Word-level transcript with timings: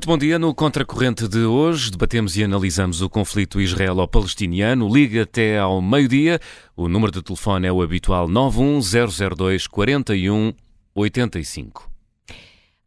Muito 0.00 0.08
bom 0.08 0.16
dia. 0.16 0.38
No 0.38 0.54
Contracorrente 0.54 1.28
de 1.28 1.40
hoje, 1.40 1.90
debatemos 1.90 2.34
e 2.34 2.42
analisamos 2.42 3.02
o 3.02 3.10
conflito 3.10 3.60
israelo-palestiniano. 3.60 4.88
Liga 4.88 5.24
até 5.24 5.58
ao 5.58 5.82
meio-dia. 5.82 6.40
O 6.74 6.88
número 6.88 7.12
de 7.12 7.20
telefone 7.20 7.66
é 7.66 7.72
o 7.72 7.82
habitual 7.82 8.26
91002 8.26 9.66
4185. 9.66 11.90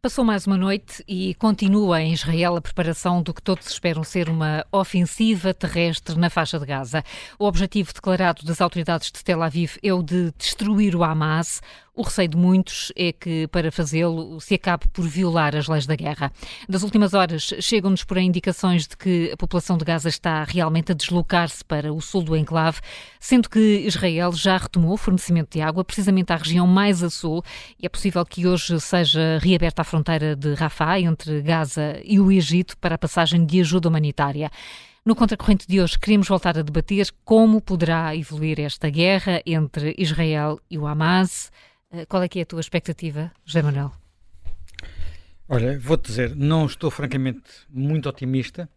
Passou 0.04 0.22
mais 0.22 0.46
uma 0.46 0.58
noite 0.58 1.02
e 1.08 1.34
continua 1.36 2.02
em 2.02 2.12
Israel 2.12 2.56
a 2.56 2.60
preparação 2.60 3.22
do 3.22 3.32
que 3.32 3.40
todos 3.40 3.68
esperam 3.68 4.04
ser 4.04 4.28
uma 4.28 4.62
ofensiva 4.70 5.54
terrestre 5.54 6.18
na 6.18 6.28
faixa 6.28 6.58
de 6.58 6.66
Gaza. 6.66 7.02
O 7.38 7.46
objetivo 7.46 7.90
declarado 7.94 8.44
das 8.44 8.60
autoridades 8.60 9.10
de 9.10 9.24
Tel 9.24 9.42
Aviv 9.42 9.78
é 9.82 9.94
o 9.94 10.02
de 10.02 10.30
destruir 10.36 10.94
o 10.94 11.02
Hamas. 11.02 11.62
O 11.96 12.02
receio 12.02 12.28
de 12.28 12.36
muitos 12.36 12.90
é 12.96 13.12
que, 13.12 13.46
para 13.46 13.70
fazê-lo, 13.70 14.40
se 14.40 14.54
acabe 14.54 14.88
por 14.92 15.06
violar 15.06 15.54
as 15.54 15.68
leis 15.68 15.86
da 15.86 15.94
guerra. 15.94 16.32
Das 16.68 16.82
últimas 16.82 17.14
horas, 17.14 17.54
chegam-nos, 17.60 18.02
porém, 18.02 18.26
indicações 18.26 18.88
de 18.88 18.96
que 18.96 19.30
a 19.32 19.36
população 19.36 19.78
de 19.78 19.84
Gaza 19.84 20.08
está 20.08 20.42
realmente 20.42 20.90
a 20.90 20.94
deslocar-se 20.94 21.64
para 21.64 21.92
o 21.92 22.00
sul 22.00 22.24
do 22.24 22.36
enclave, 22.36 22.80
sendo 23.20 23.48
que 23.48 23.84
Israel 23.86 24.32
já 24.32 24.56
retomou 24.56 24.94
o 24.94 24.96
fornecimento 24.96 25.52
de 25.52 25.60
água, 25.60 25.84
precisamente 25.84 26.32
à 26.32 26.36
região 26.36 26.66
mais 26.66 27.00
a 27.00 27.08
sul, 27.08 27.44
e 27.80 27.86
é 27.86 27.88
possível 27.88 28.26
que 28.26 28.44
hoje 28.44 28.80
seja 28.80 29.38
reaberta 29.40 29.82
a 29.82 29.84
fronteira 29.84 30.34
de 30.34 30.52
Rafah, 30.54 30.98
entre 30.98 31.42
Gaza 31.42 32.00
e 32.02 32.18
o 32.18 32.32
Egito, 32.32 32.76
para 32.78 32.96
a 32.96 32.98
passagem 32.98 33.46
de 33.46 33.60
ajuda 33.60 33.88
humanitária. 33.88 34.50
No 35.04 35.14
Contracorrente 35.14 35.68
de 35.68 35.80
hoje, 35.80 35.96
queremos 35.96 36.26
voltar 36.26 36.58
a 36.58 36.62
debater 36.62 37.06
como 37.24 37.60
poderá 37.60 38.16
evoluir 38.16 38.58
esta 38.58 38.90
guerra 38.90 39.40
entre 39.46 39.94
Israel 39.96 40.58
e 40.68 40.76
o 40.76 40.88
Hamas. 40.88 41.52
Eh, 41.94 42.06
qual 42.06 42.22
é 42.22 42.28
que 42.28 42.40
é 42.40 42.42
a 42.42 42.46
tua 42.46 42.60
expectativa, 42.60 43.30
José 43.44 43.62
Manuel? 43.62 43.92
Olha, 45.48 45.78
vou-te 45.78 46.06
dizer, 46.06 46.34
não 46.34 46.66
estou 46.66 46.90
francamente 46.90 47.42
muito 47.68 48.08
otimista, 48.08 48.68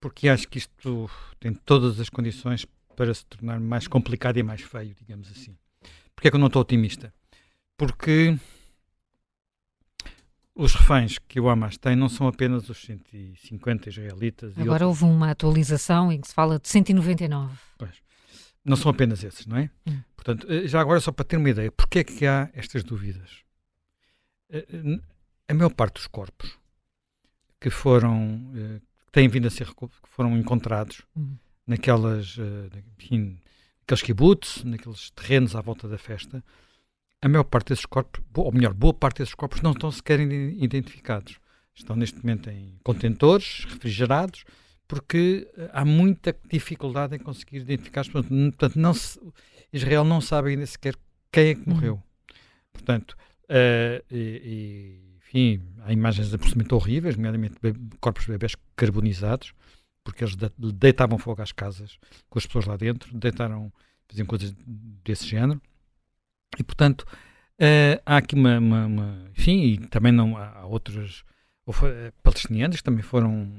porque 0.00 0.28
acho 0.28 0.48
que 0.48 0.58
isto 0.58 1.08
tem 1.38 1.54
todas 1.54 2.00
as 2.00 2.08
condições 2.08 2.66
para 2.96 3.14
se 3.14 3.24
tornar 3.26 3.60
mais 3.60 3.86
complicado 3.86 4.38
e 4.38 4.42
mais 4.42 4.60
feio, 4.60 4.94
digamos 4.98 5.30
assim. 5.30 5.56
Porquê 6.16 6.28
é 6.28 6.30
que 6.30 6.36
eu 6.36 6.40
não 6.40 6.48
estou 6.48 6.62
otimista? 6.62 7.14
Porque 7.76 8.36
os 10.52 10.74
reféns 10.74 11.18
que 11.18 11.38
o 11.38 11.48
Hamas 11.48 11.76
tem 11.76 11.94
não 11.94 12.08
são 12.08 12.26
apenas 12.26 12.68
os 12.68 12.78
150 12.82 13.90
israelitas. 13.90 14.58
Agora 14.58 14.88
houve 14.88 15.04
uma 15.04 15.30
atualização 15.30 16.10
em 16.10 16.20
que 16.20 16.26
se 16.26 16.34
fala 16.34 16.58
de 16.58 16.68
199. 16.68 17.56
Pois. 17.78 18.07
Não 18.64 18.76
são 18.76 18.90
apenas 18.90 19.24
esses, 19.24 19.46
não 19.46 19.56
é? 19.56 19.70
Hum. 19.86 20.00
Portanto, 20.14 20.46
eh, 20.50 20.66
já 20.66 20.80
agora, 20.80 21.00
só 21.00 21.12
para 21.12 21.24
ter 21.24 21.36
uma 21.36 21.48
ideia, 21.48 21.70
porquê 21.72 22.00
é 22.00 22.04
que 22.04 22.26
há 22.26 22.50
estas 22.52 22.84
dúvidas? 22.84 23.42
Eh, 24.50 24.66
eh, 24.72 25.00
a 25.48 25.54
maior 25.54 25.70
parte 25.70 25.94
dos 25.94 26.06
corpos 26.06 26.58
que 27.60 27.70
foram, 27.70 28.52
que 29.06 29.12
têm 29.12 29.28
vindo 29.28 29.46
a 29.48 29.50
ser, 29.50 29.66
que 29.74 29.88
foram 30.04 30.36
encontrados 30.36 31.02
hum. 31.16 31.34
naquelas, 31.66 32.36
enfim, 32.98 33.40
naqueles 33.80 34.02
kibbutz, 34.02 34.62
naqueles 34.64 35.10
terrenos 35.10 35.56
à 35.56 35.60
volta 35.60 35.88
da 35.88 35.98
festa, 35.98 36.44
a 37.20 37.28
maior 37.28 37.44
parte 37.44 37.70
desses 37.70 37.86
corpos, 37.86 38.22
ou 38.34 38.52
melhor, 38.52 38.72
boa 38.74 38.94
parte 38.94 39.18
desses 39.18 39.34
corpos 39.34 39.60
não 39.60 39.72
estão 39.72 39.90
sequer 39.90 40.20
identificados. 40.20 41.40
Estão 41.74 41.96
neste 41.96 42.18
momento 42.18 42.50
em 42.50 42.78
contentores 42.82 43.64
refrigerados, 43.64 44.44
porque 44.88 45.46
eh, 45.56 45.70
há 45.72 45.84
muita 45.84 46.34
dificuldade 46.50 47.14
em 47.14 47.18
conseguir 47.18 47.58
identificar 47.58 48.00
as 48.00 48.08
pessoas. 48.08 48.26
Portanto, 48.26 48.76
não 48.76 48.94
se, 48.94 49.20
Israel 49.70 50.02
não 50.02 50.20
sabe 50.20 50.50
ainda 50.50 50.64
sequer 50.64 50.96
quem 51.30 51.48
é 51.48 51.54
que 51.54 51.68
morreu. 51.68 51.94
Uhum. 51.94 52.02
Portanto, 52.72 53.12
uh, 53.44 54.02
e, 54.10 54.16
e, 54.16 55.16
enfim, 55.18 55.62
há 55.84 55.92
imagens 55.92 56.32
absolutamente 56.32 56.74
horríveis, 56.74 57.16
nomeadamente 57.16 57.56
corpos 58.00 58.24
de 58.24 58.32
bebés 58.32 58.56
carbonizados, 58.74 59.52
porque 60.02 60.24
eles 60.24 60.34
deitavam 60.74 61.18
fogo 61.18 61.42
às 61.42 61.52
casas 61.52 61.98
com 62.30 62.38
as 62.38 62.46
pessoas 62.46 62.64
lá 62.64 62.76
dentro, 62.76 63.14
deitaram, 63.16 63.70
faziam 64.08 64.26
coisas 64.26 64.54
desse 65.04 65.26
género. 65.26 65.60
E, 66.58 66.64
portanto, 66.64 67.02
uh, 67.02 68.00
há 68.06 68.16
aqui 68.16 68.34
uma, 68.34 68.58
uma, 68.58 68.86
uma, 68.86 69.30
Enfim, 69.36 69.64
e 69.64 69.78
também 69.88 70.12
não 70.12 70.38
há 70.38 70.64
outros 70.64 71.24
palestinianos 72.22 72.78
que 72.78 72.82
também 72.82 73.02
foram 73.02 73.52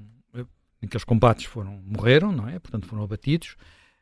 naqueles 0.82 1.04
combates 1.04 1.46
foram 1.46 1.82
morreram, 1.86 2.32
não 2.32 2.48
é? 2.48 2.60
Portanto, 2.60 2.88
foram 2.88 3.04
abatidos. 3.04 3.56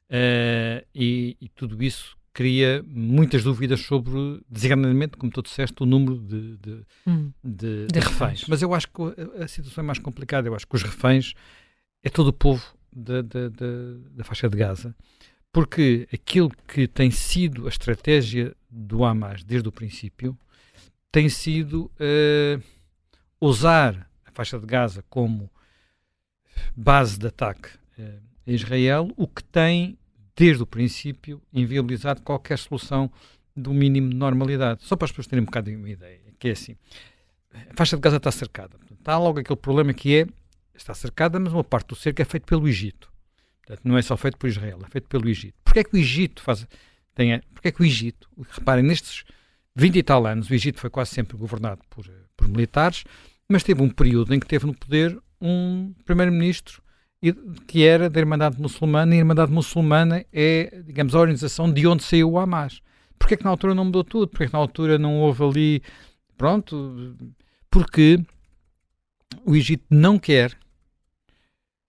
Uh, 0.10 0.86
e, 0.96 1.36
e, 1.42 1.50
tudo 1.50 1.84
isso 1.84 2.18
cria 2.34 2.86
muitas 2.88 3.44
dúvidas 3.44 3.82
sobre, 3.82 4.42
designadamente, 4.48 5.18
como 5.18 5.32
tu 5.32 5.42
disseste, 5.42 5.76
o 5.82 5.86
número 5.86 6.18
de, 6.20 6.56
de, 6.58 6.86
hum, 7.06 7.32
de, 7.44 7.88
de 7.88 8.00
reféns. 8.00 8.46
Mas 8.48 8.62
eu 8.62 8.74
acho 8.74 8.88
que 8.88 9.02
a, 9.02 9.44
a, 9.44 9.48
situação 9.48 9.84
é 9.84 9.88
mais 9.88 10.00
complicada. 10.00 10.48
Eu 10.48 10.56
acho 10.56 10.66
que 10.66 10.76
os 10.76 10.84
reféns 10.84 11.34
é 12.04 12.10
todo 12.10 12.28
o 12.28 12.34
povo 12.34 12.64
da, 12.96 13.22
da, 13.22 13.50
da, 13.50 13.68
da 14.12 14.24
faixa 14.24 14.48
de 14.48 14.56
Gaza. 14.56 14.96
Porque 15.52 16.08
aquilo 16.14 16.52
que 16.68 16.88
tem 16.88 17.10
sido 17.10 17.66
a 17.66 17.70
estratégia 17.70 18.56
do 18.70 19.04
Hamas 19.04 19.44
desde 19.44 19.68
o 19.68 19.72
princípio 19.72 20.38
tem 21.12 21.30
sido 21.30 21.92
uh, 22.00 22.64
usar 23.42 24.10
a 24.26 24.32
faixa 24.32 24.60
de 24.60 24.66
Gaza 24.66 25.04
como 25.10 25.50
base 26.76 27.18
de 27.18 27.28
ataque 27.28 27.70
uh, 28.00 28.20
a 28.46 28.52
Israel, 28.52 29.12
o 29.16 29.28
que 29.28 29.44
tem, 29.44 29.98
desde 30.36 30.64
o 30.64 30.66
princípio, 30.66 31.42
inviabilizado 31.54 32.22
qualquer 32.22 32.58
solução 32.58 33.12
do 33.56 33.74
mínimo 33.74 34.10
de 34.10 34.16
normalidade. 34.16 34.84
Só 34.84 34.96
para 34.96 35.06
as 35.06 35.12
pessoas 35.12 35.28
terem 35.28 35.42
um 35.42 35.46
bocado 35.46 35.70
uma 35.72 35.90
ideia, 35.90 36.22
que 36.40 36.50
é 36.50 36.52
assim, 36.52 36.76
a 37.54 37.74
faixa 37.76 37.96
de 37.96 38.02
Gaza 38.02 38.18
está 38.18 38.32
cercada. 38.32 38.78
Está 38.92 39.18
logo 39.18 39.40
aquele 39.40 39.58
problema 39.58 39.94
que 39.94 40.16
é, 40.16 40.28
está 40.76 40.94
cercada, 40.94 41.40
mas 41.40 41.54
uma 41.54 41.64
parte 41.64 41.88
do 41.88 41.96
cerco 41.96 42.22
é 42.22 42.26
feito 42.26 42.46
pelo 42.46 42.68
Egito. 42.68 43.12
Portanto, 43.66 43.86
não 43.86 43.98
é 43.98 44.02
só 44.02 44.16
feito 44.16 44.38
por 44.38 44.48
Israel, 44.48 44.80
é 44.86 44.90
feito 44.90 45.08
pelo 45.08 45.28
Egito. 45.28 45.56
Porquê 45.64 45.80
é 45.80 45.84
que 45.84 45.96
o 45.96 45.98
Egito 45.98 46.42
faz... 46.42 46.68
Tem, 47.16 47.40
porquê 47.54 47.70
é 47.70 47.72
que 47.72 47.82
o 47.82 47.86
Egito... 47.86 48.30
Reparem, 48.52 48.84
nestes 48.84 49.24
20 49.76 49.96
e 49.98 50.04
tal 50.04 50.26
anos, 50.26 50.50
o 50.50 50.54
Egito 50.54 50.80
foi 50.80 50.90
quase 50.90 51.12
sempre 51.12 51.36
governado 51.36 51.82
por, 51.90 52.06
por 52.36 52.48
militares, 52.48 53.04
mas 53.50 53.64
teve 53.64 53.82
um 53.82 53.90
período 53.90 54.34
em 54.34 54.40
que 54.40 54.48
teve 54.48 54.66
no 54.66 54.74
poder 54.74 55.18
um 55.42 55.94
primeiro-ministro 56.06 56.82
que 57.66 57.84
era 57.84 58.10
da 58.10 58.20
Irmandade 58.20 58.62
Muçulmana, 58.62 59.14
e 59.14 59.18
a 59.18 59.20
Irmandade 59.20 59.52
Muçulmana 59.52 60.26
é, 60.32 60.82
digamos, 60.86 61.16
a 61.16 61.20
organização 61.20 61.72
de 61.72 61.88
onde 61.88 62.04
saiu 62.04 62.32
o 62.32 62.40
Hamas. 62.40 62.82
Porquê 63.18 63.34
é 63.34 63.38
que 63.38 63.44
na 63.44 63.50
altura 63.50 63.74
não 63.74 63.86
mudou 63.86 64.04
tudo? 64.04 64.28
Porquê 64.28 64.44
é 64.44 64.48
que 64.48 64.54
na 64.54 64.60
altura 64.60 64.98
não 64.98 65.20
houve 65.20 65.44
ali... 65.44 65.84
Pronto, 66.38 67.16
porque 67.72 68.20
o 69.44 69.56
Egito 69.56 69.86
não 69.90 70.20
quer, 70.20 70.56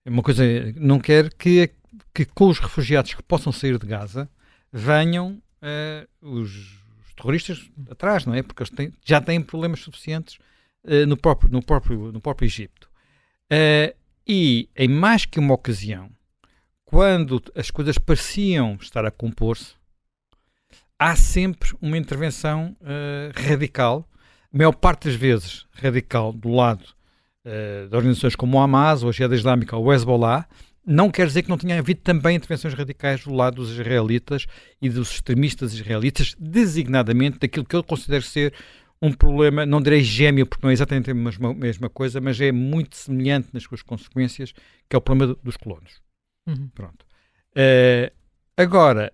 é 0.05 0.09
uma 0.09 0.23
coisa, 0.23 0.43
não 0.75 0.99
quer 0.99 1.31
que, 1.33 1.69
que 2.13 2.25
com 2.25 2.47
os 2.47 2.57
refugiados 2.57 3.13
que 3.13 3.21
possam 3.21 3.51
sair 3.51 3.77
de 3.77 3.85
Gaza 3.85 4.29
venham 4.71 5.41
uh, 5.61 6.07
os, 6.27 6.51
os, 6.51 7.13
terroristas 7.15 7.69
atrás, 7.89 8.25
não 8.25 8.33
é? 8.33 8.41
Porque 8.41 8.63
eles 8.63 8.71
têm, 8.71 8.93
já 9.05 9.21
têm 9.21 9.41
problemas 9.41 9.81
suficientes 9.81 10.39
uh, 10.83 11.05
no, 11.05 11.15
próprio, 11.15 11.51
no, 11.51 11.63
próprio, 11.63 12.11
no 12.11 12.19
próprio 12.19 12.47
Egito. 12.47 12.88
Uh, 13.51 13.95
e 14.27 14.69
em 14.75 14.87
mais 14.87 15.25
que 15.25 15.39
uma 15.39 15.55
ocasião, 15.55 16.09
quando 16.85 17.41
as 17.55 17.71
coisas 17.71 17.97
pareciam 17.97 18.77
estar 18.79 19.05
a 19.05 19.11
compor-se, 19.11 19.73
há 20.99 21.15
sempre 21.15 21.75
uma 21.81 21.97
intervenção 21.97 22.75
uh, 22.81 23.47
radical, 23.47 24.07
a 24.53 24.57
maior 24.57 24.73
parte 24.73 25.07
das 25.07 25.15
vezes 25.15 25.65
radical, 25.71 26.31
do 26.31 26.49
lado 26.49 26.83
uh, 27.45 27.87
de 27.87 27.95
organizações 27.95 28.35
como 28.35 28.57
o 28.57 28.61
Hamas, 28.61 29.01
ou 29.01 29.09
a 29.09 29.11
Jihad 29.11 29.33
Islâmica, 29.33 29.75
ou 29.75 29.85
o 29.85 29.93
Hezbollah, 29.93 30.47
não 30.85 31.11
quer 31.11 31.27
dizer 31.27 31.43
que 31.43 31.49
não 31.49 31.57
tenha 31.57 31.77
havido 31.77 32.01
também 32.01 32.35
intervenções 32.35 32.73
radicais 32.73 33.23
do 33.23 33.33
lado 33.33 33.57
dos 33.57 33.71
israelitas 33.71 34.45
e 34.81 34.89
dos 34.89 35.11
extremistas 35.11 35.73
israelitas, 35.73 36.35
designadamente 36.39 37.39
daquilo 37.39 37.65
que 37.65 37.75
eu 37.75 37.83
considero 37.83 38.23
ser 38.23 38.53
um 39.01 39.13
problema, 39.13 39.65
não 39.65 39.81
direi 39.81 40.03
gêmeo, 40.03 40.45
porque 40.45 40.65
não 40.65 40.69
é 40.69 40.73
exatamente 40.73 41.09
a 41.09 41.13
mesma, 41.13 41.53
mesma 41.53 41.89
coisa, 41.89 42.19
mas 42.19 42.39
é 42.41 42.51
muito 42.51 42.97
semelhante 42.97 43.49
nas 43.53 43.63
suas 43.63 43.81
consequências, 43.81 44.53
que 44.89 44.95
é 44.95 44.97
o 44.97 45.01
problema 45.01 45.35
dos 45.41 45.55
colonos. 45.55 46.01
Uhum. 46.45 46.69
Pronto. 46.75 47.05
Uh, 47.51 48.11
agora, 48.57 49.13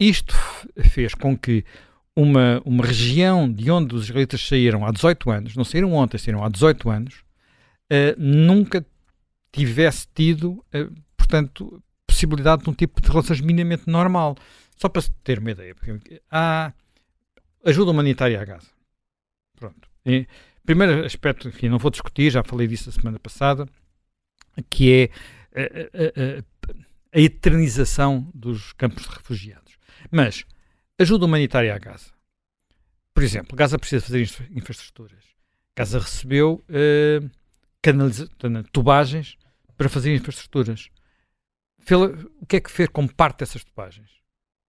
isto 0.00 0.34
fez 0.90 1.14
com 1.14 1.38
que 1.38 1.64
uma, 2.16 2.60
uma 2.64 2.84
região 2.84 3.50
de 3.50 3.70
onde 3.70 3.94
os 3.94 4.04
israelitas 4.04 4.40
saíram 4.46 4.84
há 4.84 4.90
18 4.90 5.30
anos, 5.30 5.56
não 5.56 5.64
saíram 5.64 5.92
ontem, 5.92 6.18
saíram 6.18 6.44
há 6.44 6.48
18 6.48 6.90
anos, 6.90 7.14
uh, 7.92 8.14
nunca 8.18 8.84
tivesse 9.52 10.08
tido, 10.12 10.64
uh, 10.74 10.92
portanto, 11.16 11.80
possibilidade 12.06 12.64
de 12.64 12.70
um 12.70 12.74
tipo 12.74 13.00
de 13.00 13.08
relações 13.08 13.40
minimamente 13.40 13.84
normal. 13.86 14.36
Só 14.76 14.88
para 14.88 15.02
ter 15.22 15.38
uma 15.38 15.52
ideia, 15.52 15.74
há 16.30 16.72
ajuda 17.64 17.90
humanitária 17.90 18.40
a 18.40 18.44
Gaza. 18.44 18.70
Pronto. 19.56 19.88
E, 20.04 20.26
primeiro 20.64 21.04
aspecto, 21.04 21.48
enfim, 21.48 21.68
não 21.68 21.78
vou 21.78 21.90
discutir, 21.90 22.30
já 22.30 22.42
falei 22.42 22.66
disso 22.66 22.88
a 22.90 22.92
semana 22.92 23.18
passada, 23.18 23.68
que 24.68 24.92
é 24.92 25.60
a, 25.60 25.62
a, 25.62 26.38
a, 26.38 27.18
a 27.18 27.20
eternização 27.20 28.30
dos 28.34 28.72
campos 28.72 29.04
de 29.04 29.10
refugiados. 29.10 29.78
Mas 30.10 30.44
ajuda 30.98 31.24
humanitária 31.24 31.74
a 31.74 31.78
Gaza. 31.78 32.12
Por 33.12 33.22
exemplo, 33.22 33.56
Gaza 33.56 33.78
precisa 33.78 34.04
fazer 34.04 34.20
infraestruturas. 34.50 35.24
Gaza 35.76 35.98
recebeu 35.98 36.64
uh, 36.68 37.30
tubagens 38.72 39.36
para 39.76 39.88
fazer 39.88 40.14
infraestruturas. 40.14 40.90
O 42.40 42.46
que 42.46 42.56
é 42.56 42.60
que 42.60 42.70
fez 42.70 42.88
com 42.88 43.06
parte 43.06 43.40
dessas 43.40 43.62
tubagens? 43.62 44.10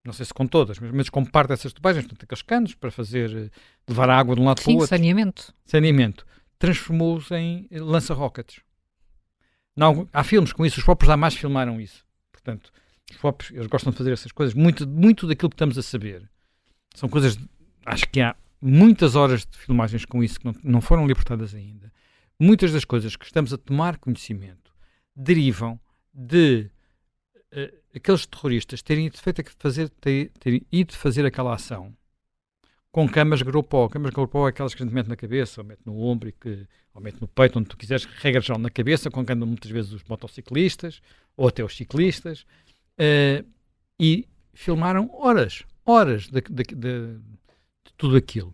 Não 0.06 0.14
sei 0.14 0.26
se 0.26 0.34
com 0.34 0.46
todas, 0.46 0.78
mas, 0.80 0.92
mas 0.92 1.10
com 1.10 1.26
parte 1.26 1.50
dessas 1.50 1.74
tubagens, 1.74 2.06
portanto, 2.06 2.24
aqueles 2.24 2.42
canos 2.44 2.76
para 2.76 2.92
fazer, 2.92 3.36
eh, 3.36 3.50
levar 3.88 4.10
a 4.10 4.18
água 4.18 4.36
de 4.36 4.42
um 4.42 4.46
lado 4.46 4.60
Sim, 4.60 4.66
para 4.66 4.72
o 4.72 4.76
outro. 4.76 4.90
saneamento. 4.90 5.54
Saneamento. 5.66 6.26
Transformou-os 6.60 7.32
em 7.32 7.68
lança-rockets. 7.72 8.62
Há 10.14 10.24
filmes 10.24 10.54
com 10.54 10.66
isso, 10.66 10.78
os 10.78 10.86
próprios 10.86 11.10
Hamas 11.10 11.34
filmaram 11.34 11.82
isso. 11.82 12.06
Portanto, 12.32 12.72
os 13.12 13.18
próprios, 13.18 13.52
eles 13.52 13.68
gostam 13.68 13.92
de 13.92 13.98
fazer 13.98 14.12
essas 14.14 14.32
coisas. 14.32 14.54
Muito, 14.54 14.88
muito 14.88 15.28
daquilo 15.28 15.50
que 15.50 15.56
estamos 15.56 15.78
a 15.78 15.82
saber 15.82 16.30
são 16.96 17.10
coisas, 17.10 17.38
acho 17.86 18.08
que 18.10 18.22
há 18.22 18.36
muitas 18.62 19.16
horas 19.16 19.46
de 19.46 19.58
filmagens 19.58 20.06
com 20.06 20.24
isso 20.24 20.40
que 20.40 20.46
não, 20.46 20.56
não 20.64 20.82
foram 20.82 21.06
libertadas 21.06 21.54
ainda. 21.54 21.92
Muitas 22.40 22.72
das 22.72 22.86
coisas 22.86 23.16
que 23.16 23.26
estamos 23.26 23.52
a 23.52 23.58
tomar 23.58 23.98
conhecimento 23.98 24.72
derivam 25.16 25.80
de 26.14 26.70
uh, 27.54 27.85
aqueles 27.96 28.26
terroristas 28.26 28.82
terem 28.82 29.08
ido, 29.08 29.18
feito, 29.18 29.44
fazer, 29.58 29.90
ter, 29.90 30.32
terem 30.40 30.62
ido 30.72 30.94
fazer 30.94 31.26
aquela 31.26 31.54
ação 31.54 31.96
com 32.96 33.10
camas 33.10 33.42
Gropó. 33.42 33.90
Camas 33.90 34.12
Gropó 34.12 34.48
é 34.48 34.52
aquelas 34.52 34.74
que 34.74 34.82
a 34.82 34.86
gente 34.86 34.96
mete 34.96 35.08
na 35.08 35.18
cabeça, 35.18 35.60
ou 35.60 35.68
mete 35.68 35.82
no 35.86 36.00
ombro, 36.00 36.32
que, 36.32 36.66
ou 36.94 37.02
mete 37.02 37.20
no 37.20 37.28
peito, 37.28 37.60
onde 37.60 37.68
tu 37.68 37.76
quiseres, 37.76 38.06
regra 38.06 38.40
geral 38.40 38.58
na 38.58 38.70
cabeça, 38.70 39.12
com 39.12 39.26
que 39.26 39.34
andam 39.34 39.46
muitas 39.46 39.70
vezes 39.70 39.92
os 39.92 40.02
motociclistas, 40.06 41.02
ou 41.36 41.50
até 41.50 41.62
os 41.62 41.76
ciclistas, 41.76 42.46
uh, 42.98 43.46
e 44.00 44.26
filmaram 44.54 45.10
horas, 45.12 45.64
horas 45.86 46.30
de, 46.30 46.40
de, 46.40 46.64
de, 46.64 47.18
de 47.18 47.94
tudo 47.98 48.16
aquilo. 48.16 48.54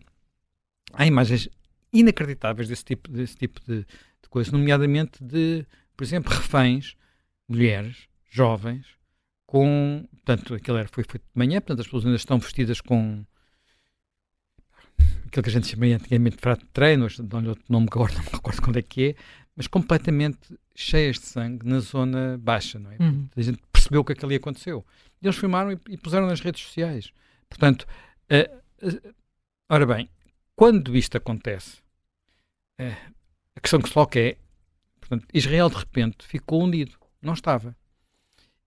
Há 0.92 1.06
imagens 1.06 1.48
inacreditáveis 1.92 2.66
desse 2.66 2.84
tipo, 2.84 3.12
desse 3.12 3.36
tipo 3.36 3.60
de, 3.64 3.82
de 3.84 4.28
coisas, 4.28 4.52
nomeadamente 4.52 5.22
de, 5.22 5.64
por 5.96 6.02
exemplo, 6.02 6.32
reféns, 6.32 6.96
mulheres, 7.48 8.08
jovens, 8.28 8.86
com. 9.52 10.08
Portanto, 10.10 10.54
aquilo 10.54 10.78
era, 10.78 10.88
foi 10.88 11.04
feito 11.04 11.24
de 11.24 11.38
manhã, 11.38 11.60
portanto, 11.60 11.80
as 11.80 11.86
pessoas 11.86 12.06
ainda 12.06 12.16
estão 12.16 12.38
vestidas 12.38 12.80
com. 12.80 13.22
aquilo 15.26 15.42
que 15.42 15.50
a 15.50 15.52
gente 15.52 15.66
chama 15.66 15.84
antigamente 15.86 16.36
de 16.36 16.42
frato 16.42 16.64
de 16.64 16.70
treino, 16.70 17.06
não 17.68 17.80
me 17.80 17.84
recordo, 17.84 18.14
não 18.14 18.22
me 18.22 18.30
recordo 18.30 18.62
quando 18.62 18.78
é 18.78 18.82
que 18.82 19.10
é, 19.10 19.14
mas 19.54 19.66
completamente 19.66 20.58
cheias 20.74 21.18
de 21.18 21.26
sangue 21.26 21.66
na 21.66 21.80
zona 21.80 22.38
baixa, 22.38 22.78
não 22.78 22.92
é? 22.92 22.96
Uhum. 22.98 23.28
A 23.36 23.42
gente 23.42 23.60
percebeu 23.70 24.02
que 24.02 24.12
aquilo 24.14 24.34
aconteceu. 24.34 24.86
E 25.20 25.26
eles 25.26 25.36
filmaram 25.36 25.70
e, 25.70 25.78
e 25.90 25.98
puseram 25.98 26.26
nas 26.26 26.40
redes 26.40 26.62
sociais. 26.62 27.12
Portanto, 27.50 27.86
uh, 28.30 28.86
uh, 28.86 29.14
ora 29.68 29.84
bem, 29.84 30.08
quando 30.56 30.96
isto 30.96 31.18
acontece, 31.18 31.82
uh, 32.80 33.12
a 33.54 33.60
questão 33.60 33.82
que 33.82 33.88
se 33.88 33.92
coloca 33.94 34.18
é, 34.18 34.38
portanto, 34.98 35.26
Israel 35.34 35.68
de 35.68 35.76
repente 35.76 36.26
ficou 36.26 36.62
unido. 36.62 36.96
Não 37.20 37.34
estava. 37.34 37.76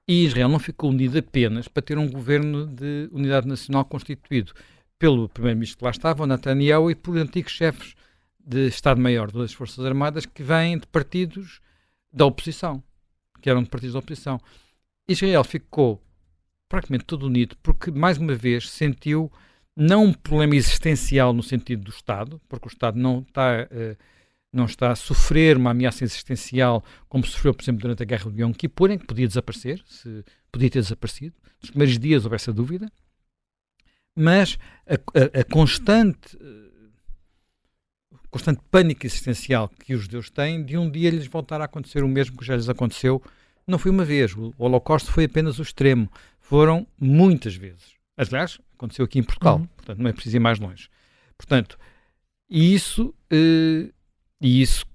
E 0.07 0.25
Israel 0.25 0.49
não 0.49 0.59
ficou 0.59 0.91
unido 0.91 1.17
apenas 1.17 1.67
para 1.67 1.81
ter 1.81 1.97
um 1.97 2.09
governo 2.09 2.67
de 2.67 3.09
unidade 3.11 3.47
nacional 3.47 3.85
constituído 3.85 4.53
pelo 4.99 5.27
primeiro-ministro 5.27 5.79
que 5.79 5.83
lá 5.83 5.91
estava, 5.91 6.23
o 6.23 6.27
Netanyahu, 6.27 6.91
e 6.91 6.95
por 6.95 7.17
antigos 7.17 7.51
chefes 7.51 7.95
de 8.39 8.67
Estado-Maior 8.67 9.31
das 9.31 9.53
Forças 9.53 9.83
Armadas 9.83 10.25
que 10.25 10.43
vêm 10.43 10.77
de 10.77 10.87
partidos 10.87 11.59
da 12.13 12.25
oposição, 12.25 12.83
que 13.41 13.49
eram 13.49 13.63
de 13.63 13.69
partidos 13.69 13.93
da 13.93 13.99
oposição. 13.99 14.39
Israel 15.07 15.43
ficou 15.43 16.01
praticamente 16.69 17.05
todo 17.05 17.25
unido 17.25 17.55
porque, 17.61 17.91
mais 17.91 18.17
uma 18.17 18.35
vez, 18.35 18.69
sentiu 18.69 19.31
não 19.75 20.05
um 20.05 20.13
problema 20.13 20.55
existencial 20.55 21.33
no 21.33 21.43
sentido 21.43 21.83
do 21.83 21.91
Estado, 21.91 22.39
porque 22.47 22.67
o 22.67 22.71
Estado 22.71 22.97
não 22.97 23.19
está, 23.19 23.63
uh, 23.63 23.97
não 24.55 24.65
está 24.65 24.91
a 24.91 24.95
sofrer 24.95 25.57
uma 25.57 25.71
ameaça 25.71 26.03
existencial 26.03 26.83
como 27.07 27.25
sofreu, 27.25 27.53
por 27.53 27.63
exemplo, 27.63 27.81
durante 27.81 28.03
a 28.03 28.05
Guerra 28.05 28.31
de 28.31 28.41
Yom 28.41 28.53
Kippur, 28.53 28.91
em 28.91 28.97
que 28.97 29.05
podia 29.05 29.27
desaparecer, 29.27 29.83
se 29.85 30.23
podia 30.51 30.69
ter 30.69 30.81
desaparecido. 30.81 31.35
Nos 31.61 31.69
primeiros 31.71 31.99
dias 31.99 32.23
houve 32.23 32.35
essa 32.35 32.53
dúvida, 32.53 32.91
mas 34.15 34.57
a, 34.87 34.93
a, 34.93 35.41
a 35.41 35.43
constante 35.43 36.37
constante 38.35 38.59
pânico 38.69 39.05
existencial 39.05 39.69
que 39.69 39.93
os 39.93 40.01
judeus 40.01 40.29
têm 40.29 40.61
de 40.61 40.77
um 40.77 40.91
dia 40.91 41.09
lhes 41.09 41.25
voltar 41.25 41.61
a 41.61 41.65
acontecer 41.65 42.03
o 42.03 42.07
mesmo 42.07 42.37
que 42.37 42.43
já 42.43 42.53
lhes 42.53 42.67
aconteceu. 42.67 43.23
Não 43.65 43.79
foi 43.79 43.89
uma 43.89 44.03
vez. 44.03 44.35
O 44.35 44.53
Holocausto 44.57 45.09
foi 45.09 45.23
apenas 45.23 45.57
o 45.57 45.61
extremo. 45.61 46.11
Foram 46.41 46.85
muitas 46.99 47.55
vezes. 47.55 47.93
Aliás, 48.17 48.59
aconteceu 48.73 49.05
aqui 49.05 49.19
em 49.19 49.23
Portugal. 49.23 49.59
Uhum. 49.59 49.67
Portanto, 49.77 49.99
não 49.99 50.09
é 50.09 50.13
preciso 50.13 50.35
ir 50.35 50.41
mais 50.41 50.59
longe. 50.59 50.89
Portanto, 51.37 51.77
e 52.49 52.73
isso, 52.73 53.15
eh, 53.31 53.89
e 54.41 54.61
isso 54.61 54.85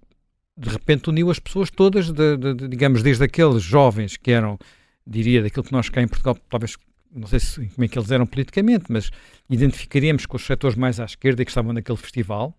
de 0.57 0.69
repente 0.69 1.09
uniu 1.09 1.31
as 1.31 1.39
pessoas 1.39 1.71
todas, 1.71 2.11
de, 2.11 2.37
de, 2.37 2.55
de, 2.55 2.69
digamos, 2.69 3.03
desde 3.03 3.25
aqueles 3.25 3.63
jovens 3.63 4.17
que 4.17 4.31
eram, 4.31 4.59
diria, 5.07 5.43
daquilo 5.43 5.65
que 5.65 5.73
nós 5.73 5.89
cá 5.89 6.03
em 6.03 6.09
Portugal, 6.09 6.37
talvez, 6.51 6.77
não 7.11 7.27
sei 7.27 7.41
se, 7.41 7.67
como 7.69 7.85
é 7.85 7.89
que 7.89 7.99
eles 7.99 8.11
eram 8.11 8.27
politicamente, 8.27 8.85
mas 8.91 9.11
identificaríamos 9.49 10.27
com 10.27 10.37
os 10.37 10.45
setores 10.45 10.77
mais 10.77 11.01
à 11.01 11.05
esquerda 11.07 11.45
que 11.45 11.51
estavam 11.51 11.73
naquele 11.73 11.97
festival, 11.97 12.55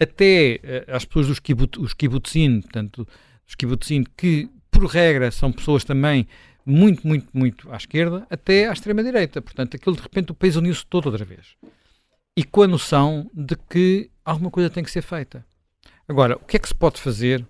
até 0.00 0.60
uh, 0.88 1.06
pessoas 1.06 1.28
dos 1.28 1.38
kibut, 1.38 1.78
os 1.78 1.94
kibbutzim, 1.94 2.60
portanto, 2.60 3.06
os 3.46 3.54
kibbutzim 3.54 4.04
que, 4.16 4.50
por 4.68 4.86
regra, 4.86 5.30
são 5.30 5.52
pessoas 5.52 5.84
também 5.84 6.26
muito, 6.66 7.06
muito, 7.06 7.28
muito 7.32 7.72
à 7.72 7.76
esquerda, 7.76 8.26
até 8.30 8.68
à 8.68 8.72
extrema-direita. 8.72 9.40
Portanto, 9.40 9.76
aquilo 9.76 9.96
de 9.96 10.02
repente 10.02 10.32
o 10.32 10.34
país 10.34 10.56
uniu-se 10.56 10.84
todo 10.86 11.06
outra 11.06 11.24
vez. 11.24 11.56
E 12.36 12.42
com 12.44 12.62
a 12.62 12.66
noção 12.66 13.30
de 13.34 13.56
que 13.68 14.10
alguma 14.24 14.50
coisa 14.50 14.70
tem 14.70 14.82
que 14.82 14.90
ser 14.90 15.02
feita. 15.02 15.44
Agora, 16.12 16.36
o 16.36 16.40
que 16.40 16.58
é 16.58 16.60
que 16.60 16.68
se 16.68 16.74
pode 16.74 17.00
fazer, 17.00 17.42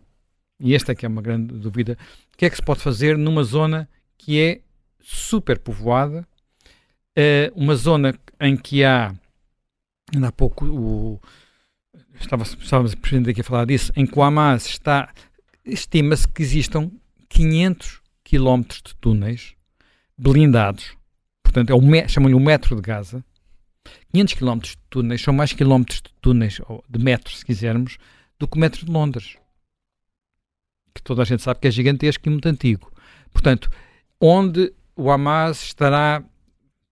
e 0.60 0.72
esta 0.72 0.92
é 0.92 0.94
que 0.94 1.04
é 1.04 1.08
uma 1.08 1.20
grande 1.20 1.52
dúvida, 1.52 1.98
o 2.32 2.36
que 2.38 2.44
é 2.44 2.48
que 2.48 2.54
se 2.54 2.62
pode 2.62 2.78
fazer 2.78 3.18
numa 3.18 3.42
zona 3.42 3.88
que 4.16 4.40
é 4.40 4.60
super 5.00 5.58
povoada, 5.58 6.24
uh, 7.18 7.60
uma 7.60 7.74
zona 7.74 8.16
em 8.40 8.56
que 8.56 8.84
há, 8.84 9.12
ainda 10.14 10.28
há 10.28 10.30
pouco 10.30 10.64
o, 10.64 11.20
estava, 12.20 12.44
estávamos 12.44 12.94
aqui 13.28 13.40
a 13.40 13.44
falar 13.44 13.64
disso, 13.64 13.90
em 13.96 14.06
que 14.06 14.16
o 14.16 14.22
Hamas 14.22 14.66
está, 14.66 15.12
estima-se 15.64 16.28
que 16.28 16.40
existam 16.40 16.88
500 17.30 18.00
quilómetros 18.22 18.80
de 18.80 18.94
túneis 18.94 19.56
blindados, 20.16 20.96
portanto, 21.42 21.72
é 21.96 22.06
chamam-lhe 22.06 22.36
o 22.36 22.38
metro 22.38 22.76
de 22.76 22.82
Gaza. 22.82 23.24
500 24.12 24.34
quilómetros 24.34 24.72
de 24.76 24.82
túneis 24.88 25.20
são 25.20 25.34
mais 25.34 25.52
quilómetros 25.52 26.00
de 26.00 26.12
túneis, 26.20 26.60
ou 26.68 26.84
de 26.88 27.00
metros, 27.00 27.40
se 27.40 27.44
quisermos, 27.44 27.98
do 28.42 28.48
que 28.48 28.56
o 28.56 28.60
metro 28.60 28.84
de 28.84 28.90
Londres. 28.90 29.36
Que 30.92 31.00
toda 31.00 31.22
a 31.22 31.24
gente 31.24 31.44
sabe 31.44 31.60
que 31.60 31.68
é 31.68 31.70
gigantesco 31.70 32.26
e 32.26 32.30
muito 32.30 32.48
antigo. 32.48 32.92
Portanto, 33.32 33.70
onde 34.20 34.74
o 34.96 35.12
Hamas 35.12 35.62
estará 35.62 36.24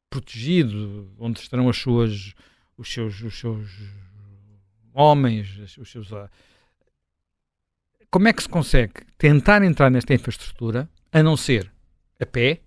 protegido, 0.08 1.12
onde 1.18 1.40
estarão 1.40 1.68
as 1.68 1.76
suas, 1.76 2.34
os 2.78 2.92
seus, 2.92 3.20
os 3.20 3.36
seus 3.36 3.68
homens, 4.94 5.76
os 5.76 5.90
seus. 5.90 6.12
Ah, 6.12 6.30
como 8.12 8.28
é 8.28 8.32
que 8.32 8.42
se 8.42 8.48
consegue 8.48 9.04
tentar 9.18 9.60
entrar 9.64 9.90
nesta 9.90 10.14
infraestrutura, 10.14 10.88
a 11.10 11.20
não 11.20 11.36
ser 11.36 11.68
a 12.20 12.26
pé, 12.26 12.60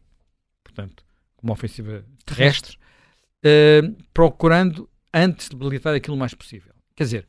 portanto, 0.62 1.06
uma 1.42 1.54
ofensiva 1.54 2.06
terrestre, 2.26 2.78
uh, 3.46 4.04
procurando 4.14 4.90
antes 5.14 5.48
de 5.48 5.56
debilitar 5.56 5.96
aquilo 5.96 6.18
o 6.18 6.20
mais 6.20 6.34
possível? 6.34 6.74
Quer 6.96 7.04
dizer, 7.06 7.28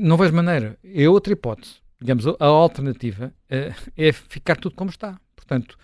não 0.00 0.16
vejo 0.16 0.34
maneira. 0.34 0.78
É 0.82 1.08
outra 1.08 1.32
hipótese. 1.32 1.76
Digamos, 2.00 2.26
a 2.26 2.46
alternativa 2.46 3.32
uh, 3.50 3.90
é 3.96 4.12
ficar 4.12 4.56
tudo 4.56 4.74
como 4.74 4.90
está. 4.90 5.20
Portanto, 5.36 5.76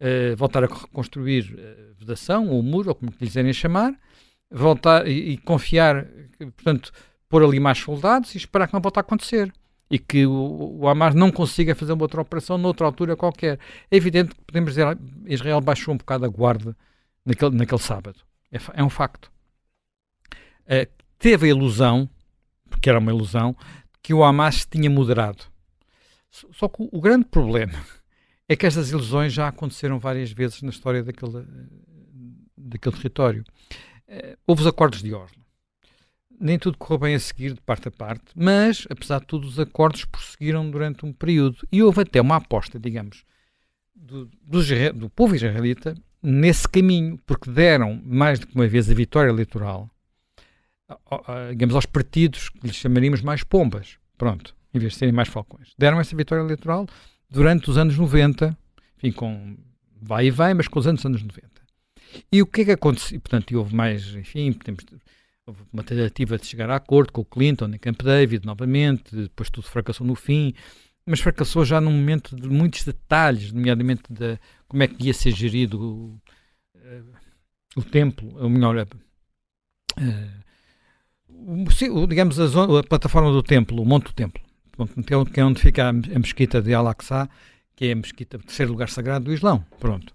uh, 0.00 0.36
voltar 0.36 0.64
a 0.64 0.66
reconstruir 0.66 1.58
a 1.58 1.98
vedação, 1.98 2.48
ou 2.48 2.62
muro, 2.62 2.90
ou 2.90 2.94
como 2.94 3.12
quiserem 3.12 3.52
chamar, 3.52 3.92
voltar 4.50 5.06
e, 5.06 5.32
e 5.32 5.38
confiar, 5.38 6.06
portanto, 6.38 6.92
pôr 7.28 7.42
ali 7.42 7.58
mais 7.58 7.78
soldados 7.78 8.34
e 8.34 8.38
esperar 8.38 8.68
que 8.68 8.74
não 8.74 8.80
volte 8.80 8.98
a 8.98 9.00
acontecer. 9.00 9.52
E 9.90 9.98
que 9.98 10.24
o, 10.24 10.78
o 10.80 10.88
Hamas 10.88 11.14
não 11.14 11.30
consiga 11.30 11.74
fazer 11.74 11.92
uma 11.92 12.02
outra 12.02 12.20
operação 12.20 12.56
noutra 12.56 12.86
altura 12.86 13.16
qualquer. 13.16 13.58
É 13.90 13.96
evidente 13.96 14.34
que 14.34 14.40
podemos 14.42 14.70
dizer 14.70 14.96
que 14.96 15.34
Israel 15.34 15.60
baixou 15.60 15.92
um 15.92 15.96
bocado 15.96 16.24
a 16.24 16.28
guarda 16.28 16.76
naquele, 17.24 17.56
naquele 17.56 17.80
sábado. 17.80 18.20
É, 18.50 18.58
é 18.74 18.84
um 18.84 18.88
facto. 18.88 19.30
Uh, 20.62 20.88
teve 21.18 21.46
a 21.46 21.50
ilusão, 21.50 22.08
porque 22.84 22.90
era 22.90 22.98
uma 22.98 23.10
ilusão, 23.10 23.56
que 24.02 24.12
o 24.12 24.22
Hamas 24.22 24.66
tinha 24.66 24.90
moderado. 24.90 25.42
Só 26.30 26.68
que 26.68 26.86
o, 26.92 27.00
grande 27.00 27.24
problema 27.24 27.72
é 28.46 28.54
que 28.54 28.66
estas 28.66 28.90
ilusões 28.90 29.32
já 29.32 29.48
aconteceram 29.48 29.98
várias 29.98 30.30
vezes 30.30 30.60
na 30.60 30.68
história 30.68 31.02
daquele, 31.02 31.46
daquele 32.54 32.96
território. 32.96 33.42
Uh, 34.06 34.36
houve 34.46 34.60
os 34.60 34.66
acordos 34.66 35.02
de 35.02 35.14
Oslo 35.14 35.42
nem 36.38 36.58
tudo 36.58 36.76
correu 36.76 36.98
bem 36.98 37.14
a 37.14 37.20
seguir 37.20 37.54
de 37.54 37.60
parte 37.60 37.86
a 37.88 37.90
parte, 37.92 38.24
mas, 38.34 38.86
apesar 38.90 39.20
de 39.20 39.26
tudo, 39.26 39.46
os 39.46 39.58
acordos 39.58 40.04
prosseguiram 40.04 40.68
durante 40.68 41.06
um 41.06 41.12
período. 41.12 41.58
E 41.70 41.80
houve 41.80 42.02
até 42.02 42.20
uma 42.20 42.36
aposta, 42.36 42.78
digamos, 42.78 43.24
do, 43.94 44.28
do, 44.42 44.92
do 44.94 45.08
povo 45.08 45.36
israelita 45.36 45.94
nesse 46.20 46.68
caminho, 46.68 47.18
porque 47.24 47.48
deram, 47.48 48.02
mais 48.04 48.40
do 48.40 48.48
que 48.48 48.54
uma 48.54 48.66
vez, 48.66 48.90
a 48.90 48.94
vitória 48.94 49.30
eleitoral, 49.30 49.88
digamos, 51.50 51.74
aos 51.74 51.86
partidos 51.86 52.48
que 52.48 52.66
lhes 52.66 52.76
chamaríamos 52.76 53.20
mais 53.20 53.42
pombas. 53.42 53.98
Pronto. 54.16 54.54
em 54.72 54.78
vez 54.78 54.92
de 54.92 54.98
serem 54.98 55.14
mais 55.14 55.28
falcões. 55.28 55.72
Deram 55.78 56.00
essa 56.00 56.16
vitória 56.16 56.42
eleitoral 56.42 56.86
durante 57.30 57.70
os 57.70 57.78
anos 57.78 57.96
90, 57.96 58.56
enfim, 58.98 59.12
com 59.12 59.56
vai 60.00 60.26
e 60.26 60.30
vai, 60.30 60.54
mas 60.54 60.68
com 60.68 60.78
os 60.78 60.86
anos, 60.86 61.04
anos 61.04 61.22
90. 61.22 61.48
E 62.30 62.42
o 62.42 62.46
que 62.46 62.62
é 62.62 62.64
que 62.66 62.70
aconteceu? 62.72 63.20
Portanto, 63.20 63.56
houve 63.56 63.74
mais, 63.74 64.14
enfim, 64.14 64.52
temos, 64.52 64.84
houve 65.46 65.62
uma 65.72 65.82
tentativa 65.82 66.38
de 66.38 66.46
chegar 66.46 66.70
a 66.70 66.76
acordo 66.76 67.12
com 67.12 67.22
o 67.22 67.24
Clinton 67.24 67.66
em 67.66 67.78
Camp 67.78 68.02
David 68.02 68.46
novamente, 68.46 69.14
depois 69.14 69.50
tudo 69.50 69.66
fracassou 69.66 70.06
no 70.06 70.14
fim, 70.14 70.54
mas 71.06 71.20
fracassou 71.20 71.64
já 71.64 71.80
num 71.80 71.92
momento 71.92 72.36
de 72.36 72.48
muitos 72.48 72.84
detalhes, 72.84 73.52
nomeadamente 73.52 74.02
de 74.10 74.38
como 74.68 74.82
é 74.82 74.88
que 74.88 75.06
ia 75.06 75.14
ser 75.14 75.32
gerido 75.32 75.80
o, 75.80 76.20
uh, 76.76 77.14
o 77.76 77.82
templo, 77.82 78.36
ou 78.40 78.48
melhor, 78.48 78.76
uh, 78.76 78.86
o, 79.98 80.43
digamos, 82.08 82.40
a, 82.40 82.46
zona, 82.46 82.80
a, 82.80 82.82
plataforma 82.82 83.30
do 83.30 83.42
templo, 83.42 83.82
o 83.82 83.84
monte 83.84 84.06
do 84.06 84.12
templo, 84.12 84.42
que 85.32 85.40
é 85.40 85.44
onde 85.44 85.60
fica 85.60 85.88
a, 85.88 85.92
mesquita 85.92 86.62
de 86.62 86.72
Al-Aqsa, 86.72 87.28
que 87.76 87.86
é 87.86 87.92
a 87.92 87.96
mesquita, 87.96 88.38
terceiro 88.38 88.72
lugar 88.72 88.88
sagrado 88.88 89.26
do 89.26 89.32
Islão. 89.32 89.64
Pronto. 89.78 90.14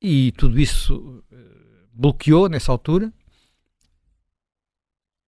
E 0.00 0.32
tudo 0.32 0.60
isso 0.60 1.24
uh, 1.32 1.88
bloqueou 1.92 2.48
nessa 2.48 2.70
altura. 2.70 3.12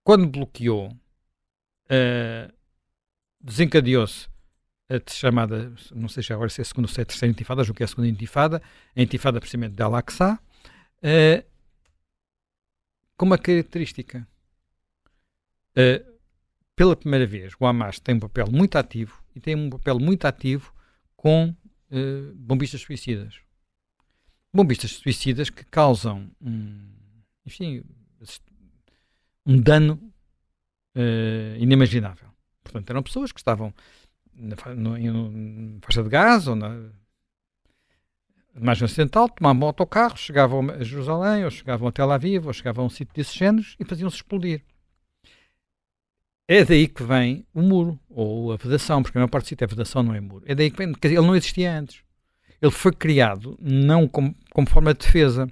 Quando 0.03 0.27
bloqueou, 0.27 0.89
uh, 0.89 2.53
desencadeou-se 3.41 4.27
a 4.89 4.99
chamada, 5.11 5.73
não 5.93 6.07
sei 6.07 6.23
se 6.23 6.33
agora 6.33 6.49
se 6.49 6.61
é 6.61 6.63
a 6.63 6.65
segunda 6.65 6.87
ou 6.87 6.93
se 6.93 6.99
é 6.99 7.03
a 7.03 7.05
terceira 7.05 7.31
intifada, 7.31 7.61
acho 7.61 7.73
que 7.73 7.83
é 7.83 7.85
a 7.85 7.87
segunda 7.87 8.07
intifada, 8.07 8.61
a 8.95 9.01
intifada 9.01 9.39
precisamente 9.39 9.75
de 9.75 9.83
Al-Aqsa, 9.83 10.39
uh, 10.97 11.49
com 13.15 13.25
uma 13.25 13.37
característica 13.37 14.27
Uh, 15.71 16.19
pela 16.75 16.95
primeira 16.95 17.25
vez, 17.25 17.53
o 17.59 17.65
Hamas 17.65 17.99
tem 17.99 18.15
um 18.15 18.19
papel 18.19 18.47
muito 18.49 18.77
ativo 18.77 19.21
e 19.35 19.39
tem 19.39 19.55
um 19.55 19.69
papel 19.69 19.99
muito 19.99 20.25
ativo 20.25 20.73
com 21.15 21.49
uh, 21.91 22.35
bombistas 22.35 22.81
suicidas. 22.81 23.35
Bombistas 24.53 24.91
suicidas 24.91 25.49
que 25.49 25.63
causam 25.65 26.31
um, 26.41 26.89
enfim, 27.45 27.83
um 29.45 29.59
dano 29.59 29.99
uh, 30.95 31.57
inimaginável. 31.57 32.29
Portanto, 32.63 32.89
eram 32.89 33.03
pessoas 33.03 33.31
que 33.31 33.39
estavam 33.39 33.73
na, 34.33 34.55
no, 34.73 34.97
na 35.31 35.79
faixa 35.81 36.03
de 36.03 36.09
gás 36.09 36.47
ou 36.47 36.55
na 36.55 36.91
margem 38.53 38.85
ocidental, 38.85 39.29
tomavam 39.29 39.67
autocarro, 39.67 40.17
chegavam 40.17 40.69
a 40.69 40.83
Jerusalém, 40.83 41.45
ou 41.45 41.51
chegavam 41.51 41.87
a 41.87 41.91
Tel 41.91 42.11
Aviv, 42.11 42.47
ou 42.47 42.53
chegavam 42.53 42.83
a 42.83 42.87
um 42.87 42.89
sítio 42.89 43.13
desses 43.13 43.33
géneros 43.33 43.75
e 43.79 43.85
faziam-se 43.85 44.17
explodir. 44.17 44.63
É 46.51 46.65
daí 46.65 46.87
que 46.87 47.03
vem 47.03 47.45
o 47.53 47.61
muro, 47.61 47.99
ou 48.09 48.51
a 48.51 48.57
vedação, 48.57 49.03
porque 49.03 49.15
a 49.15 49.21
maior 49.21 49.29
parte 49.29 49.45
do 49.45 49.49
sítio 49.49 49.65
é 49.65 49.67
vedação, 49.67 50.01
não 50.01 50.15
é 50.15 50.19
muro. 50.19 50.43
É 50.47 50.55
daí 50.55 50.71
que 50.71 50.77
vem, 50.83 50.95
ele 51.03 51.21
não 51.21 51.35
existia 51.35 51.77
antes. 51.77 52.01
Ele 52.59 52.71
foi 52.71 52.91
criado 52.91 53.55
não 53.61 54.07
como, 54.07 54.35
como 54.51 54.67
forma 54.67 54.91
de 54.91 55.05
defesa. 55.05 55.47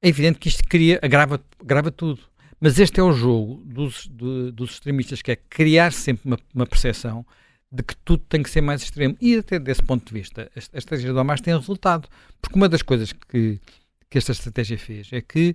É 0.00 0.08
evidente 0.08 0.38
que 0.38 0.48
isto 0.48 0.66
cria, 0.66 0.98
agrava, 1.02 1.38
agrava 1.60 1.90
tudo. 1.90 2.22
Mas 2.58 2.78
este 2.78 3.00
é 3.00 3.02
o 3.02 3.12
jogo 3.12 3.62
dos, 3.66 4.06
dos 4.06 4.70
extremistas, 4.70 5.20
que 5.20 5.32
é 5.32 5.36
criar 5.36 5.92
sempre 5.92 6.26
uma, 6.26 6.38
uma 6.54 6.66
percepção 6.66 7.26
de 7.70 7.82
que 7.82 7.94
tudo 7.98 8.24
tem 8.26 8.42
que 8.42 8.48
ser 8.48 8.62
mais 8.62 8.82
extremo. 8.82 9.14
E 9.20 9.36
até 9.36 9.58
desse 9.58 9.82
ponto 9.82 10.06
de 10.06 10.18
vista, 10.18 10.50
a 10.56 10.78
estratégia 10.78 11.12
do 11.12 11.20
Hamas 11.20 11.42
tem 11.42 11.54
resultado. 11.54 12.08
Porque 12.40 12.56
uma 12.56 12.66
das 12.66 12.80
coisas 12.80 13.12
que, 13.12 13.60
que 14.08 14.16
esta 14.16 14.32
estratégia 14.32 14.78
fez 14.78 15.12
é 15.12 15.20
que 15.20 15.54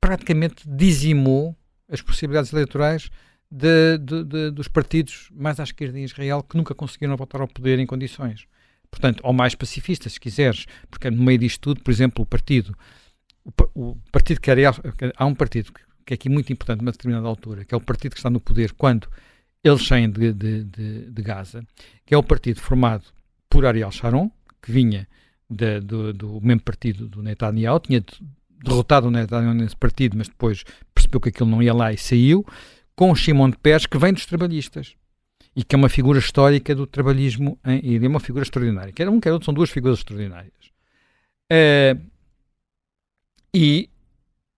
praticamente 0.00 0.62
dizimou 0.64 1.56
as 1.88 2.00
possibilidades 2.00 2.52
eleitorais 2.52 3.10
de, 3.50 3.98
de, 3.98 4.24
de, 4.24 4.50
dos 4.50 4.68
partidos 4.68 5.28
mais 5.32 5.60
à 5.60 5.62
esquerda 5.62 5.98
em 5.98 6.04
Israel 6.04 6.42
que 6.42 6.56
nunca 6.56 6.74
conseguiram 6.74 7.16
voltar 7.16 7.40
ao 7.40 7.48
poder 7.48 7.78
em 7.78 7.86
condições. 7.86 8.46
Portanto, 8.90 9.20
ou 9.24 9.32
mais 9.32 9.54
pacifistas, 9.54 10.12
se 10.14 10.20
quiseres, 10.20 10.66
porque 10.90 11.10
no 11.10 11.22
meio 11.22 11.38
disto 11.38 11.60
tudo, 11.60 11.82
por 11.82 11.90
exemplo, 11.90 12.22
o 12.22 12.26
partido, 12.26 12.76
o, 13.44 13.52
o 13.74 13.96
partido 14.10 14.40
que 14.40 14.50
Ariel, 14.50 14.72
há 15.16 15.26
um 15.26 15.34
partido 15.34 15.72
que 16.04 16.12
é 16.12 16.16
aqui 16.16 16.28
muito 16.28 16.52
importante 16.52 16.80
numa 16.80 16.92
determinada 16.92 17.26
altura, 17.26 17.64
que 17.64 17.74
é 17.74 17.76
o 17.76 17.80
partido 17.80 18.12
que 18.12 18.18
está 18.18 18.30
no 18.30 18.40
poder 18.40 18.72
quando 18.72 19.08
eles 19.62 19.86
saem 19.86 20.10
de, 20.10 20.32
de, 20.32 20.64
de, 20.64 21.10
de 21.10 21.22
Gaza, 21.22 21.66
que 22.04 22.14
é 22.14 22.18
o 22.18 22.22
partido 22.22 22.60
formado 22.60 23.04
por 23.48 23.64
Ariel 23.64 23.90
Sharon, 23.90 24.30
que 24.60 24.70
vinha 24.70 25.08
do, 25.48 26.12
do 26.12 26.40
mesmo 26.40 26.62
partido 26.62 27.08
do 27.08 27.22
Netanyahu, 27.22 27.80
tinha 27.80 28.04
derrotado 28.64 29.10
Netanyahu 29.10 29.54
nesse 29.54 29.76
partido, 29.76 30.16
mas 30.16 30.28
depois 30.28 30.64
percebeu 30.94 31.20
que 31.20 31.28
aquilo 31.28 31.48
não 31.48 31.62
ia 31.62 31.74
lá 31.74 31.92
e 31.92 31.98
saiu, 31.98 32.44
com 32.96 33.10
o 33.10 33.14
Shimon 33.14 33.50
de 33.50 33.58
Peres, 33.58 33.86
que 33.86 33.98
vem 33.98 34.12
dos 34.12 34.26
trabalhistas 34.26 34.94
e 35.56 35.62
que 35.62 35.74
é 35.74 35.78
uma 35.78 35.88
figura 35.88 36.18
histórica 36.18 36.74
do 36.74 36.86
trabalhismo 36.86 37.58
e 37.82 37.96
é 37.96 38.08
uma 38.08 38.20
figura 38.20 38.42
extraordinária. 38.42 38.92
Quer 38.92 39.08
um, 39.08 39.20
quer 39.20 39.32
outro, 39.32 39.46
são 39.46 39.54
duas 39.54 39.70
figuras 39.70 39.98
extraordinárias. 39.98 40.52
Uh, 41.52 42.00
e 43.52 43.88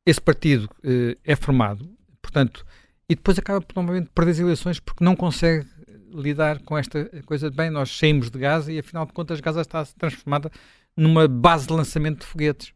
esse 0.06 0.20
partido 0.20 0.64
uh, 0.64 1.18
é 1.24 1.36
formado, 1.36 1.90
portanto, 2.22 2.64
e 3.08 3.14
depois 3.14 3.38
acaba 3.38 3.64
normalmente 3.74 4.10
perder 4.14 4.30
as 4.30 4.38
eleições 4.38 4.80
porque 4.80 5.04
não 5.04 5.14
consegue 5.14 5.66
lidar 6.12 6.60
com 6.60 6.78
esta 6.78 7.04
coisa 7.26 7.50
de 7.50 7.56
bem, 7.56 7.68
nós 7.68 7.90
saímos 7.90 8.30
de 8.30 8.38
Gaza 8.38 8.72
e 8.72 8.78
afinal 8.78 9.04
de 9.04 9.12
contas 9.12 9.40
Gaza 9.40 9.60
está 9.60 9.84
transformada 9.98 10.50
numa 10.96 11.28
base 11.28 11.66
de 11.66 11.72
lançamento 11.74 12.20
de 12.20 12.26
foguetes. 12.26 12.72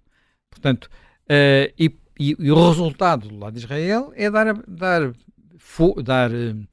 Portanto, 0.50 0.90
uh, 1.30 1.72
e, 1.78 1.94
e, 2.18 2.36
e, 2.38 2.50
o 2.50 2.68
resultado 2.68 3.28
do 3.28 3.38
lado 3.38 3.54
de 3.54 3.60
Israel 3.60 4.12
é 4.16 4.28
dar, 4.30 4.52
dar, 4.66 5.12
dar 6.02 6.30
uh, 6.32 6.68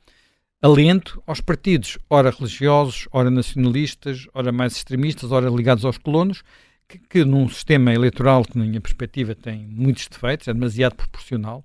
alento 0.62 1.22
aos 1.28 1.40
partidos, 1.40 1.98
ora 2.10 2.32
religiosos, 2.32 3.08
ora 3.12 3.30
nacionalistas, 3.30 4.28
ora 4.34 4.52
mais 4.52 4.76
extremistas, 4.76 5.32
ora 5.32 5.50
ligados 5.50 5.86
aos 5.86 5.98
colonos, 5.98 6.44
que, 6.88 6.98
que 6.98 7.24
num 7.24 7.48
sistema 7.48 7.94
eleitoral 7.94 8.44
que, 8.44 8.58
na 8.58 8.66
minha 8.66 8.82
perspectiva, 8.82 9.36
tem 9.36 9.68
muitos 9.68 10.08
defeitos, 10.08 10.48
é 10.48 10.54
demasiado 10.54 10.96
proporcional, 10.96 11.64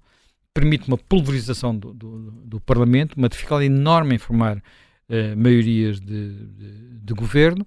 permite 0.52 0.86
uma 0.88 0.98
pulverização 0.98 1.74
do, 1.74 1.94
do, 1.94 2.30
do 2.30 2.60
Parlamento, 2.60 3.16
uma 3.16 3.28
dificuldade 3.28 3.66
enorme 3.66 4.16
em 4.16 4.18
formar 4.18 4.58
uh, 4.58 5.36
maiorias 5.36 5.98
de, 5.98 6.46
de, 6.46 6.98
de 7.00 7.14
governo 7.14 7.66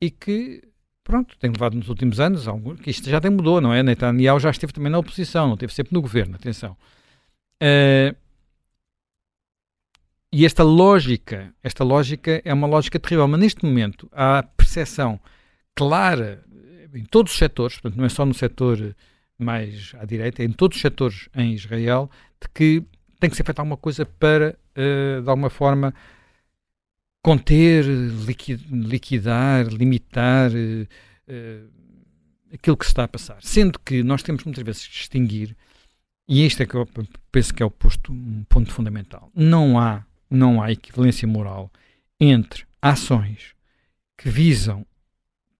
e 0.00 0.10
que 0.10 0.62
pronto, 1.04 1.36
tem 1.38 1.50
levado 1.50 1.76
nos 1.76 1.88
últimos 1.88 2.18
anos, 2.18 2.46
que 2.82 2.90
isto 2.90 3.08
já 3.08 3.20
tem 3.20 3.30
mudou, 3.30 3.60
não 3.60 3.72
é? 3.72 3.82
Netanyahu 3.82 4.40
já 4.40 4.50
esteve 4.50 4.72
também 4.72 4.90
na 4.90 4.98
oposição, 4.98 5.46
não 5.46 5.54
esteve 5.54 5.72
sempre 5.72 5.92
no 5.92 6.00
governo, 6.00 6.34
atenção. 6.34 6.76
Uh, 7.62 8.16
e 10.32 10.44
esta 10.44 10.64
lógica, 10.64 11.54
esta 11.62 11.84
lógica 11.84 12.42
é 12.44 12.52
uma 12.52 12.66
lógica 12.66 12.98
terrível, 12.98 13.28
mas 13.28 13.38
neste 13.38 13.64
momento 13.64 14.08
há 14.10 14.42
percepção 14.42 15.20
clara 15.76 16.42
em 16.92 17.04
todos 17.04 17.32
os 17.32 17.38
setores, 17.38 17.78
portanto 17.78 17.98
não 17.98 18.04
é 18.04 18.08
só 18.08 18.24
no 18.24 18.34
setor 18.34 18.96
mais 19.38 19.92
à 19.98 20.04
direita, 20.04 20.42
é 20.42 20.46
em 20.46 20.52
todos 20.52 20.76
os 20.76 20.82
setores 20.82 21.28
em 21.36 21.52
Israel, 21.52 22.10
de 22.40 22.48
que 22.52 22.82
tem 23.20 23.30
que 23.30 23.36
ser 23.36 23.44
feita 23.44 23.62
alguma 23.62 23.76
coisa 23.76 24.04
para, 24.04 24.56
uh, 24.76 25.22
de 25.22 25.28
alguma 25.28 25.50
forma, 25.50 25.94
conter, 27.24 27.86
liquidar, 28.70 29.66
limitar 29.68 30.50
uh, 30.52 31.70
aquilo 32.52 32.76
que 32.76 32.84
se 32.84 32.90
está 32.90 33.04
a 33.04 33.08
passar. 33.08 33.38
Sendo 33.40 33.78
que 33.78 34.02
nós 34.02 34.22
temos 34.22 34.44
muitas 34.44 34.62
vezes 34.62 34.86
que 34.86 34.92
distinguir, 34.92 35.56
e 36.28 36.44
isto 36.44 36.62
é 36.62 36.66
que 36.66 36.74
eu 36.74 36.86
penso 37.32 37.54
que 37.54 37.62
é 37.62 37.66
o 37.66 37.70
posto, 37.70 38.12
um 38.12 38.44
ponto 38.46 38.70
fundamental, 38.70 39.30
não 39.34 39.78
há, 39.78 40.04
não 40.28 40.62
há 40.62 40.70
equivalência 40.70 41.26
moral 41.26 41.72
entre 42.20 42.66
ações 42.82 43.54
que 44.18 44.28
visam 44.28 44.86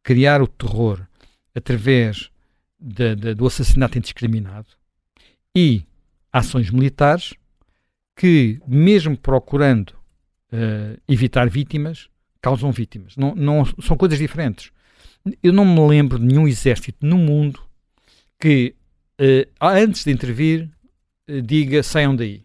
criar 0.02 0.42
o 0.42 0.46
terror 0.46 1.06
através 1.54 2.30
de, 2.78 3.16
de, 3.16 3.34
do 3.34 3.46
assassinato 3.46 3.96
indiscriminado 3.96 4.68
e 5.56 5.82
ações 6.30 6.70
militares 6.70 7.32
que, 8.14 8.60
mesmo 8.68 9.16
procurando 9.16 10.03
uh, 10.52 11.00
evitar 11.08 11.48
vítimas, 11.48 12.08
causam 12.40 12.70
vítimas. 12.70 13.16
Não, 13.16 13.34
não, 13.34 13.64
são 13.82 13.96
coisas 13.96 14.18
diferentes. 14.18 14.70
Eu 15.42 15.52
não 15.52 15.64
me 15.64 15.88
lembro 15.88 16.18
de 16.18 16.26
nenhum 16.26 16.46
exército 16.46 17.04
no 17.04 17.16
mundo 17.16 17.60
que, 18.38 18.74
uh, 19.20 19.48
antes 19.60 20.04
de 20.04 20.10
intervir, 20.10 20.68
uh, 21.30 21.42
diga 21.42 21.82
saiam 21.82 22.14
daí. 22.14 22.44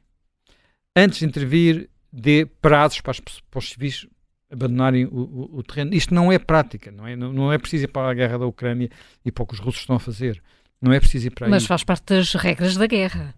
Antes 0.95 1.19
de 1.19 1.25
intervir, 1.25 1.89
dê 2.11 2.45
prazos 2.45 3.01
para, 3.01 3.11
as, 3.11 3.19
para 3.19 3.59
os 3.59 3.69
civis 3.69 4.07
abandonarem 4.51 5.05
o, 5.05 5.09
o, 5.09 5.57
o, 5.59 5.63
terreno. 5.63 5.93
Isto 5.93 6.13
não 6.13 6.31
é 6.31 6.39
prática, 6.39 6.91
não 6.91 7.05
é? 7.05 7.15
Não, 7.15 7.31
não, 7.31 7.53
é 7.53 7.57
preciso 7.57 7.85
ir 7.85 7.87
para 7.87 8.09
a 8.09 8.13
guerra 8.13 8.39
da 8.39 8.45
Ucrânia 8.45 8.89
e 9.23 9.31
para 9.31 9.43
o 9.43 9.47
que 9.47 9.53
os 9.53 9.59
russos 9.59 9.81
estão 9.81 9.95
a 9.95 9.99
fazer. 9.99 10.41
Não 10.81 10.91
é 10.91 10.99
preciso 10.99 11.27
ir 11.27 11.29
para 11.31 11.47
Mas 11.47 11.63
aí. 11.63 11.67
faz 11.67 11.83
parte 11.83 12.15
das 12.15 12.33
regras 12.33 12.75
da 12.75 12.87
guerra. 12.87 13.35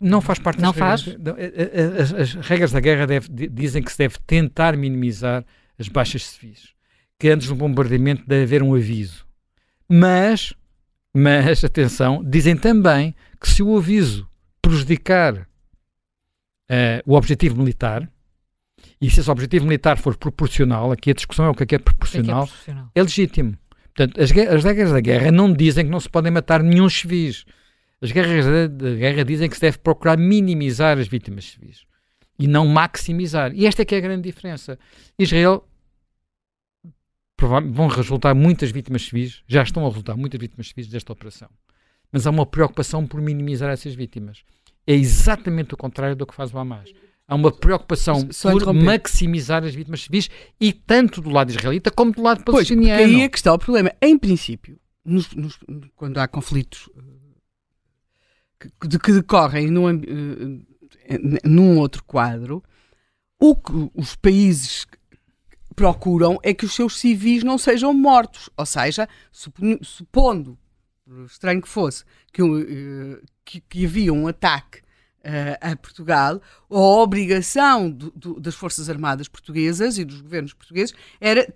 Não 0.00 0.20
faz 0.20 0.38
parte 0.38 0.60
Não 0.60 0.72
faz? 0.72 1.02
Regras, 1.02 1.38
eh, 1.38 1.70
eh, 1.74 2.02
as, 2.02 2.12
as, 2.14 2.34
regras 2.34 2.72
da 2.72 2.80
guerra 2.80 3.06
deve, 3.06 3.28
dizem 3.48 3.82
que 3.82 3.90
se 3.90 3.98
deve 3.98 4.16
tentar 4.26 4.76
minimizar 4.76 5.44
as 5.78 5.88
baixas 5.88 6.24
civis. 6.24 6.68
Que 7.18 7.30
antes 7.30 7.48
do 7.48 7.54
bombardeamento 7.54 8.24
deve 8.26 8.44
haver 8.44 8.62
um 8.62 8.74
aviso. 8.74 9.26
Mas, 9.88 10.54
mas, 11.12 11.64
atenção, 11.64 12.22
dizem 12.24 12.56
também 12.56 13.14
que 13.40 13.48
se 13.48 13.62
o 13.62 13.76
aviso 13.76 14.28
prejudicar 14.62 15.34
uh, 15.34 15.46
o 17.06 17.14
objetivo 17.14 17.56
militar, 17.56 18.08
E 19.00 19.10
se 19.10 19.20
esse 19.20 19.30
objetivo 19.30 19.64
militar 19.64 19.96
for 19.96 20.16
proporcional, 20.16 20.92
aqui 20.92 21.10
a 21.10 21.14
discussão 21.14 21.46
é 21.46 21.48
o 21.48 21.54
que 21.54 21.62
é, 21.62 21.66
que 21.66 21.74
é 21.74 21.78
proporcional, 21.78 22.44
é, 22.44 22.46
que 22.46 22.52
é, 22.52 22.54
proporcional? 22.54 22.90
é 22.94 23.02
legítimo. 23.02 23.58
Portanto, 23.94 24.20
as, 24.20 24.30
as 24.30 24.64
regras 24.64 24.92
da 24.92 25.00
guerra 25.00 25.32
não 25.32 25.52
dizem 25.52 25.84
que 25.84 25.90
não 25.90 26.00
se 26.00 26.08
podem 26.08 26.30
matar 26.30 26.62
nenhum 26.62 26.88
civis. 26.88 27.44
As 28.00 28.12
guerras 28.12 28.70
da 28.70 28.94
guerra 28.94 29.24
dizem 29.24 29.48
que 29.48 29.56
se 29.56 29.60
deve 29.60 29.78
procurar 29.78 30.16
minimizar 30.16 30.98
as 30.98 31.08
vítimas 31.08 31.46
civis 31.46 31.84
e 32.38 32.46
não 32.46 32.66
maximizar. 32.66 33.52
E 33.54 33.66
esta 33.66 33.82
é 33.82 33.84
que 33.84 33.94
é 33.94 33.98
a 33.98 34.00
grande 34.00 34.22
diferença. 34.22 34.78
Israel 35.18 35.66
vão 37.72 37.88
resultar 37.88 38.34
muitas 38.34 38.70
vítimas 38.70 39.02
civis, 39.02 39.42
já 39.46 39.62
estão 39.62 39.84
a 39.84 39.88
resultar 39.88 40.16
muitas 40.16 40.40
vítimas 40.40 40.68
civis 40.68 40.88
desta 40.88 41.12
operação. 41.12 41.48
Mas 42.12 42.26
há 42.26 42.30
uma 42.30 42.46
preocupação 42.46 43.06
por 43.06 43.20
minimizar 43.20 43.70
essas 43.70 43.94
vítimas. 43.94 44.42
É 44.86 44.94
exatamente 44.94 45.74
o 45.74 45.76
contrário 45.76 46.16
do 46.16 46.26
que 46.26 46.34
faz 46.34 46.52
o 46.54 46.58
Hamas. 46.58 46.92
Há 47.26 47.34
uma 47.34 47.52
preocupação 47.52 48.26
Só 48.32 48.52
por 48.52 48.72
maximizar 48.72 49.62
as 49.62 49.74
vítimas 49.74 50.02
civis 50.02 50.30
e 50.58 50.72
tanto 50.72 51.20
do 51.20 51.28
lado 51.28 51.50
israelita 51.50 51.90
como 51.90 52.12
do 52.12 52.22
lado 52.22 52.42
palestiniano. 52.42 53.02
Pois, 53.02 53.14
aí 53.14 53.20
é 53.20 53.28
que 53.28 53.36
está 53.36 53.52
o 53.52 53.58
problema. 53.58 53.92
Em 54.00 54.16
princípio, 54.16 54.80
nos, 55.04 55.34
nos, 55.34 55.58
quando 55.94 56.16
há 56.18 56.26
conflitos 56.26 56.88
eh, 58.60 58.68
que, 58.80 58.98
que 58.98 59.12
decorrem 59.12 59.70
num, 59.70 59.86
uh, 59.86 60.64
num 61.44 61.78
outro 61.78 62.02
quadro, 62.04 62.62
o 63.40 63.54
que 63.54 63.90
os 63.94 64.16
países 64.16 64.86
procuram 65.74 66.38
é 66.42 66.52
que 66.52 66.64
os 66.64 66.74
seus 66.74 66.98
civis 66.98 67.44
não 67.44 67.56
sejam 67.56 67.94
mortos. 67.94 68.50
Ou 68.56 68.66
seja, 68.66 69.08
supondo, 69.32 70.58
estranho 71.26 71.62
que 71.62 71.68
fosse, 71.68 72.04
que, 72.32 72.42
uh, 72.42 73.22
que, 73.44 73.60
que 73.60 73.86
havia 73.86 74.12
um 74.12 74.26
ataque 74.26 74.80
uh, 75.24 75.58
a 75.60 75.76
Portugal, 75.76 76.40
a 76.70 76.78
obrigação 76.78 77.90
do, 77.90 78.10
do, 78.10 78.40
das 78.40 78.54
Forças 78.54 78.88
Armadas 78.88 79.28
Portuguesas 79.28 79.98
e 79.98 80.04
dos 80.04 80.20
governos 80.20 80.52
portugueses 80.52 80.94
era 81.20 81.46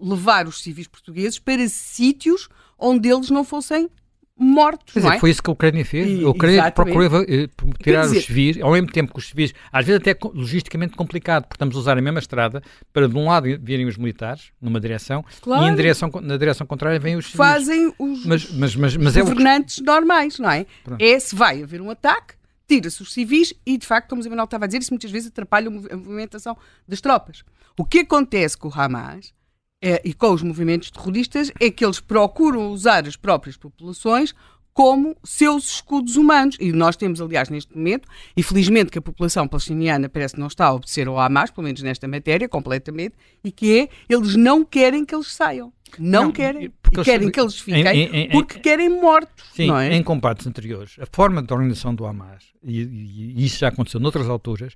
levar 0.00 0.46
os 0.46 0.62
civis 0.62 0.86
portugueses 0.86 1.38
para 1.38 1.68
sítios 1.68 2.48
onde 2.78 3.08
eles 3.08 3.30
não 3.30 3.44
fossem 3.44 3.90
mortos. 4.38 4.92
Quer 4.92 5.00
dizer, 5.00 5.14
é? 5.14 5.18
foi 5.18 5.30
isso 5.30 5.42
que 5.42 5.48
a 5.48 5.52
Ucrânia 5.52 5.84
fez. 5.84 6.20
E, 6.20 6.24
a 6.24 6.28
Ucrânia 6.28 6.70
procurou 6.70 7.22
eh, 7.22 7.48
tirar 7.82 8.02
dizer, 8.02 8.18
os 8.18 8.24
civis, 8.24 8.60
ao 8.60 8.72
mesmo 8.72 8.88
tempo 8.92 9.12
que 9.12 9.18
os 9.18 9.28
civis, 9.28 9.54
às 9.72 9.86
vezes 9.86 10.00
até 10.00 10.16
logisticamente 10.34 10.94
complicado, 10.94 11.44
porque 11.44 11.54
estamos 11.54 11.74
a 11.76 11.78
usar 11.78 11.96
a 11.96 12.00
mesma 12.02 12.18
estrada 12.18 12.62
para 12.92 13.08
de 13.08 13.16
um 13.16 13.26
lado 13.26 13.46
virem 13.60 13.86
os 13.86 13.96
militares, 13.96 14.52
numa 14.60 14.78
direção, 14.78 15.24
claro. 15.40 15.64
e 15.64 15.68
em 15.68 15.74
direção, 15.74 16.10
na 16.22 16.36
direção 16.36 16.66
contrária 16.66 16.98
vêm 16.98 17.16
os 17.16 17.26
civis. 17.26 17.36
Fazem 17.38 17.94
os, 17.98 18.26
mas, 18.26 18.50
mas, 18.50 18.76
mas, 18.76 18.96
mas 18.96 19.12
os 19.12 19.16
é 19.16 19.20
governantes 19.22 19.78
o... 19.78 19.84
normais, 19.84 20.38
não 20.38 20.50
é? 20.50 20.66
Pronto. 20.84 21.02
É 21.02 21.18
se 21.18 21.34
vai 21.34 21.62
haver 21.62 21.80
um 21.80 21.90
ataque, 21.90 22.34
tira-se 22.68 23.00
os 23.02 23.12
civis 23.12 23.54
e, 23.64 23.78
de 23.78 23.86
facto, 23.86 24.10
como 24.10 24.22
o 24.22 24.26
Emanuel 24.26 24.44
estava 24.44 24.64
a 24.64 24.66
dizer, 24.66 24.82
isso 24.82 24.92
muitas 24.92 25.10
vezes 25.10 25.28
atrapalha 25.28 25.68
a 25.68 25.70
movimentação 25.96 26.56
das 26.86 27.00
tropas. 27.00 27.42
O 27.78 27.84
que 27.84 28.00
acontece 28.00 28.56
com 28.56 28.68
o 28.68 28.72
Hamas 28.74 29.35
é, 29.82 30.00
e 30.04 30.14
com 30.14 30.32
os 30.32 30.42
movimentos 30.42 30.90
terroristas 30.90 31.52
é 31.60 31.70
que 31.70 31.84
eles 31.84 32.00
procuram 32.00 32.70
usar 32.70 33.06
as 33.06 33.16
próprias 33.16 33.56
populações 33.56 34.34
como 34.72 35.16
seus 35.24 35.76
escudos 35.76 36.16
humanos. 36.16 36.56
E 36.60 36.70
nós 36.70 36.96
temos, 36.96 37.20
aliás, 37.20 37.48
neste 37.48 37.74
momento, 37.74 38.06
e 38.36 38.42
felizmente 38.42 38.90
que 38.90 38.98
a 38.98 39.02
população 39.02 39.48
palestiniana 39.48 40.06
parece 40.06 40.34
que 40.34 40.40
não 40.40 40.48
está 40.48 40.66
a 40.66 40.74
obedecer 40.74 41.08
ao 41.08 41.18
Hamas, 41.18 41.50
pelo 41.50 41.64
menos 41.64 41.80
nesta 41.82 42.06
matéria, 42.06 42.46
completamente, 42.46 43.14
e 43.42 43.50
que 43.50 43.78
é, 43.78 43.88
eles 44.06 44.36
não 44.36 44.62
querem 44.64 45.02
que 45.02 45.14
eles 45.14 45.32
saiam. 45.32 45.72
Não, 45.98 46.24
não 46.24 46.32
querem. 46.32 46.70
Porque 46.82 47.02
querem 47.04 47.30
que 47.30 47.40
eles 47.40 47.58
fiquem 47.58 47.86
em, 47.86 48.16
em, 48.16 48.30
porque 48.30 48.58
em, 48.58 48.60
querem 48.60 48.88
mortos. 48.90 49.44
Sim, 49.54 49.72
é? 49.72 49.94
em 49.94 50.02
combates 50.02 50.46
anteriores, 50.46 50.96
a 51.00 51.06
forma 51.10 51.42
de 51.42 51.52
organização 51.54 51.94
do 51.94 52.04
Hamas, 52.04 52.44
e, 52.62 52.82
e, 52.82 53.34
e 53.40 53.46
isso 53.46 53.58
já 53.58 53.68
aconteceu 53.68 53.98
noutras 53.98 54.28
alturas, 54.28 54.74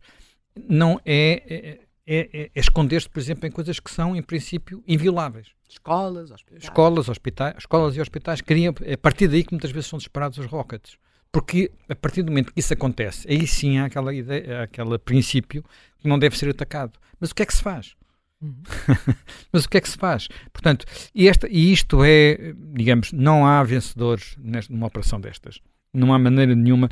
não 0.69 0.99
é, 1.05 1.43
é, 1.47 1.81
é, 2.07 2.29
é, 2.33 2.51
é 2.55 2.61
esconder-se, 2.61 3.09
por 3.09 3.21
exemplo, 3.21 3.47
em 3.47 3.51
coisas 3.51 3.79
que 3.79 3.91
são, 3.91 4.17
em 4.17 4.23
princípio, 4.23 4.83
invioláveis. 4.87 5.49
Escolas, 5.69 6.31
hospitais. 6.31 6.65
Escolas, 6.65 7.09
hospitais, 7.09 7.55
escolas 7.59 7.97
e 7.97 8.01
hospitais 8.01 8.41
queriam, 8.41 8.75
é 8.83 8.95
a 8.95 8.99
partir 8.99 9.29
daí 9.29 9.45
que 9.45 9.53
muitas 9.53 9.71
vezes 9.71 9.89
são 9.89 9.99
disparados 9.99 10.39
os 10.39 10.47
rockets. 10.47 10.99
Porque 11.33 11.71
a 11.89 11.95
partir 11.95 12.23
do 12.23 12.31
momento 12.31 12.53
que 12.53 12.59
isso 12.59 12.73
acontece, 12.73 13.29
aí 13.31 13.47
sim 13.47 13.79
há 13.79 13.85
aquela 13.85 14.13
ideia, 14.13 14.63
aquele 14.63 14.99
princípio 14.99 15.65
que 15.99 16.09
não 16.09 16.19
deve 16.19 16.37
ser 16.37 16.49
atacado. 16.49 16.99
Mas 17.21 17.31
o 17.31 17.35
que 17.35 17.43
é 17.43 17.47
que 17.47 17.55
se 17.55 17.63
faz? 17.63 17.95
Uhum. 18.41 18.63
Mas 19.53 19.65
o 19.65 19.69
que 19.69 19.77
é 19.77 19.81
que 19.81 19.89
se 19.89 19.97
faz? 19.97 20.27
Portanto, 20.53 20.85
e, 21.15 21.29
esta, 21.29 21.47
e 21.49 21.73
isto 21.73 22.03
é, 22.03 22.53
digamos, 22.75 23.13
não 23.13 23.47
há 23.47 23.63
vencedores 23.63 24.35
nesta, 24.39 24.73
numa 24.73 24.89
operação 24.89 25.21
destas. 25.21 25.61
Não 25.93 26.13
há 26.13 26.19
maneira 26.19 26.55
nenhuma 26.55 26.89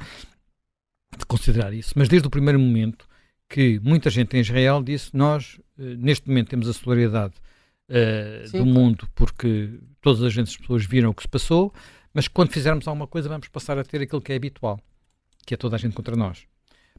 de 1.17 1.27
considerar 1.27 1.73
isso. 1.73 1.95
Mas 1.97 2.09
desde 2.09 2.29
o 2.29 2.31
primeiro 2.31 2.61
momento 2.61 3.08
que 3.49 3.81
muita 3.81 4.11
gente 4.11 4.37
em 4.37 4.41
Israel 4.41 4.83
disse: 4.83 5.11
Nós, 5.17 5.61
eh, 5.79 5.97
neste 5.97 6.29
momento, 6.29 6.49
temos 6.49 6.69
a 6.69 6.73
solidariedade 6.73 7.35
uh, 7.89 8.53
do 8.53 8.67
mundo 8.67 9.09
porque 9.15 9.79
todas 10.01 10.23
as 10.23 10.33
gente, 10.33 10.49
as 10.49 10.57
pessoas 10.57 10.85
viram 10.85 11.11
o 11.11 11.15
que 11.15 11.23
se 11.23 11.29
passou, 11.29 11.73
mas 12.13 12.29
quando 12.29 12.51
fizermos 12.51 12.87
alguma 12.87 13.07
coisa, 13.07 13.29
vamos 13.29 13.49
passar 13.49 13.79
a 13.79 13.85
ter 13.85 14.03
aquilo 14.03 14.21
que 14.21 14.33
é 14.33 14.37
habitual, 14.37 14.81
que 15.47 15.55
é 15.55 15.57
toda 15.57 15.77
a 15.77 15.79
gente 15.79 15.95
contra 15.95 16.15
nós. 16.17 16.47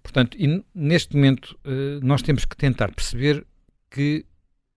Portanto, 0.02 0.38
neste 0.74 1.16
momento, 1.16 1.58
uh, 1.66 2.04
nós 2.04 2.22
temos 2.22 2.46
que 2.46 2.56
tentar 2.56 2.92
perceber 2.94 3.46
que 3.92 4.26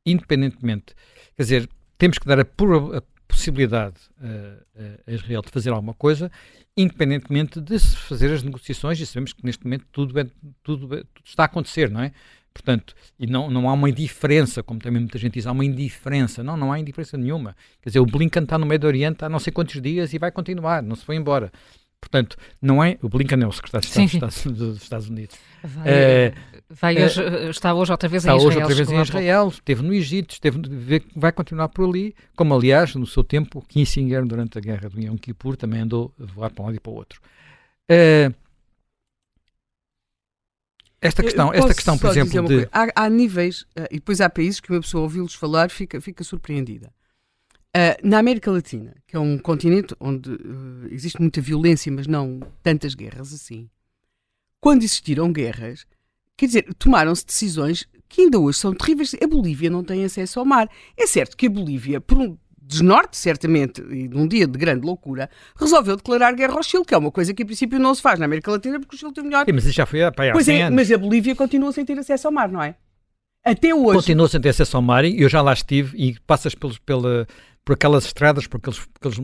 independentemente, 0.04 0.94
quer 1.36 1.42
dizer, 1.42 1.68
temos 1.96 2.18
que 2.18 2.26
dar 2.26 2.40
a, 2.40 2.42
a 2.42 3.02
possibilidade 3.42 3.96
a, 4.20 5.10
a 5.10 5.12
Israel 5.12 5.42
de 5.42 5.50
fazer 5.50 5.70
alguma 5.70 5.94
coisa, 5.94 6.30
independentemente 6.76 7.60
de 7.60 7.78
se 7.78 7.96
fazer 7.96 8.32
as 8.32 8.42
negociações, 8.42 9.00
e 9.00 9.06
sabemos 9.06 9.32
que 9.32 9.44
neste 9.44 9.64
momento 9.64 9.84
tudo, 9.90 10.18
é, 10.18 10.26
tudo, 10.62 10.94
é, 10.94 11.02
tudo 11.12 11.26
está 11.26 11.42
a 11.42 11.46
acontecer, 11.46 11.90
não 11.90 12.00
é? 12.00 12.12
Portanto, 12.54 12.94
e 13.18 13.26
não, 13.26 13.50
não 13.50 13.68
há 13.68 13.72
uma 13.72 13.88
indiferença, 13.88 14.62
como 14.62 14.78
também 14.78 15.00
muita 15.00 15.18
gente 15.18 15.34
diz, 15.34 15.46
há 15.46 15.52
uma 15.52 15.64
indiferença. 15.64 16.44
Não, 16.44 16.54
não 16.54 16.70
há 16.70 16.78
indiferença 16.78 17.16
nenhuma. 17.16 17.56
Quer 17.80 17.88
dizer, 17.88 18.00
o 18.00 18.04
Blinken 18.04 18.42
está 18.42 18.58
no 18.58 18.66
Médio 18.66 18.86
Oriente 18.86 19.24
há 19.24 19.28
não 19.28 19.38
sei 19.38 19.50
quantos 19.50 19.80
dias 19.80 20.12
e 20.12 20.18
vai 20.18 20.30
continuar, 20.30 20.82
não 20.82 20.94
se 20.94 21.02
foi 21.02 21.16
embora. 21.16 21.50
Portanto, 21.98 22.36
não 22.60 22.84
é. 22.84 22.98
O 23.00 23.08
Blinken 23.08 23.42
é 23.42 23.46
o 23.46 23.52
secretário 23.52 23.88
de 23.88 24.06
Estado 24.06 24.30
sim, 24.30 24.50
sim. 24.50 24.52
dos 24.52 24.82
Estados 24.82 25.08
Unidos. 25.08 25.36
Vai, 25.64 25.88
é, 25.88 26.34
vai 26.80 26.96
eh, 26.96 27.04
hoje, 27.04 27.22
está 27.50 27.74
hoje 27.74 27.92
outra 27.92 28.08
vez 28.08 28.24
em 28.24 28.28
Israel. 28.28 28.36
Está 28.36 28.48
hoje 28.48 28.58
outra 28.58 28.74
vez 28.74 28.90
em 28.90 29.00
Israel, 29.00 29.48
esteve 29.48 29.82
no 29.82 29.92
Egito, 29.92 30.32
esteve, 30.32 30.60
vai 31.14 31.32
continuar 31.32 31.68
por 31.68 31.88
ali, 31.88 32.14
como 32.34 32.54
aliás, 32.54 32.94
no 32.94 33.06
seu 33.06 33.22
tempo, 33.22 33.64
Kissinger, 33.68 34.24
durante 34.24 34.58
a 34.58 34.60
guerra 34.60 34.88
do 34.88 35.00
Yom 35.00 35.16
Kippur, 35.16 35.56
também 35.56 35.80
andou 35.80 36.12
a 36.20 36.24
voar 36.24 36.50
para 36.50 36.62
um 36.62 36.66
lado 36.66 36.76
e 36.76 36.80
para 36.80 36.92
o 36.92 36.94
outro. 36.94 37.20
É, 37.88 38.32
esta 41.02 41.20
questão, 41.20 41.52
esta 41.52 41.74
questão 41.74 41.98
por 41.98 42.10
exemplo, 42.10 42.46
de... 42.46 42.68
há, 42.70 42.86
há, 42.94 43.10
níveis, 43.10 43.62
uh, 43.76 43.88
e 43.90 43.96
depois 43.96 44.20
há 44.20 44.30
países 44.30 44.60
que 44.60 44.70
uma 44.70 44.80
pessoa 44.80 45.02
ouvi-los 45.02 45.34
falar 45.34 45.68
fica, 45.68 46.00
fica 46.00 46.22
surpreendida. 46.22 46.92
Uh, 47.76 48.06
na 48.06 48.18
América 48.18 48.52
Latina, 48.52 48.94
que 49.06 49.16
é 49.16 49.18
um 49.18 49.36
continente 49.36 49.96
onde 49.98 50.30
uh, 50.30 50.86
existe 50.92 51.20
muita 51.20 51.40
violência, 51.40 51.90
mas 51.90 52.06
não 52.06 52.40
tantas 52.62 52.94
guerras 52.94 53.32
assim, 53.34 53.68
quando 54.60 54.84
existiram 54.84 55.32
guerras, 55.32 55.84
quer 56.42 56.46
dizer, 56.46 56.74
tomaram-se 56.76 57.24
decisões 57.24 57.86
que 58.08 58.22
ainda 58.22 58.36
hoje 58.36 58.58
são 58.58 58.74
terríveis. 58.74 59.14
A 59.22 59.26
Bolívia 59.28 59.70
não 59.70 59.84
tem 59.84 60.04
acesso 60.04 60.40
ao 60.40 60.44
mar. 60.44 60.68
É 60.96 61.06
certo 61.06 61.36
que 61.36 61.46
a 61.46 61.50
Bolívia, 61.50 62.00
por 62.00 62.18
um 62.18 62.36
desnorte, 62.60 63.16
certamente, 63.16 63.80
e 63.80 64.08
num 64.08 64.26
dia 64.26 64.44
de 64.44 64.58
grande 64.58 64.84
loucura, 64.84 65.30
resolveu 65.56 65.96
declarar 65.96 66.32
guerra 66.34 66.54
ao 66.54 66.62
Chile, 66.64 66.84
que 66.84 66.94
é 66.94 66.98
uma 66.98 67.12
coisa 67.12 67.32
que, 67.32 67.44
em 67.44 67.46
princípio, 67.46 67.78
não 67.78 67.94
se 67.94 68.02
faz 68.02 68.18
na 68.18 68.24
América 68.24 68.50
Latina, 68.50 68.80
porque 68.80 68.96
o 68.96 68.98
Chile 68.98 69.12
tem 69.12 69.22
melhor. 69.22 69.44
Sim, 69.46 69.52
mas 69.52 69.64
isso 69.64 69.74
já 69.74 69.86
foi 69.86 70.00
para 70.10 70.24
aí 70.24 70.32
pois 70.32 70.48
é, 70.48 70.62
anos. 70.62 70.74
mas 70.74 70.90
a 70.90 70.98
Bolívia 70.98 71.36
continua 71.36 71.70
sem 71.72 71.84
ter 71.84 71.96
acesso 71.96 72.26
ao 72.26 72.32
mar, 72.32 72.50
não 72.50 72.62
é? 72.62 72.74
Até 73.44 73.72
hoje. 73.72 73.98
Continua 73.98 74.28
sem 74.28 74.40
ter 74.40 74.48
acesso 74.48 74.76
ao 74.76 74.82
mar, 74.82 75.04
e 75.04 75.20
eu 75.20 75.28
já 75.28 75.40
lá 75.40 75.52
estive, 75.52 75.96
e 75.96 76.18
passas 76.26 76.56
pelos, 76.56 76.78
pela 76.78 77.26
por 77.64 77.74
aquelas 77.74 78.04
estradas, 78.06 78.46
por 78.46 78.56
aqueles, 78.58 78.80
aqueles 78.96 79.18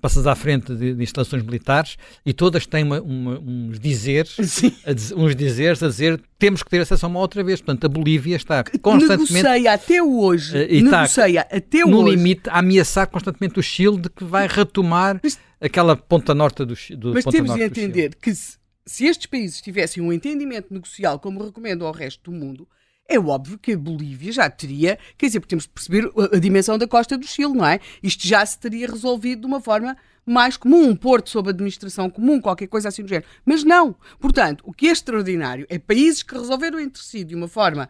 passas 0.00 0.26
à 0.26 0.34
frente 0.34 0.74
de, 0.74 0.94
de, 0.94 1.02
instalações 1.02 1.42
militares 1.44 1.96
e 2.26 2.32
todas 2.32 2.66
têm 2.66 2.82
uma, 2.82 3.00
uma, 3.00 3.38
uns 3.38 3.78
dizeres, 3.78 4.36
a, 4.84 5.16
uns 5.16 5.36
dizeres 5.36 5.82
a 5.82 5.88
dizer 5.88 6.20
temos 6.38 6.62
que 6.62 6.70
ter 6.70 6.80
acesso 6.80 7.06
a 7.06 7.08
uma 7.08 7.20
outra 7.20 7.44
vez. 7.44 7.60
Portanto, 7.60 7.84
a 7.84 7.88
Bolívia 7.88 8.36
está 8.36 8.64
constantemente 8.82 9.42
negocia 9.44 9.72
até 9.72 10.02
hoje, 10.02 10.56
uh, 10.56 10.84
negocia 10.84 11.40
até 11.42 11.84
no 11.84 12.00
hoje. 12.00 12.16
limite 12.16 12.50
a 12.50 12.58
ameaçar 12.58 13.06
constantemente 13.06 13.58
o 13.58 13.62
Chile 13.62 13.98
de 13.98 14.10
que 14.10 14.24
vai 14.24 14.48
retomar 14.48 15.20
mas, 15.22 15.38
aquela 15.60 15.96
ponta 15.96 16.34
norte 16.34 16.64
do, 16.64 16.74
do 16.96 17.14
Mas 17.14 17.24
temos 17.24 17.54
de 17.54 17.62
entender 17.62 18.16
que 18.16 18.34
se, 18.34 18.58
se 18.84 19.06
estes 19.06 19.26
países 19.26 19.60
tivessem 19.60 20.02
um 20.02 20.12
entendimento 20.12 20.74
negocial 20.74 21.20
como 21.20 21.44
recomendam 21.44 21.86
ao 21.86 21.92
resto 21.94 22.30
do 22.30 22.36
mundo, 22.36 22.68
é 23.08 23.18
óbvio 23.18 23.58
que 23.58 23.72
a 23.72 23.78
Bolívia 23.78 24.32
já 24.32 24.48
teria, 24.48 24.98
quer 25.16 25.26
dizer, 25.26 25.40
porque 25.40 25.50
temos 25.50 25.64
de 25.64 25.70
perceber 25.70 26.10
a, 26.32 26.38
dimensão 26.38 26.78
da 26.78 26.88
costa 26.88 27.18
do 27.18 27.26
Chile, 27.26 27.52
não 27.52 27.66
é? 27.66 27.78
Isto 28.02 28.26
já 28.26 28.44
se 28.44 28.58
teria 28.58 28.86
resolvido 28.86 29.40
de 29.42 29.46
uma 29.46 29.60
forma 29.60 29.96
mais 30.24 30.56
comum, 30.56 30.88
um 30.88 30.96
porto 30.96 31.28
sob 31.28 31.50
administração 31.50 32.08
comum, 32.08 32.40
qualquer 32.40 32.66
coisa 32.66 32.88
assim 32.88 33.02
do 33.02 33.08
género. 33.08 33.26
Mas 33.44 33.62
não. 33.62 33.94
Portanto, 34.18 34.64
o 34.66 34.72
que 34.72 34.88
é 34.88 34.90
extraordinário 34.90 35.66
é 35.68 35.78
países 35.78 36.22
que 36.22 36.34
resolveram 36.34 36.80
entre 36.80 37.02
si 37.02 37.24
de 37.24 37.34
uma 37.34 37.46
forma 37.46 37.88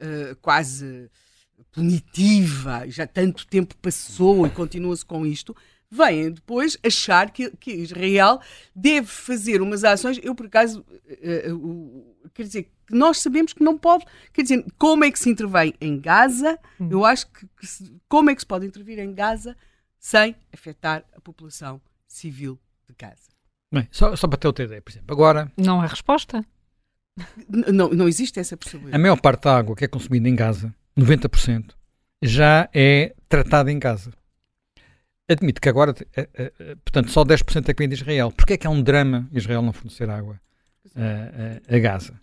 uh, 0.00 0.36
quase 0.36 1.10
punitiva, 1.70 2.84
já 2.88 3.06
tanto 3.06 3.46
tempo 3.46 3.76
passou 3.76 4.46
e 4.46 4.50
continua-se 4.50 5.04
com 5.04 5.26
isto, 5.26 5.54
vêm 5.90 6.30
depois 6.30 6.78
achar 6.82 7.30
que, 7.30 7.50
que 7.56 7.72
Israel 7.72 8.40
deve 8.74 9.06
fazer 9.06 9.60
umas 9.60 9.84
ações. 9.84 10.18
Eu, 10.22 10.34
por 10.34 10.46
acaso, 10.46 10.80
uh, 10.80 11.54
uh, 11.54 12.30
quer 12.32 12.44
dizer, 12.44 12.70
nós 12.90 13.18
sabemos 13.18 13.52
que 13.52 13.62
não 13.62 13.78
pode. 13.78 14.04
Quer 14.32 14.42
dizer, 14.42 14.64
como 14.78 15.04
é 15.04 15.10
que 15.10 15.18
se 15.18 15.30
intervém 15.30 15.74
em 15.80 16.00
Gaza? 16.00 16.58
Hum. 16.80 16.88
Eu 16.90 17.04
acho 17.04 17.26
que, 17.28 17.46
que 17.58 17.66
se, 17.66 17.96
como 18.08 18.30
é 18.30 18.34
que 18.34 18.40
se 18.40 18.46
pode 18.46 18.66
intervir 18.66 18.98
em 18.98 19.12
Gaza 19.14 19.56
sem 19.98 20.36
afetar 20.52 21.04
a 21.16 21.20
população 21.20 21.80
civil 22.06 22.58
de 22.88 22.94
Gaza? 22.98 23.32
Bem, 23.72 23.88
só, 23.90 24.14
só 24.14 24.28
para 24.28 24.38
ter 24.38 24.46
outra 24.46 24.64
ideia, 24.64 24.80
por 24.80 24.90
exemplo, 24.90 25.12
agora. 25.12 25.50
Não 25.56 25.80
há 25.80 25.86
resposta. 25.86 26.44
Não, 27.48 27.90
não 27.90 28.08
existe 28.08 28.40
essa 28.40 28.56
possibilidade. 28.56 28.96
A 28.96 28.98
maior 28.98 29.20
parte 29.20 29.44
da 29.44 29.56
água 29.56 29.76
que 29.76 29.84
é 29.84 29.88
consumida 29.88 30.28
em 30.28 30.34
Gaza, 30.34 30.74
90%, 30.98 31.74
já 32.22 32.68
é 32.72 33.14
tratada 33.28 33.70
em 33.70 33.78
Gaza. 33.78 34.12
Admito 35.28 35.60
que 35.60 35.68
agora, 35.68 35.94
eh, 36.16 36.28
eh, 36.34 36.52
eh, 36.58 36.74
portanto, 36.84 37.10
só 37.10 37.24
10% 37.24 37.68
é 37.68 37.74
que 37.74 37.78
vem 37.78 37.88
de 37.88 37.94
Israel. 37.94 38.30
Porquê 38.30 38.54
é 38.54 38.56
que 38.56 38.66
é 38.66 38.70
um 38.70 38.82
drama 38.82 39.28
Israel 39.32 39.62
não 39.62 39.72
fornecer 39.72 40.08
água 40.10 40.40
a, 40.94 41.72
a, 41.72 41.76
a 41.76 41.78
Gaza? 41.78 42.20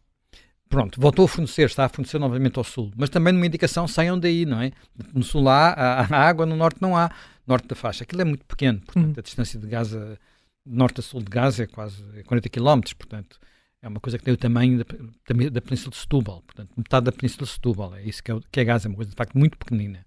Pronto, 0.71 1.01
voltou 1.01 1.25
a 1.25 1.27
fornecer, 1.27 1.65
está 1.65 1.84
a 1.84 1.89
fornecer 1.89 2.17
novamente 2.17 2.57
ao 2.57 2.63
sul, 2.63 2.93
mas 2.95 3.10
também 3.10 3.34
numa 3.34 3.45
indicação 3.45 3.88
saiam 3.89 4.17
daí, 4.17 4.45
não 4.45 4.62
é? 4.62 4.71
No 5.13 5.21
sul 5.21 5.49
há, 5.49 5.73
há, 5.73 6.17
água, 6.17 6.45
no 6.45 6.55
norte 6.55 6.81
não 6.81 6.95
há, 6.95 7.12
norte 7.45 7.67
da 7.67 7.75
faixa. 7.75 8.03
Aquilo 8.05 8.21
é 8.21 8.25
muito 8.25 8.45
pequeno, 8.45 8.79
portanto, 8.79 9.05
uhum. 9.05 9.13
a 9.17 9.21
distância 9.21 9.60
de 9.60 9.67
Gaza, 9.67 10.17
norte 10.65 11.01
a 11.01 11.03
sul 11.03 11.21
de 11.21 11.29
Gaza 11.29 11.63
é 11.63 11.67
quase 11.67 12.01
40 12.25 12.47
km, 12.47 12.79
portanto, 12.97 13.38
é 13.81 13.88
uma 13.89 13.99
coisa 13.99 14.17
que 14.17 14.23
tem 14.23 14.34
o 14.34 14.38
tamanho 14.38 14.77
da, 14.77 14.86
da, 14.86 15.49
da 15.49 15.62
Península 15.62 15.91
de 15.91 15.97
Setúbal, 15.97 16.41
portanto, 16.43 16.71
metade 16.77 17.05
da 17.05 17.12
Península 17.12 17.45
de 17.45 17.51
Setúbal, 17.51 17.95
é 17.95 18.03
isso 18.03 18.23
que 18.23 18.31
é, 18.31 18.39
que 18.49 18.60
é 18.62 18.63
Gaza, 18.63 18.88
é 18.88 18.89
uma 18.89 18.95
coisa 18.95 19.12
de 19.12 19.17
facto 19.17 19.38
muito 19.38 19.57
pequenina. 19.57 20.05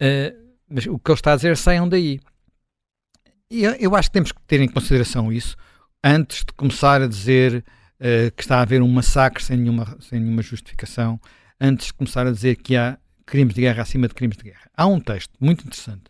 Uh, 0.00 0.56
mas 0.70 0.86
o 0.86 0.98
que 0.98 1.10
ele 1.10 1.18
está 1.18 1.34
a 1.34 1.36
dizer 1.36 1.52
é 1.52 1.54
saiam 1.54 1.86
daí. 1.86 2.18
E 3.50 3.62
eu, 3.62 3.72
eu, 3.72 3.94
acho 3.94 4.08
que 4.08 4.14
temos 4.14 4.32
que 4.32 4.40
ter 4.46 4.60
em 4.60 4.68
consideração 4.68 5.32
isso 5.32 5.54
antes 6.02 6.38
de 6.44 6.52
começar 6.54 7.02
a 7.02 7.06
dizer 7.06 7.64
uh, 8.00 8.30
que 8.34 8.42
está 8.42 8.58
a 8.58 8.62
haver 8.62 8.82
um 8.82 8.88
massacre 8.88 9.42
sem 9.42 9.56
nenhuma, 9.56 9.96
sem 10.00 10.20
nenhuma 10.20 10.42
justificação, 10.42 11.20
antes 11.60 11.86
de 11.86 11.94
começar 11.94 12.26
a 12.26 12.32
dizer 12.32 12.56
que 12.56 12.76
há 12.76 12.98
crimes 13.24 13.54
de 13.54 13.62
guerra 13.62 13.82
acima 13.82 14.08
de 14.08 14.14
crimes 14.14 14.36
de 14.36 14.44
guerra. 14.44 14.70
Há 14.76 14.86
um 14.86 15.00
texto 15.00 15.32
muito 15.40 15.60
interessante, 15.66 16.04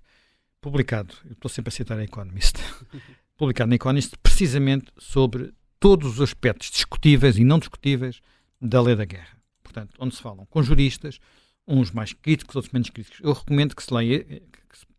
publicado, 0.61 1.14
eu 1.25 1.33
estou 1.33 1.49
sempre 1.49 1.68
a 1.68 1.72
citar 1.72 1.99
a 1.99 2.05
Economist, 2.05 2.57
publicado 3.37 3.68
na 3.68 3.77
Economist, 3.77 4.16
precisamente 4.22 4.87
sobre 4.99 5.53
todos 5.79 6.14
os 6.14 6.20
aspectos 6.20 6.70
discutíveis 6.70 7.38
e 7.38 7.44
não 7.44 7.59
discutíveis 7.59 8.20
da 8.61 8.81
lei 8.81 8.96
da 8.96 9.05
guerra. 9.05 9.37
Portanto, 9.62 9.94
onde 9.99 10.14
se 10.14 10.22
falam 10.22 10.46
com 10.46 10.62
juristas, 10.62 11.18
uns 11.66 11.90
mais 11.90 12.12
críticos, 12.12 12.57
outros 12.57 12.72
menos 12.72 12.90
críticos. 12.90 13.20
Eu 13.22 13.33
recomendo 13.33 13.75
que 13.75 13.83
se 13.83 13.92
leia, 13.92 14.25
que 14.25 14.40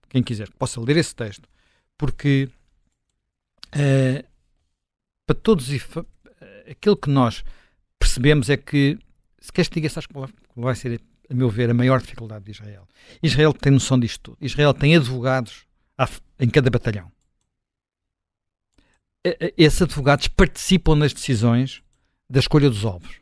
quem 0.09 0.23
quiser, 0.23 0.49
que 0.49 0.57
possa 0.57 0.79
ler 0.79 0.97
esse 0.97 1.15
texto, 1.15 1.49
porque 1.97 2.49
uh, 3.73 4.27
para 5.25 5.35
todos 5.35 5.69
aquilo 6.69 6.97
que 6.97 7.09
nós 7.09 7.43
percebemos 7.99 8.49
é 8.49 8.57
que 8.57 8.97
se 9.39 9.97
acho 9.97 10.07
que 10.09 10.15
vai 10.55 10.75
ser, 10.75 11.01
a 11.29 11.33
meu 11.33 11.49
ver, 11.49 11.69
a 11.69 11.73
maior 11.73 11.99
dificuldade 12.01 12.45
de 12.45 12.51
Israel. 12.51 12.87
Israel 13.21 13.53
tem 13.53 13.71
noção 13.71 13.99
disto 13.99 14.21
tudo. 14.21 14.37
Israel 14.41 14.73
tem 14.73 14.95
advogados 14.95 15.65
em 16.39 16.49
cada 16.49 16.69
batalhão. 16.69 17.11
Esses 19.57 19.81
advogados 19.81 20.27
participam 20.27 20.95
nas 20.95 21.13
decisões 21.13 21.81
da 22.29 22.39
escolha 22.39 22.69
dos 22.69 22.85
ovos. 22.85 23.19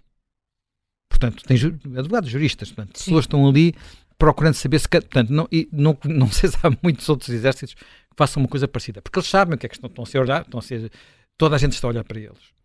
Portanto, 1.10 1.44
tem 1.44 1.58
advogados 1.98 2.30
juristas, 2.30 2.72
portanto, 2.72 2.94
pessoas 2.94 3.24
estão 3.24 3.48
ali 3.48 3.74
procurando 4.18 4.54
saber 4.54 4.80
se. 4.80 4.88
Portanto, 4.88 5.32
não, 5.32 5.48
e 5.52 5.68
não, 5.72 5.98
não 6.04 6.30
sei 6.32 6.50
se 6.50 6.58
há 6.62 6.70
muitos 6.82 7.08
outros 7.08 7.30
exércitos 7.30 7.74
que 7.76 8.16
façam 8.16 8.44
uma 8.44 8.50
coisa 8.50 8.68
parecida, 8.68 9.02
porque 9.02 9.20
eles 9.20 9.30
sabem 9.30 9.56
o 9.56 9.58
que 9.58 9.66
é 9.66 9.70
que 9.70 9.76
estão, 9.76 9.88
estão 9.88 10.04
a 10.04 10.08
ser 10.08 10.20
olhar, 10.20 10.42
estão 10.42 10.60
a 10.60 10.64
ser. 10.64 10.92
Toda 11.38 11.56
a 11.56 11.60
gente 11.60 11.74
está 11.74 11.88
a 11.88 11.90
olhar 11.90 12.04
para 12.04 12.20
eles. 12.20 12.56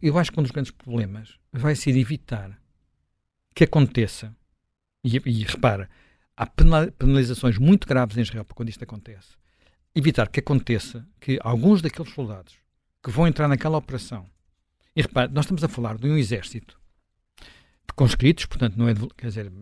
Eu 0.00 0.18
acho 0.18 0.30
que 0.32 0.38
um 0.38 0.42
dos 0.42 0.52
grandes 0.52 0.70
problemas 0.70 1.38
vai 1.52 1.74
ser 1.74 1.96
evitar 1.96 2.58
que 3.54 3.64
aconteça, 3.64 4.34
e, 5.04 5.20
e 5.26 5.44
repara, 5.44 5.88
há 6.36 6.46
penalizações 6.46 7.58
muito 7.58 7.86
graves 7.86 8.16
em 8.16 8.22
Israel 8.22 8.46
quando 8.54 8.68
isto 8.68 8.82
acontece. 8.82 9.36
Evitar 9.94 10.28
que 10.28 10.40
aconteça 10.40 11.06
que 11.20 11.38
alguns 11.42 11.82
daqueles 11.82 12.12
soldados 12.12 12.54
que 13.02 13.10
vão 13.10 13.26
entrar 13.26 13.48
naquela 13.48 13.76
operação, 13.76 14.26
e 14.94 15.02
repare, 15.02 15.32
nós 15.32 15.44
estamos 15.44 15.64
a 15.64 15.68
falar 15.68 15.98
de 15.98 16.08
um 16.08 16.16
exército 16.16 16.80
conscritos, 17.94 18.46
portanto, 18.46 18.76
não 18.76 18.88
é, 18.88 18.94
quer 19.16 19.28
dizer, 19.28 19.52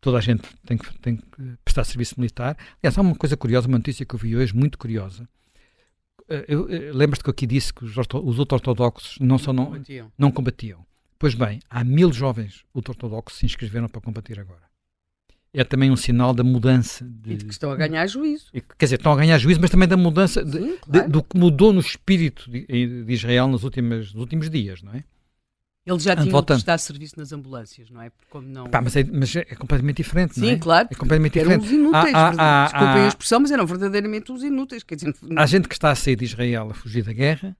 toda 0.00 0.18
a 0.18 0.20
gente 0.20 0.42
tem 0.66 0.76
que, 0.76 0.98
tem 0.98 1.16
que 1.16 1.24
prestar 1.64 1.84
serviço 1.84 2.14
militar. 2.18 2.56
Aliás, 2.82 2.96
há 2.96 3.00
uma 3.00 3.14
coisa 3.14 3.36
curiosa, 3.36 3.68
uma 3.68 3.78
notícia 3.78 4.04
que 4.04 4.14
eu 4.14 4.18
vi 4.18 4.36
hoje, 4.36 4.54
muito 4.54 4.78
curiosa. 4.78 5.28
Eh, 6.28 6.44
eu, 6.48 6.68
eu, 6.68 6.88
eh, 6.88 6.92
Lembras-te 6.92 7.22
que 7.22 7.30
eu 7.30 7.32
aqui 7.32 7.46
disse 7.46 7.72
que 7.72 7.84
os, 7.84 7.96
os 7.96 8.38
ultra-ortodoxos 8.38 9.18
não, 9.20 9.38
só 9.38 9.52
não, 9.52 9.66
combatiam. 9.66 10.12
não 10.18 10.30
combatiam. 10.30 10.86
Pois 11.18 11.34
bem, 11.34 11.60
há 11.70 11.82
mil 11.84 12.12
jovens 12.12 12.64
ultra-ortodoxos 12.74 13.34
que 13.34 13.40
se 13.40 13.46
inscreveram 13.46 13.88
para 13.88 14.00
combater 14.00 14.38
agora. 14.40 14.62
É 15.52 15.62
também 15.62 15.90
um 15.90 15.96
sinal 15.96 16.34
da 16.34 16.42
mudança. 16.42 17.04
De, 17.04 17.32
e 17.32 17.36
de 17.36 17.44
que 17.44 17.52
estão 17.52 17.70
a 17.70 17.76
ganhar 17.76 18.04
juízo. 18.08 18.46
Quer 18.52 18.86
dizer, 18.86 18.96
estão 18.96 19.12
a 19.12 19.16
ganhar 19.16 19.38
juízo, 19.38 19.60
mas 19.60 19.70
também 19.70 19.86
da 19.86 19.96
mudança, 19.96 20.44
de, 20.44 20.58
Sim, 20.58 20.76
claro. 20.80 21.06
de, 21.06 21.12
do 21.12 21.22
que 21.22 21.38
mudou 21.38 21.72
no 21.72 21.78
espírito 21.78 22.50
de, 22.50 23.04
de 23.04 23.12
Israel 23.12 23.46
nos 23.46 23.62
últimos, 23.62 24.12
nos 24.12 24.20
últimos 24.20 24.50
dias, 24.50 24.82
não 24.82 24.92
é? 24.92 25.04
Eles 25.86 26.02
já 26.02 26.16
tinham 26.16 26.30
voltando. 26.30 26.56
prestado 26.56 26.78
serviço 26.78 27.14
nas 27.18 27.30
ambulâncias, 27.30 27.90
não 27.90 28.00
é? 28.00 28.10
Como 28.30 28.48
não... 28.48 28.70
Pá, 28.70 28.80
mas, 28.80 28.96
é, 28.96 29.04
mas 29.04 29.36
é 29.36 29.44
completamente 29.54 29.98
diferente, 29.98 30.34
Sim, 30.34 30.40
não 30.40 30.48
é? 30.48 30.56
claro. 30.56 30.88
É 30.90 30.94
completamente 30.94 31.38
eram 31.38 31.58
diferente. 31.58 31.66
os 31.66 31.72
inúteis. 31.72 32.14
Ah, 32.14 32.32
ah, 32.38 32.64
ah, 32.64 32.64
Desculpem 32.64 33.02
a 33.02 33.08
expressão, 33.08 33.40
mas 33.40 33.50
eram 33.50 33.66
verdadeiramente 33.66 34.32
os 34.32 34.42
inúteis. 34.42 34.82
Quer 34.82 34.94
dizer, 34.94 35.14
há 35.36 35.46
gente 35.46 35.68
que 35.68 35.74
está 35.74 35.90
a 35.90 35.94
sair 35.94 36.16
de 36.16 36.24
Israel 36.24 36.70
a 36.70 36.74
fugir 36.74 37.04
da 37.04 37.12
guerra 37.12 37.54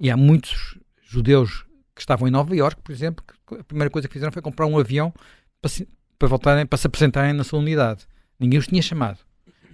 e 0.00 0.10
há 0.10 0.16
muitos 0.16 0.76
judeus 1.02 1.64
que 1.94 2.02
estavam 2.02 2.26
em 2.26 2.30
Nova 2.32 2.54
Iorque, 2.54 2.82
por 2.82 2.90
exemplo, 2.90 3.24
que 3.24 3.54
a 3.54 3.64
primeira 3.64 3.90
coisa 3.90 4.08
que 4.08 4.14
fizeram 4.14 4.32
foi 4.32 4.42
comprar 4.42 4.66
um 4.66 4.76
avião 4.76 5.14
para 5.60 5.68
se, 5.68 5.88
para 6.18 6.28
voltarem, 6.28 6.66
para 6.66 6.76
se 6.76 6.86
apresentarem 6.86 7.32
na 7.32 7.44
sua 7.44 7.60
unidade. 7.60 8.06
Ninguém 8.40 8.58
os 8.58 8.66
tinha 8.66 8.82
chamado. 8.82 9.18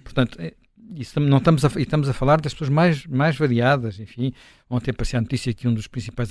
Portanto, 0.03 0.37
é, 0.39 0.53
isso, 0.95 1.19
não 1.19 1.37
estamos 1.37 1.65
a, 1.65 1.71
estamos 1.79 2.07
a 2.07 2.13
falar 2.13 2.39
das 2.39 2.53
pessoas 2.53 2.69
mais, 2.69 3.05
mais 3.07 3.35
variadas. 3.35 3.99
Enfim, 3.99 4.31
ontem 4.69 4.91
apareceu 4.91 5.17
a 5.17 5.21
notícia 5.21 5.53
que 5.53 5.67
um 5.67 5.73
dos 5.73 5.87
principais 5.87 6.29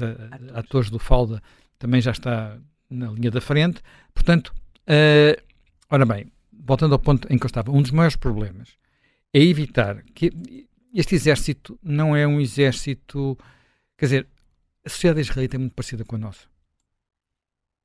atores 0.54 0.90
do 0.90 0.98
Falda 0.98 1.42
também 1.78 2.00
já 2.00 2.10
está 2.10 2.58
na 2.88 3.10
linha 3.10 3.30
da 3.30 3.40
frente. 3.40 3.82
Portanto, 4.12 4.54
uh, 4.88 5.42
ora 5.90 6.06
bem, 6.06 6.26
voltando 6.52 6.92
ao 6.92 6.98
ponto 6.98 7.26
em 7.32 7.38
que 7.38 7.44
eu 7.44 7.48
estava, 7.48 7.70
um 7.70 7.82
dos 7.82 7.90
maiores 7.90 8.16
problemas 8.16 8.76
é 9.32 9.40
evitar 9.40 10.02
que 10.14 10.32
este 10.94 11.14
exército 11.14 11.78
não 11.82 12.14
é 12.14 12.26
um 12.26 12.40
exército. 12.40 13.36
Quer 13.98 14.06
dizer, 14.06 14.28
a 14.84 14.88
sociedade 14.88 15.20
israelita 15.20 15.56
é 15.56 15.58
muito 15.58 15.74
parecida 15.74 16.04
com 16.04 16.16
a 16.16 16.18
nossa. 16.18 16.46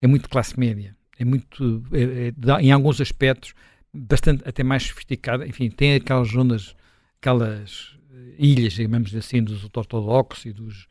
É 0.02 0.08
muito 0.08 0.30
classe 0.30 0.60
média. 0.60 0.95
É 1.17 1.25
muito, 1.25 1.84
é, 1.91 2.28
é, 2.30 2.62
em 2.62 2.71
alguns 2.71 3.02
aspectos, 3.02 3.54
bastante 3.93 4.47
até 4.47 4.63
mais 4.63 4.84
sofisticada. 4.84 5.45
Enfim, 5.47 5.69
tem 5.69 5.95
aquelas 5.95 6.30
zonas, 6.30 6.75
aquelas 7.19 7.97
ilhas, 8.38 8.73
digamos 8.73 9.13
assim, 9.15 9.43
dos 9.43 9.63
ortodoxos 9.63 10.45
e 10.45 10.54
dos, 10.54 10.88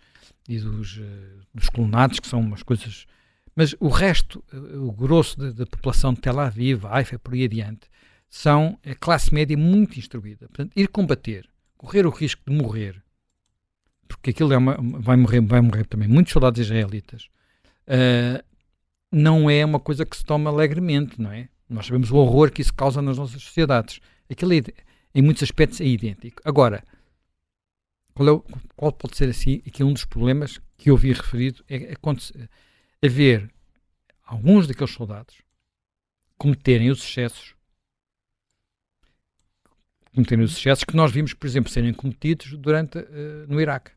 e 0.49 0.59
dos, 0.59 0.97
uh, 0.97 1.41
dos 1.55 1.69
colonatos, 1.69 2.19
que 2.19 2.27
são 2.27 2.41
umas 2.41 2.63
coisas. 2.63 3.07
Mas 3.55 3.75
o 3.79 3.89
resto, 3.89 4.43
uh, 4.53 4.89
o 4.89 4.93
grosso 4.93 5.37
da 5.53 5.67
população 5.67 6.15
de 6.15 6.21
Tel 6.21 6.41
Aviv, 6.41 6.87
Haifa, 6.87 7.19
por 7.19 7.35
aí 7.35 7.45
adiante, 7.45 7.89
são 8.29 8.79
a 8.85 8.95
classe 8.95 9.33
média 9.33 9.57
muito 9.57 9.99
instruída. 9.99 10.49
Portanto, 10.49 10.73
ir 10.75 10.89
combater, 10.89 11.49
correr 11.77 12.07
o 12.07 12.11
risco 12.11 12.43
de 12.47 12.57
morrer, 12.57 13.03
porque 14.09 14.31
aquilo 14.31 14.53
é 14.53 14.57
uma, 14.57 14.77
vai, 14.99 15.17
morrer, 15.17 15.41
vai 15.43 15.61
morrer 15.61 15.87
também 15.87 16.09
muitos 16.09 16.33
soldados 16.33 16.59
israelitas, 16.59 17.29
uh, 17.87 18.43
não 19.13 19.49
é 19.49 19.65
uma 19.65 19.81
coisa 19.81 20.05
que 20.05 20.17
se 20.17 20.25
toma 20.25 20.51
alegremente, 20.51 21.21
não 21.21 21.33
é? 21.33 21.49
Nós 21.69 21.87
sabemos 21.87 22.11
o 22.11 22.17
horror 22.17 22.51
que 22.51 22.63
isso 22.63 22.73
causa 22.73 23.03
nas 23.03 23.19
nossas 23.19 23.43
sociedades. 23.43 24.01
Aquilo 24.31 24.55
é, 24.55 24.63
em 25.15 25.23
muitos 25.23 25.43
aspectos 25.43 25.81
é 25.81 25.85
idêntico. 25.85 26.43
Agora, 26.45 26.83
qual, 28.19 28.29
é, 28.29 28.59
qual 28.75 28.93
pode 28.93 29.17
ser 29.17 29.29
assim, 29.29 29.63
aqui 29.65 29.85
um 29.85 29.93
dos 29.93 30.05
problemas 30.05 30.61
que 30.77 30.91
eu 30.91 30.97
vi 30.97 31.13
referido 31.13 31.65
é, 31.69 31.93
é 31.93 33.07
haver 33.07 33.49
alguns 34.25 34.67
daqueles 34.67 34.93
soldados 34.93 35.37
cometerem 36.37 36.91
os 36.91 37.03
excessos 37.03 37.55
cometerem 40.13 40.45
os 40.45 40.57
excessos 40.57 40.83
que 40.83 40.97
nós 40.97 41.13
vimos, 41.13 41.33
por 41.33 41.47
exemplo, 41.47 41.71
serem 41.71 41.95
cometidos 41.95 42.53
durante 42.59 42.99
uh, 42.99 43.47
no 43.47 43.61
Iraque. 43.61 43.93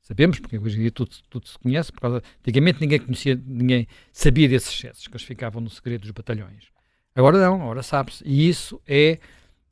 Sabemos, 0.00 0.40
porque 0.40 0.58
hoje 0.58 0.76
em 0.76 0.80
dia 0.80 0.90
tudo, 0.90 1.14
tudo 1.30 1.46
se 1.46 1.56
conhece, 1.56 1.92
por 1.92 2.00
causa, 2.00 2.22
antigamente 2.40 2.80
ninguém 2.80 2.98
conhecia, 2.98 3.40
ninguém 3.46 3.86
sabia 4.12 4.48
desses 4.48 4.74
excessos, 4.74 5.06
que 5.06 5.12
eles 5.12 5.22
ficavam 5.22 5.60
no 5.60 5.70
segredo 5.70 6.00
dos 6.00 6.10
batalhões. 6.10 6.64
Agora 7.14 7.38
não, 7.38 7.62
agora 7.62 7.82
sabe-se. 7.82 8.24
E 8.26 8.48
isso 8.48 8.82
é, 8.88 9.20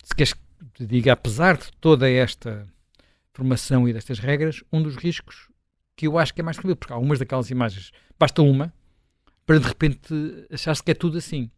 se 0.04 0.14
queres 0.14 0.32
que 0.74 0.86
diga, 0.86 1.12
apesar 1.12 1.56
de 1.56 1.72
toda 1.80 2.08
esta 2.08 2.71
formação 3.32 3.88
e 3.88 3.92
destas 3.92 4.18
regras, 4.18 4.62
um 4.72 4.82
dos 4.82 4.96
riscos 4.96 5.48
que 5.96 6.06
eu 6.06 6.18
acho 6.18 6.34
que 6.34 6.40
é 6.40 6.44
mais 6.44 6.56
terrível, 6.56 6.76
porque 6.76 6.92
algumas 6.92 7.18
daquelas 7.18 7.50
imagens, 7.50 7.92
basta 8.18 8.42
uma, 8.42 8.72
para 9.46 9.58
de 9.58 9.66
repente 9.66 10.14
achar-se 10.50 10.82
que 10.82 10.90
é 10.90 10.94
tudo 10.94 11.18
assim. 11.18 11.50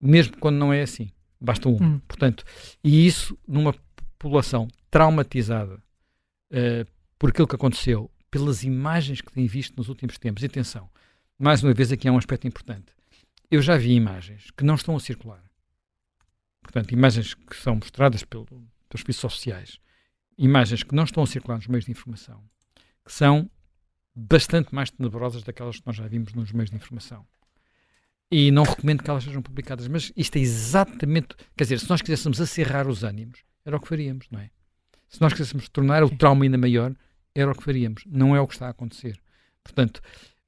Mesmo 0.00 0.36
quando 0.38 0.56
não 0.56 0.72
é 0.72 0.82
assim. 0.82 1.10
Basta 1.40 1.68
uma. 1.68 1.84
Hum. 1.84 2.00
Portanto, 2.06 2.44
e 2.82 3.06
isso 3.06 3.38
numa 3.46 3.74
população 4.18 4.68
traumatizada 4.90 5.74
uh, 5.76 6.90
por 7.18 7.30
aquilo 7.30 7.46
que 7.46 7.54
aconteceu, 7.54 8.10
pelas 8.30 8.62
imagens 8.62 9.20
que 9.20 9.32
tem 9.32 9.46
visto 9.46 9.76
nos 9.76 9.88
últimos 9.88 10.18
tempos. 10.18 10.42
E 10.42 10.46
atenção, 10.46 10.88
mais 11.38 11.62
uma 11.62 11.74
vez, 11.74 11.90
aqui 11.92 12.08
há 12.08 12.12
um 12.12 12.18
aspecto 12.18 12.46
importante. 12.46 12.92
Eu 13.50 13.60
já 13.60 13.76
vi 13.76 13.92
imagens 13.92 14.50
que 14.56 14.64
não 14.64 14.74
estão 14.74 14.96
a 14.96 15.00
circular. 15.00 15.42
Portanto, 16.62 16.92
imagens 16.92 17.34
que 17.34 17.56
são 17.56 17.76
mostradas 17.76 18.22
pelo, 18.22 18.46
pelos 18.46 19.00
serviços 19.00 19.20
sociais, 19.20 19.80
imagens 20.44 20.82
que 20.82 20.94
não 20.94 21.04
estão 21.04 21.22
a 21.22 21.26
circular 21.26 21.56
nos 21.56 21.66
meios 21.66 21.84
de 21.84 21.90
informação, 21.90 22.42
que 23.04 23.12
são 23.12 23.50
bastante 24.14 24.74
mais 24.74 24.90
tenebrosas 24.90 25.42
daquelas 25.42 25.78
que 25.78 25.86
nós 25.86 25.96
já 25.96 26.06
vimos 26.08 26.32
nos 26.32 26.50
meios 26.50 26.70
de 26.70 26.76
informação. 26.76 27.26
E 28.30 28.50
não 28.50 28.62
recomendo 28.62 29.02
que 29.02 29.10
elas 29.10 29.24
sejam 29.24 29.42
publicadas, 29.42 29.86
mas 29.86 30.12
isto 30.16 30.36
é 30.36 30.40
exatamente. 30.40 31.34
Quer 31.56 31.64
dizer, 31.64 31.80
se 31.80 31.90
nós 31.90 32.00
quiséssemos 32.00 32.40
acerrar 32.40 32.88
os 32.88 33.04
ânimos, 33.04 33.40
era 33.64 33.76
o 33.76 33.80
que 33.80 33.88
faríamos, 33.88 34.26
não 34.30 34.40
é? 34.40 34.50
Se 35.08 35.20
nós 35.20 35.32
quiséssemos 35.32 35.68
tornar 35.68 36.02
o 36.04 36.16
trauma 36.16 36.44
ainda 36.44 36.56
maior, 36.56 36.94
era 37.34 37.50
o 37.50 37.54
que 37.54 37.64
faríamos. 37.64 38.04
Não 38.06 38.34
é 38.34 38.40
o 38.40 38.46
que 38.46 38.54
está 38.54 38.68
a 38.68 38.70
acontecer. 38.70 39.20
Portanto, 39.62 40.00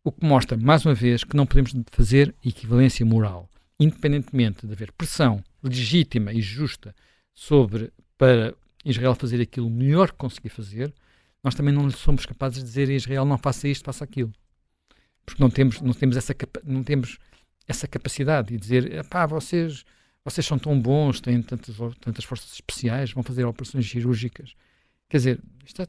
o 0.05 0.11
que 0.11 0.25
mostra, 0.25 0.57
mais 0.57 0.87
uma 0.87 0.95
vez, 0.95 1.25
que 1.25 1.37
não 1.37 1.45
podemos 1.45 1.73
fazer 1.91 2.35
equivalência 2.45 3.05
moral, 3.05 3.51
independentemente 3.79 4.67
de 4.67 4.73
haver 4.73 4.93
pressão 4.93 5.43
legítima 5.63 6.33
e 6.33 6.41
justa 6.41 6.95
sobre 7.35 7.93
para 8.17 8.55
Israel 8.85 9.15
fazer 9.15 9.41
aquilo 9.41 9.71
melhor 9.71 10.11
que 10.11 10.17
conseguir 10.17 10.49
fazer, 10.49 10.93
nós 11.43 11.55
também 11.55 11.75
não 11.75 11.91
somos 11.91 12.25
capazes 12.25 12.59
de 12.59 12.65
dizer 12.65 12.89
a 12.89 12.95
Israel 12.95 13.25
não 13.25 13.39
faça 13.39 13.69
isto, 13.69 13.85
faça 13.85 14.05
aquilo. 14.05 14.33
Porque 15.25 15.43
não 15.43 15.51
temos, 15.51 15.81
não 15.81 15.93
temos, 15.93 16.17
essa, 16.17 16.35
não 16.65 16.83
temos 16.83 17.19
essa 17.67 17.87
capacidade 17.87 18.49
de 18.49 18.57
dizer, 18.57 19.05
pá, 19.07 19.27
vocês, 19.27 19.85
vocês 20.25 20.47
são 20.47 20.59
tão 20.59 20.81
bons, 20.81 21.21
têm 21.21 21.43
tantas, 21.43 21.77
tantas 22.01 22.25
forças 22.25 22.53
especiais, 22.53 23.13
vão 23.13 23.23
fazer 23.23 23.45
operações 23.45 23.89
cirúrgicas. 23.89 24.55
Quer 25.09 25.17
dizer, 25.19 25.41
isto 25.65 25.83
é, 25.83 25.87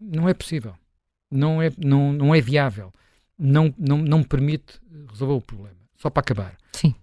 não 0.00 0.28
é 0.28 0.34
possível. 0.34 0.76
Não 1.30 1.60
é, 1.60 1.70
não, 1.76 2.12
não 2.12 2.34
é 2.34 2.40
viável. 2.40 2.92
Não, 3.38 3.72
não, 3.78 3.98
não 3.98 4.22
permite 4.22 4.80
resolver 5.10 5.34
o 5.34 5.40
problema. 5.40 5.78
Só 5.96 6.10
para 6.10 6.20
acabar. 6.20 6.56
Sim. 6.72 6.94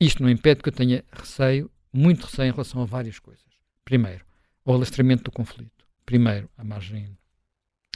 Isto 0.00 0.22
não 0.22 0.30
impede 0.30 0.62
que 0.62 0.68
eu 0.68 0.72
tenha 0.72 1.04
receio, 1.12 1.70
muito 1.92 2.24
receio 2.24 2.48
em 2.48 2.52
relação 2.52 2.82
a 2.82 2.84
várias 2.86 3.18
coisas. 3.18 3.49
Primeiro, 3.90 4.24
o 4.64 4.72
alastramento 4.72 5.24
do 5.24 5.32
conflito. 5.32 5.84
Primeiro, 6.06 6.48
a 6.56 6.62
margem 6.62 7.18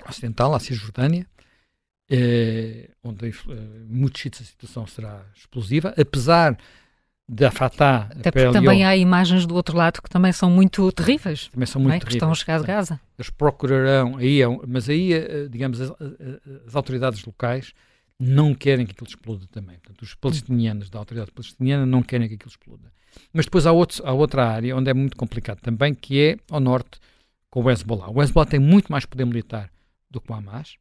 ocidental, 0.09 0.53
a 0.53 0.59
Cisjordânia, 0.59 1.25
eh, 2.11 2.91
onde 3.01 3.29
eh, 3.29 3.33
muitos 3.87 4.21
sítios 4.21 4.43
a 4.43 4.51
situação 4.51 4.89
será 4.89 5.25
explosiva, 5.37 5.95
apesar 5.97 6.59
da 7.29 7.53
Fatah. 7.53 8.09
Até 8.11 8.33
porque 8.33 8.51
também 8.51 8.85
há 8.85 8.97
imagens 8.97 9.47
do 9.47 9.55
outro 9.55 9.77
lado 9.77 10.03
que 10.03 10.11
também 10.11 10.33
são 10.33 10.51
muito 10.51 10.91
terríveis. 10.91 11.47
Também 11.47 11.67
são 11.67 11.81
muito 11.81 11.95
é? 11.95 11.99
terríveis. 12.01 12.15
Que 12.15 12.17
estão 12.17 12.33
a 12.33 12.35
chegar 12.35 12.59
de 12.59 12.67
Gaza. 12.67 13.01
Eles 13.17 13.31
procurarão, 13.31 14.17
aí 14.17 14.43
é, 14.43 14.47
mas 14.67 14.89
aí, 14.89 15.13
eh, 15.13 15.47
digamos, 15.49 15.81
as, 15.81 15.93
as, 16.67 16.75
autoridades 16.75 17.25
locais 17.25 17.73
não 18.19 18.55
querem 18.55 18.87
que 18.87 18.93
aquilo 18.93 19.09
exploda 19.09 19.47
também. 19.49 19.77
Portanto, 19.79 20.03
os 20.03 20.15
palestinianos 20.15 20.91
da 20.91 20.99
autoridade 20.99 21.33
palestiniana 21.33 21.85
não 21.85 22.03
querem 22.03 22.29
que 22.29 22.35
aquilo 22.35 22.51
exploda. 22.51 22.93
Mas 23.33 23.45
depois 23.45 23.67
há, 23.67 23.73
outro, 23.73 24.07
há 24.07 24.13
outra 24.13 24.49
área 24.49 24.77
onde 24.77 24.91
é 24.91 24.95
muito 24.95 25.17
complicado 25.17 25.61
também, 25.61 25.95
que 25.95 26.21
é 26.21 26.37
ao 26.51 26.61
norte, 26.61 26.99
com 27.51 27.63
o 27.63 27.71
Hezbollah. 27.71 28.11
O 28.11 28.23
Hezbollah 28.23 28.51
tem 28.51 28.61
muito 28.61 28.91
mais 28.91 29.05
poder 29.05 29.25
militar 29.25 29.71
do 30.11 30.21
que 30.21 30.31
o 30.31 30.35
Hamas. 30.35 30.77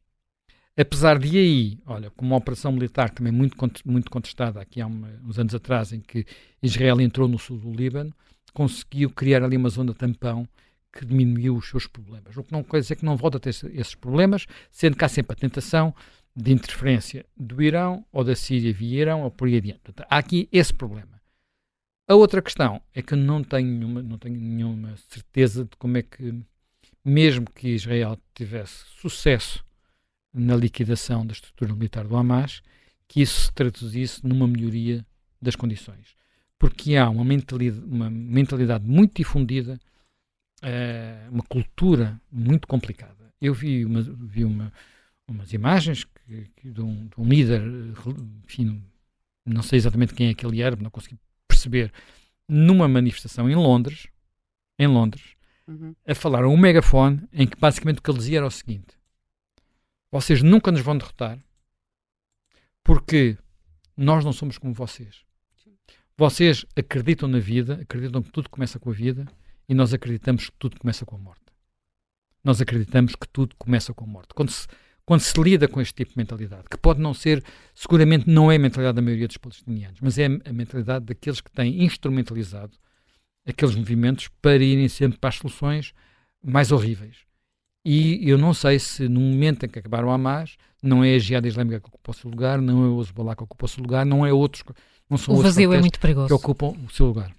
Apesar 0.76 1.18
de 1.18 1.38
aí, 1.38 1.78
olha, 1.86 2.10
com 2.10 2.24
uma 2.24 2.36
operação 2.36 2.72
militar 2.72 3.10
também 3.10 3.32
muito, 3.32 3.56
muito 3.84 4.10
contestada 4.10 4.60
aqui 4.60 4.80
há 4.80 4.86
uma, 4.86 5.08
uns 5.24 5.38
anos 5.38 5.54
atrás, 5.54 5.92
em 5.92 6.00
que 6.00 6.26
Israel 6.60 7.00
entrou 7.00 7.28
no 7.28 7.38
sul 7.38 7.58
do 7.58 7.72
Líbano, 7.72 8.12
conseguiu 8.52 9.10
criar 9.10 9.44
ali 9.44 9.56
uma 9.56 9.68
zona 9.68 9.94
tampão 9.94 10.48
que 10.92 11.04
diminuiu 11.04 11.56
os 11.56 11.68
seus 11.68 11.86
problemas. 11.86 12.36
O 12.36 12.42
que 12.42 12.52
não 12.52 12.62
quer 12.62 12.80
dizer 12.80 12.96
que 12.96 13.04
não 13.04 13.16
volta 13.16 13.36
a 13.36 13.40
ter 13.40 13.50
esses 13.50 13.94
problemas, 13.94 14.46
sendo 14.70 14.96
que 14.96 15.04
há 15.04 15.08
sempre 15.08 15.32
a 15.32 15.36
tentação 15.36 15.94
de 16.36 16.52
interferência 16.52 17.24
do 17.36 17.62
Irão 17.62 18.04
ou 18.12 18.24
da 18.24 18.34
Síria 18.34 18.72
via 18.72 19.02
Irão 19.02 19.22
ou 19.22 19.30
por 19.30 19.46
aí 19.46 19.56
adiante. 19.56 19.80
Portanto, 19.80 20.06
há 20.10 20.18
aqui 20.18 20.48
esse 20.50 20.74
problema. 20.74 21.20
A 22.06 22.14
outra 22.14 22.42
questão 22.42 22.82
é 22.94 23.00
que 23.00 23.14
não 23.14 23.42
tenho 23.42 23.68
nenhuma, 23.68 24.02
não 24.02 24.18
tenho 24.18 24.38
nenhuma 24.38 24.96
certeza 24.96 25.64
de 25.64 25.76
como 25.78 25.96
é 25.96 26.02
que, 26.02 26.34
mesmo 27.04 27.46
que 27.50 27.68
Israel 27.68 28.18
tivesse 28.34 28.84
sucesso 29.00 29.64
na 30.32 30.56
liquidação 30.56 31.24
da 31.24 31.32
estrutura 31.32 31.72
militar 31.72 32.06
do 32.06 32.16
Hamas, 32.16 32.60
que 33.08 33.22
isso 33.22 33.42
se 33.42 33.52
traduzisse 33.52 34.26
numa 34.26 34.46
melhoria 34.46 35.06
das 35.40 35.54
condições. 35.54 36.16
Porque 36.58 36.96
há 36.96 37.08
uma 37.08 37.24
mentalidade, 37.24 37.84
uma 37.86 38.10
mentalidade 38.10 38.84
muito 38.84 39.16
difundida, 39.16 39.78
uh, 40.62 41.30
uma 41.30 41.42
cultura 41.44 42.20
muito 42.30 42.66
complicada. 42.66 43.32
Eu 43.40 43.54
vi, 43.54 43.84
uma, 43.84 44.02
vi 44.02 44.44
uma, 44.44 44.72
umas 45.28 45.52
imagens 45.52 46.04
que, 46.04 46.50
que 46.56 46.70
de, 46.70 46.80
um, 46.80 47.06
de, 47.06 47.14
um, 47.18 47.24
líder, 47.24 47.62
enfim, 48.44 48.82
não 49.44 49.62
sei 49.62 49.78
exatamente 49.78 50.14
quem 50.14 50.28
é 50.28 50.34
que 50.34 50.44
ele 50.44 50.62
era, 50.62 50.76
não 50.76 50.90
consegui 50.90 51.18
perceber, 51.48 51.92
numa 52.48 52.86
manifestação 52.88 53.48
em 53.48 53.54
Londres, 53.54 54.06
em 54.78 54.86
Londres, 54.86 55.34
uhum. 55.66 55.94
a 56.06 56.14
falar 56.14 56.44
a 56.44 56.48
um 56.48 56.56
megafone 56.56 57.26
em 57.32 57.46
que 57.46 57.58
basicamente 57.58 57.98
o 57.98 58.02
que 58.02 58.10
ele 58.10 58.18
dizia 58.18 58.38
era 58.38 58.46
o 58.46 58.50
seguinte: 58.50 58.98
vocês 60.10 60.42
nunca 60.42 60.70
nos 60.70 60.80
vão 60.80 60.96
derrotar 60.96 61.38
porque 62.82 63.38
nós 63.96 64.24
não 64.24 64.32
somos 64.32 64.58
como 64.58 64.74
vocês. 64.74 65.24
Vocês 66.16 66.64
acreditam 66.76 67.28
na 67.28 67.40
vida, 67.40 67.80
acreditam 67.82 68.22
que 68.22 68.30
tudo 68.30 68.48
começa 68.48 68.78
com 68.78 68.90
a 68.90 68.92
vida 68.92 69.26
e 69.68 69.74
nós 69.74 69.92
acreditamos 69.92 70.48
que 70.48 70.56
tudo 70.58 70.78
começa 70.78 71.04
com 71.04 71.16
a 71.16 71.18
morte. 71.18 71.42
Nós 72.44 72.60
acreditamos 72.60 73.16
que 73.16 73.26
tudo 73.26 73.56
começa 73.56 73.92
com 73.94 74.04
a 74.04 74.06
morte. 74.06 74.34
Quando 74.34 74.50
se, 74.50 74.68
quando 75.06 75.20
se 75.20 75.38
lida 75.40 75.68
com 75.68 75.80
este 75.80 75.94
tipo 75.94 76.12
de 76.12 76.18
mentalidade, 76.18 76.64
que 76.70 76.76
pode 76.76 77.00
não 77.00 77.12
ser, 77.12 77.44
seguramente 77.74 78.28
não 78.28 78.50
é 78.50 78.56
a 78.56 78.58
mentalidade 78.58 78.96
da 78.96 79.02
maioria 79.02 79.28
dos 79.28 79.36
palestinianos, 79.36 80.00
mas 80.00 80.18
é 80.18 80.26
a 80.26 80.52
mentalidade 80.52 81.04
daqueles 81.04 81.40
que 81.40 81.50
têm 81.50 81.84
instrumentalizado 81.84 82.72
aqueles 83.46 83.74
movimentos 83.74 84.28
para 84.40 84.56
irem 84.56 84.88
sempre 84.88 85.18
para 85.18 85.28
as 85.28 85.36
soluções 85.36 85.92
mais 86.42 86.72
horríveis. 86.72 87.18
E 87.84 88.28
eu 88.28 88.38
não 88.38 88.54
sei 88.54 88.78
se 88.78 89.08
no 89.08 89.20
momento 89.20 89.66
em 89.66 89.68
que 89.68 89.78
acabar 89.78 90.04
o 90.04 90.10
Hamas, 90.10 90.56
não 90.82 91.04
é 91.04 91.14
a 91.14 91.18
Jihad 91.18 91.46
Islâmica 91.46 91.80
que 91.80 91.88
ocupa 91.88 92.12
o 92.12 92.14
seu 92.14 92.30
lugar, 92.30 92.60
não 92.60 92.84
é 92.84 92.88
o 92.88 93.00
Hezbollah 93.00 93.36
que 93.36 93.42
ocupa 93.42 93.66
o 93.66 93.68
seu 93.68 93.82
lugar, 93.82 94.06
não 94.06 94.24
é 94.24 94.32
outros, 94.32 94.64
não 95.08 95.18
são 95.18 95.34
o 95.34 95.42
vazio 95.42 95.72
é 95.74 95.80
muito 95.80 96.00
perigoso. 96.00 96.28
que 96.28 96.32
ocupam 96.32 96.68
o 96.68 96.90
seu 96.90 97.06
lugar. 97.06 97.30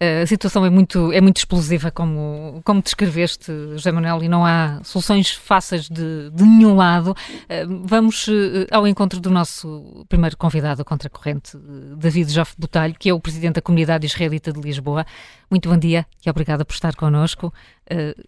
Eh, 0.00 0.22
a 0.22 0.26
situação 0.26 0.66
é 0.66 0.70
muito, 0.70 1.12
é 1.12 1.20
muito 1.20 1.36
explosiva, 1.38 1.90
como, 1.90 2.60
como 2.64 2.82
descreveste, 2.82 3.52
José 3.72 3.92
Manuel, 3.92 4.22
e 4.24 4.28
não 4.28 4.44
há 4.44 4.80
soluções 4.82 5.30
fáceis 5.30 5.88
de, 5.88 6.30
de 6.30 6.42
nenhum 6.42 6.74
lado. 6.74 7.16
Eh, 7.48 7.64
vamos 7.84 8.26
eh, 8.28 8.66
ao 8.70 8.86
encontro 8.88 9.20
do 9.20 9.30
nosso 9.30 10.04
primeiro 10.08 10.36
convidado 10.36 10.84
contra 10.84 11.06
a 11.06 11.10
corrente, 11.10 11.56
David 11.96 12.32
Joff 12.32 12.54
Botalho, 12.58 12.94
que 12.98 13.08
é 13.08 13.14
o 13.14 13.20
presidente 13.20 13.54
da 13.54 13.62
Comunidade 13.62 14.04
Israelita 14.04 14.52
de 14.52 14.60
Lisboa. 14.60 15.06
Muito 15.50 15.68
bom 15.68 15.76
dia 15.76 16.04
e 16.26 16.30
obrigada 16.30 16.64
por 16.64 16.74
estar 16.74 16.94
connosco. 16.96 17.52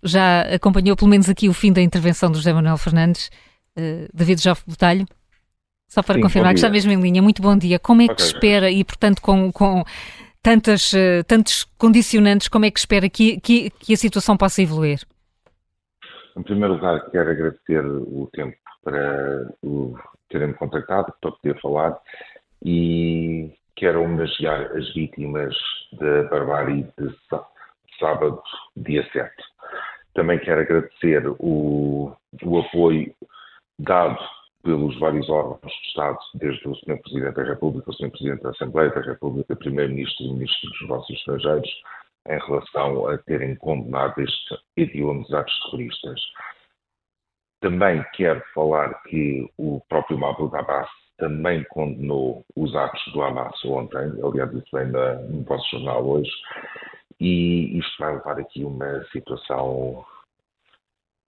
Já 0.02 0.42
acompanhou 0.42 0.94
pelo 0.96 1.10
menos 1.10 1.28
aqui 1.28 1.48
o 1.48 1.52
fim 1.52 1.72
da 1.72 1.82
intervenção 1.82 2.30
do 2.30 2.36
José 2.36 2.52
Manuel 2.52 2.76
Fernandes. 2.76 3.30
David 4.14 4.42
Joff 4.42 4.62
Botalho, 4.66 5.06
só 5.88 6.02
para 6.02 6.14
Sim, 6.14 6.22
confirmar 6.22 6.52
que 6.54 6.58
está 6.58 6.70
mesmo 6.70 6.92
em 6.92 7.00
linha. 7.00 7.20
Muito 7.20 7.42
bom 7.42 7.56
dia. 7.56 7.78
Como 7.78 8.00
é 8.00 8.06
que 8.06 8.12
okay. 8.12 8.26
espera, 8.26 8.70
e 8.70 8.82
portanto 8.84 9.20
com, 9.20 9.52
com 9.52 9.84
tantas, 10.46 10.92
uh, 10.92 11.24
tantos 11.26 11.64
condicionantes, 11.76 12.46
como 12.46 12.66
é 12.66 12.70
que 12.70 12.78
espera 12.78 13.10
que, 13.10 13.40
que, 13.40 13.68
que 13.68 13.92
a 13.92 13.96
situação 13.96 14.36
possa 14.36 14.62
evoluir? 14.62 15.00
Em 16.36 16.42
primeiro 16.44 16.74
lugar, 16.74 17.10
quero 17.10 17.30
agradecer 17.30 17.84
o 17.84 18.30
tempo 18.32 18.56
para 18.84 19.50
terem-me 20.28 20.54
contactado, 20.54 21.12
para 21.20 21.32
poder 21.32 21.60
falar 21.60 21.98
e 22.64 23.50
quero 23.74 24.04
homenagear 24.04 24.70
as 24.76 24.94
vítimas 24.94 25.52
da 25.94 26.22
barbárie 26.30 26.86
de 26.96 27.12
sábado, 27.98 28.40
dia 28.76 29.04
7. 29.12 29.28
Também 30.14 30.38
quero 30.38 30.60
agradecer 30.60 31.26
o, 31.40 32.14
o 32.44 32.58
apoio 32.60 33.12
dado 33.80 34.16
pelos 34.66 34.98
vários 34.98 35.30
órgãos 35.30 35.60
do 35.60 35.68
Estado, 35.68 36.18
desde 36.34 36.68
o 36.68 36.74
Sr. 36.74 37.00
Presidente 37.00 37.34
da 37.36 37.44
República, 37.44 37.88
o 37.88 37.94
Sr. 37.94 38.10
Presidente 38.10 38.42
da 38.42 38.50
Assembleia 38.50 38.90
da 38.90 39.00
República, 39.00 39.54
Primeiro-Ministro 39.54 40.26
e 40.26 40.32
Ministro 40.32 40.70
dos 40.70 40.80
Negócios 40.82 41.18
Estrangeiros, 41.20 41.70
em 42.28 42.38
relação 42.38 43.08
a 43.08 43.18
terem 43.18 43.54
condenado 43.54 44.20
estes 44.20 44.58
hediondos 44.76 45.32
atos 45.32 45.56
terroristas. 45.62 46.20
Também 47.60 48.04
quero 48.14 48.42
falar 48.52 48.92
que 49.04 49.48
o 49.56 49.80
próprio 49.88 50.18
Mahmoud 50.18 50.54
Abbas 50.56 50.88
também 51.16 51.64
condenou 51.70 52.44
os 52.56 52.74
atos 52.74 53.00
do 53.12 53.22
Hamas 53.22 53.64
ontem, 53.64 54.12
aliás, 54.22 54.52
isso 54.52 54.68
vem 54.72 54.86
no 54.86 55.44
vosso 55.44 55.70
jornal 55.70 56.04
hoje, 56.04 56.30
e 57.20 57.78
isto 57.78 57.96
vai 58.00 58.16
levar 58.16 58.40
aqui 58.40 58.64
uma 58.64 59.04
situação 59.12 60.04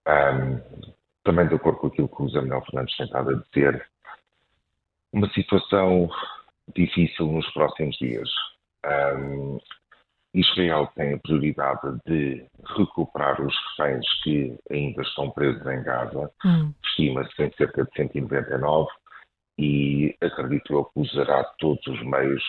um, 0.08 0.97
também 1.24 1.48
de 1.48 1.54
acordo 1.54 1.78
com 1.78 1.86
aquilo 1.88 2.08
que 2.08 2.22
o 2.22 2.28
José 2.28 2.40
Manuel 2.40 2.62
Fernandes 2.62 2.96
tem 2.96 3.06
estado 3.06 3.30
a 3.30 3.34
dizer, 3.34 3.88
uma 5.12 5.28
situação 5.30 6.10
difícil 6.74 7.26
nos 7.26 7.50
próximos 7.52 7.96
dias. 7.96 8.28
Um, 8.84 9.58
Israel 10.34 10.88
tem 10.94 11.14
a 11.14 11.18
prioridade 11.18 11.98
de 12.06 12.46
recuperar 12.76 13.40
os 13.40 13.54
reféns 13.70 14.06
que 14.22 14.56
ainda 14.70 15.02
estão 15.02 15.30
presos 15.30 15.66
em 15.66 15.82
Gaza, 15.82 16.30
hum. 16.44 16.72
estima-se 16.84 17.42
em 17.42 17.52
cerca 17.52 17.84
de 17.84 17.90
199, 17.96 18.88
e 19.58 20.14
acredito 20.20 20.72
eu 20.72 20.84
que 20.84 21.00
usará 21.00 21.42
todos 21.58 21.84
os 21.86 22.00
meios 22.04 22.44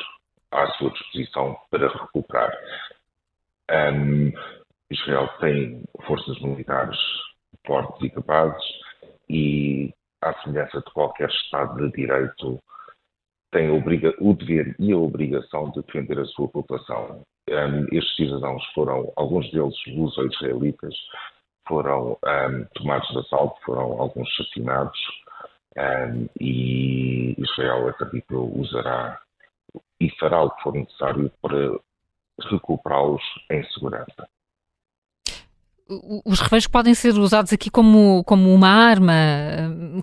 à 0.51 0.67
sua 0.73 0.91
disposição 0.91 1.57
para 1.71 1.87
recuperar. 1.87 2.51
Um, 3.71 4.31
Israel 4.91 5.27
tem 5.39 5.83
forças 6.05 6.39
militares 6.41 6.97
fortes 7.65 8.01
e 8.01 8.09
capazes 8.09 8.63
e, 9.29 9.93
à 10.21 10.33
semelhança 10.41 10.79
de 10.79 10.91
qualquer 10.91 11.29
Estado 11.29 11.75
de 11.77 11.91
Direito, 11.95 12.59
tem 13.51 13.69
o 13.69 14.33
dever 14.33 14.75
e 14.79 14.91
a 14.91 14.97
obrigação 14.97 15.71
de 15.71 15.81
defender 15.81 16.19
a 16.19 16.25
sua 16.25 16.47
população. 16.47 17.23
Um, 17.49 17.85
estes 17.91 18.15
cidadãos 18.15 18.63
foram, 18.73 19.11
alguns 19.15 19.49
deles 19.51 19.75
luso-israelitas, 19.87 20.93
foram 21.67 22.11
um, 22.11 22.65
tomados 22.75 23.07
de 23.09 23.19
assalto, 23.19 23.59
foram 23.65 23.99
alguns 23.99 24.29
assassinados 24.33 24.99
um, 25.77 26.27
e 26.39 27.35
Israel, 27.37 27.87
acredito, 27.87 28.59
usará 28.59 29.19
e 29.99 30.09
fará 30.19 30.43
o 30.43 30.51
que 30.51 30.63
for 30.63 30.73
necessário 30.73 31.31
para 31.41 31.79
recuperá-los 32.49 33.21
em 33.51 33.63
segurança. 33.71 34.29
Os 36.23 36.39
reféns 36.39 36.67
podem 36.67 36.93
ser 36.93 37.17
usados 37.17 37.51
aqui 37.51 37.69
como, 37.69 38.23
como 38.23 38.53
uma 38.53 38.67
arma? 38.67 39.13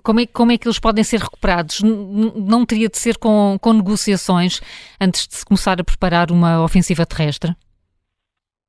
Como 0.03 0.19
é, 0.19 0.27
como 0.27 0.51
é 0.51 0.57
que 0.57 0.67
eles 0.67 0.79
podem 0.79 1.03
ser 1.03 1.21
recuperados? 1.21 1.81
Não 1.81 2.65
teria 2.65 2.89
de 2.89 2.97
ser 2.97 3.17
com, 3.17 3.57
com 3.61 3.71
negociações 3.71 4.59
antes 4.99 5.27
de 5.27 5.35
se 5.35 5.45
começar 5.45 5.79
a 5.79 5.83
preparar 5.83 6.29
uma 6.29 6.61
ofensiva 6.61 7.05
terrestre? 7.05 7.55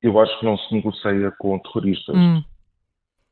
Eu 0.01 0.17
acho 0.19 0.39
que 0.39 0.45
não 0.45 0.57
se 0.57 0.73
negocia 0.73 1.31
com 1.37 1.59
terroristas. 1.59 2.15
Hum. 2.15 2.41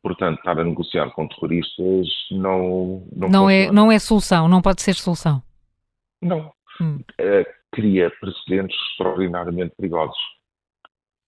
Portanto, 0.03 0.37
estar 0.37 0.59
a 0.59 0.63
negociar 0.63 1.09
com 1.11 1.27
terroristas 1.27 2.07
não. 2.31 3.07
Não, 3.15 3.29
não 3.29 3.49
é, 3.49 3.71
não 3.71 3.91
é 3.91 3.99
solução, 3.99 4.47
não 4.47 4.61
pode 4.61 4.81
ser 4.81 4.95
solução. 4.95 5.41
Não. 6.21 6.51
Hum. 6.81 6.99
Uh, 7.19 7.45
cria 7.71 8.11
precedentes 8.19 8.77
extraordinariamente 8.91 9.75
perigosos. 9.77 10.17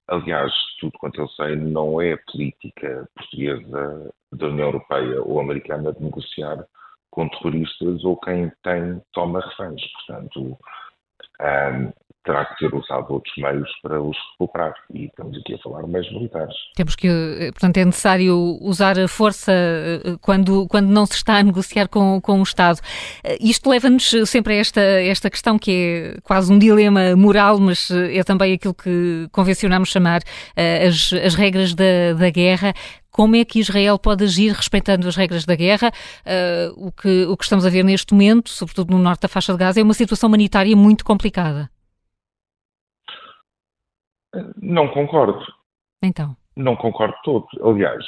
Aliás, 0.10 0.52
tudo 0.80 0.98
quanto 0.98 1.22
eu 1.22 1.28
sei, 1.30 1.56
não 1.56 2.02
é 2.02 2.17
política 2.32 3.08
portuguesa 3.15 4.12
da 4.32 4.48
União 4.48 4.67
Europeia 4.67 5.22
ou 5.22 5.39
americana 5.39 5.93
de 5.93 6.04
negociar 6.04 6.65
com 7.12 7.30
terroristas 7.30 8.04
ou 8.04 8.19
quem 8.19 8.52
tem 8.63 9.00
toma 9.13 9.39
reféns. 9.39 9.82
Portanto, 9.93 10.58
um, 11.41 11.93
terá 12.25 12.45
que 12.45 12.58
ser 12.58 12.75
usado 12.75 13.13
outros 13.13 13.34
meios 13.38 13.69
para 13.82 14.01
os 14.01 14.17
recuperar. 14.32 14.73
E 14.93 15.05
estamos 15.05 15.38
aqui 15.38 15.55
a 15.55 15.58
falar 15.60 15.84
de 15.84 15.89
meios 15.89 16.12
militares. 16.12 16.55
Temos 16.75 16.95
que, 16.95 17.08
eh, 17.08 17.51
portanto, 17.51 17.77
é 17.77 17.86
necessário 17.86 18.58
usar 18.62 18.99
a 18.99 19.08
força 19.08 19.51
eh, 19.51 20.17
quando, 20.21 20.67
quando 20.67 20.88
não 20.89 21.05
se 21.05 21.13
está 21.13 21.38
a 21.38 21.43
negociar 21.43 21.88
com, 21.88 22.19
com 22.21 22.39
o 22.39 22.43
Estado. 22.43 22.79
Eh, 23.23 23.38
isto 23.39 23.69
leva-nos 23.69 24.10
sempre 24.25 24.53
a 24.53 24.58
esta, 24.58 24.82
esta 24.82 25.29
questão 25.29 25.58
que 25.58 26.15
é 26.17 26.21
quase 26.21 26.51
um 26.51 26.60
dilema 26.60 27.15
moral, 27.15 27.60
mas 27.60 27.89
é 27.91 28.23
também 28.23 28.53
aquilo 28.53 28.73
que 28.73 29.27
convencionamos 29.32 29.89
chamar 29.89 30.21
as, 30.55 31.13
as 31.13 31.36
regras 31.36 31.73
da, 31.73 32.13
da 32.17 32.29
guerra 32.29 32.73
como 33.12 33.36
é 33.36 33.43
que 33.43 33.60
Israel 33.60 33.99
pode 33.99 34.23
agir 34.23 34.53
respeitando 34.53 35.08
as 35.08 35.15
regras 35.15 35.43
da 35.43 35.53
guerra. 35.53 35.91
Uh, 36.25 36.88
o, 36.88 36.91
que, 36.91 37.25
o 37.25 37.36
que 37.36 37.43
estamos 37.43 37.65
a 37.65 37.69
ver 37.69 37.84
neste 37.84 38.13
momento, 38.13 38.49
sobretudo 38.49 38.91
no 38.91 39.01
norte 39.01 39.23
da 39.23 39.27
faixa 39.27 39.51
de 39.51 39.60
Gaza, 39.60 39.79
é 39.82 39.84
uma 39.84 39.93
situação 39.93 40.27
humanitária 40.27 40.73
muito 40.73 41.03
complicada. 41.03 41.69
Não 44.61 44.87
concordo. 44.89 45.43
Então? 46.01 46.35
Não 46.55 46.75
concordo 46.75 47.15
todo. 47.23 47.47
Aliás, 47.63 48.03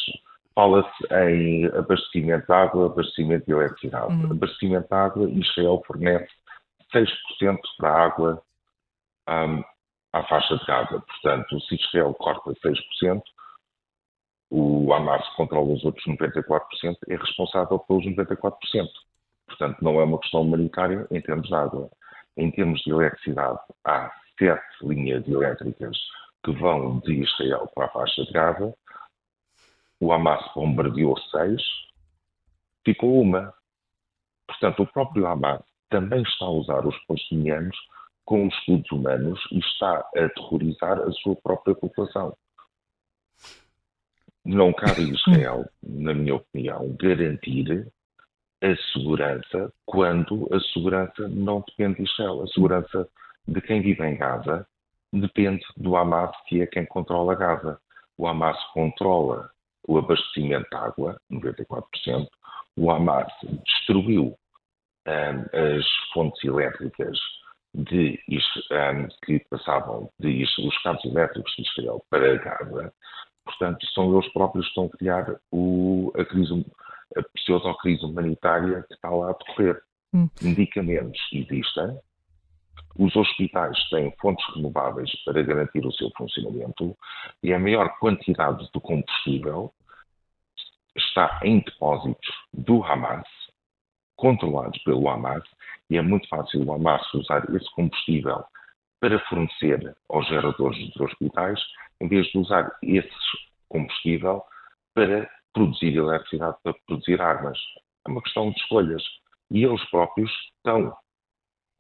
fala-se 0.54 1.14
em 1.14 1.66
abastecimento 1.68 2.46
de 2.46 2.54
água, 2.54 2.86
abastecimento 2.88 3.46
de 3.46 3.52
eletricidade. 3.52 4.14
Uhum. 4.14 4.32
Abastecimento 4.32 4.88
de 4.88 4.96
água, 4.96 5.30
Israel 5.30 5.84
fornece 5.86 6.30
6% 6.94 7.60
da 7.80 7.90
água 7.90 8.44
um, 9.30 9.64
à 10.14 10.24
faixa 10.24 10.58
de 10.58 10.66
Gaza. 10.66 11.00
Portanto, 11.00 11.62
se 11.62 11.76
Israel 11.76 12.14
corta 12.14 12.52
6%, 12.52 13.22
o 14.50 14.94
Hamas 14.94 15.26
controla 15.36 15.74
os 15.74 15.84
outros 15.86 16.06
94%, 16.06 16.62
é 17.08 17.16
responsável 17.16 17.80
pelos 17.80 18.06
94%. 18.06 18.54
Portanto, 19.48 19.78
não 19.82 20.00
é 20.00 20.04
uma 20.04 20.20
questão 20.20 20.42
humanitária 20.42 21.08
em 21.10 21.22
termos 21.22 21.48
de 21.48 21.56
água. 21.56 21.90
Em 22.38 22.50
termos 22.52 22.82
de 22.82 22.92
eletricidade, 22.92 23.60
há 23.86 24.12
sete 24.42 24.64
linhas 24.82 25.28
elétricas 25.28 25.96
que 26.44 26.52
vão 26.54 27.00
de 27.02 27.22
Israel 27.22 27.70
para 27.76 27.86
a 27.86 27.90
faixa 27.90 28.24
de 28.26 28.32
Gaza. 28.32 28.74
O 30.00 30.12
Hamas 30.12 30.44
bombardeou 30.56 31.16
seis, 31.30 31.62
ficou 32.84 33.22
uma. 33.22 33.54
Portanto, 34.48 34.82
o 34.82 34.88
próprio 34.88 35.28
Hamas 35.28 35.62
também 35.90 36.24
está 36.24 36.46
a 36.46 36.50
usar 36.50 36.88
os 36.88 36.98
palestinianos 37.06 37.78
com 38.26 38.48
os 38.48 38.54
escudos 38.56 38.92
humanos 38.92 39.40
e 39.52 39.60
está 39.60 40.10
a 40.16 40.26
aterrorizar 40.26 41.00
a 41.00 41.12
sua 41.12 41.36
própria 41.36 41.76
população. 41.76 42.36
Não 44.44 44.74
cabe 44.74 45.02
a 45.02 45.14
Israel, 45.14 45.70
na 45.84 46.16
minha 46.16 46.36
opinião, 46.36 46.96
garantir 47.00 47.88
a 48.64 48.76
segurança 48.92 49.72
quando 49.86 50.50
a 50.52 50.60
segurança 50.74 51.28
não 51.28 51.64
depende 51.68 51.98
de 51.98 52.12
Israel. 52.12 52.42
A 52.42 52.48
segurança 52.48 53.08
de 53.48 53.62
quem 53.62 53.82
vive 53.82 54.04
em 54.06 54.18
Gaza 54.18 54.68
depende 55.14 55.64
do 55.76 55.96
Hamas, 55.96 56.32
que 56.48 56.62
é 56.62 56.68
quem 56.68 56.86
controla 56.86 57.36
Gaza. 57.36 57.80
O 58.18 58.28
Hamas 58.28 58.58
controla 58.74 59.50
o 59.88 59.98
abastecimento 59.98 60.70
de 60.70 60.78
água, 60.78 61.20
94%. 61.32 62.28
O 62.78 62.92
Hamas 62.92 63.32
destruiu 63.66 64.38
um, 65.08 65.76
as 65.78 65.86
fontes 66.14 66.44
elétricas 66.44 67.18
de, 67.74 68.20
um, 68.30 69.08
que 69.26 69.40
passavam 69.50 70.10
de, 70.20 70.44
os 70.44 70.78
cabos 70.84 71.04
elétricos 71.06 71.52
de 71.56 71.64
Israel 71.64 72.04
para 72.10 72.38
Gaza. 72.38 72.94
Portanto, 73.44 73.86
são 73.88 74.14
eles 74.14 74.32
próprios 74.34 74.66
que 74.66 74.70
estão 74.70 74.86
a 74.86 74.98
criar 74.98 75.36
o, 75.52 76.12
a 76.16 76.24
crise, 76.24 76.66
a 77.18 77.24
pseudo-crise 77.36 78.06
humanitária 78.06 78.84
que 78.88 78.94
está 78.94 79.10
lá 79.10 79.32
a 79.32 79.34
decorrer. 79.34 79.82
Hum. 80.14 80.30
Medicamentos 80.42 81.20
existem, 81.32 82.00
os 82.98 83.16
hospitais 83.16 83.78
têm 83.90 84.14
fontes 84.20 84.46
renováveis 84.56 85.12
para 85.24 85.42
garantir 85.42 85.86
o 85.86 85.92
seu 85.92 86.12
funcionamento 86.18 86.96
e 87.42 87.54
a 87.54 87.60
maior 87.60 87.98
quantidade 88.00 88.70
de 88.72 88.80
combustível 88.80 89.74
está 90.96 91.40
em 91.44 91.60
depósitos 91.60 92.36
do 92.54 92.84
Hamas, 92.84 93.28
controlados 94.16 94.78
pelo 94.84 95.10
Hamas, 95.10 95.44
e 95.90 95.98
é 95.98 96.02
muito 96.02 96.28
fácil 96.28 96.64
o 96.66 96.74
Hamas 96.74 97.02
usar 97.14 97.44
esse 97.56 97.70
combustível 97.72 98.44
para 99.00 99.20
fornecer 99.28 99.96
aos 100.10 100.28
geradores 100.28 100.78
dos 100.92 101.02
hospitais, 101.02 101.60
em 102.00 102.08
vez 102.08 102.28
de 102.28 102.38
usar 102.38 102.72
esse 102.84 103.10
combustível 103.68 104.44
para 104.94 105.30
produzir 105.54 105.96
eletricidade, 105.96 106.58
para 106.64 106.74
produzir 106.86 107.22
armas. 107.22 107.58
É 108.06 108.12
uma 108.12 108.22
questão 108.22 108.52
de 108.52 108.60
escolhas. 108.60 109.04
E 109.50 109.66
eles 109.66 109.84
próprios 109.90 110.32
estão 110.58 110.96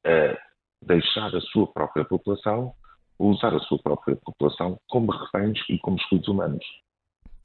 a 0.05 0.50
deixar 0.81 1.35
a 1.35 1.41
sua 1.41 1.67
própria 1.67 2.05
população, 2.05 2.73
usar 3.19 3.53
a 3.53 3.59
sua 3.59 3.79
própria 3.79 4.15
população 4.15 4.77
como 4.89 5.11
reféns 5.11 5.59
e 5.69 5.77
como 5.79 5.97
escudos 5.97 6.27
humanos. 6.27 6.65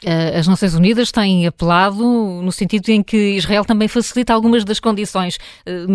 Eh, 0.04 0.38
as 0.38 0.46
Nações 0.46 0.74
Unidas 0.74 1.10
têm 1.10 1.46
apelado 1.46 2.02
no 2.04 2.52
sentido 2.52 2.88
em 2.90 3.02
que 3.02 3.36
Israel 3.36 3.64
também 3.64 3.88
facilita 3.88 4.34
algumas 4.34 4.64
das 4.64 4.78
condições. 4.78 5.38
Eh, 5.64 5.86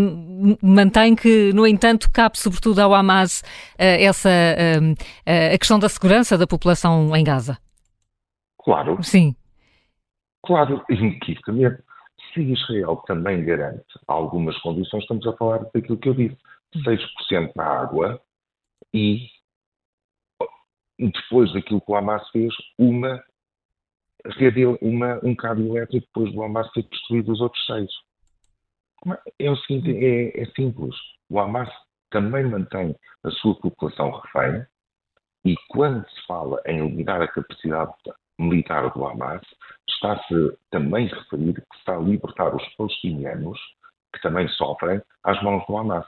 mantém 0.62 1.16
que, 1.16 1.54
no 1.54 1.68
entanto, 1.68 2.10
cabe 2.12 2.40
sobretudo 2.40 2.80
ao 2.80 2.94
Hamas 2.94 3.44
eh, 3.78 4.04
essa, 4.04 4.30
a 5.26 5.58
questão 5.58 5.78
da 5.78 5.88
segurança 5.88 6.38
da 6.38 6.48
população 6.48 7.16
em 7.16 7.24
Gaza. 7.24 7.58
Claro. 8.64 9.02
Sim. 9.04 9.36
Claro, 10.46 10.84
inequivocamente. 10.90 11.84
Se 12.34 12.42
Israel 12.42 12.96
também 13.06 13.44
garante 13.44 13.84
algumas 14.08 14.58
condições, 14.60 15.02
estamos 15.02 15.28
a 15.28 15.34
falar 15.34 15.66
daquilo 15.74 15.98
que 15.98 16.08
eu 16.08 16.14
disse 16.14 16.38
6% 16.76 17.54
da 17.56 17.66
água 17.66 18.22
e 18.94 19.28
depois 20.98 21.52
daquilo 21.54 21.82
que 21.82 21.92
o 21.92 21.96
Hamas 21.96 22.28
fez, 22.30 22.54
uma 22.78 23.24
rede, 24.26 24.66
uma, 24.82 25.20
um 25.24 25.36
cabo 25.36 25.62
elétrico 25.62 26.06
depois 26.08 26.34
do 26.34 26.44
Hamas 26.44 26.72
ter 26.72 26.84
destruído 26.84 27.32
os 27.32 27.42
outros 27.42 27.66
seis. 27.66 27.90
É 29.40 29.50
o 29.50 29.58
seguinte, 29.58 29.92
é, 29.92 30.42
é 30.42 30.46
simples. 30.52 30.96
O 31.30 31.40
Hamas 31.40 31.70
também 32.12 32.44
mantém 32.46 32.96
a 33.24 33.32
sua 33.32 33.56
população 33.60 34.12
refém 34.12 34.66
e 35.44 35.56
quando 35.70 36.08
se 36.08 36.26
fala 36.28 36.62
em 36.68 36.80
eliminar 36.80 37.22
a 37.22 37.28
capacidade 37.28 37.94
militar 38.40 38.92
do 38.94 39.06
Hamas, 39.06 39.42
está-se 39.90 40.58
também 40.70 41.12
a 41.12 41.16
referir 41.16 41.54
que 41.54 41.78
está 41.78 41.96
a 41.96 42.00
libertar 42.00 42.56
os 42.56 42.76
palestinianos 42.76 43.60
que 44.14 44.22
também 44.22 44.48
sofrem 44.50 45.02
às 45.24 45.42
mãos 45.42 45.66
do 45.66 45.78
Hamas. 45.78 46.06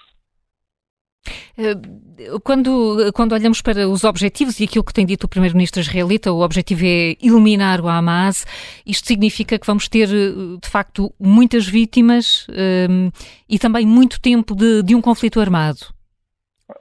Quando, 2.44 3.12
quando 3.14 3.34
olhamos 3.34 3.62
para 3.62 3.88
os 3.88 4.04
objetivos 4.04 4.60
e 4.60 4.64
aquilo 4.64 4.84
que 4.84 4.94
tem 4.94 5.06
dito 5.06 5.26
o 5.26 5.30
primeiro-ministro 5.30 5.82
israelita, 5.82 6.32
o 6.32 6.42
objetivo 6.42 6.84
é 6.84 7.16
eliminar 7.22 7.80
o 7.80 7.88
Hamas, 7.88 8.46
isto 8.86 9.08
significa 9.08 9.60
que 9.60 9.68
vamos 9.68 9.88
ter, 9.88 10.08
de 10.08 10.68
facto, 10.68 11.14
muitas 11.20 11.68
vítimas 11.68 12.48
um, 12.90 13.12
e 13.48 13.60
também 13.60 13.86
muito 13.86 14.20
tempo 14.20 14.56
de, 14.56 14.82
de 14.82 14.96
um 14.96 15.02
conflito 15.02 15.40
armado. 15.40 15.94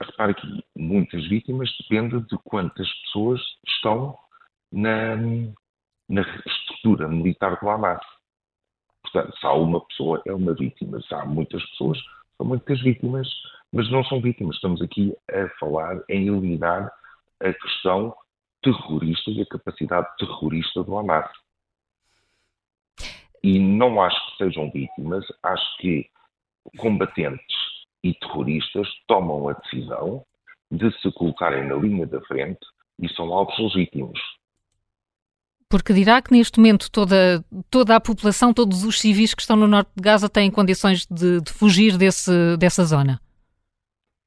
Repare 0.00 0.34
que 0.34 0.46
muitas 0.76 1.28
vítimas 1.28 1.68
depende 1.80 2.20
de 2.26 2.38
quantas 2.44 2.88
pessoas 3.02 3.40
estão 3.66 4.16
na, 4.72 5.16
na 6.08 6.22
estrutura 6.46 7.08
militar 7.08 7.58
do 7.60 7.68
Hamas. 7.68 8.00
Portanto, 9.02 9.36
se 9.38 9.46
há 9.46 9.52
uma 9.52 9.84
pessoa, 9.84 10.22
é 10.26 10.32
uma 10.32 10.54
vítima. 10.54 10.98
Se 11.02 11.14
há 11.14 11.26
muitas 11.26 11.62
pessoas, 11.70 11.98
são 12.42 12.44
muitas 12.44 12.80
vítimas, 12.82 13.28
mas 13.72 13.90
não 13.90 14.04
são 14.04 14.20
vítimas. 14.20 14.56
Estamos 14.56 14.82
aqui 14.82 15.14
a 15.30 15.48
falar 15.60 16.02
em 16.08 16.26
eliminar 16.26 16.92
a 17.40 17.52
questão 17.52 18.14
terrorista 18.62 19.30
e 19.30 19.42
a 19.42 19.46
capacidade 19.46 20.08
terrorista 20.18 20.82
do 20.82 20.98
Hamas. 20.98 21.30
E 23.42 23.58
não 23.58 24.00
acho 24.02 24.16
que 24.30 24.44
sejam 24.44 24.70
vítimas, 24.70 25.24
acho 25.42 25.76
que 25.78 26.08
combatentes 26.78 27.56
e 28.02 28.12
terroristas 28.14 28.88
tomam 29.06 29.48
a 29.48 29.52
decisão 29.52 30.24
de 30.70 30.90
se 31.00 31.10
colocarem 31.12 31.66
na 31.68 31.74
linha 31.76 32.06
da 32.06 32.20
frente 32.22 32.64
e 33.00 33.08
são 33.14 33.32
alvos 33.32 33.58
legítimos. 33.58 34.18
Porque 35.72 35.94
dirá 35.94 36.20
que 36.20 36.32
neste 36.32 36.58
momento 36.58 36.90
toda, 36.92 37.42
toda 37.70 37.96
a 37.96 38.00
população, 38.00 38.52
todos 38.52 38.84
os 38.84 39.00
civis 39.00 39.32
que 39.32 39.40
estão 39.40 39.56
no 39.56 39.66
norte 39.66 39.90
de 39.96 40.02
Gaza 40.02 40.28
têm 40.28 40.50
condições 40.50 41.06
de, 41.06 41.40
de 41.40 41.50
fugir 41.50 41.96
desse, 41.96 42.58
dessa 42.58 42.84
zona? 42.84 43.18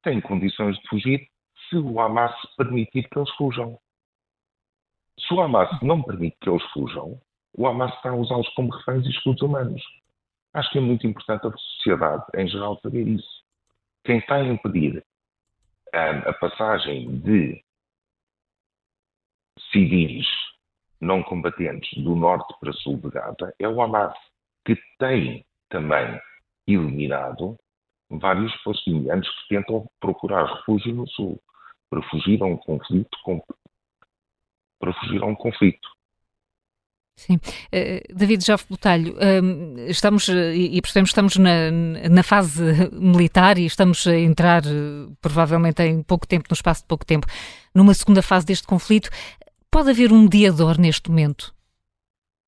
Têm 0.01 0.19
condições 0.19 0.75
de 0.75 0.89
fugir 0.89 1.27
se 1.69 1.75
o 1.75 1.99
Hamas 1.99 2.33
permitir 2.57 3.07
que 3.07 3.19
eles 3.19 3.29
fujam. 3.35 3.77
Se 5.19 5.31
o 5.35 5.39
Hamas 5.39 5.69
não 5.83 6.01
permite 6.01 6.35
que 6.41 6.49
eles 6.49 6.63
fujam, 6.73 7.21
o 7.55 7.67
Hamas 7.67 7.93
está 7.93 8.09
a 8.09 8.15
usá-los 8.15 8.49
como 8.55 8.75
reféns 8.75 9.05
e 9.05 9.11
escudos 9.11 9.43
humanos. 9.43 9.83
Acho 10.51 10.71
que 10.71 10.79
é 10.79 10.81
muito 10.81 11.05
importante 11.05 11.45
a 11.45 11.51
sociedade, 11.51 12.23
em 12.37 12.47
geral, 12.47 12.79
saber 12.81 13.07
isso. 13.07 13.43
Quem 14.03 14.17
está 14.17 14.37
a 14.37 14.47
impedir 14.47 15.05
um, 15.93 16.27
a 16.27 16.33
passagem 16.33 17.19
de 17.19 17.63
civis 19.71 20.25
não 20.99 21.23
combatentes 21.23 22.03
do 22.03 22.15
norte 22.15 22.53
para 22.59 22.73
sul 22.73 22.97
de 22.97 23.09
Gaza 23.09 23.53
é 23.59 23.67
o 23.67 23.81
Hamas, 23.81 24.15
que 24.65 24.77
tem 24.97 25.45
também 25.69 26.19
eliminado 26.67 27.57
vários 28.09 28.55
palestinianos 28.63 29.27
que 29.27 29.55
tentam 29.55 29.87
procurar 29.99 30.45
refúgio 30.45 30.93
no 30.93 31.07
sul, 31.09 31.39
para 31.89 32.01
fugir 32.09 32.41
a 32.41 32.45
um 32.45 32.57
conflito, 32.57 33.17
para 34.79 34.93
fugir 34.93 35.21
a 35.21 35.25
um 35.25 35.35
conflito. 35.35 35.95
Sim. 37.17 37.35
Uh, 37.35 38.13
David 38.13 38.45
Jove 38.45 38.65
Botalho, 38.69 39.15
uh, 39.15 39.79
estamos, 39.89 40.27
uh, 40.27 40.51
e 40.51 40.81
percebemos 40.81 41.11
que 41.11 41.13
estamos 41.13 41.37
na, 41.37 41.71
na 42.09 42.23
fase 42.23 42.61
militar 42.91 43.57
e 43.57 43.65
estamos 43.65 44.05
a 44.05 44.17
entrar, 44.17 44.63
provavelmente 45.21 45.81
em 45.81 46.03
pouco 46.03 46.27
tempo, 46.27 46.45
no 46.49 46.53
espaço 46.53 46.81
de 46.81 46.87
pouco 46.87 47.05
tempo, 47.05 47.25
numa 47.73 47.93
segunda 47.93 48.21
fase 48.21 48.45
deste 48.45 48.67
conflito. 48.67 49.09
Pode 49.75 49.89
haver 49.89 50.09
um 50.13 50.21
mediador 50.21 50.79
neste 50.79 51.09
momento? 51.09 51.53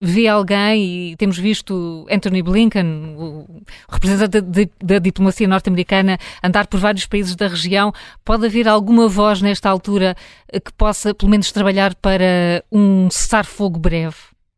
Vê 0.01 0.29
alguém, 0.29 1.11
e 1.11 1.17
temos 1.17 1.37
visto 1.37 2.05
Anthony 2.09 2.41
Blinken, 2.41 3.17
o 3.17 3.63
representante 3.89 4.71
da 4.81 4.97
diplomacia 4.97 5.45
norte-americana, 5.45 6.17
andar 6.41 6.67
por 6.67 6.79
vários 6.79 7.05
países 7.05 7.35
da 7.35 7.49
região. 7.49 7.91
Pode 8.23 8.45
haver 8.45 8.65
alguma 8.65 9.09
voz 9.09 9.41
nesta 9.41 9.69
altura 9.69 10.15
que 10.49 10.71
possa, 10.77 11.13
pelo 11.13 11.29
menos, 11.29 11.51
trabalhar 11.51 11.95
para 11.95 12.63
um 12.71 13.09
cessar-fogo 13.09 13.77
breve? 13.77 14.15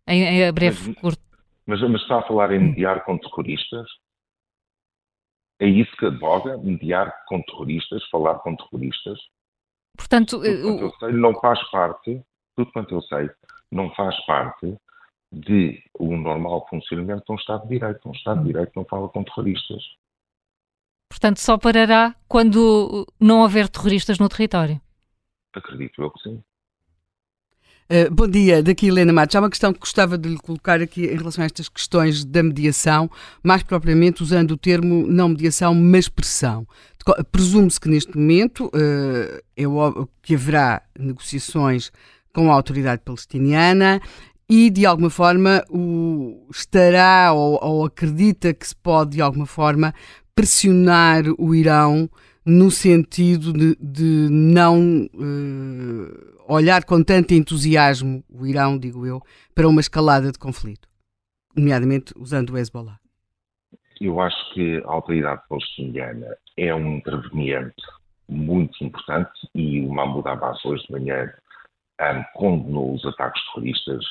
em, 0.07 0.43
em 0.43 0.53
breve 0.53 0.89
mas, 0.89 0.99
curto. 0.99 1.23
Mas, 1.65 1.81
mas, 1.81 2.01
está 2.03 2.19
a 2.19 2.27
falar 2.27 2.51
em 2.51 2.59
mediar 2.59 3.03
com 3.03 3.17
terroristas? 3.17 3.87
É 5.59 5.67
isso 5.67 5.91
que 5.97 6.05
advoga? 6.05 6.55
Mediar 6.59 7.11
com 7.27 7.41
terroristas? 7.41 8.07
Falar 8.11 8.35
com 8.35 8.55
terroristas? 8.55 9.17
Portanto, 9.97 10.45
eu 10.45 10.93
sei, 10.99 11.11
não 11.13 11.33
faz 11.39 11.59
parte, 11.71 12.23
tudo 12.59 12.71
quanto 12.73 12.93
eu 12.93 13.01
sei, 13.03 13.29
não 13.71 13.89
faz 13.95 14.15
parte 14.25 14.75
de 15.31 15.81
um 15.97 16.17
normal 16.17 16.67
funcionamento 16.69 17.23
de 17.25 17.31
um 17.31 17.35
Estado 17.35 17.63
de 17.63 17.69
Direito. 17.69 18.09
Um 18.09 18.11
Estado 18.11 18.41
de 18.41 18.47
Direito 18.47 18.71
não 18.75 18.83
fala 18.83 19.07
com 19.07 19.23
terroristas. 19.23 19.81
Portanto, 21.09 21.39
só 21.39 21.57
parará 21.57 22.13
quando 22.27 23.07
não 23.19 23.41
houver 23.41 23.69
terroristas 23.69 24.19
no 24.19 24.27
território? 24.27 24.81
Acredito 25.55 26.01
eu 26.01 26.11
que 26.11 26.21
sim. 26.21 26.43
Uh, 27.91 28.13
bom 28.13 28.27
dia, 28.27 28.61
daqui 28.61 28.87
Helena 28.87 29.13
Matos. 29.13 29.35
Há 29.35 29.39
uma 29.39 29.49
questão 29.49 29.73
que 29.73 29.79
gostava 29.79 30.17
de 30.17 30.29
lhe 30.29 30.37
colocar 30.37 30.81
aqui 30.81 31.05
em 31.05 31.17
relação 31.17 31.43
a 31.43 31.45
estas 31.45 31.69
questões 31.69 32.23
da 32.23 32.43
mediação, 32.43 33.09
mais 33.41 33.63
propriamente 33.63 34.21
usando 34.21 34.51
o 34.51 34.57
termo 34.57 35.07
não 35.07 35.29
mediação, 35.29 35.73
mas 35.73 36.07
pressão. 36.07 36.67
Presume-se 37.31 37.79
que 37.79 37.89
neste 37.89 38.15
momento 38.15 38.67
uh, 38.67 39.41
é 39.57 39.67
óbvio 39.67 40.07
que 40.21 40.35
haverá 40.35 40.83
negociações 40.99 41.91
com 42.33 42.51
a 42.51 42.55
autoridade 42.55 43.01
palestiniana 43.03 44.01
e, 44.49 44.69
de 44.69 44.85
alguma 44.85 45.09
forma, 45.09 45.63
o, 45.69 46.47
estará 46.51 47.31
ou, 47.33 47.59
ou 47.61 47.85
acredita 47.85 48.53
que 48.53 48.67
se 48.67 48.75
pode, 48.75 49.11
de 49.11 49.21
alguma 49.21 49.45
forma, 49.45 49.93
pressionar 50.33 51.23
o 51.37 51.53
Irão 51.53 52.09
no 52.45 52.71
sentido 52.71 53.53
de, 53.53 53.75
de 53.79 54.27
não 54.31 55.07
uh, 55.13 56.53
olhar 56.53 56.83
com 56.83 57.03
tanto 57.03 57.33
entusiasmo 57.33 58.23
o 58.27 58.47
Irão, 58.47 58.79
digo 58.79 59.05
eu, 59.05 59.21
para 59.53 59.67
uma 59.67 59.81
escalada 59.81 60.31
de 60.31 60.39
conflito, 60.39 60.87
nomeadamente 61.55 62.11
usando 62.17 62.51
o 62.51 62.57
Hezbollah? 62.57 62.97
Eu 64.01 64.19
acho 64.19 64.53
que 64.53 64.77
a 64.77 64.91
autoridade 64.91 65.41
palestiniana 65.47 66.35
é 66.57 66.73
um 66.73 66.95
interveniente 66.95 67.83
muito 68.27 68.83
importante 68.83 69.31
e 69.53 69.81
o 69.81 69.93
Mahmoud 69.93 70.27
Abbas 70.27 70.63
hoje 70.65 70.85
de 70.87 70.91
manhã 70.93 71.31
um, 71.99 72.23
condenou 72.33 72.93
os 72.93 73.05
ataques 73.05 73.41
terroristas 73.45 74.05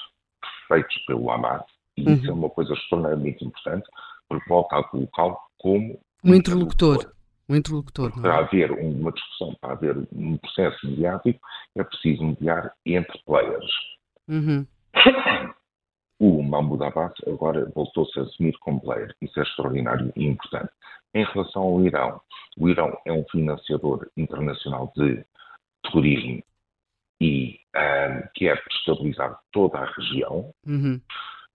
feitos 0.66 0.96
pelo 1.06 1.30
Hamas 1.30 1.62
e 1.96 2.06
uhum. 2.06 2.14
isso 2.14 2.30
é 2.30 2.32
uma 2.32 2.50
coisa 2.50 2.72
extremamente 2.74 3.44
importante 3.44 3.88
porque 4.28 4.48
volta 4.48 4.78
a 4.78 4.84
colocá-lo 4.84 5.38
como 5.58 5.98
um 6.24 6.34
interlocutor. 6.34 7.12
um 7.48 7.56
interlocutor. 7.56 8.12
Para 8.20 8.34
é? 8.34 8.38
haver 8.38 8.72
uma 8.72 9.12
discussão, 9.12 9.54
para 9.60 9.72
haver 9.72 9.96
um 10.12 10.36
processo 10.36 10.86
mediático, 10.86 11.40
é 11.76 11.84
preciso 11.84 12.24
mediar 12.24 12.72
entre 12.84 13.18
players. 13.24 13.70
Uhum. 14.28 14.66
O 16.20 16.42
Mahmoud 16.42 16.82
Abbas 16.82 17.12
agora 17.28 17.70
voltou-se 17.76 18.18
a 18.18 18.24
assumir 18.24 18.58
como 18.58 18.80
player. 18.80 19.14
Isso 19.22 19.38
é 19.38 19.42
extraordinário 19.44 20.12
e 20.16 20.26
importante. 20.26 20.72
Em 21.14 21.24
relação 21.24 21.62
ao 21.62 21.80
Irão, 21.84 22.20
o 22.58 22.68
Irão 22.68 22.98
é 23.06 23.12
um 23.12 23.24
financiador 23.30 24.10
internacional 24.16 24.92
de 24.96 25.24
terrorismo 25.84 26.42
e 27.20 27.58
um, 27.74 28.28
quer 28.34 28.62
estabilizar 28.70 29.38
toda 29.52 29.78
a 29.78 29.92
região. 29.92 30.52
Uhum. 30.66 31.00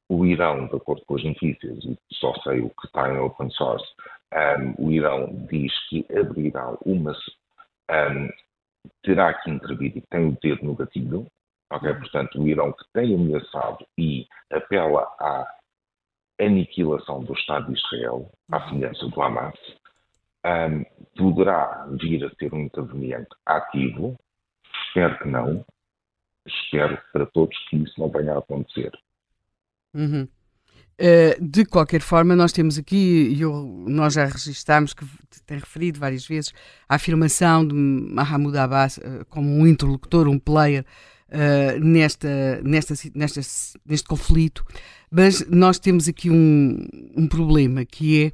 O 0.10 0.26
Irão, 0.26 0.68
de 0.68 0.76
acordo 0.76 1.04
com 1.06 1.16
as 1.16 1.24
notícias, 1.24 1.84
e 1.86 1.98
só 2.14 2.34
sei 2.44 2.62
o 2.62 2.70
que 2.70 2.88
está 2.88 3.12
em 3.12 3.18
open 3.18 3.50
source, 3.52 3.86
um, 4.34 4.86
o 4.86 4.92
Irão 4.92 5.48
diz 5.50 5.72
que 5.90 6.06
abrirá 6.18 6.76
uma. 6.86 7.16
Um, 7.90 8.30
terá 9.02 9.34
que 9.34 9.50
intervir 9.50 9.96
e 9.96 10.02
tem 10.02 10.28
o 10.28 10.38
dedo 10.42 10.66
no 10.66 10.76
gatilho. 10.76 11.28
Okay? 11.72 11.94
Portanto, 11.94 12.42
o 12.42 12.48
Irão 12.48 12.72
que 12.74 12.84
tem 12.94 13.16
ameaçado 13.16 13.86
e 13.98 14.28
apela 14.52 15.04
à 15.20 15.48
aniquilação 16.40 17.24
do 17.24 17.34
Estado 17.34 17.68
de 17.68 17.80
Israel, 17.80 18.30
à 18.52 18.68
semelhança 18.68 19.08
do 19.08 19.22
Hamas, 19.22 19.58
poderá 21.16 21.88
vir 22.00 22.26
a 22.26 22.30
ser 22.36 22.54
um 22.54 22.62
interveniente 22.62 23.30
ativo. 23.46 24.18
Espero 24.74 25.18
que 25.20 25.28
não. 25.28 25.66
Espero 26.46 26.98
para 27.12 27.26
todos 27.28 27.58
que 27.70 27.78
isso 27.78 28.00
não 28.00 28.10
venha 28.10 28.34
a 28.34 28.40
acontecer. 28.40 28.92
Uhum. 29.94 30.28
Uh, 31.00 31.44
de 31.44 31.66
qualquer 31.66 32.02
forma, 32.02 32.36
nós 32.36 32.52
temos 32.52 32.78
aqui, 32.78 33.36
eu, 33.40 33.52
nós 33.88 34.14
já 34.14 34.26
registámos, 34.26 34.94
que 34.94 35.06
tem 35.46 35.58
referido 35.58 36.00
várias 36.00 36.26
vezes, 36.28 36.54
a 36.88 36.96
afirmação 36.96 37.68
de 37.68 37.74
Mahmoud 37.74 38.56
Abbas 38.58 38.98
uh, 38.98 39.26
como 39.28 39.50
um 39.50 39.66
interlocutor, 39.66 40.28
um 40.28 40.38
player 40.38 40.86
uh, 41.30 41.80
nesta, 41.80 42.62
nesta, 42.62 42.94
nesta, 43.16 43.42
neste 43.86 44.08
conflito, 44.08 44.64
mas 45.10 45.48
nós 45.50 45.80
temos 45.80 46.08
aqui 46.08 46.30
um, 46.30 46.86
um 47.18 47.28
problema 47.28 47.84
que 47.86 48.32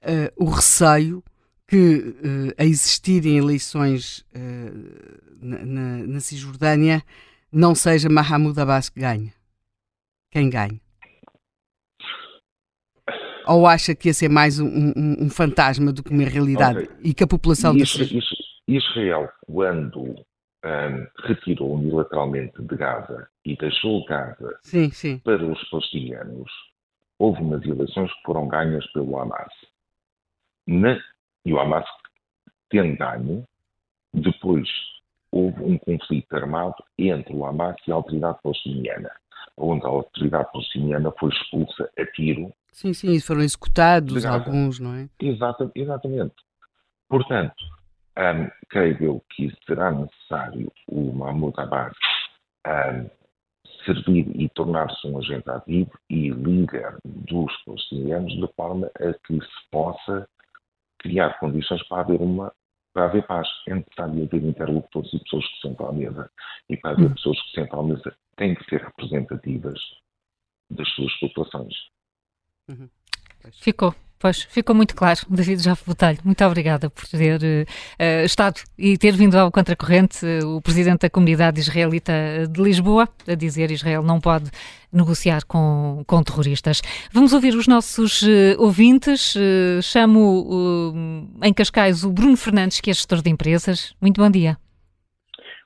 é 0.00 0.32
o 0.36 0.46
receio 0.46 1.22
que, 1.68 2.14
a 2.56 2.64
existirem 2.64 3.36
eleições 3.36 4.24
na, 5.40 5.58
na, 5.64 6.06
na 6.06 6.20
Cisjordânia, 6.20 7.02
não 7.52 7.74
seja 7.74 8.08
Mahmoud 8.08 8.58
Abbas 8.58 8.88
que 8.88 9.00
ganhe. 9.00 9.32
Quem 10.30 10.50
ganha? 10.50 10.80
Ou 13.46 13.66
acha 13.66 13.94
que 13.94 14.10
esse 14.10 14.26
é 14.26 14.28
mais 14.28 14.60
um, 14.60 14.66
um, 14.66 15.24
um 15.24 15.30
fantasma 15.30 15.90
do 15.92 16.02
que 16.02 16.10
uma 16.10 16.24
realidade 16.24 16.80
okay. 16.80 16.96
e 17.02 17.14
que 17.14 17.24
a 17.24 17.26
população 17.26 17.74
isso, 17.76 18.02
isso, 18.02 18.34
Israel, 18.66 19.30
quando 19.46 20.02
um, 20.02 21.06
retirou 21.24 21.74
unilateralmente 21.76 22.60
de 22.60 22.76
Gaza 22.76 23.26
e 23.46 23.56
deixou 23.56 24.04
Gaza 24.04 24.58
sim, 24.60 24.90
sim. 24.90 25.18
para 25.20 25.42
os 25.42 25.62
palestinianos, 25.70 26.50
houve 27.18 27.40
umas 27.40 27.64
eleições 27.64 28.12
que 28.12 28.22
foram 28.26 28.46
ganhas 28.48 28.86
pelo 28.92 29.18
Hamas. 29.18 29.52
Na, 30.66 31.00
e 31.48 31.52
o 31.52 31.58
Hamas, 31.58 31.86
tendo 32.68 32.94
ganho, 32.98 33.42
depois 34.12 34.68
houve 35.32 35.62
um 35.62 35.78
conflito 35.78 36.36
armado 36.36 36.74
entre 36.98 37.34
o 37.34 37.46
Hamas 37.46 37.76
e 37.86 37.90
a 37.90 37.94
autoridade 37.94 38.38
palestiniana, 38.42 39.10
onde 39.56 39.86
a 39.86 39.88
autoridade 39.88 40.52
palestiniana 40.52 41.10
foi 41.18 41.30
expulsa 41.30 41.90
a 41.98 42.04
tiro. 42.12 42.52
Sim, 42.70 42.92
sim, 42.92 43.18
foram 43.18 43.40
executados 43.40 44.26
alguns, 44.26 44.78
não 44.78 44.94
é? 44.94 45.08
Exata, 45.18 45.70
exatamente. 45.74 46.34
Portanto, 47.08 47.54
um, 48.18 48.50
creio 48.68 49.02
eu 49.02 49.24
que 49.34 49.50
será 49.66 49.90
necessário 49.90 50.70
o 50.86 51.12
Mahmoud 51.14 51.58
Abbas 51.58 51.96
um, 52.66 53.08
servir 53.86 54.30
e 54.38 54.50
tornar-se 54.50 55.06
um 55.06 55.16
agente 55.16 55.48
ativo 55.48 55.92
e 56.10 56.28
líder 56.28 56.98
dos 57.04 57.50
palestinianos 57.64 58.34
de 58.34 58.48
forma 58.54 58.90
a 58.96 59.14
que 59.26 59.40
se 59.40 59.70
possa 59.70 60.28
criar 60.98 61.38
condições 61.38 61.82
para 61.88 62.02
haver 62.02 62.20
uma 62.20 62.52
para 62.92 63.04
haver 63.04 63.26
paz 63.26 63.46
é 63.68 63.74
necessário 63.74 64.24
haver 64.24 64.42
interlocutores 64.42 65.12
e 65.12 65.18
pessoas 65.20 65.46
que 65.46 65.60
sentam 65.68 65.88
à 65.88 65.92
mesa 65.92 66.30
e 66.68 66.76
para 66.76 66.92
haver 66.92 67.06
hum. 67.06 67.14
pessoas 67.14 67.40
que 67.42 67.50
sentam 67.52 67.80
à 67.80 67.82
mesa 67.82 68.16
têm 68.36 68.54
que 68.54 68.64
ser 68.64 68.82
representativas 68.82 69.78
das 70.70 70.88
suas 70.94 71.12
populações. 71.20 71.74
Uhum. 72.68 72.88
Ficou. 73.52 73.94
Pois, 74.20 74.42
ficou 74.42 74.74
muito 74.74 74.96
claro, 74.96 75.20
David 75.30 75.62
Jafo 75.62 75.84
Botelho. 75.86 76.18
Muito 76.24 76.44
obrigada 76.44 76.90
por 76.90 77.06
ter 77.06 77.40
uh, 77.40 78.24
estado 78.24 78.56
e 78.76 78.98
ter 78.98 79.12
vindo 79.12 79.36
ao 79.36 79.52
Contracorrente, 79.52 80.26
uh, 80.26 80.56
o 80.56 80.60
Presidente 80.60 81.02
da 81.02 81.10
Comunidade 81.10 81.60
Israelita 81.60 82.12
de 82.50 82.60
Lisboa, 82.60 83.08
a 83.28 83.34
dizer 83.36 83.70
Israel 83.70 84.02
não 84.02 84.20
pode 84.20 84.50
negociar 84.92 85.44
com, 85.46 86.02
com 86.04 86.20
terroristas. 86.24 86.82
Vamos 87.12 87.32
ouvir 87.32 87.54
os 87.54 87.68
nossos 87.68 88.22
uh, 88.22 88.56
ouvintes. 88.58 89.36
chamo 89.82 90.92
em 91.44 91.52
Cascais 91.52 92.02
o 92.02 92.10
Bruno 92.10 92.36
Fernandes, 92.36 92.80
que 92.80 92.90
é 92.90 92.94
gestor 92.94 93.22
de 93.22 93.30
empresas. 93.30 93.94
Muito 94.00 94.20
bom 94.20 94.28
dia. 94.28 94.56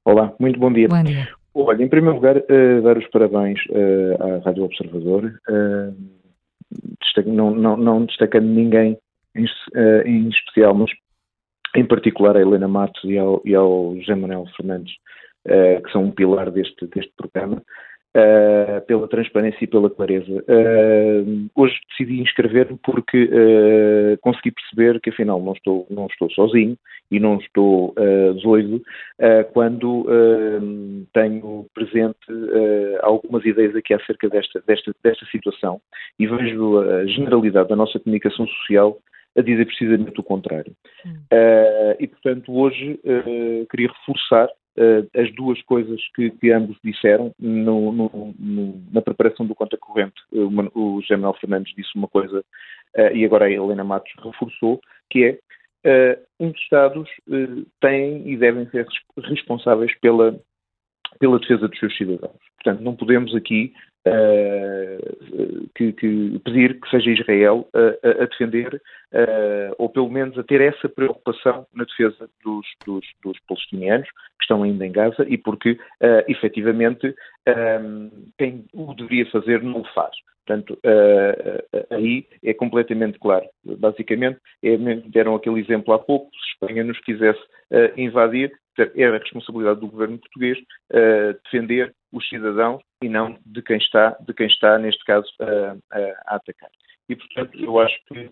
Olá, 0.05 0.35
muito 0.39 0.61
bom 0.61 0.71
dia. 0.71 0.89
Bom 0.89 1.03
dia. 1.03 1.27
Olha, 1.55 1.83
em 1.83 1.89
primeiro 1.89 2.17
lugar, 2.17 2.35
dar 2.83 2.99
os 2.99 3.07
parabéns 3.09 3.59
à 4.21 4.45
Rádio 4.45 4.65
Observador 4.65 5.33
não, 7.27 7.51
não, 7.51 7.77
não 7.77 8.05
destacando 8.05 8.47
ninguém 8.47 8.99
em, 9.35 9.45
uh, 9.45 10.07
em, 10.07 10.29
especial, 10.29 10.75
mas 10.75 10.91
em 11.75 11.85
particular 11.85 12.37
a 12.37 12.41
Helena 12.41 12.69
Matos 12.69 13.03
e 13.05 13.19
ao, 13.19 13.41
e 13.45 13.55
ao 13.55 13.97
José 13.99 14.15
Manuel 14.15 14.47
Fernandes, 14.57 14.93
uh, 15.47 15.83
que 15.83 15.93
são 15.93 16.05
um 16.05 16.11
pilar 16.11 16.51
deste, 16.51 16.87
deste 16.87 17.13
programa, 17.17 17.63
uh, 18.17 18.81
pela 18.87 19.09
transparência 19.09 19.65
e 19.65 19.67
pela 19.67 19.91
clareza. 19.91 20.45
hoje 21.55 21.79
decidi 21.91 22.21
inscrever-me 22.21 22.79
porque 22.83 23.29
consegui 24.21 24.53
perceber 24.53 25.01
que 25.01 25.11
afinal 25.11 25.41
não 25.43 25.53
estou, 25.53 25.87
não 25.91 26.07
estou 26.07 26.31
sozinho 26.31 26.77
e 27.13 27.21
não 27.21 27.37
estou 27.37 27.91
uh, 27.91 28.33
doido 28.43 28.77
uh, 28.77 29.53
quando 29.53 30.01
uh, 30.01 31.07
tenho 31.13 31.67
presente 31.75 32.17
algumas 33.03 33.45
ideias 33.45 33.77
aqui 33.77 33.93
acerca 33.93 34.29
desta, 34.31 34.63
desta, 34.67 34.95
desta 35.05 35.27
situação 35.27 35.79
e 36.19 36.27
vejo 36.27 36.79
a 36.79 37.07
generalidade 37.07 37.69
da 37.69 37.77
nossa 37.77 38.01
comunicação 38.01 38.47
social 38.47 38.99
a 39.37 39.43
dizer 39.43 39.67
precisamente 39.67 40.19
o 40.19 40.23
contrário. 40.23 40.73
Hum. 41.07 41.17
e, 41.99 42.07
portanto, 42.07 42.55
hoje 42.55 43.01
queria 43.71 43.89
reforçar 43.89 44.49
as 45.15 45.31
duas 45.35 45.61
coisas 45.63 46.01
que, 46.15 46.31
que 46.31 46.51
ambos 46.51 46.77
disseram 46.83 47.35
no, 47.39 47.93
no, 47.93 48.35
no, 48.39 48.83
na 48.93 49.03
preparação 49.03 49.47
do 49.47 49.55
conta 49.55 49.77
corrente. 49.77 50.15
O, 50.33 50.97
o 50.97 51.01
José 51.03 51.17
Manuel 51.17 51.39
Fernandes 51.39 51.75
disse 51.77 51.91
uma 51.95 52.09
coisa 52.09 52.45
e 53.15 53.25
agora 53.25 53.47
a 53.47 53.51
Helena 53.51 53.85
Matos 53.85 54.13
reforçou, 54.23 54.81
que 55.11 55.25
é 55.25 55.39
uh, 55.87 56.19
uns 56.41 56.59
Estados 56.59 57.09
uh, 57.29 57.67
têm 57.81 58.29
e 58.29 58.37
devem 58.37 58.69
ser 58.71 58.87
responsáveis 59.25 59.93
pela, 60.01 60.39
pela 61.19 61.39
defesa 61.39 61.69
dos 61.69 61.79
seus 61.79 61.97
cidadãos. 61.97 62.39
Portanto, 62.57 62.83
não 62.83 62.97
podemos 62.97 63.35
aqui 63.35 63.73
uh, 64.07 65.69
que, 65.75 65.93
que 65.93 66.41
pedir 66.45 66.81
que 66.81 66.91
seja 66.91 67.11
Israel 67.11 67.69
a, 67.75 68.23
a 68.23 68.27
defender, 68.27 68.81
ou 69.79 69.89
pelo 69.91 70.11
menos 70.11 70.39
a 70.39 70.43
ter 70.43 70.61
essa 70.61 70.89
preocupação 70.89 71.67
na 71.75 71.85
defesa 71.85 72.29
dos, 72.43 72.67
dos, 72.85 73.05
dos 73.23 73.39
palestinianos 73.47 74.09
que 74.09 74.43
estão 74.43 74.63
ainda 74.63 74.87
em 74.87 74.93
Gaza 74.93 75.27
e 75.29 75.37
porque, 75.37 75.79
efetivamente, 76.27 77.15
quem 78.39 78.65
o 78.73 78.95
deveria 78.95 79.31
fazer 79.31 79.63
não 79.63 79.83
o 79.83 79.95
faz. 79.95 80.15
Portanto, 80.45 80.79
uh, 80.85 81.95
aí 81.95 82.27
é 82.43 82.53
completamente 82.53 83.19
claro. 83.19 83.47
Basicamente, 83.65 84.39
é, 84.63 84.77
deram 85.07 85.35
aquele 85.37 85.61
exemplo 85.61 85.95
há 85.95 85.99
pouco, 85.99 86.31
se 86.33 86.53
Espanha 86.55 86.85
nos 86.85 86.99
quisesse 87.01 87.41
uh, 87.71 87.93
invadir, 88.79 89.01
era 89.01 89.17
a 89.17 89.21
responsabilidade 89.21 89.81
do 89.81 89.89
governo 89.89 90.19
português 90.19 90.59
uh, 90.59 91.39
defender 91.45 91.95
os 92.13 92.29
cidadãos 92.29 92.83
e 93.03 93.09
não 93.09 93.39
de 93.45 93.63
quem 93.63 93.79
está, 93.79 94.17
de 94.21 94.35
quem 94.35 94.47
está 94.47 94.79
neste 94.79 95.03
caso, 95.05 95.27
a 95.91 96.37
atacar. 96.37 96.71
E, 97.09 97.17
portanto, 97.17 97.59
eu 97.59 97.81
acho 97.81 97.97
que 98.07 98.31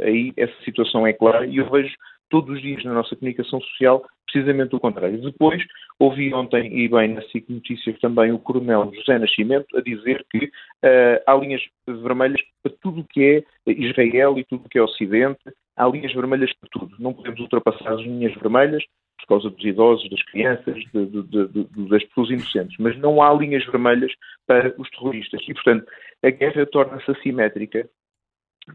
aí 0.00 0.32
essa 0.36 0.54
situação 0.64 1.06
é 1.06 1.12
clara 1.12 1.46
e 1.46 1.56
eu 1.56 1.68
vejo 1.70 1.92
todos 2.30 2.54
os 2.54 2.62
dias 2.62 2.84
na 2.84 2.92
nossa 2.92 3.16
comunicação 3.16 3.60
social 3.60 4.04
precisamente 4.34 4.74
o 4.74 4.80
contrário. 4.80 5.20
Depois, 5.20 5.62
ouvi 5.98 6.34
ontem, 6.34 6.66
e 6.76 6.88
bem 6.88 7.14
na 7.14 7.22
SIC 7.22 7.48
Notícias 7.48 7.98
também, 8.00 8.32
o 8.32 8.38
coronel 8.38 8.90
José 8.92 9.18
Nascimento 9.18 9.76
a 9.76 9.80
dizer 9.80 10.24
que 10.30 10.46
uh, 10.46 11.22
há 11.24 11.34
linhas 11.36 11.62
vermelhas 11.86 12.40
para 12.62 12.72
tudo 12.82 13.02
o 13.02 13.04
que 13.04 13.44
é 13.66 13.72
Israel 13.72 14.36
e 14.38 14.44
tudo 14.44 14.64
o 14.66 14.68
que 14.68 14.78
é 14.78 14.82
Ocidente, 14.82 15.40
há 15.76 15.86
linhas 15.86 16.12
vermelhas 16.12 16.52
para 16.54 16.68
tudo. 16.70 16.96
Não 16.98 17.12
podemos 17.12 17.40
ultrapassar 17.40 17.92
as 17.92 18.00
linhas 18.00 18.34
vermelhas 18.34 18.84
por 19.20 19.26
causa 19.28 19.50
dos 19.50 19.64
idosos, 19.64 20.08
das 20.10 20.22
crianças, 20.24 20.74
de, 20.92 21.06
de, 21.06 21.48
de, 21.48 21.88
das 21.88 22.04
pessoas 22.04 22.30
inocentes, 22.30 22.76
mas 22.78 22.98
não 22.98 23.22
há 23.22 23.32
linhas 23.32 23.64
vermelhas 23.66 24.12
para 24.46 24.74
os 24.78 24.90
terroristas. 24.90 25.40
E, 25.48 25.54
portanto, 25.54 25.86
a 26.22 26.30
guerra 26.30 26.66
torna-se 26.66 27.10
assimétrica 27.10 27.88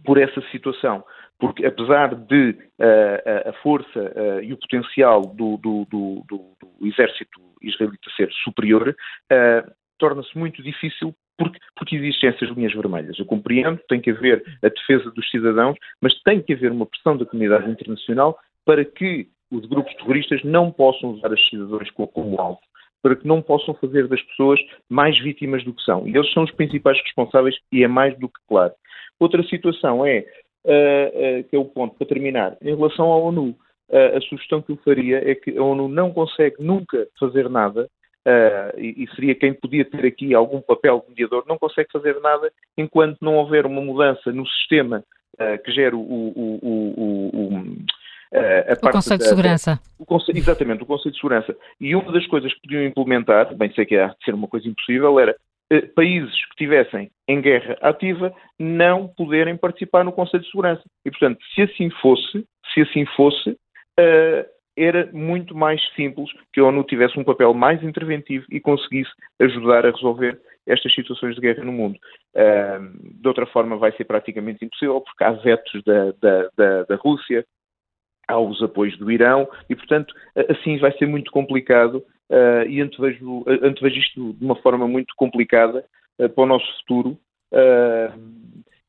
por 0.05 0.17
essa 0.17 0.41
situação 0.51 1.03
porque 1.39 1.65
apesar 1.65 2.13
de 2.13 2.49
uh, 2.51 3.49
a 3.49 3.53
força 3.63 3.99
uh, 3.99 4.43
e 4.43 4.51
o 4.51 4.57
potencial 4.57 5.21
do, 5.21 5.57
do, 5.57 5.85
do, 5.89 6.25
do, 6.29 6.85
exército 6.85 7.39
israelita 7.61 8.09
ser 8.15 8.29
superior, 8.43 8.89
uh, 8.89 9.71
torna-se 9.99 10.37
muito 10.37 10.63
difícil 10.63 11.13
porque, 11.37 11.59
porque, 11.75 11.95
existem 11.95 12.29
essas 12.29 12.49
linhas 12.49 12.73
vermelhas. 12.73 13.17
Eu 13.17 13.25
compreendo, 13.25 13.79
tem 13.87 14.01
que 14.01 14.11
haver 14.11 14.43
a 14.61 14.67
defesa 14.67 15.09
dos 15.11 15.29
cidadãos, 15.29 15.77
mas 16.01 16.13
tem 16.23 16.41
que 16.41 16.53
haver 16.53 16.71
uma 16.71 16.85
pressão 16.85 17.15
da 17.15 17.25
comunidade 17.25 17.69
internacional 17.69 18.37
para 18.65 18.83
que 18.83 19.27
os 19.51 19.65
grupos 19.65 19.93
terroristas 19.95 20.43
não 20.43 20.71
possam 20.71 21.11
usar 21.11 21.31
os 21.31 21.49
cidadãos 21.49 21.89
como, 21.91 22.39
alvo 22.39 22.59
para 23.01 23.15
que 23.15 23.27
não 23.27 23.41
possam 23.41 23.73
fazer 23.75 24.07
das 24.07 24.21
pessoas 24.21 24.59
mais 24.89 25.17
vítimas 25.19 25.63
do 25.63 25.73
que 25.73 25.81
são. 25.83 26.07
E 26.07 26.15
eles 26.15 26.31
são 26.33 26.43
os 26.43 26.51
principais 26.51 26.99
responsáveis 27.01 27.55
e 27.71 27.83
é 27.83 27.87
mais 27.87 28.17
do 28.19 28.27
que 28.27 28.39
claro. 28.47 28.73
Outra 29.19 29.41
situação 29.43 30.05
é 30.05 30.25
uh, 30.65 31.43
que 31.49 31.55
é 31.55 31.59
o 31.59 31.65
ponto 31.65 31.95
para 31.95 32.07
terminar. 32.07 32.57
Em 32.61 32.75
relação 32.75 33.11
à 33.11 33.17
ONU, 33.17 33.49
uh, 33.49 34.17
a 34.17 34.21
sugestão 34.21 34.61
que 34.61 34.71
eu 34.71 34.77
faria 34.83 35.17
é 35.29 35.35
que 35.35 35.57
a 35.57 35.63
ONU 35.63 35.87
não 35.87 36.11
consegue 36.11 36.57
nunca 36.59 37.07
fazer 37.19 37.49
nada, 37.49 37.89
e, 38.77 39.03
e, 39.03 39.07
seria 39.15 39.35
quem 39.35 39.53
podia 39.53 39.85
ter 39.85 40.05
aqui 40.05 40.33
algum 40.33 40.61
papel 40.61 41.01
de 41.03 41.09
mediador, 41.09 41.43
não 41.47 41.57
consegue 41.57 41.91
fazer 41.91 42.19
nada 42.19 42.51
enquanto 42.77 43.17
não 43.21 43.35
houver 43.35 43.65
uma 43.65 43.81
mudança 43.81 44.31
no 44.31 44.45
sistema 44.47 45.03
que 45.63 45.71
gera 45.71 45.95
o, 45.95 46.01
o, 46.01 46.59
o, 46.61 47.29
o 47.33 47.75
o 48.31 48.91
Conselho 48.91 49.19
de 49.19 49.27
Segurança. 49.27 49.79
O 49.97 50.05
Conselho, 50.05 50.37
exatamente, 50.37 50.83
o 50.83 50.85
Conselho 50.85 51.11
de 51.11 51.17
Segurança. 51.17 51.55
E 51.81 51.95
uma 51.95 52.11
das 52.11 52.27
coisas 52.27 52.53
que 52.53 52.61
podiam 52.61 52.83
implementar, 52.83 53.55
bem 53.55 53.73
sei 53.73 53.85
que 53.85 53.97
há 53.97 54.07
de 54.07 54.23
ser 54.23 54.33
uma 54.33 54.47
coisa 54.47 54.67
impossível, 54.67 55.19
era 55.19 55.35
eh, 55.71 55.81
países 55.81 56.33
que 56.33 56.51
estivessem 56.51 57.11
em 57.27 57.41
guerra 57.41 57.77
ativa 57.81 58.33
não 58.57 59.07
poderem 59.07 59.57
participar 59.57 60.03
no 60.03 60.11
Conselho 60.11 60.43
de 60.43 60.49
Segurança. 60.49 60.83
E, 61.05 61.09
portanto, 61.09 61.39
se 61.55 61.61
assim 61.63 61.89
fosse, 62.01 62.45
se 62.73 62.81
assim 62.81 63.05
fosse, 63.15 63.51
uh, 63.51 64.45
era 64.81 65.09
muito 65.11 65.55
mais 65.55 65.81
simples 65.95 66.29
que 66.53 66.59
a 66.59 66.65
ONU 66.65 66.83
tivesse 66.83 67.19
um 67.19 67.23
papel 67.23 67.53
mais 67.53 67.83
interventivo 67.83 68.45
e 68.49 68.59
conseguisse 68.59 69.11
ajudar 69.39 69.85
a 69.85 69.91
resolver 69.91 70.39
estas 70.65 70.93
situações 70.93 71.35
de 71.35 71.41
guerra 71.41 71.63
no 71.63 71.71
mundo. 71.71 71.97
De 73.01 73.27
outra 73.27 73.45
forma, 73.47 73.77
vai 73.77 73.91
ser 73.93 74.03
praticamente 74.05 74.63
impossível, 74.63 75.01
porque 75.01 75.23
há 75.23 75.31
vetos 75.31 75.83
da, 75.83 76.11
da, 76.21 76.49
da, 76.55 76.83
da 76.83 76.95
Rússia, 76.95 77.43
há 78.27 78.39
os 78.39 78.61
apoios 78.61 78.95
do 78.97 79.11
Irão, 79.11 79.47
e, 79.67 79.75
portanto, 79.75 80.13
assim 80.47 80.77
vai 80.77 80.95
ser 80.97 81.07
muito 81.07 81.31
complicado 81.31 82.03
uh, 82.29 82.67
e 82.67 82.79
antevejo, 82.79 83.43
antevejo 83.47 83.99
isto 83.99 84.33
de 84.33 84.45
uma 84.45 84.55
forma 84.57 84.87
muito 84.87 85.13
complicada 85.17 85.83
uh, 86.19 86.29
para 86.29 86.43
o 86.43 86.47
nosso 86.47 86.67
futuro. 86.79 87.17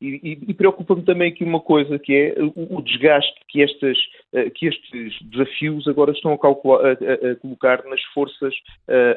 E, 0.00 0.20
e, 0.22 0.38
e 0.48 0.54
preocupa-me 0.54 1.02
também 1.02 1.30
aqui 1.30 1.44
uma 1.44 1.60
coisa 1.60 1.98
que 1.98 2.14
é 2.14 2.34
o, 2.42 2.78
o 2.78 2.82
desgaste 2.82 3.38
que, 3.48 3.62
estas, 3.62 3.98
que 4.54 4.66
estes 4.66 5.18
desafios 5.28 5.86
agora 5.86 6.12
estão 6.12 6.32
a, 6.32 6.38
calcular, 6.38 6.86
a, 6.86 6.88
a, 6.90 7.32
a 7.32 7.36
colocar 7.36 7.84
nas 7.84 8.02
forças 8.14 8.54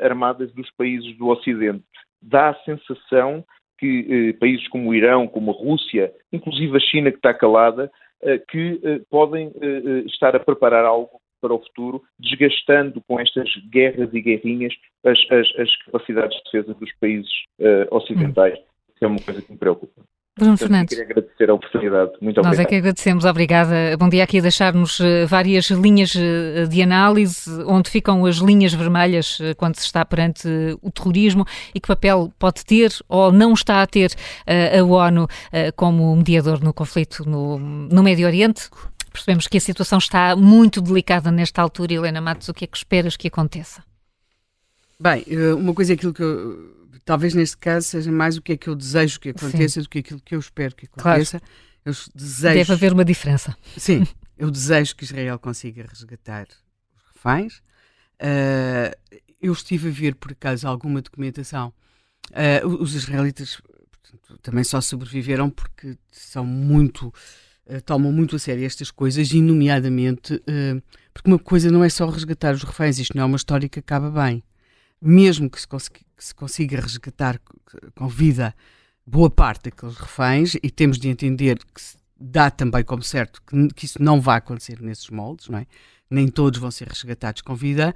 armadas 0.01 0.51
dos 0.53 0.69
países 0.71 1.17
do 1.17 1.29
Ocidente. 1.29 1.83
Dá 2.21 2.49
a 2.49 2.63
sensação 2.63 3.45
que 3.83 4.07
eh, 4.09 4.33
países 4.39 4.65
como 4.69 4.89
o 4.89 4.95
Irão, 4.95 5.27
como 5.27 5.51
a 5.51 5.53
Rússia, 5.53 6.13
inclusive 6.31 6.77
a 6.77 6.79
China 6.79 7.11
que 7.11 7.17
está 7.17 7.33
calada, 7.33 7.91
eh, 8.21 8.37
que 8.49 8.79
eh, 8.81 9.01
podem 9.09 9.51
estar 10.05 10.33
a 10.37 10.39
preparar 10.39 10.85
algo 10.85 11.19
para 11.41 11.53
o 11.53 11.59
futuro, 11.59 12.01
desgastando 12.17 13.01
com 13.05 13.19
estas 13.19 13.49
guerras 13.69 14.13
e 14.13 14.21
guerrinhas 14.21 14.73
as, 15.03 15.19
as, 15.29 15.59
as 15.59 15.75
capacidades 15.83 16.37
de 16.37 16.43
defesa 16.45 16.73
dos 16.73 16.93
países 16.93 17.29
ocidentais. 17.91 18.57
Hum. 18.57 18.63
É 19.01 19.07
uma 19.07 19.19
coisa 19.19 19.41
que 19.41 19.51
me 19.51 19.57
preocupa. 19.57 20.01
Bruno 20.35 20.57
Fernandes. 20.57 20.97
Queria 20.97 21.11
agradecer 21.11 21.49
a 21.49 21.53
oportunidade. 21.53 22.11
Muito 22.19 22.37
Nós 22.37 22.47
obrigado. 22.47 22.65
é 22.65 22.69
que 22.69 22.75
agradecemos. 22.75 23.23
Obrigada. 23.23 23.97
Bom 23.99 24.09
dia 24.09 24.23
aqui 24.23 24.39
a 24.39 24.41
deixar-nos 24.41 24.99
eh, 24.99 25.27
várias 25.27 25.65
linhas 25.65 26.15
eh, 26.15 26.65
de 26.65 26.81
análise, 26.81 27.51
onde 27.67 27.87
ficam 27.89 28.25
as 28.25 28.37
linhas 28.37 28.73
vermelhas 28.73 29.37
eh, 29.39 29.53
quando 29.53 29.75
se 29.75 29.85
está 29.85 30.03
perante 30.03 30.47
o 30.81 30.89
terrorismo 30.89 31.45
e 31.75 31.79
que 31.79 31.87
papel 31.87 32.33
pode 32.39 32.65
ter 32.65 32.91
ou 33.07 33.31
não 33.31 33.53
está 33.53 33.83
a 33.83 33.87
ter 33.87 34.11
a 34.47 34.83
ONU 34.83 35.27
como 35.75 36.15
mediador 36.15 36.63
no 36.63 36.73
conflito 36.73 37.29
no, 37.29 37.59
no 37.59 38.01
Médio 38.01 38.25
Oriente. 38.25 38.69
Percebemos 39.11 39.47
que 39.47 39.57
a 39.57 39.61
situação 39.61 39.99
está 39.99 40.35
muito 40.35 40.81
delicada 40.81 41.31
nesta 41.31 41.61
altura. 41.61 41.93
Helena 41.93 42.19
Matos, 42.19 42.49
o 42.49 42.53
que 42.53 42.65
é 42.65 42.67
que 42.67 42.77
esperas 42.77 43.15
que 43.15 43.27
aconteça? 43.27 43.83
Bem, 44.99 45.23
uma 45.55 45.73
coisa 45.73 45.93
é 45.93 45.95
aquilo 45.95 46.13
que 46.13 46.23
eu 46.23 46.82
talvez 47.05 47.33
neste 47.33 47.57
caso 47.57 47.87
seja 47.87 48.11
mais 48.11 48.37
o 48.37 48.41
que 48.41 48.53
é 48.53 48.57
que 48.57 48.67
eu 48.69 48.75
desejo 48.75 49.19
que 49.19 49.29
aconteça 49.29 49.75
Sim. 49.75 49.81
do 49.81 49.89
que 49.89 49.99
aquilo 49.99 50.21
que 50.21 50.35
eu 50.35 50.39
espero 50.39 50.75
que 50.75 50.85
aconteça. 50.85 51.39
Claro. 51.39 51.53
Eu 51.85 51.93
desejo... 52.15 52.55
Deve 52.55 52.73
haver 52.73 52.93
uma 52.93 53.05
diferença. 53.05 53.55
Sim, 53.77 54.07
eu 54.37 54.49
desejo 54.49 54.95
que 54.95 55.03
Israel 55.03 55.37
consiga 55.37 55.85
resgatar 55.87 56.47
os 56.95 57.03
reféns. 57.13 57.57
Uh, 58.21 59.19
eu 59.41 59.51
estive 59.51 59.89
a 59.89 59.91
ver, 59.91 60.15
por 60.15 60.31
acaso, 60.31 60.67
alguma 60.67 61.01
documentação. 61.01 61.73
Uh, 62.31 62.67
os 62.81 62.95
israelitas 62.95 63.57
portanto, 63.57 64.39
também 64.41 64.63
só 64.63 64.79
sobreviveram 64.79 65.49
porque 65.49 65.97
são 66.09 66.45
muito. 66.45 67.13
Uh, 67.65 67.81
tomam 67.85 68.11
muito 68.11 68.37
a 68.37 68.39
sério 68.39 68.65
estas 68.65 68.89
coisas, 68.89 69.31
e, 69.31 69.41
nomeadamente, 69.41 70.41
porque 71.13 71.29
uma 71.29 71.39
coisa 71.39 71.69
não 71.71 71.83
é 71.83 71.89
só 71.89 72.09
resgatar 72.09 72.53
os 72.53 72.63
reféns, 72.63 72.99
isto 72.99 73.15
não 73.15 73.23
é 73.23 73.25
uma 73.25 73.37
história 73.37 73.69
que 73.69 73.79
acaba 73.79 74.09
bem 74.09 74.43
mesmo 75.03 75.49
que 75.49 75.59
se, 75.59 75.67
consiga, 75.67 75.99
que 76.15 76.23
se 76.23 76.33
consiga 76.33 76.79
resgatar 76.79 77.39
com 77.95 78.07
vida 78.07 78.55
boa 79.05 79.29
parte 79.29 79.69
daqueles 79.69 79.97
reféns, 79.97 80.55
e 80.55 80.71
temos 80.71 80.97
de 80.97 81.09
entender 81.09 81.57
que 81.57 81.81
dá 82.17 82.49
também 82.49 82.83
como 82.83 83.03
certo 83.03 83.41
que, 83.45 83.67
que, 83.73 83.85
isso 83.85 84.01
não 84.01 84.21
vai 84.21 84.37
acontecer 84.37 84.81
nesses 84.81 85.09
moldes, 85.09 85.49
é? 85.49 85.67
nem 86.09 86.27
todos 86.27 86.59
vão 86.59 86.71
ser 86.71 86.87
resgatados 86.87 87.41
com 87.41 87.53
vida. 87.53 87.93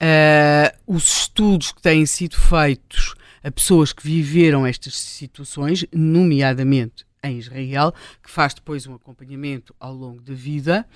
Uh, 0.00 0.94
os 0.94 1.20
estudos 1.20 1.72
que 1.72 1.82
têm 1.82 2.04
sido 2.06 2.36
feitos 2.36 3.14
a 3.42 3.50
pessoas 3.50 3.92
que 3.92 4.02
viveram 4.02 4.66
estas 4.66 4.94
situações, 4.96 5.84
nomeadamente 5.92 7.06
em 7.22 7.38
Israel, 7.38 7.92
que 8.22 8.30
faz 8.30 8.54
depois 8.54 8.86
um 8.86 8.94
acompanhamento 8.94 9.74
ao 9.80 9.94
longo 9.94 10.20
da 10.20 10.34
vida, 10.34 10.86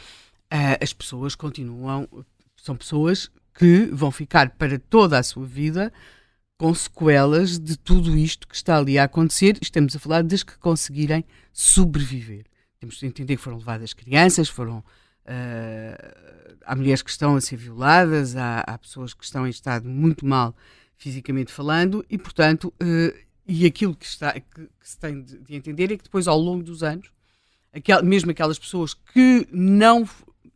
uh, 0.53 0.83
as 0.83 0.93
pessoas 0.93 1.35
continuam, 1.35 2.07
são 2.57 2.77
pessoas 2.77 3.31
que 3.61 3.91
vão 3.93 4.11
ficar 4.11 4.49
para 4.53 4.79
toda 4.79 5.19
a 5.19 5.23
sua 5.23 5.45
vida 5.45 5.93
com 6.57 6.73
sequelas 6.73 7.59
de 7.59 7.77
tudo 7.77 8.17
isto 8.17 8.49
que 8.49 8.57
está 8.57 8.79
ali 8.79 8.99
a 8.99 9.05
acontecer. 9.05 9.59
Estamos 9.61 9.95
a 9.95 9.99
falar 9.99 10.23
das 10.23 10.43
que 10.43 10.57
conseguirem 10.57 11.27
sobreviver. 11.53 12.47
Temos 12.79 12.99
de 12.99 13.05
entender 13.05 13.37
que 13.37 13.43
foram 13.43 13.59
levadas 13.59 13.93
crianças, 13.93 14.49
foram. 14.49 14.79
Uh, 15.27 16.57
há 16.65 16.75
mulheres 16.75 17.03
que 17.03 17.11
estão 17.11 17.37
a 17.37 17.41
ser 17.43 17.57
violadas, 17.57 18.35
há, 18.35 18.61
há, 18.61 18.79
pessoas 18.79 19.13
que 19.13 19.23
estão 19.23 19.47
em 19.47 19.51
estado 19.51 19.87
muito 19.87 20.25
mal 20.25 20.57
fisicamente 20.97 21.53
falando, 21.53 22.05
e 22.09 22.17
portanto, 22.17 22.73
uh, 22.83 23.19
e 23.47 23.67
aquilo 23.67 23.95
que, 23.95 24.07
está, 24.07 24.33
que, 24.33 24.41
que 24.41 24.89
se 24.89 24.99
tem 24.99 25.23
de, 25.23 25.39
de, 25.39 25.55
entender 25.55 25.93
é 25.93 25.99
que 25.99 26.05
depois, 26.05 26.27
ao 26.27 26.39
longo 26.39 26.63
dos 26.63 26.83
anos, 26.83 27.13
aquel, 27.75 28.03
mesmo 28.03 28.31
aquelas 28.31 28.59
pessoas 28.59 28.95
que 28.95 29.47
não, 29.53 30.07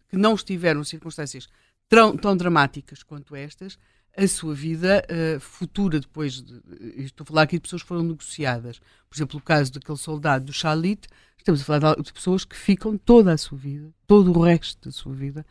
que 0.08 0.16
não 0.16 0.34
estiveram 0.34 0.80
em 0.80 0.84
circunstâncias 0.84 1.48
tão, 1.94 2.16
tão 2.16 2.36
dramáticas 2.36 3.02
quanto 3.02 3.34
estas, 3.34 3.78
a 4.16 4.28
sua 4.28 4.54
vida 4.54 5.04
uh, 5.10 5.40
futura 5.40 5.98
depois 5.98 6.40
de, 6.40 6.62
estou 6.96 7.24
a 7.24 7.26
falar 7.26 7.42
aqui 7.42 7.56
de 7.56 7.62
pessoas 7.62 7.82
que 7.82 7.88
foram 7.88 8.02
negociadas. 8.02 8.78
Por 9.08 9.16
exemplo 9.16 9.38
o 9.38 9.42
caso 9.42 9.72
daquele 9.72 9.98
soldado 9.98 10.46
do 10.46 10.52
Chalit 10.52 11.08
estamos 11.36 11.60
a 11.60 11.64
falar 11.64 11.96
de, 11.96 12.12
pessoas 12.12 12.44
que 12.44 12.56
ficam 12.56 12.96
toda 12.96 13.32
a 13.32 13.38
sua 13.38 13.58
vida 13.58 13.92
todo 14.06 14.32
o 14.32 14.42
resto 14.42 14.88
da 14.88 14.92
sua 14.92 15.12
vida 15.12 15.44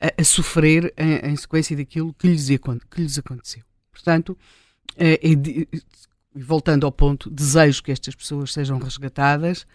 a, 0.00 0.20
a 0.20 0.24
sofrer 0.24 0.92
em, 0.96 1.30
em, 1.30 1.36
sequência 1.36 1.76
daquilo 1.76 2.14
que 2.14 2.28
lhes, 2.28 2.48
que 2.90 3.00
lhes 3.00 3.18
aconteceu. 3.18 3.62
Portanto 3.90 4.30
uh, 4.30 4.38
é 4.98 5.80
voltando 6.34 6.86
ao 6.86 6.92
ponto 6.92 7.30
desejo 7.30 7.82
que 7.82 7.90
estas 7.90 8.14
pessoas 8.14 8.52
sejam 8.52 8.78
resgatadas 8.78 9.66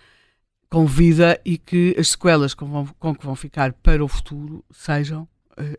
com 0.69 0.86
vida 0.86 1.39
e 1.43 1.57
que 1.57 1.95
as 1.97 2.09
sequelas 2.09 2.53
com, 2.53 2.88
com 2.99 3.15
que 3.15 3.26
vão 3.26 3.36
ficar 3.36 3.73
para 3.73 4.03
o 4.03 4.07
futuro 4.07 4.63
sejam 4.71 5.28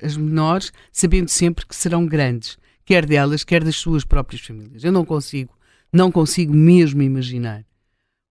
as 0.03 0.16
menores, 0.16 0.72
sabendo 0.93 1.29
sempre 1.29 1.66
que 1.66 1.74
serão 1.74 2.07
grandes, 2.07 2.59
quer 2.85 3.07
delas, 3.07 3.45
quer 3.45 3.62
das 3.62 3.77
suas 3.77 4.05
próprias 4.05 4.43
famílias. 4.43 4.85
Eu 4.85 4.93
não 4.93 5.05
consigo, 5.05 5.53
não 5.93 6.11
consigo 6.11 6.55
mesmo 6.55 7.03
imaginar 7.03 7.64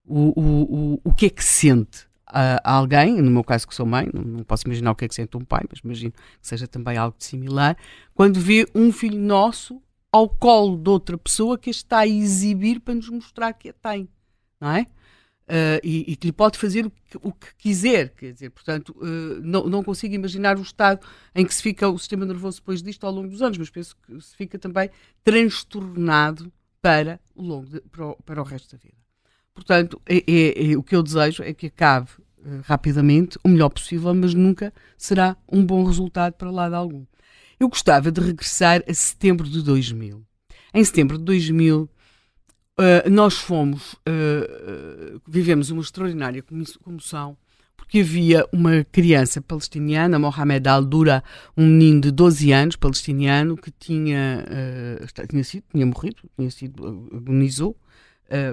o, 0.05 0.39
o, 0.39 0.93
o, 0.93 1.01
o 1.03 1.13
que 1.13 1.27
é 1.27 1.29
que 1.29 1.43
sente 1.43 2.07
a, 2.25 2.73
alguém, 2.77 3.21
no 3.21 3.31
meu 3.31 3.43
caso 3.43 3.67
que 3.67 3.75
sou 3.75 3.85
mãe, 3.85 4.09
não, 4.13 4.21
não, 4.21 4.43
posso 4.43 4.67
imaginar 4.67 4.91
o 4.91 4.95
que 4.95 5.05
é 5.05 5.07
que 5.07 5.15
sente 5.15 5.37
um 5.37 5.45
pai, 5.45 5.63
mas 5.69 5.79
imagino 5.83 6.11
que 6.11 6.19
seja 6.41 6.67
também 6.67 6.97
algo 6.97 7.15
similar, 7.19 7.77
quando 8.13 8.39
vê 8.39 8.67
um 8.73 8.91
filho 8.91 9.19
nosso 9.19 9.81
ao 10.11 10.29
colo 10.29 10.77
de 10.77 10.89
outra 10.89 11.17
pessoa 11.17 11.57
que 11.57 11.69
está 11.69 11.99
a 11.99 12.07
exibir 12.07 12.79
para 12.79 12.93
nos 12.93 13.09
mostrar 13.09 13.53
que 13.53 13.69
a 13.69 13.73
tem, 13.73 14.07
não 14.59 14.71
é? 14.71 14.85
Uh, 15.47 15.77
e, 15.83 16.11
e, 16.11 16.15
que 16.15 16.25
lhe 16.25 16.33
pode 16.33 16.57
fazer 16.57 16.87
o 16.87 16.89
que, 16.89 17.17
o 17.21 17.31
que 17.31 17.53
quiser, 17.59 18.09
quer 18.15 18.33
dizer, 18.33 18.49
portanto, 18.49 18.95
uh, 18.97 19.39
não, 19.43 19.67
não 19.67 19.83
consigo 19.83 20.15
imaginar 20.15 20.57
o 20.57 20.63
estado 20.63 21.05
em 21.35 21.45
que 21.45 21.53
se 21.53 21.61
fica 21.61 21.87
o 21.87 21.99
sistema 21.99 22.25
nervoso 22.25 22.57
depois 22.57 22.81
disto 22.81 23.05
ao 23.05 23.13
longo 23.13 23.27
dos 23.27 23.43
anos, 23.43 23.59
mas 23.59 23.69
penso 23.69 23.95
que 23.95 24.19
se 24.21 24.35
fica 24.35 24.57
também 24.57 24.89
transtornado 25.23 26.51
para 26.81 27.19
o, 27.35 27.43
longo 27.43 27.67
de, 27.67 27.79
para, 27.79 28.07
o, 28.07 28.15
para 28.23 28.41
o 28.41 28.43
resto 28.43 28.75
da 28.75 28.81
vida. 28.81 28.97
Portanto, 29.53 30.01
é, 30.07 30.17
é, 30.17 30.71
é, 30.71 30.77
o 30.77 30.81
que 30.81 30.95
eu 30.95 31.03
desejo 31.03 31.43
é 31.43 31.53
que 31.53 31.67
acabe 31.67 32.09
uh, 32.39 32.61
rapidamente, 32.63 33.37
o 33.43 33.47
melhor 33.47 33.69
possível, 33.69 34.15
mas 34.15 34.33
nunca 34.33 34.73
será 34.97 35.37
um 35.51 35.63
bom 35.63 35.83
resultado 35.83 36.33
para 36.33 36.49
lado 36.49 36.73
algum. 36.73 37.05
Eu 37.59 37.69
gostava 37.69 38.11
de 38.11 38.19
regressar 38.19 38.83
a 38.87 38.93
setembro 38.93 39.47
de 39.47 39.61
2000. 39.61 40.25
Em 40.73 40.83
setembro 40.83 41.17
de 41.17 41.23
2000, 41.23 41.89
Uh, 42.77 43.09
nós 43.09 43.35
fomos, 43.35 43.93
uh, 43.93 45.21
vivemos 45.25 45.69
uma 45.69 45.81
extraordinária 45.81 46.43
comoção, 46.83 47.37
porque 47.77 47.99
havia 47.99 48.45
uma 48.51 48.83
criança 48.91 49.41
palestiniana, 49.41 50.19
Mohamed 50.19 50.67
Al-Dura, 50.67 51.23
um 51.55 51.65
menino 51.65 52.01
de 52.01 52.11
12 52.11 52.51
anos, 52.51 52.75
palestiniano, 52.75 53.55
que 53.55 53.71
tinha, 53.71 54.43
tinha, 55.29 55.43
sido, 55.43 55.63
tinha 55.71 55.85
morrido, 55.85 56.23
tinha 56.35 56.49
sido, 56.49 57.09
agonizou, 57.13 57.77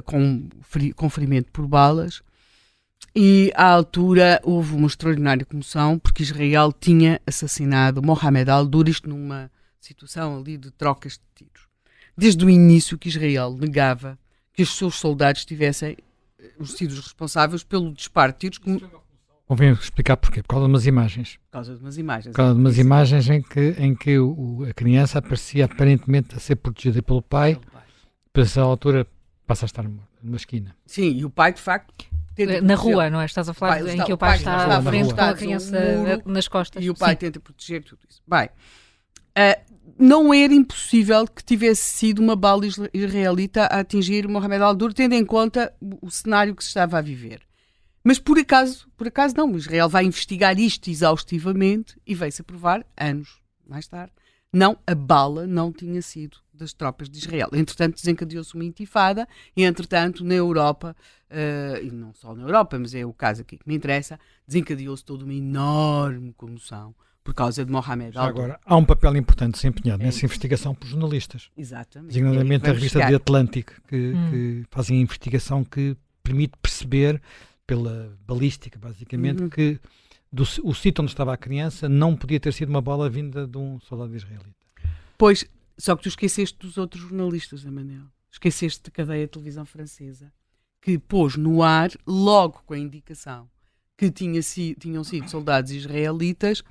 com, 0.05 0.49
com 0.95 1.09
ferimento 1.09 1.51
por 1.51 1.67
balas, 1.67 2.23
e 3.17 3.51
à 3.55 3.71
altura 3.71 4.39
houve 4.45 4.75
uma 4.75 4.87
extraordinária 4.87 5.47
comoção, 5.47 5.99
porque 5.99 6.23
Israel 6.23 6.71
tinha 6.71 7.19
assassinado 7.27 8.03
Mohamed 8.03 8.51
Al-Dura, 8.51 8.91
isto 8.91 9.09
numa 9.09 9.51
situação 9.81 10.39
ali 10.39 10.59
de 10.59 10.71
trocas 10.73 11.15
de 11.15 11.23
tiros 11.35 11.72
desde 12.17 12.45
o 12.45 12.51
início 12.51 12.99
que 12.99 13.09
Israel 13.09 13.57
negava 13.59 14.19
que 14.53 14.63
os 14.63 14.77
seus 14.77 14.97
soldados 14.97 15.45
tivessem 15.45 15.97
eh, 16.39 16.65
sido 16.65 16.95
responsáveis 16.95 17.63
pelo 17.63 17.93
disparo 17.93 18.33
de 18.33 18.39
tiros. 18.39 18.61
Convém 19.47 19.73
explicar 19.73 20.17
porquê. 20.17 20.43
Por 20.43 20.49
causa 20.49 20.67
de 20.67 20.73
umas 20.73 20.87
imagens. 20.87 21.37
Por 21.37 21.53
causa 21.53 21.75
de 21.75 21.81
umas 21.81 21.99
imagens. 21.99 22.33
Por 22.33 22.37
causa 22.37 22.55
de 22.55 22.61
umas 22.61 22.79
imagens 22.79 23.29
em 23.29 23.43
que, 23.43 23.75
em 23.79 23.95
que 23.95 24.19
o, 24.19 24.65
a 24.69 24.73
criança 24.73 25.19
aparecia 25.19 25.65
aparentemente 25.65 26.35
a 26.35 26.39
ser 26.39 26.57
protegida 26.57 27.03
pelo 27.03 27.23
pai, 27.23 27.59
para 28.33 28.43
essa 28.43 28.61
altura 28.61 29.07
passa 29.47 29.65
a 29.65 29.67
estar 29.67 29.85
numa 30.23 30.37
esquina. 30.37 30.75
Sim, 30.87 31.13
e 31.13 31.25
o 31.25 31.31
pai, 31.31 31.53
de 31.53 31.61
facto, 31.61 31.93
na 32.63 32.75
rua, 32.75 33.11
não 33.11 33.21
é? 33.21 33.27
Estás 33.27 33.49
a 33.49 33.55
falar 33.55 33.73
pai, 33.73 33.83
em 33.83 33.91
está, 33.91 34.05
que 34.05 34.13
o 34.13 34.19
pai, 34.19 34.31
pai 34.31 34.39
está, 34.39 34.63
está 34.63 34.79
à 34.79 34.83
frente 34.83 35.15
com 35.15 35.21
a 35.21 35.35
criança 35.35 35.79
um 36.25 36.33
nas 36.33 36.49
costas. 36.49 36.83
E 36.83 36.89
o 36.89 36.95
pai 36.95 37.11
Sim. 37.11 37.17
tenta 37.17 37.41
proteger 37.41 37.85
tudo 37.85 38.01
isso. 38.09 38.23
Bem, 38.27 38.47
uh, 38.47 39.72
não 39.99 40.33
era 40.33 40.53
impossível 40.53 41.27
que 41.27 41.45
tivesse 41.45 41.83
sido 41.83 42.21
uma 42.21 42.37
bala 42.37 42.65
israelita 42.93 43.67
a 43.67 43.81
atingir 43.81 44.27
Mohamed 44.29 44.63
al-Dur, 44.63 44.93
tendo 44.93 45.15
em 45.15 45.25
conta 45.25 45.73
o 46.01 46.11
cenário 46.11 46.55
que 46.55 46.63
se 46.63 46.69
estava 46.71 46.99
a 46.99 47.03
viver. 47.03 47.43
Mas 48.05 48.19
por 48.19 48.39
acaso, 48.39 48.89
por 48.97 49.07
acaso 49.07 49.37
não, 49.37 49.57
Israel 49.57 49.89
vai 49.89 50.05
investigar 50.05 50.59
isto 50.59 50.91
exaustivamente 50.91 51.97
e 52.07 52.15
veio-se 52.15 52.43
a 52.43 52.45
provar, 52.45 52.85
anos 52.97 53.41
mais 53.67 53.87
tarde, 53.87 54.13
não, 54.53 54.77
a 54.87 54.95
bala 54.95 55.47
não 55.47 55.73
tinha 55.73 56.03
sido 56.03 56.37
das 56.53 56.73
tropas 56.73 57.09
de 57.09 57.19
Israel. 57.19 57.49
Entretanto, 57.53 57.95
desencadeou-se 57.95 58.55
uma 58.55 58.65
intifada 58.65 59.27
e, 59.57 59.65
entretanto, 59.65 60.25
na 60.25 60.35
Europa, 60.35 60.95
uh, 61.31 61.83
e 61.83 61.91
não 61.91 62.13
só 62.13 62.35
na 62.35 62.43
Europa, 62.43 62.79
mas 62.79 62.95
é 62.95 63.07
o 63.07 63.13
caso 63.15 63.41
aqui 63.41 63.57
que 63.57 63.67
me 63.67 63.75
interessa, 63.75 64.21
desencadeou-se 64.47 65.05
toda 65.05 65.25
uma 65.25 65.33
enorme 65.33 66.33
comoção 66.35 66.95
por 67.23 67.35
causa 67.35 67.65
de 67.65 67.71
Mohamed 67.71 68.17
al 68.19 68.27
Agora, 68.27 68.61
há 68.65 68.77
um 68.77 68.85
papel 68.85 69.17
importante 69.17 69.55
desempenhado 69.55 70.03
é 70.03 70.07
nessa 70.07 70.25
investigação 70.25 70.75
por 70.75 70.87
jornalistas. 70.87 71.51
Exatamente. 71.57 72.13
Designadamente 72.13 72.69
a 72.69 72.73
revista 72.73 72.99
The 72.99 73.15
Atlantic, 73.15 73.71
que, 73.87 73.97
hum. 73.97 74.31
que 74.31 74.65
fazem 74.71 74.99
a 74.99 75.01
investigação 75.03 75.65
que 75.65 75.97
permite 76.23 76.55
perceber, 76.61 77.21
pela 77.67 78.17
balística, 78.27 78.79
basicamente, 78.79 79.43
uhum. 79.43 79.49
que 79.49 79.81
do, 80.31 80.43
o 80.43 80.75
sítio 80.75 81.03
onde 81.03 81.13
estava 81.13 81.33
a 81.33 81.37
criança 81.37 81.89
não 81.89 82.17
podia 82.17 82.41
ter 82.41 82.53
sido 82.53 82.69
uma 82.69 82.81
bola 82.81 83.09
vinda 83.09 83.47
de 83.47 83.57
um 83.57 83.81
soldado 83.81 84.15
israelita. 84.15 84.55
Pois, 85.17 85.45
só 85.79 85.97
que 85.97 86.03
tu 86.03 86.09
esqueceste 86.09 86.59
dos 86.59 86.77
outros 86.77 87.03
jornalistas, 87.03 87.65
Manel. 87.65 88.05
Esqueceste 88.31 88.83
da 88.85 88.91
cadeia 88.91 89.27
de 89.27 89.33
televisão 89.33 89.65
francesa, 89.65 90.33
que 90.81 90.99
pôs 90.99 91.37
no 91.37 91.63
ar, 91.63 91.91
logo 92.07 92.63
com 92.67 92.75
a 92.75 92.79
indicação 92.79 93.49
que 93.97 94.11
tinha 94.11 94.43
si, 94.43 94.75
tinham 94.79 95.05
sido 95.05 95.29
soldados 95.29 95.71
israelitas, 95.71 96.65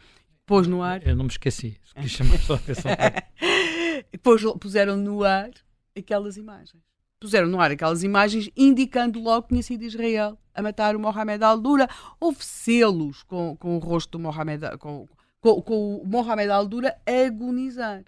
pôs 0.45 0.67
no 0.67 0.81
ar. 0.81 1.05
Eu 1.05 1.15
não 1.15 1.25
me 1.25 1.31
esqueci, 1.31 1.77
quis 1.99 2.11
chamar 2.11 2.39
só 2.39 2.53
a 2.53 2.57
atenção. 2.57 2.91
pôs, 4.23 4.41
puseram 4.59 4.97
no 4.97 5.23
ar 5.23 5.51
aquelas 5.97 6.37
imagens. 6.37 6.81
Puseram 7.19 7.47
no 7.47 7.59
ar 7.59 7.71
aquelas 7.71 8.03
imagens 8.03 8.49
indicando 8.57 9.19
logo 9.19 9.43
que 9.43 9.49
tinha 9.49 9.63
sido 9.63 9.83
Israel 9.83 10.37
a 10.53 10.61
matar 10.61 10.95
o 10.95 10.99
Mohamed 10.99 11.43
Al-Dura. 11.43 11.87
Houve 12.19 12.43
selos 12.43 13.23
com, 13.23 13.55
com 13.57 13.75
o 13.75 13.79
rosto 13.79 14.17
do 14.17 14.19
Mohamed, 14.19 14.77
com, 14.79 15.07
com, 15.39 15.61
com 15.61 15.97
o 15.97 16.05
Mohamed 16.05 16.49
Al-Dura 16.49 16.97
a 17.05 17.25
agonizar. 17.27 18.03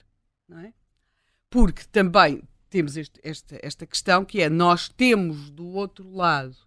Não 0.47 0.59
é? 0.59 0.73
Porque 1.49 1.83
também 1.91 2.41
temos 2.69 2.97
este, 2.97 3.19
esta, 3.23 3.59
esta 3.61 3.85
questão 3.85 4.25
que 4.25 4.41
é 4.41 4.49
nós 4.49 4.89
temos 4.89 5.51
do 5.51 5.67
outro 5.67 6.09
lado 6.11 6.57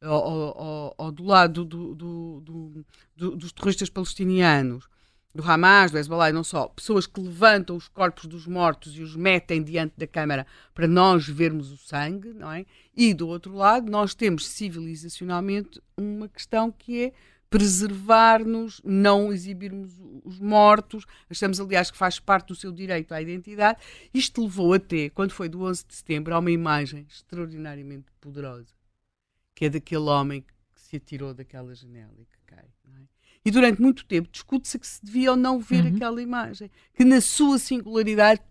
ou, 0.00 0.54
ou, 0.56 0.94
ou 0.96 1.12
do 1.12 1.24
lado 1.24 1.64
do, 1.64 1.94
do, 1.94 2.84
do, 3.16 3.36
dos 3.36 3.52
terroristas 3.52 3.90
palestinianos 3.90 4.88
do 5.38 5.48
Hamas, 5.48 5.92
do 5.92 5.98
Hezbollah 5.98 6.30
e 6.30 6.32
não 6.32 6.42
só, 6.42 6.66
pessoas 6.66 7.06
que 7.06 7.20
levantam 7.20 7.76
os 7.76 7.86
corpos 7.86 8.26
dos 8.26 8.44
mortos 8.44 8.96
e 8.96 9.02
os 9.02 9.14
metem 9.14 9.62
diante 9.62 9.94
da 9.96 10.04
Câmara 10.04 10.44
para 10.74 10.88
nós 10.88 11.28
vermos 11.28 11.70
o 11.70 11.76
sangue, 11.76 12.32
não 12.32 12.50
é? 12.50 12.66
E 12.92 13.14
do 13.14 13.28
outro 13.28 13.54
lado, 13.54 13.88
nós 13.88 14.16
temos 14.16 14.48
civilizacionalmente 14.48 15.80
uma 15.96 16.28
questão 16.28 16.72
que 16.72 17.04
é 17.04 17.12
preservar-nos, 17.48 18.80
não 18.84 19.32
exibirmos 19.32 19.92
os 20.24 20.40
mortos. 20.40 21.04
Achamos, 21.30 21.60
aliás, 21.60 21.88
que 21.88 21.96
faz 21.96 22.18
parte 22.18 22.48
do 22.48 22.56
seu 22.56 22.72
direito 22.72 23.14
à 23.14 23.22
identidade. 23.22 23.78
Isto 24.12 24.42
levou 24.42 24.72
até, 24.72 25.08
quando 25.08 25.30
foi 25.30 25.48
do 25.48 25.62
11 25.62 25.86
de 25.86 25.94
setembro, 25.94 26.34
a 26.34 26.40
uma 26.40 26.50
imagem 26.50 27.06
extraordinariamente 27.08 28.10
poderosa, 28.20 28.74
que 29.54 29.66
é 29.66 29.70
daquele 29.70 30.02
homem 30.02 30.40
que 30.40 30.80
se 30.80 30.96
atirou 30.96 31.32
daquela 31.32 31.72
janela 31.76 32.16
e 32.18 32.24
que 32.24 32.38
cai. 32.44 32.66
Não 32.84 32.96
é? 32.96 33.17
E 33.48 33.50
durante 33.50 33.80
muito 33.80 34.04
tempo 34.04 34.28
discute-se 34.30 34.78
que 34.78 34.86
se 34.86 35.02
devia 35.02 35.30
ou 35.30 35.36
não 35.36 35.58
ver 35.58 35.82
uhum. 35.82 35.96
aquela 35.96 36.20
imagem, 36.20 36.70
que 36.92 37.02
na 37.02 37.18
sua 37.18 37.58
singularidade 37.58 38.42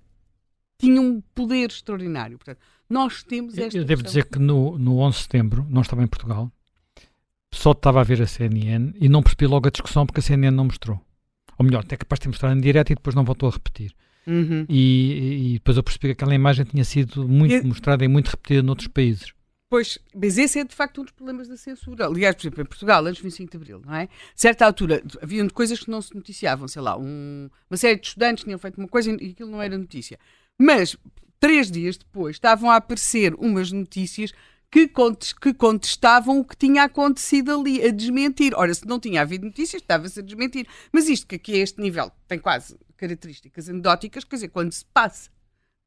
tinha 0.75 0.99
um 0.99 1.21
poder 1.35 1.69
extraordinário. 1.69 2.35
Portanto, 2.39 2.57
nós 2.89 3.21
temos 3.21 3.55
esta. 3.59 3.77
Eu 3.77 3.85
devo 3.85 4.01
dizer 4.01 4.25
que 4.25 4.39
no, 4.39 4.75
no 4.79 4.97
11 4.97 5.15
de 5.15 5.21
setembro, 5.21 5.67
não 5.69 5.83
estava 5.83 6.03
em 6.03 6.07
Portugal, 6.07 6.51
só 7.53 7.73
estava 7.73 8.01
a 8.01 8.03
ver 8.03 8.23
a 8.23 8.25
CNN 8.25 8.91
e 8.99 9.07
não 9.07 9.21
percebi 9.21 9.45
logo 9.45 9.67
a 9.67 9.71
discussão 9.71 10.03
porque 10.03 10.19
a 10.19 10.23
CNN 10.23 10.49
não 10.49 10.65
mostrou. 10.65 10.99
Ou 11.59 11.63
melhor, 11.63 11.83
até 11.83 11.95
capaz 11.95 12.17
de 12.17 12.23
ter 12.23 12.29
mostrado 12.29 12.57
em 12.57 12.61
direto 12.61 12.91
e 12.91 12.95
depois 12.95 13.15
não 13.15 13.23
voltou 13.23 13.49
a 13.49 13.51
repetir. 13.51 13.93
Uhum. 14.25 14.65
E, 14.67 15.51
e, 15.51 15.53
depois 15.53 15.77
eu 15.77 15.83
percebi 15.83 16.07
que 16.07 16.13
aquela 16.13 16.33
imagem 16.33 16.65
tinha 16.65 16.83
sido 16.83 17.27
muito 17.27 17.67
mostrada 17.67 18.03
e 18.03 18.07
muito 18.07 18.29
repetida 18.29 18.63
noutros 18.63 18.87
países. 18.87 19.31
Pois, 19.69 19.99
mas 20.15 20.37
esse 20.37 20.59
é 20.59 20.63
de 20.63 20.73
facto 20.73 21.01
um 21.01 21.03
dos 21.03 21.11
problemas 21.11 21.47
da 21.47 21.57
censura. 21.57 22.05
Aliás, 22.05 22.35
por 22.35 22.43
exemplo, 22.43 22.61
em 22.61 22.65
Portugal, 22.65 23.05
antes 23.05 23.21
do 23.21 23.23
25 23.23 23.51
de 23.51 23.57
Abril, 23.57 23.81
não 23.85 23.95
é? 23.95 24.07
Certa 24.33 24.65
altura, 24.65 25.03
haviam 25.21 25.47
coisas 25.49 25.79
que 25.79 25.91
não 25.91 26.01
se 26.01 26.15
noticiavam, 26.15 26.67
sei 26.69 26.81
lá, 26.81 26.97
um, 26.97 27.49
uma 27.69 27.75
série 27.75 27.99
de 27.99 28.07
estudantes 28.07 28.45
tinham 28.45 28.57
feito 28.57 28.77
uma 28.77 28.87
coisa 28.87 29.11
e 29.11 29.31
aquilo 29.31 29.51
não 29.51 29.61
era 29.61 29.77
notícia. 29.77 30.17
Mas, 30.57 30.95
três 31.37 31.69
dias 31.69 31.97
depois, 31.97 32.37
estavam 32.37 32.71
a 32.71 32.77
aparecer 32.77 33.35
umas 33.35 33.69
notícias 33.69 34.33
que, 34.71 34.87
contestavam 35.53 36.39
o 36.39 36.45
que 36.45 36.55
tinha 36.55 36.83
acontecido 36.83 37.59
ali, 37.59 37.83
a 37.85 37.91
desmentir. 37.91 38.53
Ora, 38.55 38.73
se 38.73 38.85
não 38.85 38.99
tinha 38.99 39.21
havido 39.21 39.45
notícias, 39.45 39.81
estava-se 39.81 40.19
a 40.19 40.23
desmentir. 40.23 40.65
Mas 40.93 41.09
isto 41.09 41.27
que 41.27 41.35
aqui 41.35 41.53
a 41.55 41.57
este 41.57 41.81
nível 41.81 42.11
tem 42.27 42.39
quase 42.39 42.77
características 42.95 43.69
anedóticas, 43.69 44.23
quer 44.23 44.37
dizer, 44.37 44.47
quando 44.47 44.71
se 44.71 44.85
passa 44.85 45.29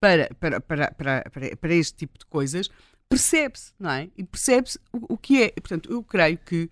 para, 0.01 0.31
para, 0.39 0.61
para, 0.61 0.91
para, 0.93 1.57
para 1.57 1.75
este 1.75 1.99
tipo 1.99 2.19
de 2.19 2.25
coisas, 2.27 2.71
percebe-se, 3.11 3.73
não 3.79 3.91
é? 3.91 4.09
E 4.17 4.23
percebe-se 4.23 4.79
o, 4.93 5.15
o, 5.15 5.19
que 5.19 5.43
é. 5.43 5.47
E, 5.57 5.61
portanto, 5.61 5.93
eu 5.93 6.03
creio 6.03 6.39
que 6.39 6.71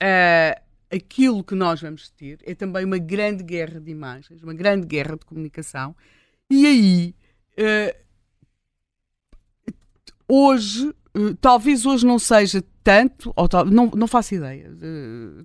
uh, 0.00 0.62
aquilo 0.94 1.42
que 1.42 1.56
nós 1.56 1.82
vamos 1.82 2.08
ter 2.10 2.38
é 2.44 2.54
também 2.54 2.84
uma 2.84 2.98
grande 2.98 3.42
guerra 3.42 3.80
de 3.80 3.90
imagens, 3.90 4.42
uma 4.42 4.54
grande 4.54 4.86
guerra 4.86 5.16
de 5.16 5.24
comunicação. 5.26 5.94
E 6.48 6.66
aí, 6.66 7.14
uh, 7.58 7.96
hoje, 10.28 10.94
uh, 11.16 11.34
talvez 11.40 11.84
hoje 11.84 12.06
não 12.06 12.18
seja 12.18 12.62
tanto, 12.84 13.32
ou 13.34 13.48
tal, 13.48 13.64
não, 13.64 13.86
não 13.90 14.06
faço 14.06 14.36
ideia, 14.36 14.70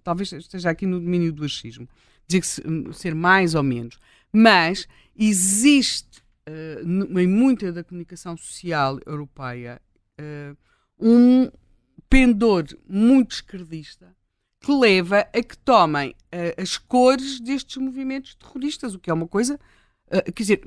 talvez 0.04 0.32
esteja 0.32 0.70
aqui 0.70 0.86
no 0.86 1.00
domínio 1.00 1.32
do 1.32 1.44
achismo, 1.44 1.88
dizer 2.28 2.42
que 2.42 2.48
se, 2.48 2.64
ser 2.94 3.14
mais 3.14 3.54
ou 3.54 3.62
menos, 3.62 4.00
mas 4.32 4.88
existe 5.16 6.24
em 6.50 7.28
muita 7.28 7.74
da 7.74 7.84
comunicação 7.84 8.38
social 8.38 9.00
europeia 9.06 9.82
uh, 10.20 10.58
um 11.00 11.50
pendor 12.10 12.66
muito 12.88 13.36
esquerdista 13.36 14.16
que 14.60 14.72
leva 14.72 15.28
a 15.34 15.44
que 15.44 15.58
tomem 15.58 16.10
uh, 16.10 16.62
as 16.62 16.78
cores 16.78 17.40
destes 17.40 17.78
movimentos 17.78 18.36
terroristas, 18.36 18.96
o 18.96 19.00
que 19.00 19.10
é 19.10 19.14
uma 19.14 19.28
coisa, 19.28 19.60
uh, 20.08 20.32
quer 20.32 20.44
dizer, 20.44 20.62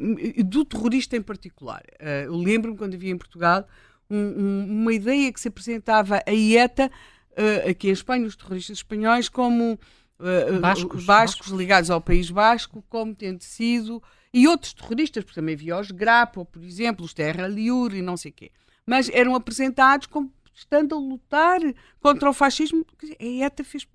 do 0.45 0.65
terrorista 0.65 1.17
em 1.17 1.23
particular. 1.23 1.83
eu 2.25 2.37
lembro-me 2.37 2.77
quando 2.77 2.95
havia 2.95 3.11
em 3.11 3.19
Portugal 3.19 3.67
um, 4.09 4.17
um, 4.17 4.83
uma 4.83 4.93
ideia 4.93 5.33
que 5.33 5.41
se 5.41 5.49
apresentava 5.49 6.23
a 6.27 6.31
IETA, 6.31 6.91
aqui 7.69 7.89
em 7.89 7.93
Espanha, 7.93 8.27
os 8.27 8.37
terroristas 8.37 8.79
espanhóis, 8.79 9.29
como 9.29 9.79
bascos, 10.61 11.05
bascos, 11.05 11.49
ligados 11.49 11.91
ao 11.91 12.01
País 12.01 12.31
Basco, 12.31 12.85
como 12.89 13.15
tendo 13.15 13.43
sido, 13.43 14.03
e 14.33 14.47
outros 14.47 14.75
terroristas, 14.75 15.25
porque 15.25 15.41
também 15.41 15.55
havia 15.55 15.79
os 15.79 15.91
Grapo, 15.91 16.45
por 16.45 16.63
exemplo, 16.63 17.05
os 17.05 17.15
Terra 17.15 17.47
Liure 17.47 17.99
e 17.99 18.03
não 18.03 18.17
sei 18.17 18.31
o 18.31 18.35
quê 18.35 18.51
mas 18.87 19.09
eram 19.09 19.35
apresentados 19.35 20.07
como 20.07 20.33
estando 20.55 20.95
a 20.95 20.99
lutar 20.99 21.61
contra 22.01 22.29
o 22.29 22.33
fascismo. 22.35 22.85
A 23.19 23.45
ETA 23.45 23.65
fez 23.65 23.87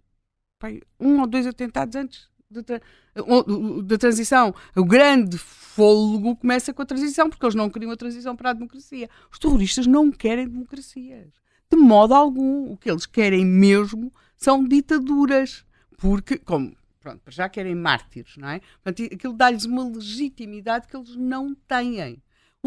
um 1.00 1.20
ou 1.20 1.28
dois 1.28 1.46
atentados 1.46 1.96
antes 1.96 2.30
da, 2.50 3.98
transição. 3.98 4.54
O 4.76 4.86
grande 4.86 5.38
fôlego 5.38 6.36
começa 6.36 6.74
com 6.74 6.82
a 6.82 6.86
transição, 6.86 7.30
porque 7.30 7.46
eles 7.46 7.56
não 7.56 7.70
queriam 7.70 7.92
a 7.92 7.98
transição 7.98 8.36
para 8.36 8.52
a 8.52 8.54
democracia. 8.54 9.10
Os 9.32 9.40
terroristas 9.40 9.88
não 9.88 10.12
querem 10.12 10.48
democracias. 10.48 11.34
De 11.70 11.78
modo 11.78 12.14
algum. 12.14 12.72
O 12.72 12.78
que 12.78 12.90
eles 12.90 13.06
querem 13.06 13.46
mesmo 13.46 14.12
são 14.38 14.64
ditaduras. 14.68 15.66
Porque, 15.98 16.38
como 16.38 16.76
pronto, 17.00 17.22
já 17.28 17.48
querem 17.48 17.76
mártires, 17.76 18.36
não 18.38 18.50
é? 18.50 18.62
Portanto, 18.84 19.14
aquilo 19.14 19.34
dá-lhes 19.34 19.66
uma 19.66 19.88
legitimidade 19.88 20.88
que 20.88 20.98
eles 20.98 21.16
não 21.16 21.54
têm 21.54 22.22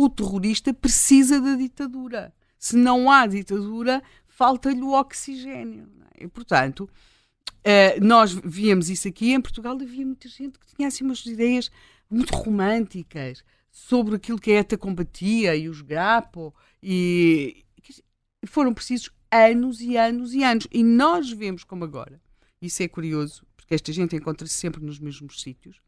o 0.05 0.09
terrorista 0.09 0.73
precisa 0.73 1.41
da 1.41 1.57
ditadura. 1.57 2.33
Se 2.57 2.77
não 2.77 3.11
há 3.11 3.27
ditadura, 3.27 4.01
falta-lhe 4.27 4.81
o 4.81 4.93
oxigênio. 4.93 5.89
É? 6.15 6.25
E, 6.25 6.29
portanto, 6.29 6.89
uh, 7.65 8.05
nós 8.05 8.33
víamos 8.33 8.89
isso 8.89 9.09
aqui. 9.09 9.33
Em 9.33 9.41
Portugal 9.41 9.77
havia 9.81 10.07
muita 10.07 10.29
gente 10.29 10.57
que 10.59 10.77
tinha 10.77 10.87
assim 10.87 11.05
umas 11.05 11.27
ideias 11.27 11.69
muito 12.09 12.33
românticas 12.35 13.45
sobre 13.73 14.15
aquilo 14.15 14.39
que 14.39 14.53
a 14.53 14.61
ETA 14.61 14.79
combatia 14.79 15.57
e 15.57 15.69
os 15.69 15.81
Grapo. 15.81 16.55
E 16.81 17.65
foram 18.47 18.73
precisos 18.73 19.11
anos 19.33 19.81
e 19.81 19.97
anos 19.97 20.33
e 20.33 20.45
anos. 20.45 20.69
E 20.71 20.85
nós 20.85 21.31
vemos 21.31 21.65
como 21.65 21.85
agora, 21.85 22.21
isso 22.63 22.83
é 22.85 22.89
curioso, 22.89 23.45
porque 23.57 23.75
esta 23.75 23.93
gente 23.93 24.15
encontra-se 24.15 24.55
sempre 24.55 24.85
nos 24.85 25.01
mesmos 25.01 25.41
sítios, 25.41 25.81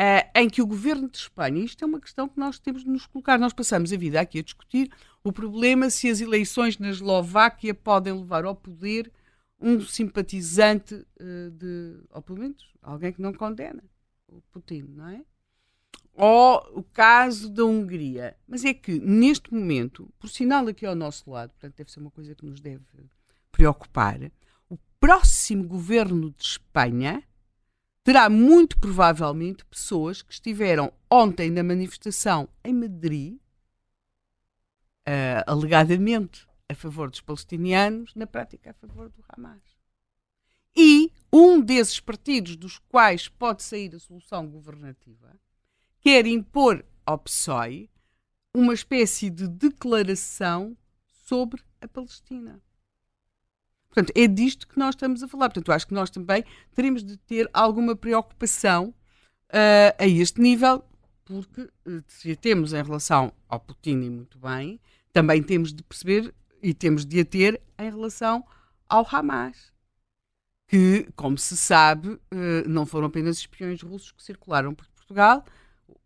uh, 0.00 0.30
em 0.34 0.48
que 0.48 0.62
o 0.62 0.66
governo 0.66 1.08
de 1.10 1.18
Espanha, 1.18 1.62
isto 1.62 1.84
é 1.84 1.86
uma 1.86 2.00
questão 2.00 2.26
que 2.26 2.38
nós 2.38 2.58
temos 2.58 2.82
de 2.82 2.88
nos 2.88 3.06
colocar, 3.06 3.38
nós 3.38 3.52
passamos 3.52 3.92
a 3.92 3.96
vida 3.96 4.18
aqui 4.18 4.38
a 4.38 4.42
discutir 4.42 4.90
o 5.22 5.30
problema 5.30 5.90
se 5.90 6.08
as 6.08 6.20
eleições 6.20 6.78
na 6.78 6.88
Eslováquia 6.88 7.74
podem 7.74 8.14
levar 8.14 8.46
ao 8.46 8.56
poder 8.56 9.12
um 9.60 9.78
simpatizante 9.80 10.94
uh, 10.94 11.50
de, 11.50 11.98
ou 12.10 12.22
pelo 12.22 12.38
menos 12.38 12.72
alguém 12.80 13.12
que 13.12 13.20
não 13.20 13.34
condena 13.34 13.84
o 14.26 14.40
Putin, 14.52 14.86
não 14.88 15.08
é? 15.08 15.22
Ou 16.14 16.78
o 16.78 16.82
caso 16.82 17.50
da 17.50 17.64
Hungria. 17.64 18.36
Mas 18.46 18.64
é 18.64 18.72
que, 18.72 18.98
neste 18.98 19.52
momento, 19.52 20.08
por 20.18 20.28
sinal 20.28 20.66
aqui 20.66 20.86
ao 20.86 20.94
nosso 20.94 21.30
lado, 21.30 21.50
portanto 21.50 21.76
deve 21.76 21.90
ser 21.90 22.00
uma 22.00 22.10
coisa 22.10 22.34
que 22.34 22.46
nos 22.46 22.60
deve 22.60 22.82
preocupar, 23.50 24.18
o 24.68 24.78
próximo 24.98 25.64
governo 25.64 26.30
de 26.30 26.42
Espanha 26.42 27.22
terá 28.02 28.28
muito 28.28 28.78
provavelmente 28.78 29.64
pessoas 29.64 30.22
que 30.22 30.32
estiveram 30.32 30.92
ontem 31.10 31.50
na 31.50 31.62
manifestação 31.62 32.48
em 32.64 32.72
Madrid 32.72 33.36
uh, 35.08 35.44
alegadamente 35.46 36.48
a 36.68 36.74
favor 36.74 37.10
dos 37.10 37.20
palestinianos, 37.20 38.14
na 38.14 38.26
prática 38.26 38.70
a 38.70 38.74
favor 38.74 39.10
do 39.10 39.24
Hamas. 39.28 39.62
E 40.76 41.12
um 41.32 41.60
desses 41.60 41.98
partidos 41.98 42.56
dos 42.56 42.78
quais 42.78 43.28
pode 43.28 43.62
sair 43.62 43.94
a 43.94 43.98
solução 43.98 44.48
governativa 44.48 45.38
quer 46.00 46.26
impor 46.26 46.84
ao 47.04 47.18
PSOE 47.18 47.90
uma 48.54 48.72
espécie 48.72 49.30
de 49.30 49.48
declaração 49.48 50.76
sobre 51.04 51.62
a 51.80 51.88
Palestina. 51.88 52.60
Portanto, 53.92 54.12
é 54.16 54.26
disto 54.28 54.68
que 54.68 54.78
nós 54.78 54.94
estamos 54.94 55.22
a 55.22 55.28
falar. 55.28 55.48
Portanto, 55.48 55.72
acho 55.72 55.86
que 55.86 55.94
nós 55.94 56.10
também 56.10 56.44
teremos 56.74 57.02
de 57.04 57.16
ter 57.16 57.50
alguma 57.52 57.96
preocupação 57.96 58.94
uh, 59.48 59.94
a 59.98 60.06
este 60.06 60.40
nível, 60.40 60.84
porque 61.24 61.62
uh, 61.62 62.02
se 62.06 62.30
a 62.30 62.36
temos 62.36 62.72
em 62.72 62.82
relação 62.82 63.32
ao 63.48 63.58
Putin 63.58 64.02
e 64.02 64.10
muito 64.10 64.38
bem, 64.38 64.80
também 65.12 65.42
temos 65.42 65.72
de 65.72 65.82
perceber 65.82 66.32
e 66.62 66.72
temos 66.72 67.04
de 67.04 67.20
a 67.20 67.24
ter 67.24 67.60
em 67.78 67.90
relação 67.90 68.44
ao 68.88 69.06
Hamas. 69.10 69.72
Que, 70.68 71.08
como 71.16 71.36
se 71.36 71.56
sabe, 71.56 72.10
uh, 72.10 72.68
não 72.68 72.86
foram 72.86 73.08
apenas 73.08 73.38
espiões 73.38 73.82
russos 73.82 74.12
que 74.12 74.22
circularam 74.22 74.72
por 74.72 74.86
Portugal. 74.90 75.44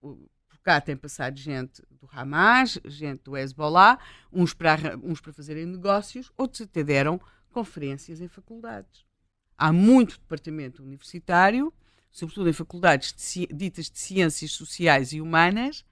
Por 0.01 0.59
cá 0.63 0.81
tem 0.81 0.97
passado 0.97 1.37
gente 1.37 1.83
do 1.91 2.09
Hamas, 2.11 2.81
gente 2.87 3.25
do 3.25 3.37
Hezbollah, 3.37 3.99
uns 4.33 4.55
para, 4.55 4.97
uns 5.03 5.21
para 5.21 5.35
fazerem 5.35 5.67
negócios, 5.67 6.33
outros 6.39 6.63
até 6.63 6.83
deram 6.83 7.21
conferências 7.55 8.21
em 8.21 8.27
faculdades. 8.27 9.07
Há 9.57 9.73
muito 9.73 10.19
departamento 10.19 10.83
universitário, 10.83 11.73
sobretudo 12.11 12.51
em 12.51 12.53
faculdades 12.53 13.15
de, 13.15 13.47
ditas 13.47 13.89
de 13.89 13.99
ciências 13.99 14.51
sociais 14.51 15.13
e 15.13 15.21
humanas, 15.21 15.85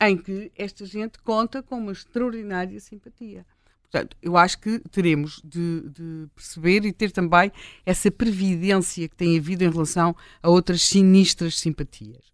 em 0.00 0.16
que 0.16 0.50
esta 0.56 0.86
gente 0.86 1.18
conta 1.18 1.62
com 1.62 1.78
uma 1.78 1.92
extraordinária 1.92 2.80
simpatia. 2.80 3.46
Portanto, 3.82 4.16
eu 4.20 4.36
acho 4.36 4.58
que 4.58 4.80
teremos 4.90 5.40
de, 5.44 5.88
de, 5.90 6.28
perceber 6.34 6.84
e 6.84 6.92
ter 6.92 7.12
também 7.12 7.52
essa 7.84 8.10
previdência 8.10 9.08
que 9.08 9.14
tem 9.14 9.38
havido 9.38 9.64
em 9.64 9.70
relação 9.70 10.16
a 10.42 10.48
outras 10.48 10.82
sinistras 10.82 11.58
simpatias. 11.58 12.32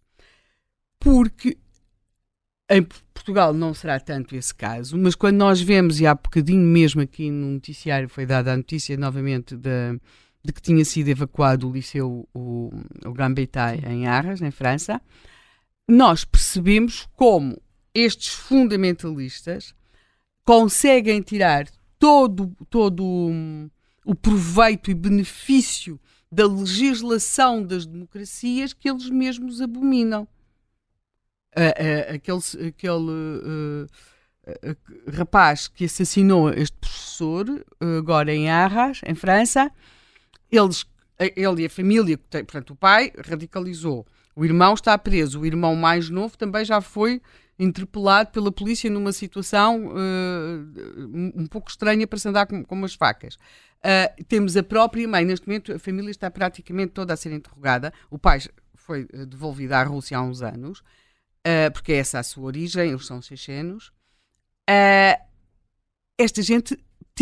Porque 0.99 1.57
em 2.73 2.83
Portugal 3.13 3.53
não 3.53 3.73
será 3.73 3.99
tanto 3.99 4.35
esse 4.35 4.53
caso, 4.53 4.97
mas 4.97 5.15
quando 5.15 5.37
nós 5.37 5.61
vemos, 5.61 5.99
e 5.99 6.07
há 6.07 6.15
bocadinho 6.15 6.65
mesmo 6.65 7.01
aqui 7.01 7.29
no 7.29 7.51
noticiário 7.51 8.09
foi 8.09 8.25
dada 8.25 8.53
a 8.53 8.57
notícia 8.57 8.97
novamente 8.97 9.55
de, 9.55 9.99
de 10.43 10.51
que 10.51 10.61
tinha 10.61 10.83
sido 10.83 11.09
evacuado 11.09 11.69
o 11.69 11.71
liceu, 11.71 12.27
o, 12.33 12.71
o 13.05 13.13
Gambetta 13.13 13.75
em 13.75 14.07
Arras, 14.07 14.41
em 14.41 14.51
França, 14.51 15.01
nós 15.87 16.25
percebemos 16.25 17.07
como 17.15 17.61
estes 17.93 18.29
fundamentalistas 18.29 19.75
conseguem 20.45 21.21
tirar 21.21 21.67
todo, 21.99 22.55
todo 22.69 23.03
um, 23.05 23.69
o 24.05 24.15
proveito 24.15 24.91
e 24.91 24.93
benefício 24.93 25.99
da 26.31 26.47
legislação 26.47 27.63
das 27.63 27.85
democracias 27.85 28.73
que 28.73 28.89
eles 28.89 29.09
mesmos 29.09 29.61
abominam 29.61 30.27
aquele, 32.13 32.67
aquele 32.67 33.11
uh, 33.11 33.87
rapaz 35.11 35.67
que 35.67 35.85
assassinou 35.85 36.49
este 36.51 36.75
professor, 36.77 37.45
agora 37.97 38.33
em 38.33 38.49
Arras, 38.49 39.01
em 39.05 39.15
França, 39.15 39.71
eles, 40.51 40.85
ele 41.19 41.63
e 41.63 41.65
a 41.65 41.69
família, 41.69 42.17
portanto, 42.17 42.71
o 42.71 42.75
pai 42.75 43.11
radicalizou. 43.25 44.05
O 44.35 44.43
irmão 44.43 44.73
está 44.73 44.97
preso. 44.97 45.41
O 45.41 45.45
irmão 45.45 45.75
mais 45.75 46.09
novo 46.09 46.37
também 46.37 46.65
já 46.65 46.81
foi 46.81 47.21
interpelado 47.57 48.31
pela 48.31 48.51
polícia 48.51 48.89
numa 48.89 49.11
situação 49.11 49.87
uh, 49.87 51.31
um 51.35 51.45
pouco 51.45 51.69
estranha 51.69 52.07
para 52.07 52.17
se 52.17 52.27
andar 52.27 52.47
com, 52.47 52.63
com 52.63 52.75
umas 52.75 52.95
facas. 52.95 53.35
Uh, 53.35 54.23
temos 54.27 54.57
a 54.57 54.63
própria 54.63 55.07
mãe, 55.07 55.23
neste 55.23 55.47
momento 55.47 55.71
a 55.71 55.79
família 55.79 56.09
está 56.09 56.31
praticamente 56.31 56.93
toda 56.93 57.13
a 57.13 57.17
ser 57.17 57.31
interrogada. 57.31 57.93
O 58.09 58.17
pai 58.17 58.39
foi 58.73 59.05
devolvido 59.27 59.73
à 59.73 59.83
Rússia 59.83 60.17
há 60.17 60.21
uns 60.21 60.41
anos 60.41 60.83
uh, 61.47 61.71
porque 61.71 61.93
é 61.93 61.97
essa 61.97 62.19
a 62.19 62.23
sua 62.23 62.45
origem, 62.45 62.89
eles 62.89 63.05
são 63.05 63.21
chechenos. 63.21 63.91
Uh, 64.69 65.21
esta 66.17 66.41
gente 66.41 66.77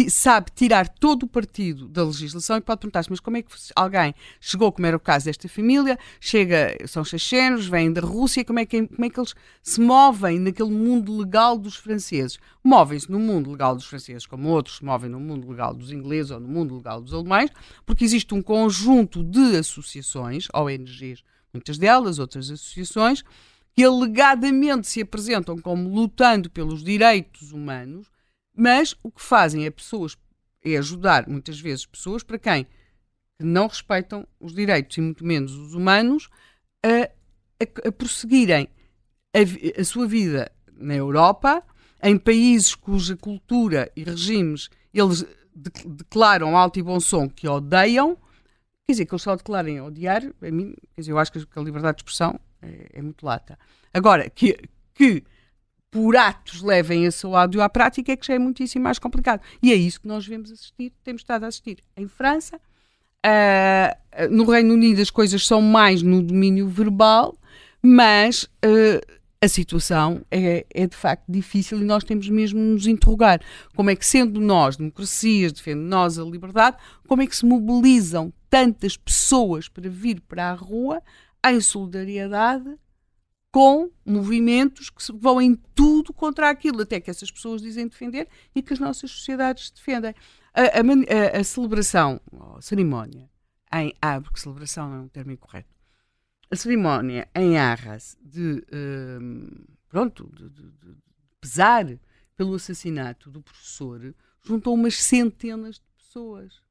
sabe 0.09 0.51
tirar 0.55 0.88
todo 0.88 1.24
o 1.24 1.28
partido 1.28 1.88
da 1.88 2.03
legislação 2.03 2.57
e 2.57 2.61
pode 2.61 2.80
perguntar-se, 2.80 3.09
mas 3.09 3.19
como 3.19 3.38
é 3.38 3.41
que 3.41 3.51
alguém 3.76 4.15
chegou, 4.39 4.72
como 4.72 4.88
era 4.88 4.95
o 4.95 4.99
caso 4.99 5.26
desta 5.26 5.49
família, 5.49 5.99
chega, 6.19 6.78
são 6.88 7.03
chechenos, 7.03 7.67
vêm 7.67 7.91
da 7.91 7.99
Rússia, 7.99 8.45
como 8.45 8.59
é, 8.59 8.65
que, 8.65 8.88
como 8.88 9.05
é 9.05 9.09
que 9.09 9.19
eles 9.19 9.34
se 9.61 9.82
movem 9.82 10.39
naquele 10.39 10.72
mundo 10.72 11.17
legal 11.17 11.57
dos 11.57 11.76
franceses? 11.76 12.39
Movem-se 12.63 13.11
no 13.11 13.19
mundo 13.19 13.51
legal 13.51 13.76
dos 13.76 13.86
franceses, 13.86 14.26
como 14.26 14.47
outros 14.49 14.78
se 14.78 14.86
movem 14.86 15.09
no 15.09 15.19
mundo 15.19 15.49
legal 15.49 15.74
dos 15.74 15.91
ingleses 15.91 16.32
ou 16.32 16.39
no 16.39 16.47
mundo 16.47 16.78
legal 16.78 17.01
dos 17.01 17.13
alemães, 17.13 17.49
porque 17.86 18.05
existe 18.05 18.34
um 18.34 18.41
conjunto 18.41 19.22
de 19.22 19.57
associações, 19.57 20.47
ONGs, 20.53 21.22
muitas 21.53 21.78
delas, 21.78 22.17
outras 22.17 22.49
associações, 22.49 23.24
que 23.74 23.84
alegadamente 23.84 24.88
se 24.88 25.01
apresentam 25.01 25.57
como 25.57 25.89
lutando 25.89 26.49
pelos 26.49 26.84
direitos 26.84 27.51
humanos, 27.51 28.07
mas 28.55 28.95
o 29.03 29.11
que 29.11 29.22
fazem 29.22 29.65
é 29.65 29.72
pessoas 29.72 30.17
é 30.63 30.78
ajudar 30.78 31.28
muitas 31.28 31.59
vezes 31.59 31.86
pessoas 31.86 32.22
para 32.22 32.38
quem 32.38 32.67
não 33.39 33.67
respeitam 33.67 34.28
os 34.39 34.53
direitos 34.53 34.97
e 34.97 35.01
muito 35.01 35.26
menos 35.26 35.53
os 35.53 35.74
humanos 35.74 36.30
a, 36.84 37.09
a, 37.63 37.88
a 37.88 37.91
prosseguirem 37.91 38.67
a, 39.34 39.82
a, 39.82 39.84
sua 39.84 40.07
vida 40.07 40.51
na 40.74 40.93
Europa, 40.93 41.63
em 42.03 42.17
países 42.17 42.76
cuja 42.76 43.15
cultura 43.15 43.91
e 43.95 44.03
regimes 44.03 44.69
eles 44.93 45.26
de, 45.55 45.72
declaram 45.88 46.55
alto 46.55 46.80
e 46.80 46.84
bom 46.84 46.99
som 46.99 47.28
que 47.28 47.47
odeiam, 47.47 48.15
quer 48.86 48.93
dizer, 48.93 49.05
que 49.05 49.13
eles 49.13 49.22
só 49.22 49.36
declarem 49.36 49.82
odiar, 49.82 50.24
a 50.24 50.51
mim, 50.51 50.76
quer 50.93 51.01
dizer, 51.01 51.11
eu 51.11 51.19
acho 51.19 51.32
que 51.32 51.39
a 51.39 51.61
liberdade 51.61 51.97
de 51.97 52.01
expressão 52.01 52.39
é, 52.62 52.89
é 52.93 53.01
muito 53.01 53.26
lata. 53.26 53.57
Agora, 53.93 54.30
que, 54.30 54.57
que 54.93 55.24
por 55.91 56.16
atos 56.16 56.62
levem 56.62 57.05
esse 57.05 57.28
ódio 57.28 57.62
à 57.62 57.68
prática 57.68 58.14
é 58.14 58.16
que 58.16 58.26
já 58.26 58.34
é 58.34 58.39
muitíssimo 58.39 58.84
mais 58.84 58.97
complicado. 58.97 59.41
E 59.62 59.72
é 59.72 59.76
isso 59.76 59.99
que 60.01 60.07
nós 60.07 60.26
vemos 60.26 60.51
assistir, 60.51 60.93
temos 61.03 61.22
estado 61.22 61.43
a 61.43 61.47
assistir 61.47 61.84
em 61.97 62.07
França. 62.07 62.59
Uh, 63.26 64.32
no 64.32 64.45
Reino 64.49 64.74
Unido 64.74 65.01
as 65.01 65.12
coisas 65.12 65.45
são 65.45 65.62
mais 65.62 66.01
no 66.01 66.24
domínio 66.24 66.68
verbal, 66.68 67.38
mas 67.84 68.43
uh, 68.43 69.22
a 69.43 69.47
situação 69.47 70.24
é, 70.32 70.66
é, 70.74 70.88
de 70.88 70.95
facto 70.95 71.26
difícil 71.28 71.82
e 71.82 71.84
nós 71.84 72.03
temos 72.03 72.30
mesmo 72.30 72.59
de 72.59 72.66
nos 72.66 72.88
interrogar 72.88 73.41
como 73.76 73.89
é 73.89 73.95
que, 73.95 74.05
sendo 74.05 74.39
nós 74.39 74.78
democracias, 74.78 75.51
defendendo 75.51 75.88
nós 75.88 76.18
a 76.18 76.24
liberdade, 76.24 76.78
como 77.07 77.22
é 77.22 77.28
que 77.28 77.36
se 77.36 77.45
mobilizam 77.45 78.32
tantas 78.49 78.95
pessoas 78.95 79.68
para 79.68 79.89
vir 79.89 80.22
para 80.22 80.51
a 80.51 80.53
rua 80.53 81.01
em 81.45 81.59
solidariedade 81.59 82.77
com 83.51 83.91
movimentos 84.05 84.89
que 84.89 85.03
vão 85.13 85.41
em 85.41 85.55
tudo 85.75 86.13
contra 86.13 86.49
aquilo, 86.49 86.81
até 86.81 87.01
que 87.01 87.09
essas 87.09 87.29
pessoas 87.29 87.61
dizem 87.61 87.87
defender 87.87 88.27
e 88.55 88.61
que 88.61 88.73
as 88.73 88.79
nossas 88.79 89.11
sociedades 89.11 89.69
defendem. 89.71 90.15
A, 90.53 90.61
a, 90.61 91.39
a, 91.39 91.43
celebração, 91.43 92.19
a 92.57 92.61
cerimónia 92.61 93.29
em 93.73 93.93
ah, 94.01 94.19
porque 94.19 94.39
celebração 94.39 94.93
é 94.93 94.99
um 94.99 95.07
termo 95.07 95.31
incorreto. 95.31 95.73
A 96.49 96.55
cerimónia 96.55 97.29
em 97.33 97.57
Arras 97.57 98.17
de, 98.21 98.63
hum, 99.21 99.65
pronto, 99.87 100.29
de, 100.35 100.49
de, 100.49 100.71
de, 100.71 100.97
pesar 101.39 101.85
pelo 102.35 102.55
assassinato 102.55 103.31
do 103.31 103.41
professor 103.41 104.13
juntou 104.41 104.73
umas 104.73 104.95
centenas 104.95 105.75
de 105.75 105.87
pessoas. 105.97 106.61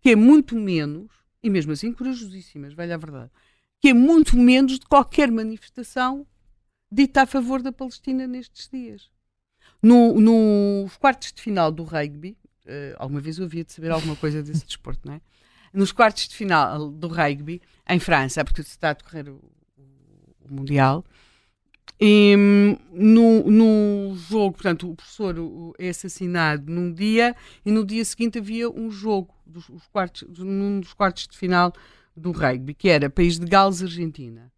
Que 0.00 0.10
é 0.10 0.16
muito 0.16 0.56
menos 0.56 1.25
e 1.46 1.50
mesmo 1.50 1.70
assim 1.70 1.92
corajosíssimas, 1.92 2.74
velha 2.74 2.96
a 2.96 2.98
verdade, 2.98 3.30
que 3.80 3.90
é 3.90 3.94
muito 3.94 4.36
menos 4.36 4.80
de 4.80 4.86
qualquer 4.86 5.30
manifestação 5.30 6.26
dita 6.90 7.22
a 7.22 7.26
favor 7.26 7.62
da 7.62 7.70
Palestina 7.70 8.26
nestes 8.26 8.68
dias. 8.68 9.08
No, 9.80 10.20
nos 10.20 10.96
quartos 10.96 11.32
de 11.32 11.40
final 11.40 11.70
do 11.70 11.84
rugby, 11.84 12.36
uh, 12.64 12.96
alguma 12.98 13.20
vez 13.20 13.38
eu 13.38 13.44
havia 13.44 13.62
de 13.62 13.72
saber 13.72 13.92
alguma 13.92 14.16
coisa 14.16 14.42
desse 14.42 14.66
desporto, 14.66 15.06
não 15.06 15.14
é? 15.14 15.20
Nos 15.72 15.92
quartos 15.92 16.26
de 16.26 16.34
final 16.34 16.90
do 16.90 17.06
rugby, 17.06 17.62
em 17.88 18.00
França, 18.00 18.44
porque 18.44 18.62
está 18.62 18.90
a 18.90 18.92
decorrer 18.94 19.28
o, 19.28 19.40
o 20.40 20.52
Mundial, 20.52 21.04
e, 21.98 22.36
no, 22.92 23.42
no 23.44 24.14
jogo, 24.16 24.52
portanto, 24.52 24.90
o 24.90 24.94
professor 24.94 25.34
é 25.78 25.88
assassinado 25.88 26.70
num 26.70 26.92
dia 26.92 27.34
e 27.64 27.70
no 27.70 27.84
dia 27.84 28.04
seguinte 28.04 28.38
havia 28.38 28.68
um 28.68 28.90
jogo 28.90 29.34
dos, 29.46 29.68
os 29.68 29.86
quartos, 29.88 30.38
num 30.38 30.80
dos 30.80 30.92
quartos 30.92 31.26
de 31.26 31.36
final 31.36 31.72
do 32.14 32.32
rugby, 32.32 32.74
que 32.74 32.88
era 32.88 33.08
País 33.08 33.38
de 33.38 33.46
Gales 33.46 33.82
Argentina. 33.82 34.52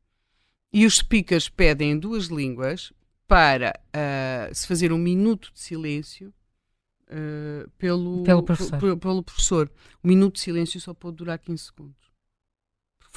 E 0.72 0.84
os 0.84 0.96
speakers 0.96 1.48
pedem 1.48 1.92
em 1.92 1.98
duas 1.98 2.26
línguas 2.26 2.92
para 3.26 3.78
uh, 3.88 4.54
se 4.54 4.66
fazer 4.66 4.92
um 4.92 4.98
minuto 4.98 5.52
de 5.52 5.60
silêncio 5.60 6.32
uh, 7.08 7.68
pelo, 7.78 8.22
pelo, 8.24 8.42
professor. 8.42 8.78
Pelo, 8.78 8.96
pelo 8.96 9.22
professor. 9.22 9.70
O 10.02 10.08
minuto 10.08 10.34
de 10.34 10.40
silêncio 10.40 10.80
só 10.80 10.92
pode 10.92 11.16
durar 11.16 11.38
15 11.38 11.64
segundos. 11.64 12.07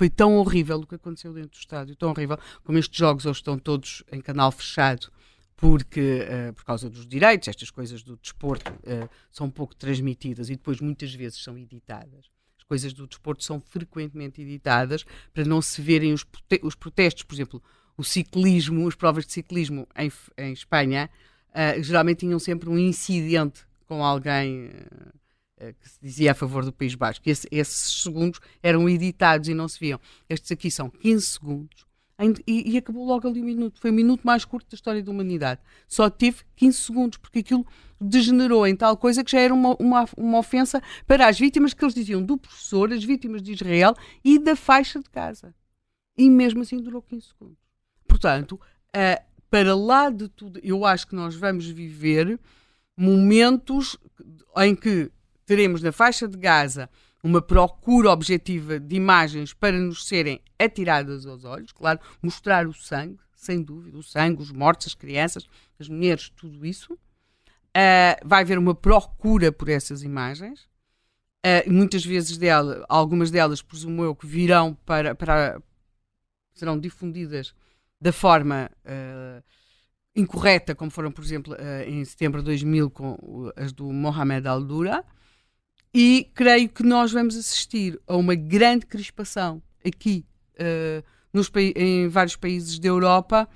Foi 0.01 0.09
tão 0.09 0.37
horrível 0.37 0.77
o 0.79 0.87
que 0.87 0.95
aconteceu 0.95 1.31
dentro 1.31 1.51
do 1.51 1.59
estádio, 1.59 1.95
tão 1.95 2.09
horrível, 2.09 2.35
como 2.63 2.75
estes 2.79 2.97
jogos 2.97 3.23
hoje 3.23 3.37
estão 3.37 3.59
todos 3.59 4.03
em 4.11 4.19
canal 4.19 4.51
fechado 4.51 5.11
porque 5.55 6.21
uh, 6.23 6.53
por 6.53 6.65
causa 6.65 6.89
dos 6.89 7.05
direitos, 7.05 7.47
estas 7.47 7.69
coisas 7.69 8.01
do 8.01 8.17
desporto 8.17 8.71
uh, 8.71 9.07
são 9.29 9.47
pouco 9.47 9.75
transmitidas 9.75 10.49
e 10.49 10.55
depois 10.55 10.81
muitas 10.81 11.13
vezes 11.13 11.43
são 11.43 11.55
editadas. 11.55 12.31
As 12.57 12.63
coisas 12.63 12.93
do 12.93 13.05
desporto 13.05 13.43
são 13.43 13.61
frequentemente 13.61 14.41
editadas 14.41 15.05
para 15.31 15.45
não 15.45 15.61
se 15.61 15.79
verem 15.83 16.13
os, 16.13 16.25
os 16.63 16.73
protestos, 16.73 17.21
por 17.21 17.35
exemplo, 17.35 17.63
o 17.95 18.03
ciclismo, 18.03 18.87
as 18.87 18.95
provas 18.95 19.23
de 19.23 19.33
ciclismo 19.33 19.87
em, 19.95 20.11
em 20.35 20.51
Espanha, 20.51 21.11
uh, 21.49 21.83
geralmente 21.83 22.21
tinham 22.21 22.39
sempre 22.39 22.67
um 22.67 22.77
incidente 22.79 23.67
com 23.85 24.03
alguém 24.03 24.71
que 25.79 25.89
se 25.89 25.99
dizia 26.01 26.31
a 26.31 26.35
favor 26.35 26.65
do 26.65 26.73
País 26.73 26.95
Basco. 26.95 27.29
Esse, 27.29 27.47
esses 27.51 28.01
segundos 28.01 28.39
eram 28.61 28.89
editados 28.89 29.47
e 29.47 29.53
não 29.53 29.67
se 29.67 29.79
viam. 29.79 29.99
Estes 30.29 30.51
aqui 30.51 30.71
são 30.71 30.89
15 30.89 31.25
segundos 31.25 31.91
e, 32.45 32.73
e, 32.73 32.77
acabou 32.77 33.05
logo 33.05 33.27
ali 33.27 33.41
um 33.41 33.45
minuto. 33.45 33.79
Foi 33.79 33.89
o 33.89 33.93
minuto 33.93 34.21
mais 34.23 34.45
curto 34.45 34.69
da 34.69 34.75
história 34.75 35.01
da 35.01 35.11
humanidade. 35.11 35.59
Só 35.87 36.09
tive 36.09 36.43
15 36.55 36.77
segundos, 36.77 37.17
porque 37.17 37.39
aquilo 37.39 37.65
degenerou 37.99 38.67
em 38.67 38.75
tal 38.75 38.95
coisa 38.95 39.23
que 39.23 39.31
já 39.31 39.39
era 39.39 39.53
uma, 39.53 39.75
uma, 39.79 40.05
uma 40.15 40.37
ofensa 40.37 40.81
para 41.07 41.27
as 41.27 41.39
vítimas 41.39 41.73
que 41.73 41.83
eles 41.83 41.95
diziam 41.95 42.23
do 42.23 42.37
professor, 42.37 42.91
as 42.91 43.03
vítimas 43.03 43.41
de 43.41 43.53
Israel 43.53 43.95
e 44.23 44.37
da 44.37 44.55
faixa 44.55 44.99
de 44.99 45.09
casa. 45.09 45.53
E 46.17 46.29
mesmo 46.29 46.61
assim 46.61 46.77
durou 46.77 47.01
15 47.01 47.27
segundos. 47.27 47.57
Portanto, 48.07 48.53
uh, 48.53 49.23
para 49.49 49.75
lá 49.75 50.09
de 50.09 50.27
tudo, 50.29 50.59
eu 50.63 50.85
acho 50.85 51.07
que 51.07 51.15
nós 51.15 51.35
vamos 51.35 51.65
viver 51.65 52.39
momentos 52.95 53.97
em 54.57 54.75
que 54.75 55.11
teremos 55.51 55.81
na 55.81 55.91
faixa 55.91 56.29
de 56.29 56.37
Gaza 56.37 56.89
uma 57.21 57.41
procura 57.41 58.09
objetiva 58.09 58.79
de 58.79 58.95
imagens 58.95 59.53
para 59.53 59.77
nos 59.77 60.07
serem 60.07 60.39
atiradas 60.57 61.25
aos 61.25 61.43
olhos, 61.43 61.73
claro, 61.73 61.99
mostrar 62.23 62.65
o 62.65 62.73
sangue, 62.73 63.19
sem 63.35 63.61
dúvida, 63.61 63.97
o 63.97 64.01
sangue, 64.01 64.41
os 64.41 64.49
mortos, 64.49 64.87
as 64.87 64.93
crianças, 64.93 65.45
as 65.77 65.89
mulheres, 65.89 66.29
tudo 66.29 66.65
isso. 66.65 66.93
Uh, 66.93 68.15
vai 68.23 68.43
haver 68.43 68.57
uma 68.57 68.73
procura 68.73 69.51
por 69.51 69.67
essas 69.67 70.03
imagens. 70.03 70.69
Uh, 71.45 71.69
muitas 71.69 72.05
vezes 72.05 72.37
dela, 72.37 72.85
algumas 72.87 73.29
delas, 73.29 73.61
presumo 73.61 74.05
eu, 74.05 74.15
que 74.15 74.25
virão 74.25 74.73
para, 74.85 75.13
para 75.13 75.61
serão 76.53 76.79
difundidas 76.79 77.53
da 77.99 78.13
forma 78.13 78.71
uh, 78.85 79.43
incorreta, 80.15 80.73
como 80.73 80.89
foram, 80.89 81.11
por 81.11 81.25
exemplo, 81.25 81.57
em 81.85 82.05
setembro 82.05 82.39
de 82.39 82.45
2000 82.45 82.89
com 82.89 83.51
as 83.57 83.73
do 83.73 83.91
Mohamed 83.91 84.47
Al-Dura. 84.47 85.03
E 85.93 86.29
creio 86.33 86.69
que 86.69 86.83
nós 86.83 87.11
vamos 87.11 87.35
assistir 87.35 87.99
a 88.07 88.15
uma 88.15 88.33
grande 88.33 88.85
crispação 88.85 89.61
aqui 89.85 90.25
uh, 90.55 91.03
nos, 91.33 91.51
em 91.75 92.07
vários 92.07 92.35
países 92.37 92.79
da 92.79 92.87
Europa 92.87 93.47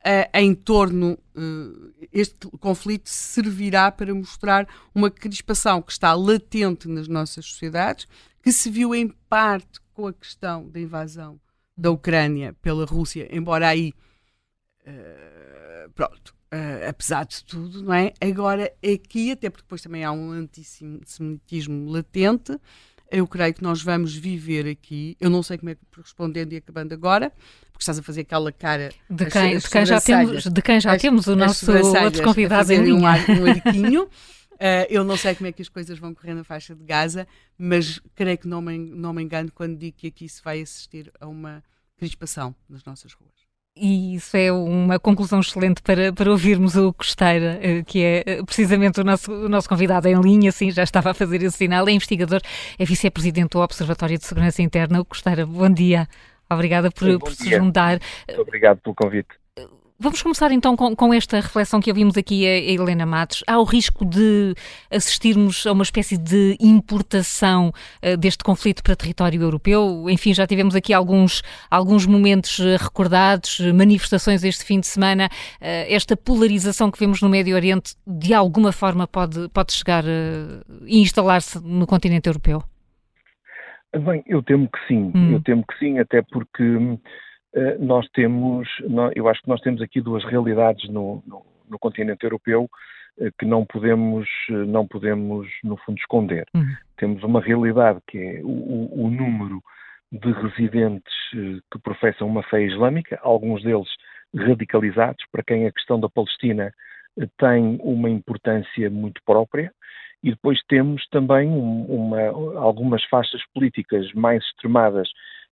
uh, 0.00 0.38
em 0.38 0.54
torno. 0.54 1.18
Uh, 1.34 1.92
este 2.12 2.46
conflito 2.60 3.08
servirá 3.08 3.90
para 3.90 4.14
mostrar 4.14 4.68
uma 4.94 5.10
crispação 5.10 5.82
que 5.82 5.92
está 5.92 6.14
latente 6.14 6.88
nas 6.88 7.08
nossas 7.08 7.46
sociedades, 7.46 8.06
que 8.42 8.52
se 8.52 8.70
viu 8.70 8.94
em 8.94 9.08
parte 9.28 9.80
com 9.92 10.06
a 10.06 10.12
questão 10.12 10.68
da 10.68 10.80
invasão 10.80 11.40
da 11.76 11.90
Ucrânia 11.90 12.54
pela 12.60 12.84
Rússia, 12.84 13.28
embora 13.30 13.68
aí. 13.68 13.92
Pronto 15.94 16.34
Uh, 16.52 16.88
apesar 16.88 17.24
de 17.26 17.44
tudo, 17.44 17.80
não 17.80 17.94
é? 17.94 18.12
Agora, 18.20 18.72
aqui, 18.82 19.30
até 19.30 19.48
porque 19.48 19.62
depois 19.62 19.80
também 19.80 20.02
há 20.02 20.10
um 20.10 20.32
antissemitismo 20.32 21.88
latente, 21.88 22.58
eu 23.08 23.24
creio 23.28 23.54
que 23.54 23.62
nós 23.62 23.80
vamos 23.80 24.16
viver 24.16 24.66
aqui. 24.66 25.16
Eu 25.20 25.30
não 25.30 25.44
sei 25.44 25.58
como 25.58 25.70
é 25.70 25.76
que 25.76 25.80
respondendo 25.96 26.52
e 26.52 26.56
acabando 26.56 26.92
agora, 26.92 27.30
porque 27.70 27.82
estás 27.82 28.00
a 28.00 28.02
fazer 28.02 28.22
aquela 28.22 28.50
cara 28.50 28.92
de 29.08 29.26
quem, 29.26 29.54
as, 29.54 29.58
as 29.58 29.62
de 29.62 29.70
quem 29.70 29.86
já 29.86 30.00
temos, 30.00 30.44
de 30.44 30.62
quem 30.62 30.80
já 30.80 30.92
as, 30.94 31.02
temos 31.02 31.26
o 31.28 31.36
nosso 31.36 31.70
outro 31.70 32.24
convidado 32.24 32.72
em 32.72 32.82
linha. 32.82 33.10
Um, 33.28 33.42
um 33.42 33.46
arquinho. 33.50 34.02
Uh, 34.04 34.86
eu 34.90 35.04
não 35.04 35.16
sei 35.16 35.36
como 35.36 35.46
é 35.46 35.52
que 35.52 35.62
as 35.62 35.68
coisas 35.68 36.00
vão 36.00 36.12
correr 36.12 36.34
na 36.34 36.42
faixa 36.42 36.74
de 36.74 36.84
Gaza, 36.84 37.28
mas 37.56 38.00
creio 38.16 38.36
que 38.36 38.48
não 38.48 38.60
me, 38.60 38.76
não 38.76 39.12
me 39.12 39.22
engano 39.22 39.52
quando 39.54 39.78
digo 39.78 39.96
que 39.96 40.08
aqui 40.08 40.28
se 40.28 40.42
vai 40.42 40.60
assistir 40.60 41.12
a 41.20 41.28
uma 41.28 41.62
crispação 41.96 42.56
nas 42.68 42.84
nossas 42.84 43.12
ruas. 43.12 43.39
E 43.82 44.16
isso 44.16 44.36
é 44.36 44.52
uma 44.52 44.98
conclusão 44.98 45.40
excelente 45.40 45.80
para, 45.80 46.12
para 46.12 46.30
ouvirmos 46.30 46.76
o 46.76 46.92
Costeira, 46.92 47.58
eh, 47.62 47.82
que 47.82 48.04
é 48.04 48.22
eh, 48.26 48.42
precisamente 48.44 49.00
o 49.00 49.04
nosso, 49.04 49.32
o 49.32 49.48
nosso 49.48 49.66
convidado 49.66 50.06
em 50.06 50.20
linha, 50.20 50.52
sim, 50.52 50.70
já 50.70 50.82
estava 50.82 51.12
a 51.12 51.14
fazer 51.14 51.42
esse 51.42 51.56
sinal, 51.56 51.88
é 51.88 51.92
investigador, 51.92 52.42
é 52.78 52.84
vice-presidente 52.84 53.52
do 53.52 53.60
Observatório 53.60 54.18
de 54.18 54.26
Segurança 54.26 54.60
Interna. 54.60 55.00
O 55.00 55.04
Costeira, 55.06 55.46
bom 55.46 55.70
dia. 55.70 56.06
Obrigada 56.50 56.90
por, 56.90 57.18
por 57.18 57.32
se 57.32 57.48
juntar. 57.48 58.00
Muito 58.28 58.42
obrigado 58.42 58.80
pelo 58.82 58.94
convite. 58.94 59.39
Vamos 60.02 60.22
começar 60.22 60.50
então 60.50 60.74
com, 60.76 60.96
com, 60.96 61.12
esta 61.12 61.36
reflexão 61.36 61.78
que 61.78 61.90
ouvimos 61.90 62.16
aqui 62.16 62.46
a, 62.46 62.52
a 62.52 62.82
Helena 62.82 63.04
Matos. 63.04 63.44
Há 63.46 63.58
o 63.58 63.64
risco 63.64 64.02
de 64.06 64.54
assistirmos 64.90 65.66
a 65.66 65.72
uma 65.72 65.82
espécie 65.82 66.16
de 66.16 66.56
importação 66.58 67.68
uh, 67.68 68.16
deste 68.16 68.42
conflito 68.42 68.82
para 68.82 68.96
território 68.96 69.42
europeu? 69.42 70.06
Enfim, 70.08 70.32
já 70.32 70.46
tivemos 70.46 70.74
aqui 70.74 70.94
alguns, 70.94 71.42
alguns 71.70 72.06
momentos 72.06 72.58
uh, 72.60 72.78
recordados, 72.80 73.60
manifestações 73.74 74.42
este 74.42 74.64
fim 74.64 74.80
de 74.80 74.86
semana. 74.86 75.28
Uh, 75.60 75.84
esta 75.90 76.16
polarização 76.16 76.90
que 76.90 76.98
vemos 76.98 77.20
no 77.20 77.28
Médio 77.28 77.54
Oriente, 77.54 77.94
de 78.06 78.32
alguma 78.32 78.72
forma, 78.72 79.06
pode, 79.06 79.50
pode 79.50 79.70
chegar 79.74 80.04
e 80.86 80.98
instalar-se 81.02 81.62
no 81.62 81.86
continente 81.86 82.26
europeu? 82.26 82.62
Bem, 83.92 84.22
eu 84.26 84.42
temo 84.42 84.68
que 84.68 84.78
sim. 84.86 85.10
Hum. 85.14 85.32
Eu 85.32 85.42
temo 85.42 85.64
que 85.66 85.78
sim, 85.78 85.98
até 85.98 86.22
porque 86.22 86.62
eh, 86.62 86.98
nós 87.78 88.08
temos, 88.10 88.68
eu 89.14 89.28
acho 89.28 89.42
que 89.42 89.48
nós 89.48 89.60
temos 89.60 89.82
aqui 89.82 90.00
duas 90.00 90.24
realidades 90.24 90.88
no, 90.88 91.22
no, 91.26 91.44
no 91.68 91.78
continente 91.78 92.24
europeu 92.24 92.68
eh, 93.18 93.30
que 93.38 93.46
não 93.46 93.64
podemos, 93.64 94.28
eh, 94.50 94.52
não 94.52 94.86
podemos 94.86 95.48
no 95.62 95.76
fundo 95.78 95.98
esconder. 95.98 96.46
Uhum. 96.54 96.74
Temos 96.96 97.22
uma 97.22 97.40
realidade 97.40 98.00
que 98.06 98.18
é 98.18 98.40
o, 98.42 99.04
o, 99.06 99.10
número 99.10 99.62
de 100.12 100.32
residentes 100.32 101.14
que 101.32 101.78
professam 101.82 102.26
uma 102.26 102.42
fé 102.42 102.62
islâmica, 102.62 103.18
alguns 103.22 103.62
deles 103.62 103.88
radicalizados, 104.34 105.24
para 105.30 105.42
quem 105.42 105.66
a 105.66 105.72
questão 105.72 106.00
da 106.00 106.08
Palestina 106.08 106.72
tem 107.38 107.78
uma 107.82 108.10
importância 108.10 108.90
muito 108.90 109.20
própria, 109.24 109.72
e 110.22 110.30
depois 110.30 110.60
temos 110.68 111.06
também 111.08 111.48
uma, 111.48 112.20
algumas 112.58 113.04
faixas 113.04 113.40
políticas 113.54 114.12
mais 114.12 114.42
extremadas 114.44 115.08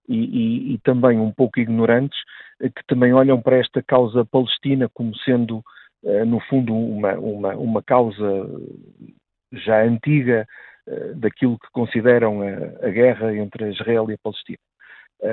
e, 0.09 0.17
e, 0.17 0.75
e, 0.75 0.79
também 0.79 1.19
um 1.19 1.31
pouco 1.31 1.61
ignorantes, 1.61 2.19
eh, 2.61 2.71
que 2.71 2.83
também 2.87 3.13
olham 3.13 3.41
para 3.41 3.59
esta 3.59 3.83
causa 3.83 4.25
palestina 4.25 4.89
como 4.89 5.15
sendo, 5.19 5.63
eh, 6.05 6.25
no 6.25 6.41
fundo, 6.41 6.75
uma, 6.75 7.13
uma, 7.15 7.55
uma 7.55 7.83
causa 7.83 8.27
já 9.53 9.83
antiga 9.83 10.47
eh, 10.87 11.13
daquilo 11.15 11.59
que 11.59 11.71
consideram 11.73 12.41
a, 12.43 12.87
a 12.87 12.91
guerra 12.91 13.37
entre 13.37 13.71
Israel 13.71 14.11
e 14.11 14.15
a 14.15 14.19
Palestina. 14.19 14.59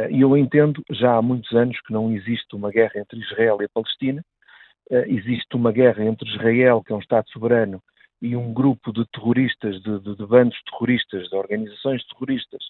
E 0.10 0.20
eu 0.20 0.36
entendo, 0.36 0.84
já 0.90 1.16
há 1.16 1.22
muitos 1.22 1.54
anos, 1.54 1.80
que 1.82 1.94
não 1.94 2.12
existe 2.12 2.56
uma 2.56 2.72
guerra 2.72 2.94
entre 2.96 3.20
Israel 3.20 3.62
e 3.62 3.66
a 3.66 3.70
Palestina, 3.72 4.24
existe 4.90 5.56
uma 5.56 5.72
guerra 5.72 6.04
entre 6.04 6.28
Israel, 6.28 6.82
que 6.84 6.92
é 6.92 6.96
um 6.96 7.00
Estado 7.00 7.30
soberano, 7.30 7.80
e 8.26 8.36
um 8.36 8.52
grupo 8.52 8.92
de 8.92 9.06
terroristas, 9.12 9.80
de, 9.84 10.00
de, 10.00 10.16
de 10.16 10.26
bandos 10.26 10.58
terroristas, 10.64 11.30
de 11.30 11.36
organizações 11.36 12.04
terroristas, 12.08 12.64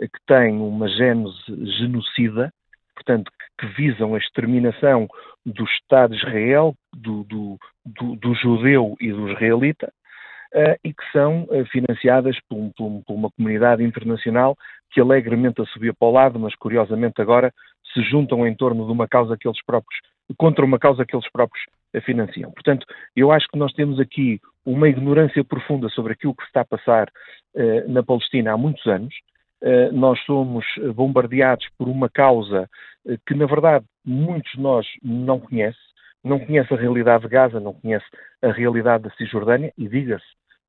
eh, 0.00 0.06
que 0.06 0.20
têm 0.26 0.54
uma 0.54 0.88
gênese 0.88 1.34
genocida, 1.78 2.52
portanto, 2.94 3.30
que, 3.58 3.66
visam 3.76 4.14
a 4.14 4.18
exterminação 4.18 5.08
do 5.44 5.64
Estado 5.64 6.14
de 6.14 6.18
Israel, 6.18 6.74
do, 6.94 7.24
do, 7.24 7.58
do, 7.84 8.16
do 8.16 8.34
judeu 8.34 8.96
e 9.00 9.12
do 9.12 9.30
israelita, 9.30 9.92
uh, 10.54 10.78
e 10.84 10.94
que 10.94 11.12
são 11.12 11.44
uh, 11.44 11.64
financiadas 11.66 12.36
por, 12.48 12.72
por, 12.76 13.02
por, 13.04 13.14
uma 13.14 13.30
comunidade 13.30 13.84
internacional 13.84 14.56
que 14.90 15.00
alegremente 15.00 15.60
a 15.60 15.66
subia 15.66 15.92
para 15.92 16.08
o 16.08 16.12
lado, 16.12 16.38
mas 16.38 16.54
curiosamente 16.56 17.20
agora 17.20 17.52
se 17.92 18.02
juntam 18.02 18.46
em 18.46 18.54
torno 18.54 18.86
de 18.86 18.92
uma 18.92 19.06
causa 19.06 19.36
que 19.36 19.46
eles 19.46 19.62
próprios, 19.64 20.00
contra 20.38 20.64
uma 20.64 20.78
causa 20.78 21.04
que 21.04 21.14
eles 21.14 21.30
próprios 21.30 21.64
financiam. 21.98 22.52
Portanto, 22.52 22.86
eu 23.16 23.32
acho 23.32 23.48
que 23.48 23.58
nós 23.58 23.72
temos 23.72 23.98
aqui 23.98 24.40
uma 24.64 24.88
ignorância 24.88 25.42
profunda 25.42 25.88
sobre 25.88 26.12
aquilo 26.12 26.34
que 26.34 26.42
se 26.42 26.48
está 26.48 26.60
a 26.60 26.64
passar 26.64 27.08
uh, 27.54 27.90
na 27.90 28.02
Palestina 28.02 28.52
há 28.52 28.56
muitos 28.56 28.86
anos. 28.86 29.14
Uh, 29.62 29.92
nós 29.92 30.20
somos 30.24 30.64
bombardeados 30.94 31.66
por 31.76 31.88
uma 31.88 32.08
causa 32.08 32.68
uh, 33.04 33.18
que, 33.26 33.34
na 33.34 33.46
verdade, 33.46 33.84
muitos 34.04 34.52
de 34.52 34.60
nós 34.60 34.86
não 35.02 35.40
conhecem. 35.40 35.80
Não 36.22 36.38
conhece 36.38 36.72
a 36.72 36.76
realidade 36.76 37.24
de 37.24 37.30
Gaza, 37.30 37.58
não 37.58 37.72
conhece 37.72 38.04
a 38.42 38.52
realidade 38.52 39.04
da 39.04 39.10
Cisjordânia, 39.16 39.72
e 39.76 39.88
diga-se 39.88 40.26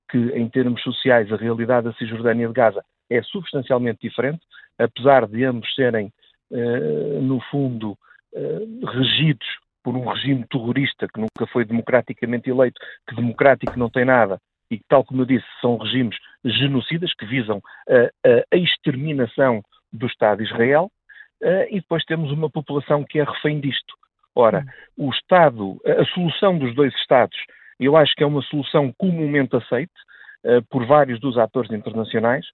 que, 0.10 0.18
em 0.18 0.48
termos 0.48 0.82
sociais, 0.82 1.32
a 1.32 1.36
realidade 1.36 1.88
da 1.88 1.94
Cisjordânia 1.94 2.46
e 2.46 2.48
de 2.48 2.54
Gaza 2.54 2.84
é 3.10 3.22
substancialmente 3.22 4.00
diferente, 4.02 4.40
apesar 4.80 5.28
de 5.28 5.44
ambos 5.44 5.74
serem, 5.76 6.10
no 7.22 7.42
fundo, 7.52 7.98
regidos 8.94 9.46
por 9.84 9.96
um 9.96 10.08
regime 10.08 10.46
terrorista 10.48 11.08
que 11.08 11.20
nunca 11.20 11.52
foi 11.52 11.66
democraticamente 11.66 12.50
eleito, 12.50 12.80
que 13.08 13.16
democrático 13.16 13.78
não 13.78 13.90
tem 13.90 14.06
nada, 14.06 14.40
e 14.70 14.78
que, 14.78 14.86
tal 14.88 15.04
como 15.04 15.22
eu 15.22 15.26
disse, 15.26 15.46
são 15.60 15.78
regimes 15.78 16.16
genocidas 16.46 17.14
que 17.14 17.26
visam 17.26 17.62
a, 17.90 18.56
a 18.56 18.58
exterminação 18.58 19.62
do 19.92 20.08
Estado 20.08 20.38
de 20.38 20.46
Israel, 20.46 20.90
uh, 21.44 21.68
e 21.70 21.82
depois 21.82 22.06
temos 22.06 22.32
uma 22.32 22.50
população 22.50 23.04
que 23.04 23.20
é 23.20 23.24
refém 23.24 23.60
disto. 23.60 23.94
Ora, 24.34 24.64
o 24.98 25.10
Estado, 25.10 25.78
a 25.86 26.06
solução 26.06 26.58
dos 26.58 26.74
dois 26.74 26.94
Estados, 26.96 27.38
eu 27.80 27.98
acho 27.98 28.16
que 28.16 28.24
é 28.24 28.26
uma 28.26 28.42
solução 28.44 28.94
comumente 28.98 29.56
aceite 29.56 29.92
uh, 30.46 30.64
por 30.70 30.86
vários 30.86 31.20
dos 31.20 31.38
atores 31.38 31.72
internacionais. 31.72 32.46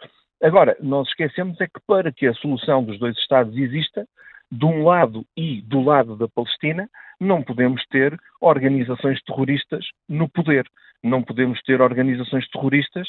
Agora, 0.42 0.76
nós 0.80 1.08
esquecemos 1.10 1.60
é 1.62 1.68
que 1.68 1.80
para 1.86 2.12
que 2.12 2.26
a 2.26 2.34
solução 2.34 2.84
dos 2.84 2.98
dois 2.98 3.16
Estados 3.18 3.56
exista, 3.56 4.08
de 4.52 4.66
um 4.66 4.84
lado 4.84 5.26
e 5.36 5.62
do 5.62 5.82
lado 5.82 6.16
da 6.16 6.28
Palestina, 6.28 6.90
não 7.20 7.42
podemos 7.42 7.86
ter 7.88 8.18
organizações 8.40 9.22
terroristas 9.24 9.86
no 10.08 10.30
poder. 10.30 10.66
Não 11.04 11.22
podemos 11.22 11.62
ter 11.64 11.82
organizações 11.82 12.48
terroristas 12.50 13.08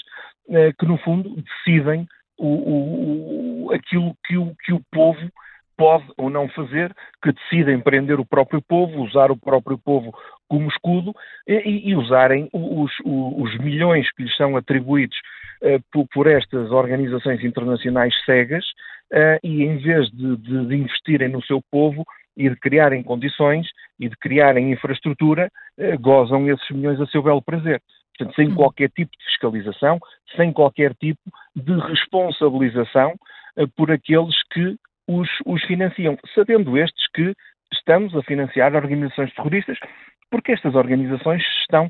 eh, 0.51 0.73
que, 0.79 0.87
no 0.87 0.99
fundo, 0.99 1.37
decidem 1.43 2.07
o, 2.39 3.67
o, 3.67 3.73
aquilo 3.73 4.15
que 4.25 4.37
o, 4.37 4.55
que 4.65 4.73
o 4.73 4.81
povo 4.93 5.21
pode 5.79 6.05
ou 6.17 6.29
não 6.29 6.49
fazer, 6.49 6.93
que 7.23 7.33
decidem 7.33 7.81
prender 7.81 8.19
o 8.19 8.27
próprio 8.27 8.61
povo, 8.61 9.01
usar 9.01 9.31
o 9.31 9.37
próprio 9.37 9.79
povo 9.79 10.13
como 10.49 10.69
escudo 10.69 11.15
e, 11.47 11.91
e 11.91 11.95
usarem 11.95 12.49
os, 12.53 12.91
os, 13.05 13.57
milhões 13.59 14.11
que 14.13 14.25
lhes 14.25 14.37
são 14.37 14.57
atribuídos 14.57 15.17
uh, 15.63 15.81
por, 15.93 16.07
por, 16.13 16.27
estas 16.27 16.73
organizações 16.73 17.45
internacionais 17.45 18.13
cegas 18.25 18.65
uh, 19.13 19.39
e 19.43 19.63
em 19.63 19.79
vez 19.79 20.11
de, 20.11 20.37
de, 20.39 20.67
de, 20.67 20.77
investirem 20.77 21.29
no 21.29 21.43
seu 21.45 21.63
povo 21.71 22.05
e 22.37 22.49
de 22.49 22.57
criarem 22.57 23.03
condições 23.03 23.69
e 24.01 24.09
de 24.09 24.17
criarem 24.17 24.73
infraestrutura, 24.73 25.49
uh, 25.79 25.99
gozam 26.01 26.49
esses 26.51 26.71
milhões 26.71 27.01
a 27.01 27.07
seu 27.07 27.23
belo 27.23 27.43
prazer. 27.43 27.81
Portanto, 28.17 28.35
sem 28.35 28.49
uhum. 28.49 28.55
qualquer 28.57 28.91
tipo 28.91 29.13
de 29.17 29.25
fiscalização, 29.27 30.01
sem 30.35 30.53
qualquer 30.53 30.93
tipo 30.95 31.21
de 31.55 31.79
responsabilização 31.79 33.15
por 33.77 33.91
aqueles 33.91 34.37
que 34.53 34.77
os, 35.09 35.29
os 35.47 35.63
financiam, 35.65 36.17
sabendo 36.35 36.77
estes 36.77 37.07
que 37.15 37.35
estamos 37.73 38.15
a 38.15 38.23
financiar 38.23 38.75
organizações 38.75 39.35
terroristas, 39.35 39.79
porque 40.31 40.53
estas 40.53 40.75
organizações 40.75 41.43
estão 41.63 41.89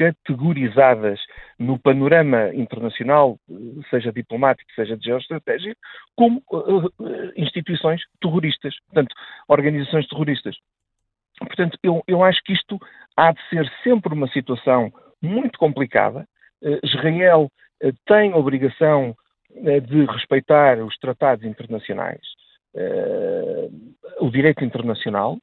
categorizadas 0.00 1.20
no 1.58 1.78
panorama 1.78 2.54
internacional, 2.54 3.38
seja 3.90 4.10
diplomático, 4.10 4.72
seja 4.74 4.96
de 4.96 5.04
geoestratégia, 5.04 5.76
como 6.16 6.42
uh, 6.50 6.90
instituições 7.36 8.00
terroristas, 8.18 8.74
portanto, 8.86 9.14
organizações 9.46 10.08
terroristas. 10.08 10.56
Portanto, 11.38 11.78
eu, 11.82 12.02
eu 12.06 12.24
acho 12.24 12.40
que 12.44 12.54
isto 12.54 12.78
há 13.14 13.32
de 13.32 13.40
ser 13.50 13.70
sempre 13.82 14.14
uma 14.14 14.28
situação 14.28 14.90
muito 15.20 15.58
complicada. 15.58 16.26
Uh, 16.62 16.78
Israel 16.82 17.50
tem 18.06 18.32
obrigação 18.32 19.14
de 19.88 20.04
respeitar 20.06 20.78
os 20.78 20.96
tratados 20.98 21.44
internacionais, 21.44 22.20
o 24.20 24.30
direito 24.30 24.64
internacional, 24.64 25.38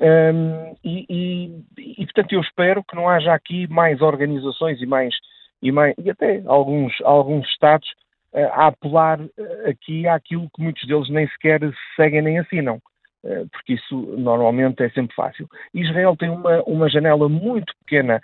um, 0.00 0.74
e, 0.82 1.06
e, 1.08 1.64
e, 1.98 2.04
portanto, 2.06 2.32
eu 2.32 2.40
espero 2.40 2.82
que 2.82 2.96
não 2.96 3.08
haja 3.08 3.32
aqui 3.32 3.68
mais 3.68 4.00
organizações 4.00 4.80
e 4.82 4.86
mais 4.86 5.14
e, 5.62 5.70
mais, 5.70 5.94
e 5.96 6.10
até 6.10 6.42
alguns, 6.46 6.92
alguns 7.02 7.48
Estados 7.48 7.88
uh, 8.32 8.50
a 8.52 8.66
apelar 8.66 9.20
uh, 9.20 9.30
aqui 9.70 10.08
àquilo 10.08 10.50
que 10.54 10.60
muitos 10.60 10.86
deles 10.88 11.08
nem 11.08 11.28
sequer 11.28 11.60
seguem 11.94 12.20
nem 12.20 12.38
assinam, 12.40 12.76
uh, 13.24 13.48
porque 13.52 13.74
isso 13.74 13.96
normalmente 14.18 14.82
é 14.82 14.90
sempre 14.90 15.14
fácil. 15.14 15.48
Israel 15.72 16.16
tem 16.16 16.30
uma, 16.30 16.62
uma 16.64 16.90
janela 16.90 17.28
muito 17.28 17.72
pequena 17.84 18.20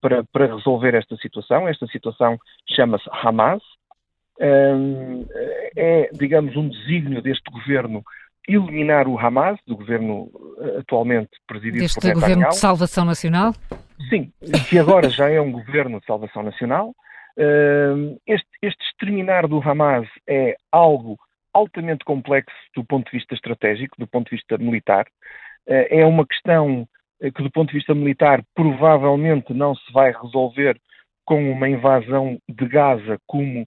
para, 0.00 0.22
para 0.24 0.54
resolver 0.54 0.94
esta 0.94 1.16
situação. 1.16 1.66
Esta 1.66 1.86
situação 1.86 2.38
chama-se 2.68 3.08
Hamas. 3.10 3.62
É, 4.40 6.10
digamos, 6.12 6.56
um 6.56 6.68
desígnio 6.68 7.22
deste 7.22 7.50
governo 7.50 8.02
eliminar 8.48 9.08
o 9.08 9.18
Hamas, 9.18 9.58
do 9.66 9.76
governo 9.76 10.30
eh, 10.60 10.80
atualmente 10.80 11.30
presidido 11.46 11.78
Deste 11.78 12.00
por 12.00 12.06
Netanyahu. 12.06 12.28
governo 12.28 12.48
de 12.50 12.56
salvação 12.56 13.04
nacional? 13.04 13.54
Sim, 14.10 14.32
que 14.68 14.78
agora 14.78 15.08
já 15.08 15.30
é 15.30 15.40
um 15.40 15.50
governo 15.50 15.98
de 16.00 16.06
salvação 16.06 16.42
nacional. 16.42 16.94
Este, 18.26 18.48
este 18.62 18.84
exterminar 18.84 19.48
do 19.48 19.60
Hamas 19.60 20.06
é 20.28 20.56
algo 20.70 21.16
altamente 21.54 22.04
complexo 22.04 22.54
do 22.76 22.84
ponto 22.84 23.06
de 23.06 23.18
vista 23.18 23.34
estratégico, 23.34 23.96
do 23.98 24.06
ponto 24.06 24.28
de 24.28 24.36
vista 24.36 24.58
militar. 24.58 25.06
Uh, 25.66 25.86
é 25.88 26.04
uma 26.04 26.26
questão 26.26 26.86
que, 27.20 27.42
do 27.42 27.50
ponto 27.50 27.68
de 27.68 27.78
vista 27.78 27.94
militar, 27.94 28.44
provavelmente 28.54 29.54
não 29.54 29.74
se 29.74 29.92
vai 29.92 30.12
resolver 30.12 30.78
com 31.24 31.50
uma 31.50 31.68
invasão 31.68 32.38
de 32.48 32.68
Gaza, 32.68 33.18
como 33.26 33.66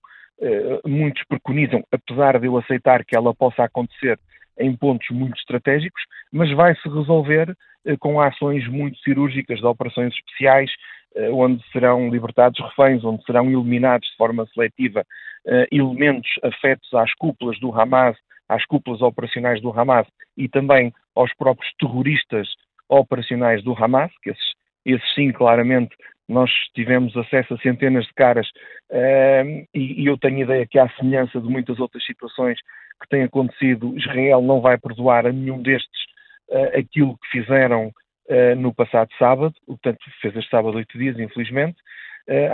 muitos 0.86 1.24
preconizam, 1.28 1.84
apesar 1.92 2.40
de 2.40 2.48
eu 2.48 2.58
aceitar 2.58 3.04
que 3.04 3.16
ela 3.16 3.34
possa 3.34 3.64
acontecer 3.64 4.20
em 4.60 4.76
pontos 4.76 5.08
muito 5.12 5.38
estratégicos, 5.38 6.02
mas 6.32 6.52
vai 6.52 6.76
se 6.76 6.90
resolver 6.90 7.56
eh, 7.86 7.96
com 7.98 8.20
ações 8.20 8.68
muito 8.68 8.98
cirúrgicas 9.00 9.60
de 9.60 9.66
operações 9.66 10.14
especiais, 10.14 10.70
eh, 11.16 11.30
onde 11.30 11.64
serão 11.72 12.10
libertados 12.10 12.60
reféns, 12.60 13.04
onde 13.04 13.24
serão 13.24 13.50
eliminados 13.50 14.10
de 14.10 14.16
forma 14.18 14.46
seletiva 14.54 15.06
eh, 15.46 15.68
elementos 15.72 16.30
afetos 16.44 16.94
às 16.94 17.14
cúpulas 17.14 17.60
do 17.60 17.72
Hamas, 17.72 18.18
às 18.50 18.66
cúpulas 18.66 19.02
operacionais 19.02 19.62
do 19.62 19.72
Hamas 19.72 20.08
e 20.36 20.50
também 20.50 20.94
aos 21.16 21.34
próprios 21.36 21.72
terroristas 21.80 22.48
operacionais 22.90 23.64
do 23.64 23.74
Hamas, 23.74 24.12
que 24.22 24.32
esses, 24.32 24.54
esses 24.86 25.14
sim, 25.14 25.32
claramente, 25.32 25.96
nós 26.28 26.52
tivemos 26.76 27.16
acesso 27.16 27.54
a 27.54 27.58
centenas 27.60 28.06
de 28.06 28.14
caras 28.14 28.48
uh, 28.92 29.68
e, 29.74 30.04
e, 30.04 30.06
eu 30.06 30.18
tenho 30.18 30.40
ideia 30.40 30.66
que, 30.68 30.78
à 30.78 30.90
semelhança 30.90 31.40
de 31.40 31.48
muitas 31.48 31.80
outras 31.80 32.06
situações 32.06 32.60
que 33.02 33.10
têm 33.10 33.24
acontecido, 33.24 33.98
Israel 33.98 34.42
não 34.42 34.60
vai 34.60 34.78
perdoar 34.78 35.26
a 35.26 35.32
nenhum 35.32 35.62
destes 35.62 36.02
uh, 36.50 36.78
aquilo 36.78 37.18
que 37.18 37.40
fizeram 37.40 37.88
uh, 37.88 38.56
no 38.58 38.74
passado 38.74 39.10
sábado, 39.18 39.54
portanto, 39.66 40.00
fez 40.22 40.36
este 40.36 40.50
sábado 40.50 40.78
oito 40.78 40.98
dias, 40.98 41.18
infelizmente. 41.18 41.78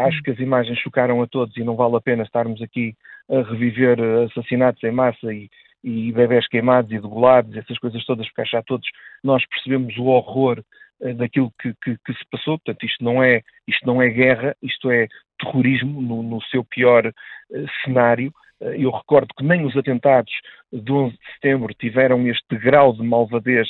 acho 0.06 0.22
que 0.22 0.32
as 0.32 0.40
imagens 0.40 0.78
chocaram 0.80 1.22
a 1.22 1.28
todos 1.28 1.58
e 1.58 1.64
não 1.64 1.76
vale 1.76 1.96
a 1.96 2.02
pena 2.02 2.24
estarmos 2.24 2.62
aqui 2.62 2.96
a 3.28 3.42
reviver 3.42 3.98
assassinatos 4.26 4.84
em 4.84 4.92
massa 4.92 5.34
e, 5.34 5.50
e 5.84 6.12
bebés 6.12 6.48
queimados 6.48 6.92
e 6.92 7.00
degolados, 7.00 7.56
essas 7.58 7.78
coisas 7.78 8.06
todas, 8.06 8.26
porque 8.28 8.42
acho 8.42 8.52
que 8.52 8.66
todos 8.66 8.88
nós 9.24 9.46
percebemos 9.48 9.98
o 9.98 10.06
horror 10.06 10.60
eh, 10.60 10.64
daquilo 11.12 11.52
que, 11.60 11.74
que, 11.84 11.98
que, 12.06 12.14
se 12.14 12.26
passou. 12.32 12.58
Portanto, 12.60 12.86
isto 12.86 13.04
não 13.04 13.22
é, 13.22 13.42
isto 13.68 13.86
não 13.86 14.02
é 14.02 14.10
guerra, 14.10 14.56
isto 14.62 14.90
é 14.90 15.08
terrorismo 15.40 16.02
no, 16.02 16.24
no 16.24 16.42
seu 16.44 16.64
pior 16.64 17.06
uh, 17.08 17.66
cenário. 17.84 18.32
Uh, 18.62 18.70
eu 18.70 18.92
recordo 18.92 19.28
que 19.38 19.44
nem 19.44 19.66
os 19.66 19.76
atentados 19.76 20.32
de 20.72 20.92
11 20.92 21.12
de 21.14 21.34
setembro 21.34 21.74
tiveram 21.74 22.26
este 22.28 22.58
grau 22.58 22.94
de 22.94 23.04
malvadez 23.04 23.68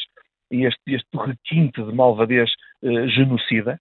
e 0.51 0.65
este, 0.65 0.93
este 0.93 1.17
requinte 1.17 1.81
de 1.81 1.93
malvadez 1.93 2.51
uh, 2.83 3.07
genocida. 3.07 3.79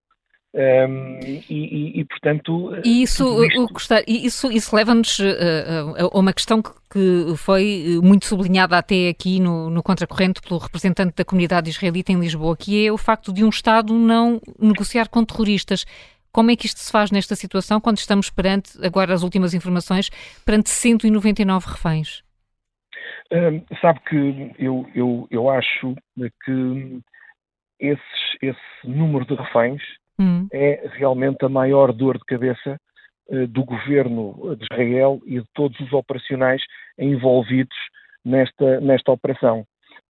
Um, 0.55 1.19
e, 1.21 1.45
e, 1.49 2.01
e, 2.01 2.05
portanto. 2.05 2.73
E 2.85 3.03
isso, 3.03 3.43
isto... 3.43 3.95
isso, 4.07 4.53
isso 4.53 4.77
leva-nos 4.77 5.19
uh, 5.19 6.13
a 6.13 6.19
uma 6.19 6.33
questão 6.33 6.61
que, 6.61 6.71
que, 6.91 7.37
foi 7.39 7.99
muito 8.03 8.27
sublinhada 8.27 8.77
até 8.77 9.09
aqui 9.09 9.41
no, 9.41 9.71
no 9.71 9.83
Contracorrente 9.83 10.43
pelo 10.43 10.61
representante 10.61 11.17
da 11.17 11.25
comunidade 11.25 11.71
israelita 11.71 12.13
em 12.13 12.21
Lisboa, 12.21 12.55
que 12.55 12.87
é 12.87 12.93
o 12.93 12.99
facto 12.99 13.33
de 13.33 13.43
um 13.43 13.49
Estado 13.49 13.95
não 13.95 14.43
negociar 14.59 15.09
com 15.09 15.25
terroristas. 15.25 15.87
Como 16.31 16.51
é 16.51 16.57
que 16.57 16.67
isto 16.67 16.81
se 16.81 16.93
faz 16.93 17.11
nesta 17.11 17.35
situação 17.35 17.81
quando 17.81 17.97
estamos 17.97 18.29
perante, 18.29 18.73
agora 18.85 19.15
as 19.15 19.23
últimas 19.23 19.55
informações, 19.55 20.11
perante 20.45 20.69
199 20.69 21.67
reféns? 21.67 22.23
Um, 23.33 23.65
sabe 23.81 24.01
que 24.01 24.53
eu, 24.59 24.87
eu, 24.95 25.27
eu 25.31 25.49
acho 25.49 25.95
que 26.45 27.01
esses, 27.81 28.37
esse 28.43 28.59
número 28.85 29.25
de 29.25 29.35
reféns 29.35 29.83
hum. 30.19 30.47
é 30.53 30.89
realmente 30.95 31.45
a 31.45 31.49
maior 31.49 31.93
dor 31.93 32.19
de 32.19 32.25
cabeça 32.25 32.77
uh, 33.29 33.47
do 33.47 33.65
governo 33.65 34.57
de 34.57 34.65
Israel 34.71 35.21
e 35.27 35.41
de 35.41 35.47
todos 35.55 35.79
os 35.81 35.93
operacionais 35.93 36.63
envolvidos 36.99 37.77
nesta, 38.25 38.81
nesta 38.81 39.13
operação. 39.13 39.65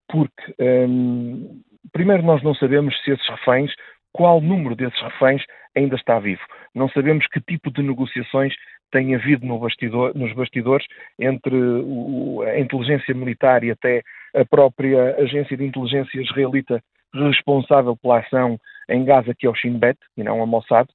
Porque, 0.09 0.55
um, 0.61 1.61
primeiro, 1.93 2.23
nós 2.23 2.43
não 2.43 2.55
sabemos 2.55 2.95
se 3.03 3.13
esses 3.13 3.29
reféns, 3.29 3.73
qual 4.13 4.41
número 4.41 4.77
desses 4.77 5.01
reféns 5.01 5.43
ainda 5.75 5.97
está 5.97 6.19
vivo. 6.19 6.43
Não 6.75 6.89
sabemos 6.91 7.27
que 7.29 7.41
tipo 7.41 7.71
de 7.71 7.83
negociações 7.83 8.55
tem 8.91 9.15
havido 9.15 9.47
no 9.47 9.59
bastidor, 9.59 10.15
nos 10.15 10.33
bastidores 10.35 10.87
entre 11.19 11.57
o, 11.57 12.43
a 12.43 12.61
inteligência 12.61 13.15
militar 13.15 13.65
e 13.65 13.71
até 13.71 14.03
a 14.35 14.45
própria 14.45 15.17
agência 15.17 15.57
de 15.57 15.65
inteligência 15.65 16.21
israelita 16.21 16.83
responsável 17.15 17.97
pela 17.97 18.21
ação 18.21 18.59
em 18.89 19.05
Gaza, 19.05 19.35
que 19.35 19.47
é 19.47 19.51
o 19.51 19.55
Shin 19.55 19.79
Bet, 19.79 19.99
e 20.17 20.23
não 20.23 20.43
a 20.43 20.47
Mossad, 20.47 20.89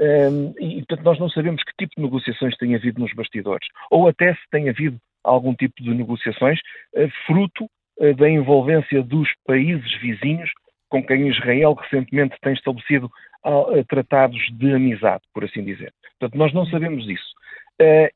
um, 0.00 0.54
e, 0.58 0.76
portanto, 0.78 1.04
nós 1.04 1.18
não 1.20 1.28
sabemos 1.28 1.62
que 1.62 1.72
tipo 1.78 1.94
de 1.96 2.02
negociações 2.02 2.56
tem 2.56 2.74
havido 2.74 3.00
nos 3.00 3.12
bastidores, 3.14 3.66
ou 3.90 4.08
até 4.08 4.34
se 4.34 4.40
tem 4.50 4.68
havido 4.68 4.98
algum 5.22 5.54
tipo 5.54 5.82
de 5.82 5.94
negociações 5.94 6.58
uh, 6.96 7.08
fruto 7.26 7.64
uh, 8.00 8.14
da 8.14 8.28
envolvência 8.28 9.02
dos 9.02 9.28
países 9.46 9.92
vizinhos 10.00 10.50
com 10.88 11.02
quem 11.02 11.28
Israel 11.28 11.74
recentemente 11.74 12.36
tem 12.40 12.52
estabelecido 12.52 13.10
uh, 13.44 13.84
tratados 13.88 14.40
de 14.52 14.72
amizade, 14.72 15.22
por 15.32 15.44
assim 15.44 15.64
dizer. 15.64 15.92
Portanto, 16.18 16.38
nós 16.38 16.52
não 16.52 16.66
sabemos 16.66 17.08
isso. 17.08 17.34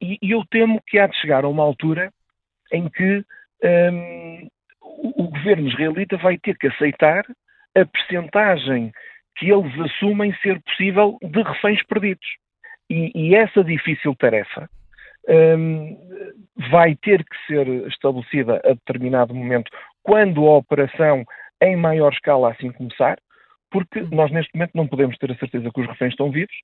E, 0.01 0.18
e, 0.22 0.30
eu 0.30 0.44
temo 0.48 0.80
que 0.86 1.01
há 1.01 1.09
de 1.09 1.16
chegar 1.16 1.44
a 1.44 1.48
uma 1.48 1.64
altura 1.64 2.12
em 2.72 2.89
que 2.89 3.24
um, 3.64 4.48
o, 4.80 5.24
o 5.24 5.28
governo 5.30 5.66
israelita 5.66 6.16
vai 6.16 6.39
ter 6.39 6.56
que 6.56 6.68
aceitar 6.68 7.24
a 7.80 7.86
percentagem 7.86 8.92
que 9.36 9.50
eles 9.50 9.72
assumem 9.80 10.34
ser 10.42 10.60
possível 10.62 11.18
de 11.22 11.42
reféns 11.42 11.82
perdidos. 11.84 12.26
E, 12.90 13.12
e 13.14 13.34
essa 13.34 13.62
difícil 13.62 14.14
tarefa 14.16 14.68
um, 15.28 15.96
vai 16.70 16.96
ter 16.96 17.24
que 17.24 17.36
ser 17.46 17.66
estabelecida 17.86 18.60
a 18.64 18.70
determinado 18.70 19.34
momento, 19.34 19.70
quando 20.02 20.46
a 20.46 20.56
operação 20.56 21.24
em 21.60 21.76
maior 21.76 22.12
escala 22.12 22.52
assim 22.52 22.72
começar, 22.72 23.18
porque 23.70 24.00
nós 24.00 24.30
neste 24.32 24.55
momento 24.55 24.72
não 24.74 24.86
podemos 24.86 25.16
ter 25.18 25.30
a 25.30 25.36
certeza 25.36 25.70
que 25.72 25.80
os 25.80 25.86
reféns 25.86 26.12
estão 26.12 26.30
vivos 26.30 26.55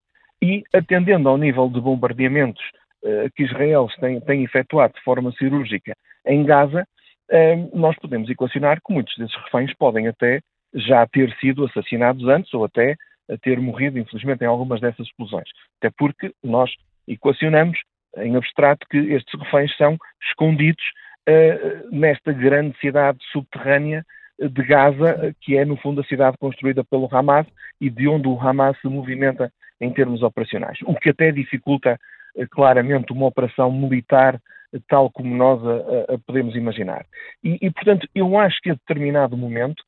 e, 0.43 0.63
atendendo 0.75 1.29
ao 1.29 1.37
nível 1.37 1.69
de 1.69 1.81
bombardeamentos 1.81 2.63
uh, 3.03 3.31
que 3.37 3.45
Israel 3.45 3.89
tem, 4.01 4.21
tem 4.21 4.45
efetuado 4.45 4.95
de 4.95 5.03
forma 5.03 5.31
cirúrgica 5.33 5.95
em 6.27 6.45
Gaza, 6.45 6.87
uh, 7.31 7.79
nós 7.79 7.97
podemos 7.97 8.31
equacionar 8.31 8.81
que 8.85 8.93
muitos 8.93 9.15
desses 9.17 9.37
reféns 9.45 9.75
podem 9.75 10.09
até 10.09 10.41
já 10.75 11.07
ter 11.07 11.35
sido 11.39 11.65
assassinados 11.65 12.27
antes 12.27 12.53
ou 12.55 12.65
até 12.65 12.97
ter 13.43 13.59
morrido, 13.59 13.99
infelizmente, 13.99 14.43
em 14.43 14.47
algumas 14.47 14.81
dessas 14.81 15.07
explosões. 15.07 15.49
Até 15.79 15.91
porque 15.97 16.33
nós 16.43 16.71
equacionamos 17.09 17.79
em 18.19 18.37
abstrato 18.37 18.87
que 18.89 18.99
estes 18.99 19.41
reféns 19.41 19.75
são 19.77 19.97
escondidos 20.29 20.85
uh, 21.29 21.89
nesta 21.91 22.33
grande 22.33 22.79
cidade 22.79 23.19
subterrânea 23.33 24.05
de 24.39 24.63
Gaza, 24.65 25.35
que 25.41 25.57
é 25.57 25.65
no 25.65 25.77
fundo 25.77 26.01
a 26.01 26.05
cidade 26.05 26.37
construída 26.39 26.85
pelo 26.85 27.09
Hamas 27.11 27.47
e 27.81 27.89
de 27.89 28.09
onde 28.09 28.29
o 28.29 28.39
Hamas 28.41 28.79
se 28.81 28.89
movimenta 28.89 29.53
em 29.81 29.93
termos 29.93 30.23
operacionais. 30.23 30.79
O 30.85 30.95
que 30.95 31.11
até 31.11 31.31
dificulta 31.31 31.99
uh, 32.37 32.49
claramente 32.51 33.13
uma 33.13 33.27
operação 33.27 33.73
militar 33.73 34.41
tal 34.89 35.09
como 35.09 35.37
nós 35.37 35.61
a, 35.65 36.19
podemos 36.27 36.57
imaginar. 36.57 37.07
E, 37.45 37.59
e, 37.63 37.71
portanto, 37.71 38.09
eu 38.13 38.37
acho 38.37 38.61
que 38.61 38.71
a 38.71 38.75
determinado 38.75 39.37
momento 39.37 39.81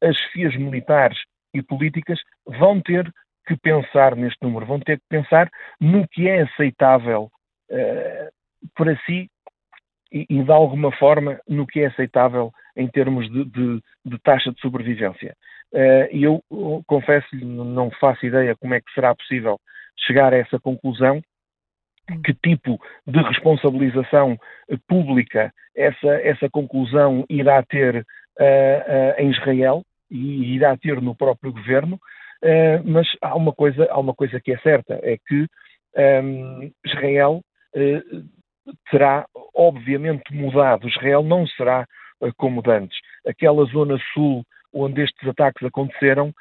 as 0.00 0.16
chefias 0.16 0.56
militares 0.56 1.18
e 1.52 1.62
políticas 1.62 2.18
vão 2.46 2.80
ter 2.80 3.10
que 3.46 3.56
pensar 3.56 4.16
neste 4.16 4.42
número, 4.42 4.66
vão 4.66 4.80
ter 4.80 4.98
que 4.98 5.04
pensar 5.08 5.50
no 5.80 6.06
que 6.08 6.28
é 6.28 6.42
aceitável 6.42 7.30
uh, 7.70 8.70
para 8.74 8.96
si 9.04 9.28
e, 10.10 10.26
e, 10.30 10.42
de 10.42 10.50
alguma 10.50 10.90
forma, 10.92 11.38
no 11.46 11.66
que 11.66 11.80
é 11.80 11.86
aceitável 11.86 12.50
em 12.76 12.88
termos 12.88 13.30
de, 13.30 13.44
de, 13.44 13.80
de 14.04 14.18
taxa 14.20 14.50
de 14.52 14.60
sobrevivência. 14.60 15.34
E 16.12 16.22
eu 16.22 16.40
confesso-lhe, 16.86 17.44
não 17.44 17.90
faço 17.90 18.24
ideia 18.24 18.54
como 18.54 18.74
é 18.74 18.80
que 18.80 18.92
será 18.94 19.12
possível 19.12 19.58
chegar 20.06 20.32
a 20.32 20.36
essa 20.36 20.60
conclusão, 20.60 21.20
que 22.24 22.32
tipo 22.32 22.78
de 23.06 23.20
responsabilização 23.22 24.38
pública 24.86 25.52
essa, 25.74 26.08
essa 26.22 26.48
conclusão 26.48 27.24
irá 27.28 27.62
ter 27.62 28.04
uh, 28.40 29.20
em 29.20 29.30
Israel 29.30 29.82
e 30.10 30.54
irá 30.54 30.76
ter 30.76 31.00
no 31.00 31.14
próprio 31.14 31.52
governo, 31.52 31.96
uh, 31.96 32.82
mas 32.84 33.06
há 33.20 33.34
uma, 33.34 33.52
coisa, 33.52 33.86
há 33.90 33.98
uma 33.98 34.14
coisa 34.14 34.40
que 34.40 34.52
é 34.52 34.58
certa, 34.58 34.98
é 35.02 35.16
que 35.26 35.42
um, 35.42 35.46
ehm, 35.96 36.72
Israel 36.84 37.40
terá 38.90 39.26
obviamente 39.54 40.32
mudado, 40.32 40.88
Israel 40.88 41.22
não 41.22 41.46
será 41.46 41.86
como 42.36 42.62
antes. 42.66 42.96
Aquela 43.26 43.64
zona 43.66 43.98
sul 44.12 44.44
onde 44.72 45.02
estes 45.02 45.28
ataques 45.28 45.66
aconteceram, 45.66 46.32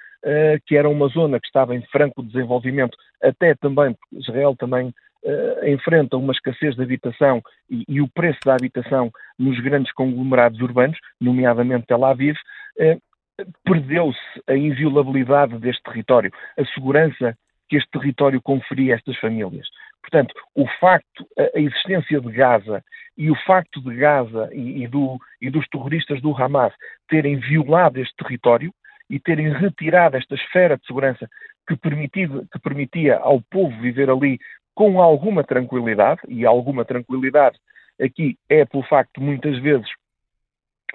que 0.66 0.76
era 0.78 0.88
uma 0.88 1.08
zona 1.08 1.40
que 1.40 1.48
estava 1.48 1.76
em 1.76 1.82
franco 1.88 2.24
desenvolvimento, 2.24 2.98
até 3.22 3.56
também, 3.56 3.96
Israel 4.12 4.56
também 4.56 4.94
uh, 5.24 5.68
enfrenta 5.68 6.18
uma 6.18 6.34
escassez 6.34 6.76
de 6.76 6.84
habitação 6.84 7.42
e, 7.70 7.84
e, 7.88 8.02
o 8.02 8.08
preço 8.08 8.40
da 8.46 8.54
habitação 8.54 9.12
nos 9.38 9.60
grandes 9.60 9.92
conglomerados 9.94 10.60
urbanos, 10.62 10.98
nomeadamente 11.20 11.88
Tel 11.88 12.06
Aviv, 12.06 12.36
uh, 12.80 13.44
perdeu-se 13.64 14.20
a 14.48 14.56
inviolabilidade 14.56 15.58
deste 15.58 15.82
território, 15.84 16.32
a 16.58 16.66
segurança 16.66 17.36
que 17.68 17.78
este 17.78 17.90
território 17.92 18.42
conferia 18.42 18.94
a 18.94 18.98
estas 18.98 19.18
famílias. 19.18 19.68
Portanto, 20.02 20.34
o 20.54 20.68
facto, 20.80 21.26
a 21.56 21.60
existência 21.60 22.20
de 22.20 22.32
Gaza 22.32 22.84
e 23.18 23.32
o 23.32 23.36
facto 23.48 23.82
de 23.82 23.96
Gaza 23.96 24.50
e, 24.52 24.84
e, 24.84 24.88
do, 24.88 25.18
e 25.42 25.50
dos 25.50 25.68
terroristas 25.70 26.22
do 26.22 26.36
Hamas 26.36 26.74
terem 27.08 27.38
violado 27.38 28.00
este 28.00 28.16
território 28.18 28.72
e 29.10 29.20
terem 29.20 29.52
retirado 29.52 30.18
esta 30.18 30.36
esfera 30.36 30.78
de 30.78 30.86
segurança 30.86 31.28
que, 31.68 31.78
que 31.78 32.60
permitia 32.60 33.18
ao 33.18 33.42
povo 33.42 33.80
viver 33.80 34.10
ali 34.10 34.40
com 34.76 35.02
alguma 35.02 35.44
tranquilidade, 35.44 36.22
e 36.28 36.46
alguma 36.46 36.84
tranquilidade 36.84 37.58
aqui 38.02 38.38
é 38.50 38.66
pelo 38.66 38.84
facto 38.84 39.20
de 39.20 39.26
muitas 39.26 39.60
vezes 39.60 39.88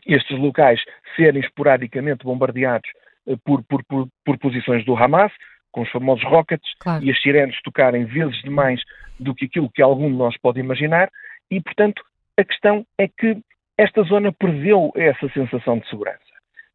estes 0.06 0.38
locais 0.38 0.80
serem 1.16 1.40
esporadicamente 1.40 2.24
bombardeados 2.24 2.90
eh, 3.26 3.36
por, 3.44 3.62
por, 3.64 3.84
por, 3.84 4.09
por 4.24 4.38
posições 4.38 4.84
do 4.84 4.96
Hamas, 4.96 5.32
com 5.70 5.82
os 5.82 5.90
famosos 5.90 6.24
rockets, 6.24 6.68
claro. 6.80 7.05
e 7.05 7.10
as 7.10 7.20
sirenes 7.20 7.60
tocarem 7.62 8.05
vezes 8.05 8.40
demais 8.42 8.80
do 9.20 9.34
que 9.34 9.44
aquilo 9.44 9.70
que 9.70 9.82
algum 9.82 10.10
de 10.10 10.16
nós 10.16 10.36
pode 10.38 10.60
imaginar, 10.60 11.10
e 11.50 11.60
portanto 11.60 12.02
a 12.38 12.44
questão 12.44 12.86
é 12.96 13.09
que 13.09 13.38
esta 13.76 14.02
zona 14.02 14.32
perdeu 14.32 14.92
essa 14.96 15.28
sensação 15.30 15.78
de 15.78 15.88
segurança. 15.88 16.18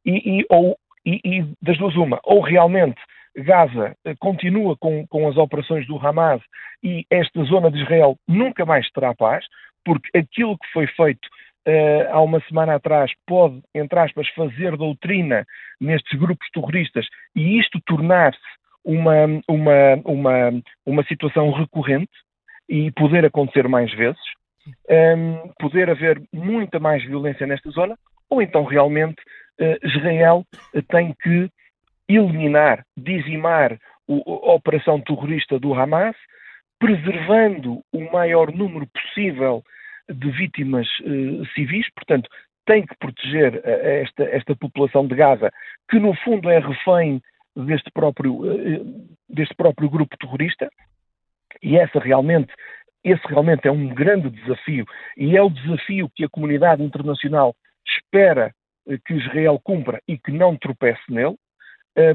E, 0.06 0.40
e 0.40 0.46
ou, 0.50 0.78
e, 1.06 1.20
e 1.24 1.46
das 1.62 1.78
duas 1.78 1.96
uma, 1.96 2.20
ou 2.24 2.42
realmente 2.42 3.00
Gaza 3.36 3.96
eh, 4.06 4.16
continua 4.20 4.78
com, 4.78 5.06
com 5.08 5.28
as 5.28 5.38
operações 5.38 5.88
do 5.88 5.98
Hamas 5.98 6.42
e 6.84 7.06
esta 7.10 7.44
zona 7.44 7.72
de 7.72 7.82
Israel 7.82 8.18
nunca 8.28 8.66
mais 8.66 8.90
terá 8.92 9.14
paz, 9.16 9.46
porque 9.84 10.18
aquilo 10.18 10.58
que 10.58 10.68
foi 10.72 10.88
feito 10.88 11.26
uh, 11.68 12.12
há 12.12 12.22
uma 12.22 12.42
semana 12.42 12.76
atrás 12.76 13.12
pode, 13.26 13.62
entre 13.74 14.00
aspas, 14.00 14.28
fazer 14.30 14.76
doutrina 14.78 15.46
nestes 15.80 16.18
grupos 16.20 16.48
terroristas 16.54 17.06
e 17.36 17.60
isto 17.60 17.80
tornar-se 17.86 18.40
uma, 18.84 19.26
uma, 19.48 19.96
uma, 20.06 20.62
uma 20.86 21.04
situação 21.06 21.52
recorrente 21.52 22.12
e 22.70 22.92
poder 22.92 23.26
acontecer 23.26 23.68
mais 23.68 23.92
vezes, 23.94 24.22
um, 24.68 24.94
ehm, 24.94 25.52
poder 25.60 25.90
haver 25.90 26.22
muita 26.34 26.80
mais 26.80 27.04
violência 27.04 27.48
nesta 27.48 27.70
zona, 27.72 27.98
ou 28.30 28.42
então 28.42 28.64
realmente 28.64 29.22
uh, 29.60 29.88
Israel 29.88 30.46
tem 30.90 31.14
que 31.22 31.50
eliminar, 32.08 32.86
dizimar 32.98 33.80
a 34.10 34.54
operação 34.54 35.00
terrorista 35.00 35.60
do 35.60 35.74
Hamas, 35.74 36.16
preservando 36.80 37.82
o 37.94 38.12
maior 38.12 38.52
número 38.52 38.86
possível 38.88 39.64
de 40.10 40.32
vítimas 40.32 40.88
uh, 41.00 41.46
civis, 41.54 41.90
portanto, 41.96 42.30
tem 42.66 42.86
que 42.86 42.96
proteger 42.98 43.56
uh, 43.56 43.62
esta, 43.66 44.24
esta 44.26 44.56
população 44.56 45.08
de 45.08 45.16
Gaza, 45.16 45.50
que 45.90 46.00
no 46.00 46.14
fundo 46.16 46.50
é 46.50 46.60
refém 46.60 47.22
deste 47.56 47.90
próprio, 47.92 48.36
uh, 48.36 49.08
deste 49.30 49.56
próprio 49.56 49.90
grupo 49.90 50.18
terrorista, 50.18 50.70
e 51.62 51.78
essa 51.78 52.00
realmente, 52.00 52.52
esse 53.04 53.26
realmente 53.28 53.66
é 53.68 53.72
um 53.72 53.88
grande 53.88 54.30
desafio, 54.30 54.86
e 55.16 55.38
é 55.38 55.42
o 55.42 55.50
desafio 55.50 56.10
que 56.14 56.26
a 56.26 56.30
comunidade 56.30 56.84
internacional 56.84 57.56
espera 57.88 58.54
que 59.06 59.14
Israel 59.14 59.60
cumpra 59.64 60.02
e 60.08 60.18
que 60.18 60.32
não 60.32 60.58
tropece 60.58 61.02
nele, 61.10 61.36
eh, 61.36 61.43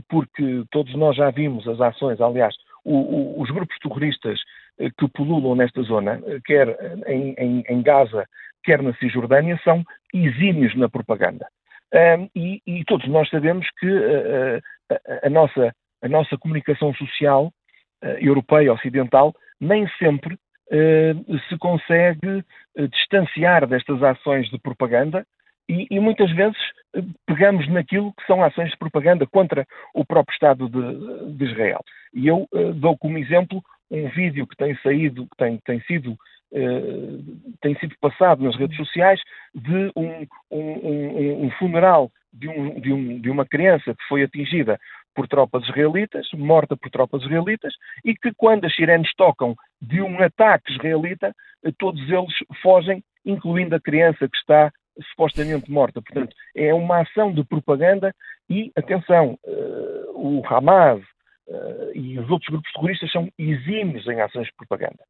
porque 0.08 0.64
todos 0.70 0.94
nós 0.94 1.16
já 1.16 1.30
vimos 1.30 1.66
as 1.68 1.80
ações, 1.80 2.20
aliás, 2.20 2.54
o, 2.84 2.96
o, 3.38 3.42
os 3.42 3.50
grupos 3.50 3.78
terroristas 3.78 4.40
eh, 4.78 4.90
que 4.96 5.08
pululam 5.08 5.54
nesta 5.54 5.82
zona, 5.82 6.20
eh, 6.26 6.38
quer 6.44 6.68
em, 7.06 7.34
em, 7.38 7.64
em 7.68 7.82
Gaza, 7.82 8.26
quer 8.64 8.82
na 8.82 8.94
Cisjordânia, 8.94 9.60
são 9.62 9.84
exímios 10.14 10.74
na 10.76 10.88
propaganda. 10.88 11.46
Um, 11.92 12.28
e, 12.34 12.60
e, 12.66 12.84
todos 12.84 13.08
nós 13.08 13.28
sabemos 13.30 13.66
que 13.80 13.86
uh, 13.90 14.60
a, 14.90 15.26
a, 15.26 15.30
nossa, 15.30 15.74
a 16.02 16.08
nossa 16.08 16.36
comunicação 16.36 16.92
social 16.94 17.46
uh, 17.46 18.06
europeia, 18.20 18.74
ocidental, 18.74 19.34
nem 19.58 19.88
sempre 19.98 20.34
uh, 20.34 21.38
se 21.48 21.56
consegue 21.58 22.44
distanciar 22.90 23.66
destas 23.66 24.02
ações 24.02 24.50
de 24.50 24.58
propaganda 24.58 25.26
e, 25.68 25.86
e, 25.90 26.00
muitas 26.00 26.30
vezes 26.32 26.56
eh, 26.94 27.02
pegamos 27.26 27.68
naquilo 27.68 28.12
que 28.14 28.26
são 28.26 28.42
ações 28.42 28.70
de 28.70 28.78
propaganda 28.78 29.26
contra 29.26 29.66
o 29.94 30.04
próprio 30.04 30.32
Estado 30.32 30.68
de, 30.68 31.36
de 31.36 31.44
Israel. 31.44 31.80
E 32.14 32.26
eu 32.26 32.48
uh, 32.52 32.72
dou 32.72 32.96
como 32.96 33.18
exemplo 33.18 33.62
um 33.90 34.08
vídeo 34.08 34.46
que 34.46 34.56
tem 34.56 34.74
saído, 34.76 35.26
que 35.26 35.36
tem, 35.36 35.58
tem 35.58 35.80
sido 35.82 36.12
uh, 36.12 37.56
tem 37.60 37.74
sido 37.78 37.94
passado 38.00 38.42
nas 38.42 38.56
redes 38.56 38.76
sociais 38.76 39.20
de 39.54 39.92
um, 39.94 40.26
um, 40.50 41.44
um 41.46 41.50
funeral 41.58 42.10
de, 42.32 42.48
um, 42.48 42.80
de, 42.80 43.20
de 43.20 43.30
uma 43.30 43.46
criança 43.46 43.94
que 43.94 44.04
foi 44.08 44.22
atingida 44.22 44.78
por 45.14 45.26
tropas 45.26 45.64
israelitas, 45.64 46.28
morta 46.32 46.76
por 46.76 46.90
tropas 46.90 47.22
israelitas, 47.22 47.74
e 48.04 48.14
que 48.14 48.32
quando 48.36 48.66
as 48.66 48.74
sirenes 48.74 49.12
tocam 49.16 49.56
de 49.82 50.00
um 50.00 50.22
ataque 50.22 50.72
israelita, 50.72 51.34
todos 51.76 52.00
eles 52.08 52.32
fogem, 52.62 53.02
incluindo 53.24 53.74
a 53.74 53.80
criança 53.80 54.28
que 54.28 54.36
está 54.36 54.70
supostamente 55.10 55.70
morta. 55.70 56.02
Portanto, 56.02 56.34
é 56.54 56.72
uma 56.74 57.02
ação 57.02 57.32
de 57.32 57.44
propaganda 57.44 58.14
e, 58.48 58.72
atenção, 58.76 59.38
uh, 59.44 60.10
o 60.14 60.42
Hamas 60.46 61.02
uh, 61.48 61.92
e 61.94 62.18
os 62.18 62.28
outros 62.30 62.48
grupos 62.48 62.72
terroristas 62.72 63.10
são 63.12 63.28
exímios 63.38 64.06
em 64.06 64.20
ações 64.20 64.46
de 64.46 64.54
propaganda. 64.54 65.02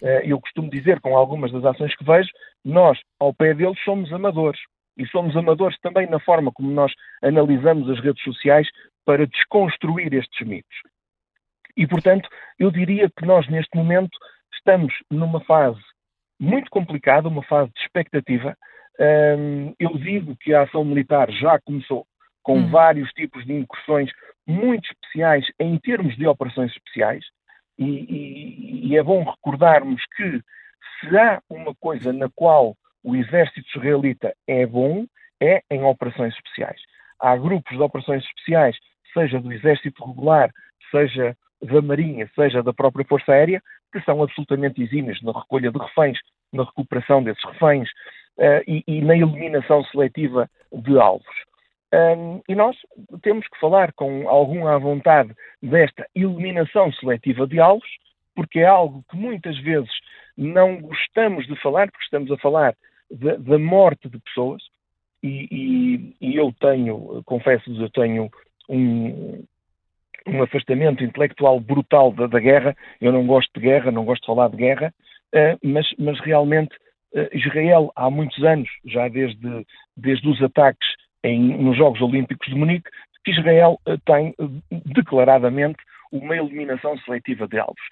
Uh, 0.00 0.24
eu 0.24 0.40
costumo 0.40 0.70
dizer, 0.70 1.00
com 1.00 1.16
algumas 1.16 1.52
das 1.52 1.64
ações 1.64 1.94
que 1.96 2.04
vejo, 2.04 2.30
nós, 2.64 2.98
ao 3.18 3.34
pé 3.34 3.54
deles, 3.54 3.78
somos 3.84 4.12
amadores. 4.12 4.60
e 4.96 5.06
somos 5.06 5.34
amadores 5.36 5.78
também 5.80 6.06
na 6.06 6.20
forma 6.20 6.52
como 6.52 6.70
nós 6.70 6.92
analisamos 7.22 7.88
as 7.88 7.98
redes 8.00 8.22
sociais 8.22 8.68
para 9.04 9.26
desconstruir 9.26 10.12
estes 10.12 10.46
mitos. 10.46 10.76
E, 11.76 11.86
portanto, 11.86 12.28
eu 12.58 12.70
diria 12.70 13.08
que 13.08 13.24
nós, 13.24 13.48
neste 13.48 13.74
momento, 13.76 14.16
estamos 14.54 14.92
numa 15.10 15.40
fase 15.40 15.80
muito 16.38 16.70
complicada, 16.70 17.28
uma 17.28 17.42
fase 17.44 17.70
de 17.72 17.80
expectativa. 17.80 18.56
Eu 19.78 19.96
digo 19.98 20.36
que 20.36 20.54
a 20.54 20.62
ação 20.62 20.84
militar 20.84 21.30
já 21.30 21.58
começou 21.60 22.06
com 22.42 22.58
hum. 22.58 22.70
vários 22.70 23.10
tipos 23.12 23.44
de 23.46 23.52
incursões 23.52 24.10
muito 24.46 24.84
especiais 24.90 25.46
em 25.58 25.78
termos 25.78 26.16
de 26.16 26.26
operações 26.26 26.72
especiais, 26.72 27.24
e, 27.78 27.84
e, 27.84 28.88
e 28.88 28.96
é 28.96 29.02
bom 29.02 29.24
recordarmos 29.24 30.02
que 30.16 30.40
se 31.00 31.16
há 31.16 31.40
uma 31.48 31.74
coisa 31.76 32.12
na 32.12 32.28
qual 32.34 32.76
o 33.02 33.16
exército 33.16 33.66
israelita 33.76 34.34
é 34.46 34.66
bom, 34.66 35.06
é 35.40 35.62
em 35.70 35.82
operações 35.82 36.34
especiais. 36.34 36.80
Há 37.20 37.36
grupos 37.36 37.76
de 37.76 37.82
operações 37.82 38.24
especiais, 38.24 38.76
seja 39.12 39.40
do 39.40 39.52
exército 39.52 40.04
regular, 40.04 40.50
seja 40.90 41.36
da 41.62 41.80
Marinha, 41.80 42.30
seja 42.34 42.62
da 42.62 42.72
própria 42.72 43.04
Força 43.04 43.32
Aérea, 43.32 43.62
que 43.92 44.00
são 44.02 44.22
absolutamente 44.22 44.82
exímios 44.82 45.20
na 45.22 45.32
recolha 45.32 45.70
de 45.70 45.78
reféns, 45.78 46.18
na 46.52 46.64
recuperação 46.64 47.22
desses 47.22 47.44
reféns 47.44 47.88
uh, 48.38 48.62
e, 48.66 48.82
e, 48.86 49.00
na 49.02 49.16
eliminação 49.16 49.84
seletiva 49.84 50.48
de 50.72 50.98
alvos. 50.98 51.26
Um, 51.94 52.40
e 52.48 52.54
nós 52.54 52.76
temos 53.22 53.46
que 53.48 53.60
falar 53.60 53.92
com 53.92 54.28
alguma 54.28 54.78
vontade 54.78 55.34
desta 55.62 56.06
eliminação 56.14 56.90
seletiva 56.94 57.46
de 57.46 57.60
alvos, 57.60 57.88
porque 58.34 58.60
é 58.60 58.66
algo 58.66 59.04
que 59.10 59.16
muitas 59.16 59.58
vezes 59.58 59.90
não 60.36 60.80
gostamos 60.80 61.46
de 61.46 61.54
falar, 61.60 61.90
porque 61.90 62.04
estamos 62.04 62.30
a 62.30 62.38
falar 62.38 62.74
da 63.10 63.58
morte 63.58 64.08
de 64.08 64.18
pessoas, 64.20 64.62
e, 65.22 65.46
e, 65.50 66.16
e 66.20 66.36
eu 66.36 66.52
tenho, 66.58 67.22
confesso-vos, 67.24 67.78
eu 67.78 67.90
tenho 67.90 68.30
um, 68.68 69.44
um 70.26 70.42
afastamento 70.42 71.04
intelectual 71.04 71.60
brutal 71.60 72.12
da, 72.12 72.26
da, 72.26 72.40
guerra. 72.40 72.76
Eu 73.00 73.12
não 73.12 73.26
gosto 73.26 73.50
de 73.54 73.60
guerra, 73.60 73.90
não 73.90 74.04
gosto 74.04 74.22
de 74.22 74.26
falar 74.26 74.48
de 74.48 74.56
guerra, 74.56 74.92
uh, 75.34 75.58
mas, 75.62 75.86
mas, 75.98 76.18
realmente 76.20 76.74
Israel, 77.32 77.92
há 77.94 78.10
muitos 78.10 78.42
anos, 78.42 78.68
já 78.86 79.08
desde, 79.08 79.66
desde 79.96 80.28
os 80.28 80.42
ataques 80.42 80.86
em, 81.22 81.40
nos 81.62 81.76
Jogos 81.76 82.00
Olímpicos 82.00 82.48
de 82.48 82.54
Munique, 82.54 82.90
que 83.24 83.30
Israel 83.30 83.78
uh, 83.86 83.98
tem 84.04 84.34
declaradamente 84.86 85.78
uma 86.10 86.36
eliminação 86.36 86.98
seletiva 86.98 87.46
de 87.46 87.58
alvos. 87.58 87.82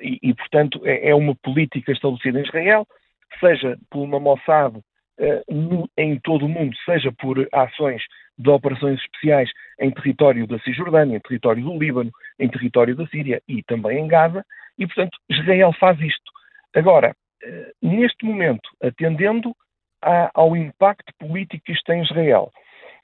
E, 0.00 0.18
e, 0.22 0.34
portanto, 0.34 0.80
é, 0.84 1.08
é, 1.08 1.14
uma 1.14 1.34
política 1.34 1.90
estabelecida 1.90 2.38
em 2.38 2.44
Israel, 2.44 2.86
seja 3.40 3.76
por 3.90 4.02
uma 4.02 4.20
Mossad 4.20 4.76
no, 5.48 5.88
em 5.96 6.20
todo 6.20 6.46
o 6.46 6.48
mundo, 6.48 6.76
seja 6.84 7.10
por 7.12 7.48
ações 7.52 8.02
de 8.38 8.50
operações 8.50 9.00
especiais 9.00 9.50
em 9.80 9.90
território 9.90 10.46
da 10.46 10.58
Cisjordânia, 10.60 11.16
em 11.16 11.20
território 11.20 11.62
do 11.62 11.78
Líbano, 11.78 12.10
em 12.38 12.48
território 12.48 12.94
da 12.94 13.06
Síria 13.06 13.42
e 13.48 13.62
também 13.62 13.98
em 13.98 14.08
Gaza, 14.08 14.44
e, 14.78 14.86
portanto, 14.86 15.16
Israel 15.28 15.72
faz 15.78 16.00
isto. 16.00 16.30
Agora, 16.74 17.08
eh, 17.08 17.14
neste 17.80 18.24
momento, 18.24 18.68
atendendo 18.82 19.54
ao 20.34 20.56
impacto 20.56 21.12
político 21.18 21.64
que 21.64 21.72
isto 21.72 21.84
tem 21.84 22.00
em 22.00 22.04
Israel, 22.04 22.50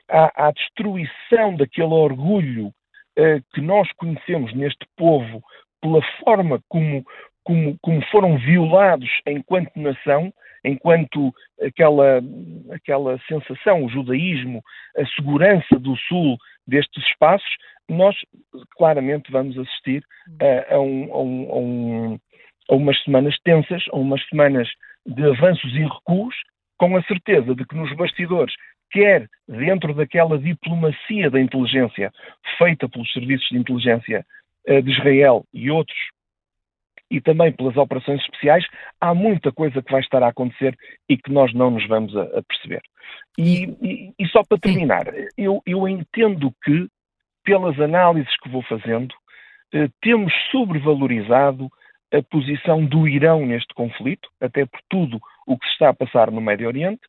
à, 0.09 0.49
à 0.49 0.51
destruição 0.51 1.57
daquele 1.57 1.93
orgulho 1.93 2.69
uh, 2.69 3.43
que 3.55 3.61
nós 3.61 3.91
conhecemos 3.93 4.53
neste 4.55 4.87
povo 4.97 5.43
pela 5.81 6.01
forma 6.25 6.61
como, 6.69 7.05
como, 7.45 7.79
como 7.81 8.03
foram 8.07 8.37
violados 8.39 9.09
enquanto 9.27 9.71
nação, 9.77 10.33
enquanto 10.65 11.33
aquela, 11.63 12.21
aquela 12.73 13.19
sensação, 13.29 13.85
o 13.85 13.89
judaísmo, 13.89 14.63
a 14.97 15.07
segurança 15.15 15.79
do 15.79 15.97
Sul 15.97 16.37
destes 16.67 17.05
espaços, 17.07 17.49
nós 17.89 18.15
claramente 18.77 19.31
vamos 19.31 19.57
assistir 19.57 20.05
a, 20.41 20.75
a, 20.75 20.81
um, 20.81 21.13
a, 21.13 21.59
um, 21.59 22.19
a 22.71 22.75
umas 22.75 23.03
semanas 23.03 23.37
tensas, 23.45 23.85
a 23.93 23.97
umas 23.97 24.25
semanas 24.29 24.69
de 25.07 25.25
avanços 25.25 25.73
e 25.75 25.83
recuos, 25.83 26.35
com 26.77 26.97
a 26.97 27.03
certeza 27.03 27.55
de 27.55 27.65
que 27.65 27.75
nos 27.75 27.95
bastidores, 27.97 28.55
quer 28.91 29.29
dentro 29.47 29.95
daquela 29.95 30.39
diplomacia 30.39 31.31
da 31.31 31.41
inteligência 31.41 32.13
feita 32.57 32.89
pelos 32.89 33.13
serviços 33.13 33.49
de 33.51 33.59
inteligência 33.59 34.25
eh, 34.67 34.81
de 34.81 34.91
Israel 34.91 35.45
e 35.53 35.71
outros 35.71 35.99
e 37.11 37.21
também 37.21 37.53
pelas 37.53 37.77
operações 37.77 38.21
especiais, 38.21 38.67
há 39.01 39.15
muita 39.15 39.51
coisa 39.51 39.83
que 39.83 39.91
vai 39.91 40.01
estar 40.01 40.23
a 40.23 40.29
acontecer 40.29 40.77
e 41.09 41.17
que 41.17 41.33
nós 41.33 41.53
não 41.55 41.71
nos 41.71 41.87
vamos 41.89 42.15
a, 42.15 42.23
a 42.23 42.43
perceber. 42.43 42.83
E, 43.39 43.65
e, 43.81 44.13
e, 44.19 44.29
só 44.29 44.43
para 44.47 44.59
terminar, 44.59 45.07
eu, 45.37 45.63
eu, 45.65 45.89
entendo 45.89 46.53
que, 46.63 46.87
pelas 47.45 47.81
análises 47.81 48.37
que 48.43 48.51
vou 48.51 48.63
fazendo, 48.63 49.15
eh, 49.73 49.89
temos 50.03 50.33
sobrevalorizado 50.51 51.71
a 52.13 52.23
posição 52.23 52.85
do 52.85 53.07
Irão 53.07 53.45
neste 53.45 53.75
conflito, 53.75 54.29
até 54.41 54.65
por 54.65 54.81
tudo 54.89 55.21
o 55.47 55.59
que 55.59 55.67
se 55.67 55.73
está 55.73 55.91
a 55.91 55.95
passar 55.95 56.31
no 56.31 56.41
Médio 56.41 56.67
Oriente, 56.67 57.03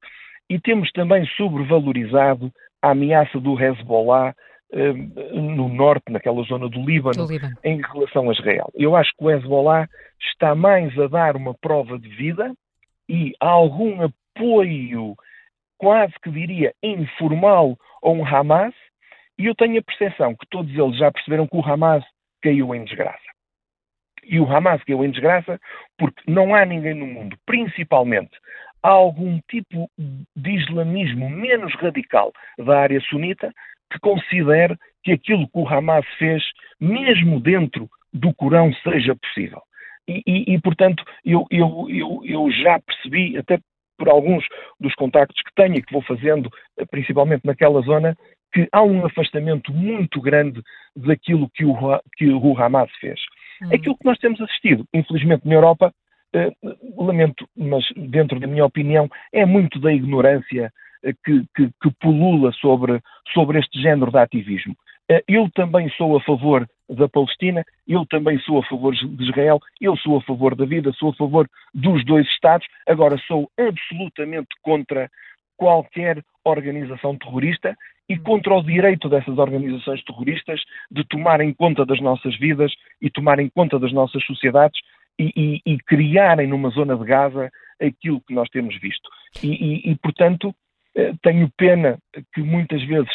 e 0.49 0.59
temos 0.59 0.91
também 0.91 1.25
sobrevalorizado 1.37 2.51
a 2.81 2.91
ameaça 2.91 3.39
do 3.39 3.59
Hezbollah 3.59 4.33
eh, 4.71 4.93
no 5.33 5.69
norte, 5.69 6.11
naquela 6.11 6.41
zona 6.43 6.67
do 6.69 6.81
Líbano, 6.81 7.25
do 7.25 7.31
Líbano, 7.31 7.55
em 7.63 7.81
relação 7.81 8.29
a 8.29 8.33
Israel. 8.33 8.69
Eu 8.75 8.95
acho 8.95 9.11
que 9.17 9.23
o 9.23 9.31
Hezbollah 9.31 9.87
está 10.19 10.55
mais 10.55 10.97
a 10.99 11.07
dar 11.07 11.35
uma 11.35 11.53
prova 11.53 11.97
de 11.97 12.09
vida 12.09 12.53
e 13.07 13.33
algum 13.39 14.01
apoio, 14.03 15.15
quase 15.77 16.13
que 16.21 16.29
diria 16.29 16.73
informal, 16.83 17.77
a 18.03 18.09
um 18.09 18.25
Hamas, 18.25 18.73
e 19.37 19.45
eu 19.45 19.55
tenho 19.55 19.79
a 19.79 19.83
percepção 19.83 20.35
que 20.35 20.47
todos 20.49 20.71
eles 20.73 20.97
já 20.97 21.11
perceberam 21.11 21.47
que 21.47 21.55
o 21.55 21.65
Hamas 21.65 22.03
caiu 22.41 22.75
em 22.75 22.83
desgraça. 22.83 23.28
E 24.29 24.39
o 24.39 24.45
Hamas 24.45 24.83
caiu 24.83 25.03
em 25.03 25.09
desgraça 25.09 25.59
porque 25.97 26.21
não 26.27 26.53
há 26.53 26.63
ninguém 26.63 26.93
no 26.93 27.07
mundo, 27.07 27.35
principalmente 27.47 28.37
há 28.83 28.89
algum 28.89 29.39
tipo 29.49 29.89
de 30.35 30.51
islamismo 30.51 31.29
menos 31.29 31.73
radical 31.75 32.31
da 32.57 32.79
área 32.79 33.01
sunita 33.01 33.51
que 33.91 33.99
considere 33.99 34.77
que 35.03 35.11
aquilo 35.11 35.47
que 35.47 35.57
o 35.57 35.67
Hamas 35.67 36.05
fez, 36.17 36.43
mesmo 36.79 37.39
dentro 37.39 37.89
do 38.13 38.33
Corão, 38.35 38.71
seja 38.83 39.15
possível. 39.15 39.61
E, 40.07 40.21
e, 40.25 40.53
e 40.53 40.61
portanto, 40.61 41.03
eu, 41.25 41.45
eu, 41.49 41.87
eu, 41.89 42.21
eu 42.23 42.51
já 42.51 42.79
percebi, 42.79 43.37
até 43.37 43.59
por 43.97 44.09
alguns 44.09 44.45
dos 44.79 44.93
contactos 44.95 45.41
que 45.41 45.53
tenho 45.55 45.75
e 45.75 45.81
que 45.81 45.91
vou 45.91 46.01
fazendo, 46.03 46.49
eh, 46.77 46.85
principalmente 46.85 47.45
naquela 47.45 47.81
zona, 47.81 48.15
que 48.53 48.67
há 48.71 48.81
um 48.81 49.05
afastamento 49.05 49.73
muito 49.73 50.21
grande 50.21 50.61
daquilo 50.95 51.49
que 51.53 51.65
o, 51.65 51.75
que 52.15 52.27
o 52.27 52.57
Hamas 52.57 52.89
fez. 52.99 53.19
Hum. 53.61 53.69
Aquilo 53.73 53.97
que 53.97 54.05
nós 54.05 54.17
temos 54.19 54.39
assistido, 54.41 54.85
infelizmente, 54.93 55.47
na 55.47 55.55
Europa, 55.55 55.93
eh, 56.33 56.51
lamento, 56.97 57.47
mas 57.57 57.83
dentro 57.95 58.39
da 58.39 58.47
minha 58.47 58.65
opinião, 58.65 59.09
é 59.33 59.45
muito 59.45 59.79
da 59.79 59.91
ignorância 59.91 60.71
eh, 61.03 61.13
que, 61.23 61.45
que, 61.55 61.69
que 61.81 61.91
pulula 61.99 62.51
sobre, 62.53 63.01
sobre 63.33 63.59
este 63.59 63.81
género 63.81 64.11
de 64.11 64.17
ativismo. 64.17 64.75
Eh, 65.09 65.23
eu 65.27 65.49
também 65.51 65.89
sou 65.91 66.15
a 66.15 66.21
favor 66.21 66.67
da 66.87 67.07
Palestina, 67.07 67.63
eu 67.87 68.05
também 68.05 68.39
sou 68.39 68.59
a 68.59 68.63
favor 68.63 68.93
de 68.93 69.23
Israel, 69.23 69.59
eu 69.81 69.95
sou 69.97 70.17
a 70.17 70.21
favor 70.21 70.55
da 70.55 70.65
vida, 70.65 70.91
sou 70.93 71.09
a 71.09 71.15
favor 71.15 71.47
dos 71.73 72.03
dois 72.05 72.27
Estados, 72.27 72.67
agora 72.87 73.17
sou 73.27 73.49
absolutamente 73.57 74.49
contra 74.61 75.09
qualquer 75.57 76.23
organização 76.43 77.17
terrorista 77.17 77.75
e 78.09 78.17
contra 78.17 78.55
o 78.55 78.63
direito 78.63 79.07
dessas 79.07 79.37
organizações 79.37 80.03
terroristas 80.03 80.59
de 80.89 81.03
tomarem 81.05 81.53
conta 81.53 81.85
das 81.85 82.01
nossas 82.01 82.35
vidas 82.37 82.73
e 82.99 83.09
tomarem 83.09 83.49
conta 83.49 83.77
das 83.77 83.93
nossas 83.93 84.25
sociedades 84.25 84.81
e, 85.17 85.31
e, 85.35 85.73
e 85.73 85.77
criarem 85.77 86.47
numa 86.47 86.69
zona 86.69 86.97
de 86.97 87.05
Gaza 87.05 87.51
aquilo 87.79 88.21
que 88.21 88.33
nós 88.33 88.49
temos 88.49 88.77
visto. 88.79 89.07
E, 89.43 89.91
e 89.91 89.95
portanto, 89.97 90.53
eh, 90.95 91.13
tenho 91.21 91.51
pena 91.55 91.99
que 92.33 92.41
muitas 92.41 92.83
vezes 92.83 93.11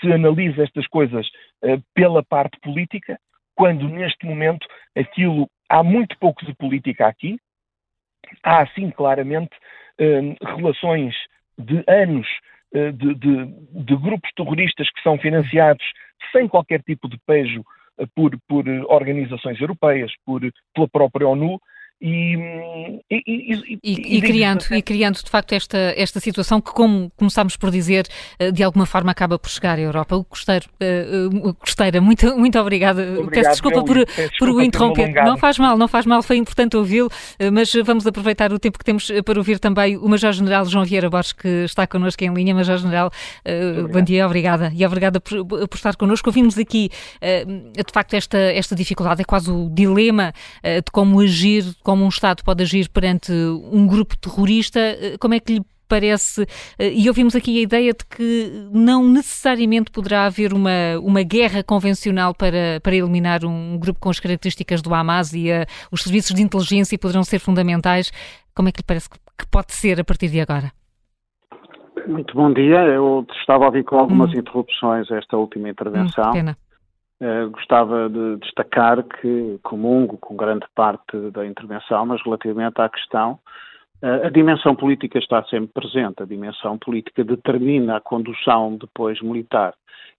se 0.00 0.10
analise 0.12 0.60
estas 0.60 0.86
coisas 0.86 1.28
eh, 1.62 1.78
pela 1.94 2.22
parte 2.22 2.58
política, 2.60 3.18
quando 3.54 3.88
neste 3.88 4.24
momento 4.24 4.66
aquilo 4.96 5.50
há 5.68 5.82
muito 5.82 6.16
pouco 6.18 6.44
de 6.46 6.54
política 6.54 7.06
aqui, 7.06 7.38
há 8.42 8.66
sim 8.68 8.90
claramente 8.90 9.54
eh, 9.98 10.34
relações 10.56 11.14
de 11.58 11.84
anos 11.86 12.26
de, 12.72 13.14
de, 13.14 13.46
de, 13.84 13.96
grupos 13.96 14.30
terroristas 14.36 14.88
que 14.90 15.02
são 15.02 15.18
financiados 15.18 15.84
sem 16.32 16.46
qualquer 16.46 16.82
tipo 16.82 17.08
de 17.08 17.18
pejo 17.26 17.64
por, 18.14 18.38
por 18.48 18.68
organizações 18.88 19.60
europeias, 19.60 20.12
por, 20.24 20.40
pela 20.74 20.88
própria 20.88 21.28
ONU, 21.28 21.60
e, 22.00 23.02
e, 23.10 23.78
e, 23.82 24.16
e, 24.16 24.22
criando, 24.22 24.64
e 24.70 24.80
criando 24.80 25.22
de 25.22 25.28
facto 25.28 25.52
esta, 25.52 25.76
esta 25.96 26.18
situação 26.18 26.58
que, 26.60 26.72
como 26.72 27.12
começámos 27.14 27.56
por 27.56 27.70
dizer, 27.70 28.06
eh, 28.38 28.50
de 28.50 28.62
alguma 28.62 28.86
forma 28.86 29.10
acaba 29.10 29.38
por 29.38 29.50
chegar 29.50 29.78
à 29.78 29.80
Europa. 29.80 30.16
O 30.16 30.24
Costeiro, 30.24 30.66
uh, 30.80 31.54
Costeira, 31.54 32.00
muito, 32.00 32.34
muito 32.38 32.58
obrigada. 32.58 33.02
Obrigado, 33.02 33.30
peço 33.30 33.50
desculpa 33.50 33.84
por, 33.84 34.06
peço 34.06 34.32
por 34.38 34.48
o 34.48 34.62
interromper. 34.62 35.12
Não 35.12 35.36
faz 35.36 35.58
mal, 35.58 35.76
não 35.76 35.86
faz 35.86 36.06
mal, 36.06 36.22
foi 36.22 36.36
importante 36.36 36.74
ouvi-lo, 36.74 37.10
mas 37.52 37.70
vamos 37.84 38.06
aproveitar 38.06 38.50
o 38.50 38.58
tempo 38.58 38.78
que 38.78 38.84
temos 38.84 39.10
para 39.24 39.38
ouvir 39.38 39.58
também 39.58 39.98
o 39.98 40.08
Major-General 40.08 40.64
João 40.64 40.84
Vieira 40.84 41.10
Borges, 41.10 41.32
que 41.32 41.48
está 41.64 41.86
connosco 41.86 42.24
em 42.24 42.32
linha. 42.32 42.54
Major-General, 42.54 43.10
uh, 43.10 43.88
bom 43.88 44.00
dia, 44.00 44.24
obrigada. 44.24 44.72
E 44.74 44.86
obrigada 44.86 45.20
por, 45.20 45.44
por 45.44 45.74
estar 45.74 45.96
connosco. 45.96 46.30
Ouvimos 46.30 46.56
aqui, 46.56 46.88
uh, 47.16 47.72
de 47.72 47.92
facto, 47.92 48.14
esta, 48.14 48.38
esta 48.38 48.74
dificuldade, 48.74 49.20
é 49.20 49.24
quase 49.24 49.50
o 49.50 49.68
dilema 49.68 50.32
de 50.64 50.90
como 50.92 51.20
agir, 51.20 51.64
como 51.90 52.04
um 52.04 52.08
Estado 52.08 52.44
pode 52.44 52.62
agir 52.62 52.88
perante 52.88 53.32
um 53.32 53.84
grupo 53.84 54.16
terrorista, 54.16 54.78
eh, 54.78 55.16
como 55.18 55.34
é 55.34 55.40
que 55.40 55.54
lhe 55.54 55.60
parece, 55.88 56.46
eh, 56.78 56.92
e 56.92 57.08
ouvimos 57.08 57.34
aqui 57.34 57.58
a 57.58 57.62
ideia 57.62 57.92
de 57.92 58.06
que 58.06 58.68
não 58.72 59.02
necessariamente 59.08 59.90
poderá 59.90 60.26
haver 60.26 60.52
uma, 60.52 61.00
uma 61.02 61.24
guerra 61.24 61.64
convencional 61.64 62.32
para, 62.32 62.78
para 62.80 62.94
eliminar 62.94 63.44
um 63.44 63.76
grupo 63.76 63.98
com 63.98 64.08
as 64.08 64.20
características 64.20 64.80
do 64.80 64.94
Hamas 64.94 65.32
e 65.32 65.50
a, 65.50 65.66
os 65.90 66.04
serviços 66.04 66.32
de 66.32 66.42
inteligência 66.42 66.96
poderão 66.96 67.24
ser 67.24 67.40
fundamentais. 67.40 68.12
Como 68.54 68.68
é 68.68 68.72
que 68.72 68.78
lhe 68.78 68.86
parece 68.86 69.10
que 69.10 69.46
pode 69.50 69.72
ser 69.72 69.98
a 70.00 70.04
partir 70.04 70.28
de 70.28 70.40
agora? 70.40 70.70
Muito 72.06 72.32
bom 72.36 72.52
dia. 72.52 72.86
Eu 72.86 73.26
estava 73.40 73.64
a 73.64 73.66
ouvir 73.66 73.82
com 73.82 73.96
algumas 73.96 74.30
hum. 74.30 74.38
interrupções 74.38 75.10
esta 75.10 75.36
última 75.36 75.68
intervenção. 75.68 76.30
Hum, 76.30 76.34
pena. 76.34 76.56
Uh, 77.22 77.50
gostava 77.50 78.08
de 78.08 78.36
destacar 78.36 79.02
que 79.02 79.58
comungo 79.62 80.16
com 80.16 80.34
grande 80.34 80.64
parte 80.74 81.18
da 81.32 81.44
intervenção, 81.46 82.06
mas 82.06 82.22
relativamente 82.24 82.80
à 82.80 82.88
questão, 82.88 83.38
uh, 84.02 84.24
a 84.26 84.30
dimensão 84.30 84.74
política 84.74 85.18
está 85.18 85.44
sempre 85.44 85.70
presente. 85.74 86.22
A 86.22 86.26
dimensão 86.26 86.78
política 86.78 87.22
determina 87.22 87.98
a 87.98 88.00
condução 88.00 88.78
depois 88.78 89.20
militar. 89.20 89.74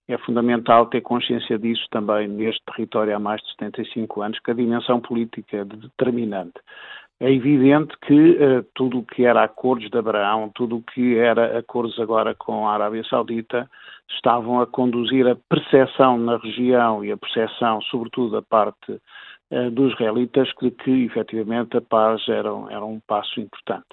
É 0.06 0.16
fundamental 0.18 0.86
ter 0.86 1.00
consciência 1.00 1.58
disso 1.58 1.84
também 1.90 2.28
neste 2.28 2.62
território 2.66 3.16
há 3.16 3.18
mais 3.18 3.40
de 3.42 3.50
75 3.50 4.22
anos, 4.22 4.38
que 4.38 4.52
a 4.52 4.54
dimensão 4.54 5.00
política 5.00 5.56
é 5.56 5.64
determinante. 5.64 6.60
É 7.18 7.32
evidente 7.32 7.96
que 8.06 8.32
uh, 8.32 8.64
tudo 8.74 8.98
o 8.98 9.04
que 9.04 9.24
era 9.24 9.42
acordos 9.42 9.90
de 9.90 9.98
Abraão, 9.98 10.50
tudo 10.54 10.76
o 10.76 10.82
que 10.82 11.16
era 11.16 11.58
acordos 11.58 11.98
agora 11.98 12.34
com 12.34 12.68
a 12.68 12.74
Arábia 12.74 13.02
Saudita, 13.04 13.68
estavam 14.10 14.60
a 14.60 14.66
conduzir 14.66 15.26
a 15.26 15.36
percepção 15.48 16.18
na 16.18 16.36
região 16.36 17.04
e 17.04 17.12
a 17.12 17.16
percepção, 17.16 17.80
sobretudo, 17.82 18.32
da 18.32 18.42
parte 18.42 18.92
uh, 19.50 19.70
dos 19.70 19.92
israelitas, 19.92 20.48
de 20.60 20.70
que 20.70 21.04
efetivamente 21.04 21.76
a 21.76 21.80
paz 21.80 22.22
era, 22.28 22.50
era 22.70 22.84
um 22.84 23.00
passo 23.06 23.40
importante. 23.40 23.86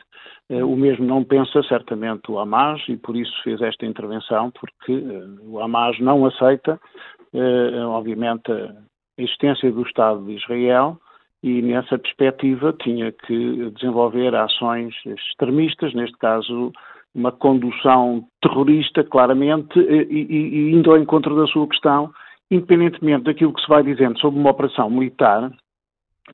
Uh, 0.50 0.66
o 0.66 0.76
mesmo 0.76 1.06
não 1.06 1.24
pensa 1.24 1.64
certamente 1.64 2.32
o 2.32 2.40
Hamas 2.40 2.82
e 2.88 2.98
por 2.98 3.16
isso 3.16 3.34
fez 3.44 3.62
esta 3.62 3.86
intervenção, 3.86 4.52
porque 4.52 4.94
uh, 4.94 5.40
o 5.50 5.60
Hamas 5.60 6.00
não 6.00 6.26
aceita, 6.26 6.80
obviamente, 7.90 8.52
a 8.52 8.74
existência 9.22 9.72
do 9.72 9.84
Estado 9.84 10.26
de 10.26 10.34
Israel 10.34 11.00
e 11.44 11.62
nessa 11.62 11.98
perspectiva 11.98 12.74
tinha 12.82 13.12
que 13.12 13.70
desenvolver 13.72 14.36
ações 14.36 14.94
extremistas, 15.06 15.94
neste 15.94 16.18
caso 16.18 16.72
uma 17.20 17.32
condução 17.32 18.24
terrorista, 18.42 19.04
claramente, 19.04 19.78
e, 19.78 20.26
e, 20.30 20.72
indo 20.72 20.90
ao 20.90 20.98
encontro 20.98 21.36
da 21.36 21.46
sua 21.48 21.68
questão, 21.68 22.12
independentemente 22.50 23.26
daquilo 23.26 23.54
que 23.54 23.62
se 23.62 23.68
vai 23.68 23.84
dizendo 23.84 24.18
sobre 24.20 24.40
uma 24.40 24.52
operação 24.52 24.90
militar, 24.90 25.52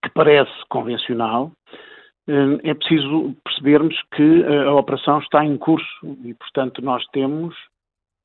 que 0.02 0.10
parece 0.14 0.54
convencional, 0.70 1.52
eh, 2.28 2.70
é 2.70 2.74
preciso 2.74 3.36
percebermos 3.44 3.96
que 4.16 4.44
eh, 4.44 4.64
a 4.66 4.74
operação 4.74 5.20
está 5.20 5.44
em 5.44 5.58
curso 5.58 6.18
e, 6.24 6.34
portanto, 6.34 6.82
nós 6.82 7.04
temos 7.08 7.56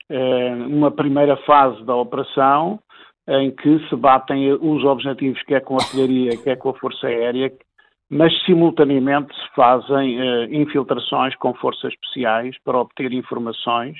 eh, 0.08 0.54
uma 0.68 0.90
primeira 0.90 1.36
fase 1.38 1.82
da 1.84 1.96
operação 1.96 2.78
em 3.28 3.50
que 3.50 3.78
se 3.88 3.96
batem 3.96 4.52
os 4.52 4.84
objetivos, 4.84 5.42
quer 5.44 5.60
com 5.60 5.74
a 5.74 5.78
artilharia, 5.78 6.36
quer 6.42 6.56
com 6.56 6.70
a 6.70 6.74
força 6.74 7.06
aérea, 7.06 7.52
mas 8.10 8.36
simultaneamente 8.44 9.32
se 9.34 9.54
fazem 9.54 10.20
uh, 10.20 10.52
infiltrações 10.52 11.34
com 11.36 11.54
forças 11.54 11.92
especiais 11.92 12.56
para 12.64 12.78
obter 12.78 13.12
informações 13.12 13.96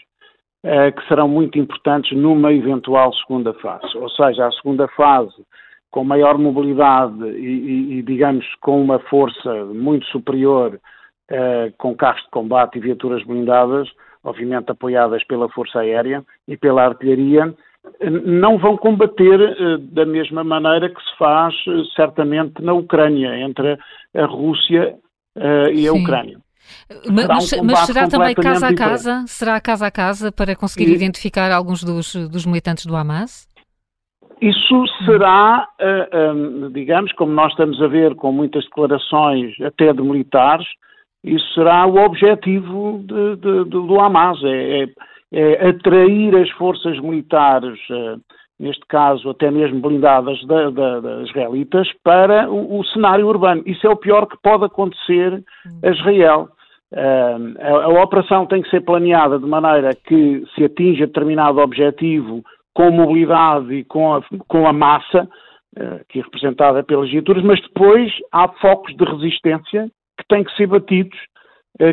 uh, 0.65 0.93
que 0.95 1.07
serão 1.07 1.29
muito 1.29 1.59
importantes 1.59 2.17
numa 2.19 2.53
eventual 2.53 3.15
segunda 3.15 3.55
fase. 3.55 3.97
Ou 3.97 4.11
seja, 4.11 4.47
a 4.47 4.53
segunda 4.53 4.89
fase, 4.89 5.47
com 5.93 6.03
maior 6.03 6.37
mobilidade 6.39 7.25
e, 7.25 7.99
e 7.99 8.03
digamos, 8.03 8.45
com 8.61 8.83
uma 8.83 8.99
força 8.99 9.65
muito 9.67 10.05
superior, 10.07 10.81
uh, 11.31 11.73
com 11.79 11.95
carros 11.95 12.23
de 12.23 12.31
combate 12.31 12.79
e 12.79 12.81
viaturas 12.81 13.25
blindadas, 13.25 13.89
obviamente 14.25 14.73
apoiadas 14.73 15.23
pela 15.25 15.49
Força 15.49 15.81
Aérea 15.81 16.25
e 16.49 16.57
pela 16.57 16.85
artilharia, 16.85 17.55
não 18.01 18.59
vão 18.59 18.77
combater 18.77 19.41
uh, 19.41 19.79
da 19.79 20.05
mesma 20.05 20.45
maneira 20.45 20.89
que 20.89 21.01
se 21.03 21.17
faz 21.19 21.55
uh, 21.67 21.85
certamente 21.97 22.63
na 22.63 22.73
Ucrânia, 22.73 23.39
entre 23.41 23.79
a 24.15 24.27
Rússia 24.27 24.95
uh, 25.37 25.71
e 25.73 25.89
a 25.89 25.93
Sim. 25.93 26.03
Ucrânia. 26.03 26.39
Mas, 27.11 27.53
um 27.53 27.65
mas, 27.65 27.81
será 27.81 28.09
também 28.09 28.35
casa 28.35 28.69
a 28.69 28.75
casa? 28.75 29.11
Diferente. 29.11 29.31
Será 29.31 29.61
casa 29.61 29.87
a 29.87 29.91
casa 29.91 30.33
para 30.33 30.55
conseguir 30.55 30.91
e... 30.91 30.95
identificar 30.95 31.51
alguns 31.51 31.83
dos, 31.83 32.15
dos 32.29 32.47
militantes 32.47 32.87
do 32.87 32.95
Hamas? 32.95 33.49
Isso 34.41 34.85
será, 35.05 35.69
digamos, 36.73 37.13
como 37.13 37.31
nós 37.33 37.51
estamos 37.51 37.83
a 37.83 37.89
ver 37.89 38.15
com 38.15 38.33
muitas 38.33 38.65
declarações, 38.65 39.61
até 39.61 39.93
de 39.93 40.01
militares, 40.01 40.67
isso 41.23 41.45
será 41.53 41.87
o 41.87 41.97
objetivo 41.99 43.03
de, 43.05 43.37
de, 43.37 43.65
de, 43.65 43.71
do 43.71 44.01
Hamas. 44.01 44.39
É, 44.45 44.87
é 45.33 45.69
atrair 45.69 46.37
as 46.37 46.51
forças 46.51 46.99
militares, 46.99 47.79
eh, 47.91 48.17
neste 48.59 48.85
caso 48.87 49.31
até 49.31 49.51
mesmo 49.51 49.81
blindadas 49.81 50.45
da, 50.47 50.71
da, 50.71 51.01
das 51.01 51.29
israelitas, 51.29 51.89
para 52.03 52.51
o, 52.51 52.81
o, 52.81 52.85
cenário 52.87 53.27
urbano. 53.27 53.63
Isso 53.65 53.87
é 53.87 53.91
o 53.91 53.97
pior 53.97 54.27
que 54.27 54.37
pode 54.43 54.65
acontecer 54.65 55.43
a 55.83 55.91
Israel. 55.91 56.49
Uh, 56.93 57.55
a, 57.61 57.85
a, 57.85 58.03
operação 58.03 58.47
tem 58.47 58.61
que 58.61 58.69
ser 58.69 58.81
planeada 58.81 59.39
de 59.39 59.47
maneira 59.47 59.95
que 59.95 60.45
se 60.55 60.65
atinja 60.65 61.07
determinado 61.07 61.61
objetivo 61.61 62.43
com 62.75 62.91
mobilidade 62.91 63.73
e 63.73 63.85
com 63.85 64.17
a, 64.17 64.23
com 64.49 64.67
a 64.67 64.73
massa, 64.73 65.29
uh, 65.79 66.05
que 66.09 66.19
é 66.19 66.23
representada 66.23 66.83
pelas 66.83 67.09
viaturas, 67.09 67.45
mas 67.45 67.61
depois 67.63 68.13
há 68.33 68.49
focos 68.49 68.95
de 68.97 69.05
resistência 69.05 69.89
que 70.19 70.27
têm 70.29 70.43
que 70.43 70.55
ser 70.57 70.67
batidos 70.67 71.17
eh, 71.19 71.30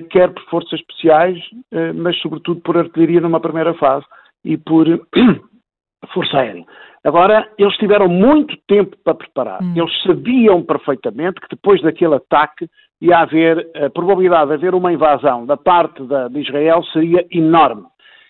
quer 0.10 0.34
por 0.34 0.44
forças 0.46 0.80
especiais, 0.80 1.40
eh, 1.72 1.94
mas 1.94 2.20
sobretudo 2.20 2.60
por 2.62 2.78
artilharia 2.78 3.22
numa 3.22 3.40
primeira 3.40 3.74
fase 3.76 4.06
e 4.44 4.58
por 4.58 4.86
força 6.14 6.38
aérea. 6.38 6.66
Agora, 7.04 7.50
eles 7.58 7.76
tiveram 7.78 8.10
muito 8.10 8.58
tempo 8.68 8.98
para 9.04 9.16
preparar. 9.16 9.64
Hum. 9.64 9.74
Eles 9.76 10.04
sabiam 10.04 10.62
perfeitamente 10.62 11.40
que 11.40 11.48
depois 11.50 11.82
daquele 11.82 12.16
ataque 12.16 12.68
ia 13.02 13.20
haver, 13.20 13.66
a 13.76 13.90
probabilidade 13.90 14.50
de 14.50 14.56
haver 14.56 14.76
uma 14.76 14.92
invasão 14.92 15.46
da 15.46 15.56
parte 15.56 16.04
da, 16.04 16.28
de 16.28 16.42
Israel 16.42 16.84
seria 16.92 17.26
enorme. 17.32 17.86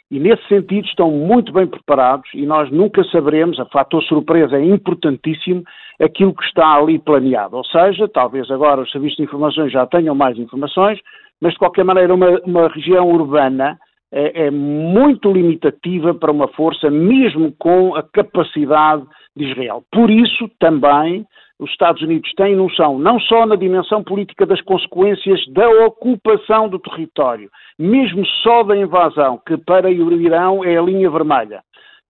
E 0.10 0.20
nesse 0.20 0.48
sentido 0.48 0.86
estão 0.86 1.12
muito 1.12 1.52
bem 1.52 1.68
preparados 1.68 2.30
e 2.34 2.46
nós 2.46 2.72
nunca 2.72 3.04
saberemos, 3.06 3.60
a 3.60 3.66
fator 3.66 4.02
surpresa 4.04 4.56
é 4.56 4.64
importantíssimo, 4.64 5.64
aquilo 6.00 6.34
que 6.34 6.46
está 6.46 6.76
ali 6.76 6.98
planeado. 6.98 7.58
Ou 7.58 7.66
seja, 7.66 8.08
talvez 8.08 8.50
agora 8.50 8.82
os 8.82 8.92
serviços 8.92 9.18
de 9.18 9.24
informações 9.24 9.72
já 9.72 9.86
tenham 9.86 10.16
mais 10.16 10.38
informações, 10.38 11.00
mas 11.42 11.54
de 11.54 11.60
qualquer 11.60 11.84
maneira 11.84 12.14
uma, 12.14 12.40
uma 12.46 12.68
região 12.68 13.10
urbana 13.10 13.78
é, 14.12 14.46
é, 14.46 14.52
muito 14.52 15.32
limitativa 15.32 16.14
para 16.14 16.32
uma 16.32 16.48
força, 16.50 16.90
mesmo 16.90 17.54
com 17.60 17.96
a 17.96 18.04
capacidade 18.04 19.04
de 19.36 19.52
Israel. 19.52 19.84
Por 19.92 20.10
isso 20.10 20.50
também 20.60 21.26
os 21.60 21.70
Estados 21.72 22.02
Unidos 22.02 22.32
têm 22.36 22.56
noção, 22.56 23.00
não 23.00 23.20
só 23.20 23.46
na 23.46 23.56
dimensão 23.56 24.04
política 24.04 24.46
das 24.46 24.62
consequências 24.62 25.46
da 25.50 25.68
ocupação 25.86 26.70
do 26.70 26.80
território, 26.80 27.50
mesmo 27.80 28.26
só 28.44 28.64
da 28.64 28.78
invasão, 28.78 29.42
que 29.46 29.58
para 29.58 29.88
o 29.88 30.14
Irão 30.14 30.64
é 30.64 30.78
a 30.78 30.82
linha 30.82 31.10
vermelha, 31.10 31.62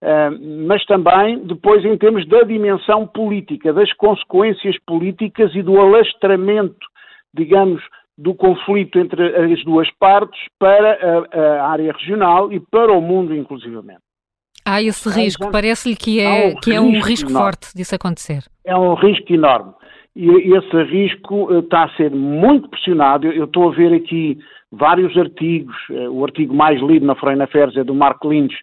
uh, 0.04 0.66
mas 0.68 0.86
também 0.86 1.40
depois 1.45 1.84
em 1.86 1.98
termos 1.98 2.28
da 2.28 2.44
dimensão 2.44 3.08
política, 3.08 3.72
das 3.72 3.91
consequências 3.94 4.76
políticas 4.86 5.56
e 5.56 5.62
do 5.62 5.80
alastramento, 5.80 6.86
digamos, 7.34 7.82
do 8.18 8.34
conflito 8.34 8.98
entre 8.99 9.53
as 9.53 9.64
duas 9.64 9.89
partes 9.99 10.39
para 10.57 10.98
a, 11.31 11.61
a 11.61 11.69
área 11.69 11.91
regional 11.91 12.52
e 12.52 12.60
para 12.60 12.91
o 12.91 13.02
mundo, 13.02 13.35
inclusivamente. 13.35 14.02
Há 14.65 14.81
esse 14.81 15.07
risco, 15.10 15.49
parece-lhe 15.49 15.95
que 15.95 16.19
é, 16.19 16.48
um 16.48 16.56
que 16.56 16.73
é 16.73 16.81
um 16.81 16.99
risco 16.99 17.30
enorme. 17.30 17.45
forte 17.45 17.73
disso 17.73 17.95
acontecer. 17.95 18.44
É 18.65 18.76
um 18.76 18.95
risco 18.95 19.31
enorme. 19.31 19.73
E 20.14 20.30
esse 20.30 20.84
risco 20.84 21.53
eh, 21.53 21.60
está 21.60 21.84
a 21.84 21.95
ser 21.95 22.11
muito 22.11 22.68
pressionado. 22.68 23.27
Eu 23.27 23.45
estou 23.45 23.69
a 23.69 23.76
ver 23.76 23.94
aqui 23.94 24.38
vários 24.72 25.15
artigos. 25.15 25.76
Eh, 25.91 26.10
o 26.10 26.26
artigo 26.26 26.53
mais 26.53 26.81
lido 26.81 27.06
na 27.06 27.15
Foreign 27.15 27.41
Affairs 27.44 27.77
é 27.77 27.84
do 27.84 27.95
Mark 27.95 28.22
Lynch, 28.26 28.56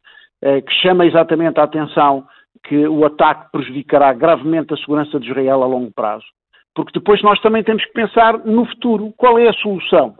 eh, 0.42 0.60
que 0.60 0.72
chama 0.82 1.06
exatamente 1.06 1.58
a 1.58 1.62
atenção 1.62 2.26
que 2.64 2.86
o 2.86 3.06
ataque 3.06 3.52
prejudicará 3.52 4.12
gravemente 4.12 4.74
a 4.74 4.76
segurança 4.76 5.18
de 5.18 5.30
Israel 5.30 5.62
a 5.62 5.66
longo 5.66 5.90
prazo. 5.90 6.26
Porque 6.74 6.98
depois 6.98 7.22
nós 7.22 7.40
também 7.40 7.62
temos 7.62 7.84
que 7.84 7.92
pensar 7.92 8.38
no 8.44 8.66
futuro. 8.66 9.12
Qual 9.16 9.38
é 9.38 9.48
a 9.48 9.52
solução? 9.54 10.14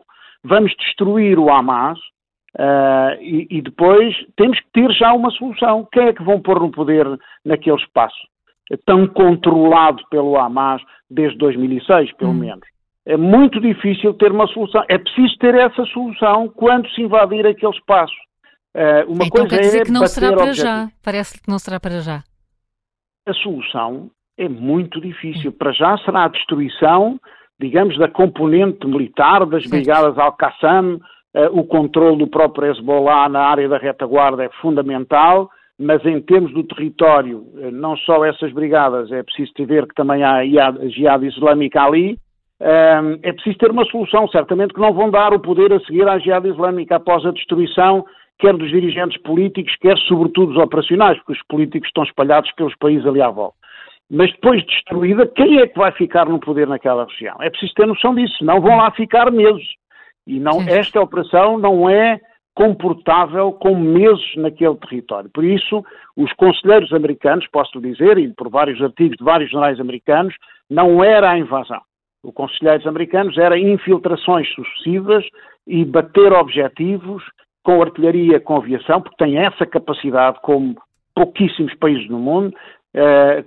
Vamos 0.44 0.72
destruir 0.76 1.38
o 1.38 1.50
Hamas 1.50 1.98
uh, 2.58 3.20
e, 3.20 3.46
e, 3.50 3.62
depois 3.62 4.14
temos 4.36 4.58
que 4.60 4.66
ter 4.72 4.92
já 4.92 5.12
uma 5.12 5.30
solução. 5.30 5.88
Quem 5.92 6.08
é 6.08 6.12
que 6.12 6.22
vão 6.22 6.40
pôr 6.40 6.60
no 6.60 6.70
poder 6.70 7.06
naquele 7.44 7.76
espaço? 7.76 8.16
Tão 8.86 9.06
controlado 9.06 10.02
pelo 10.10 10.38
Hamas 10.38 10.80
desde 11.10 11.36
2006, 11.38 12.12
pelo 12.16 12.30
hum. 12.30 12.34
menos. 12.34 12.74
É 13.06 13.16
muito 13.16 13.60
difícil 13.60 14.14
ter 14.14 14.32
uma 14.32 14.46
solução. 14.46 14.82
É 14.88 14.96
preciso 14.96 15.36
ter 15.38 15.54
essa 15.54 15.84
solução 15.86 16.48
quando 16.48 16.88
se 16.90 17.02
invadir 17.02 17.46
aquele 17.46 17.72
espaço. 17.72 18.14
Uh, 18.74 19.12
uma 19.12 19.24
então 19.26 19.46
coisa 19.46 19.48
quer 19.48 19.60
dizer 19.60 19.82
é 19.82 19.84
que 19.84 19.92
não 19.92 20.06
será 20.06 20.34
para 20.34 20.52
já. 20.52 20.88
Parece 21.02 21.40
que 21.40 21.48
não 21.48 21.58
será 21.58 21.78
para 21.78 22.00
já. 22.00 22.22
A 23.26 23.32
solução 23.34 24.10
é 24.36 24.48
muito 24.48 25.00
difícil. 25.00 25.52
Para 25.52 25.72
já 25.72 25.96
será 25.98 26.24
a 26.24 26.28
destruição, 26.28 27.18
digamos, 27.60 27.96
da 27.98 28.08
componente 28.08 28.86
militar, 28.86 29.46
das 29.46 29.66
brigadas 29.66 30.18
Al-Qassam, 30.18 30.96
uh, 30.96 31.58
o 31.58 31.64
controle 31.64 32.18
do 32.18 32.26
próprio 32.26 32.70
Hezbollah 32.70 33.28
na 33.28 33.40
área 33.40 33.68
da 33.68 33.78
retaguarda 33.78 34.44
é 34.44 34.50
fundamental, 34.60 35.48
mas 35.78 36.04
em 36.04 36.20
termos 36.20 36.52
do 36.52 36.64
território, 36.64 37.46
uh, 37.54 37.70
não 37.70 37.96
só 37.98 38.24
essas 38.24 38.52
brigadas, 38.52 39.10
é 39.12 39.22
preciso 39.22 39.52
ver 39.66 39.86
que 39.86 39.94
também 39.94 40.22
há 40.22 40.38
a 40.38 40.88
Jihad 40.88 41.24
Islâmica 41.24 41.82
ali, 41.82 42.14
uh, 42.60 43.18
é 43.22 43.32
preciso 43.32 43.58
ter 43.58 43.70
uma 43.70 43.84
solução, 43.86 44.26
certamente 44.28 44.74
que 44.74 44.80
não 44.80 44.92
vão 44.92 45.10
dar 45.10 45.32
o 45.32 45.40
poder 45.40 45.72
a 45.72 45.80
seguir 45.80 46.08
à 46.08 46.18
Jihad 46.18 46.46
Islâmica 46.46 46.96
após 46.96 47.24
a 47.24 47.30
destruição 47.30 48.04
quer 48.36 48.52
dos 48.56 48.68
dirigentes 48.68 49.16
políticos, 49.22 49.76
quer 49.80 49.96
sobretudo 50.08 50.52
dos 50.52 50.62
operacionais, 50.62 51.16
porque 51.18 51.34
os 51.34 51.46
políticos 51.46 51.86
estão 51.86 52.02
espalhados 52.02 52.50
pelos 52.56 52.74
países 52.76 53.06
ali 53.06 53.22
à 53.22 53.30
volta 53.30 53.63
mas 54.10 54.30
depois 54.32 54.64
destruída, 54.66 55.26
quem 55.26 55.58
é 55.58 55.66
que 55.66 55.78
vai 55.78 55.92
ficar 55.92 56.26
no 56.26 56.38
poder 56.38 56.66
naquela 56.66 57.04
região? 57.04 57.36
É 57.40 57.50
preciso 57.50 57.74
ter 57.74 57.86
noção 57.86 58.14
disso, 58.14 58.44
não 58.44 58.60
vão 58.60 58.76
lá 58.76 58.90
ficar 58.92 59.30
meses. 59.30 59.66
E 60.26 60.38
não, 60.38 60.60
esta 60.62 61.00
operação 61.00 61.58
não 61.58 61.88
é 61.88 62.20
comportável 62.54 63.52
com 63.52 63.74
meses 63.76 64.36
naquele 64.36 64.76
território. 64.76 65.28
Por 65.30 65.44
isso, 65.44 65.84
os 66.16 66.32
conselheiros 66.34 66.92
americanos, 66.92 67.46
posso 67.48 67.80
dizer, 67.80 68.16
e 68.18 68.32
por 68.32 68.48
vários 68.48 68.80
artigos 68.80 69.16
de 69.16 69.24
vários 69.24 69.50
jornais 69.50 69.80
americanos, 69.80 70.34
não 70.70 71.02
era 71.02 71.30
a 71.30 71.38
invasão. 71.38 71.80
Os 72.22 72.32
conselheiros 72.32 72.86
americanos 72.86 73.36
era 73.36 73.58
infiltrações 73.58 74.48
sucessivas 74.54 75.24
e 75.66 75.84
bater 75.84 76.32
objetivos 76.32 77.22
com 77.62 77.82
artilharia, 77.82 78.38
com 78.40 78.56
aviação, 78.56 79.00
porque 79.00 79.22
tem 79.22 79.38
essa 79.38 79.66
capacidade 79.66 80.38
como 80.42 80.76
pouquíssimos 81.14 81.74
países 81.74 82.08
no 82.08 82.18
mundo, 82.18 82.54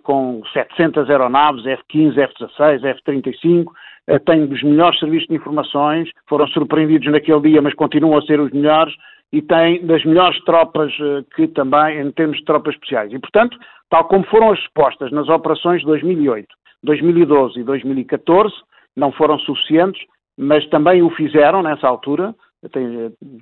com 0.04 0.42
700 0.52 1.10
aeronaves, 1.10 1.66
F-15, 1.66 2.18
F-16, 2.18 2.84
F-35, 2.84 3.66
uh, 3.66 4.20
tem 4.26 4.46
dos 4.46 4.62
melhores 4.62 5.00
serviços 5.00 5.28
de 5.28 5.36
informações, 5.36 6.10
foram 6.28 6.48
surpreendidos 6.48 7.10
naquele 7.12 7.42
dia, 7.42 7.62
mas 7.62 7.74
continuam 7.74 8.18
a 8.18 8.22
ser 8.24 8.40
os 8.40 8.52
melhores, 8.52 8.94
e 9.32 9.42
tem 9.42 9.86
das 9.86 10.04
melhores 10.04 10.38
tropas 10.44 10.92
uh, 11.00 11.26
que 11.36 11.48
também, 11.48 12.00
em 12.02 12.12
termos 12.12 12.38
de 12.38 12.46
tropas 12.46 12.74
especiais. 12.74 13.12
E, 13.14 13.20
portanto, 13.20 13.58
tal 13.90 14.06
como 14.06 14.26
foram 14.26 14.52
as 14.52 14.60
respostas 14.60 15.12
nas 15.12 15.30
operações 15.30 15.80
de 15.80 15.88
2008, 15.88 16.48
2012 16.84 17.60
e 17.60 17.64
2014, 17.64 18.54
não 18.96 19.12
foram 19.12 19.40
suficientes, 19.40 20.02
mas 20.38 20.68
também 20.70 21.02
o 21.02 21.10
fizeram 21.12 21.64
nessa 21.64 21.88
altura, 21.88 22.36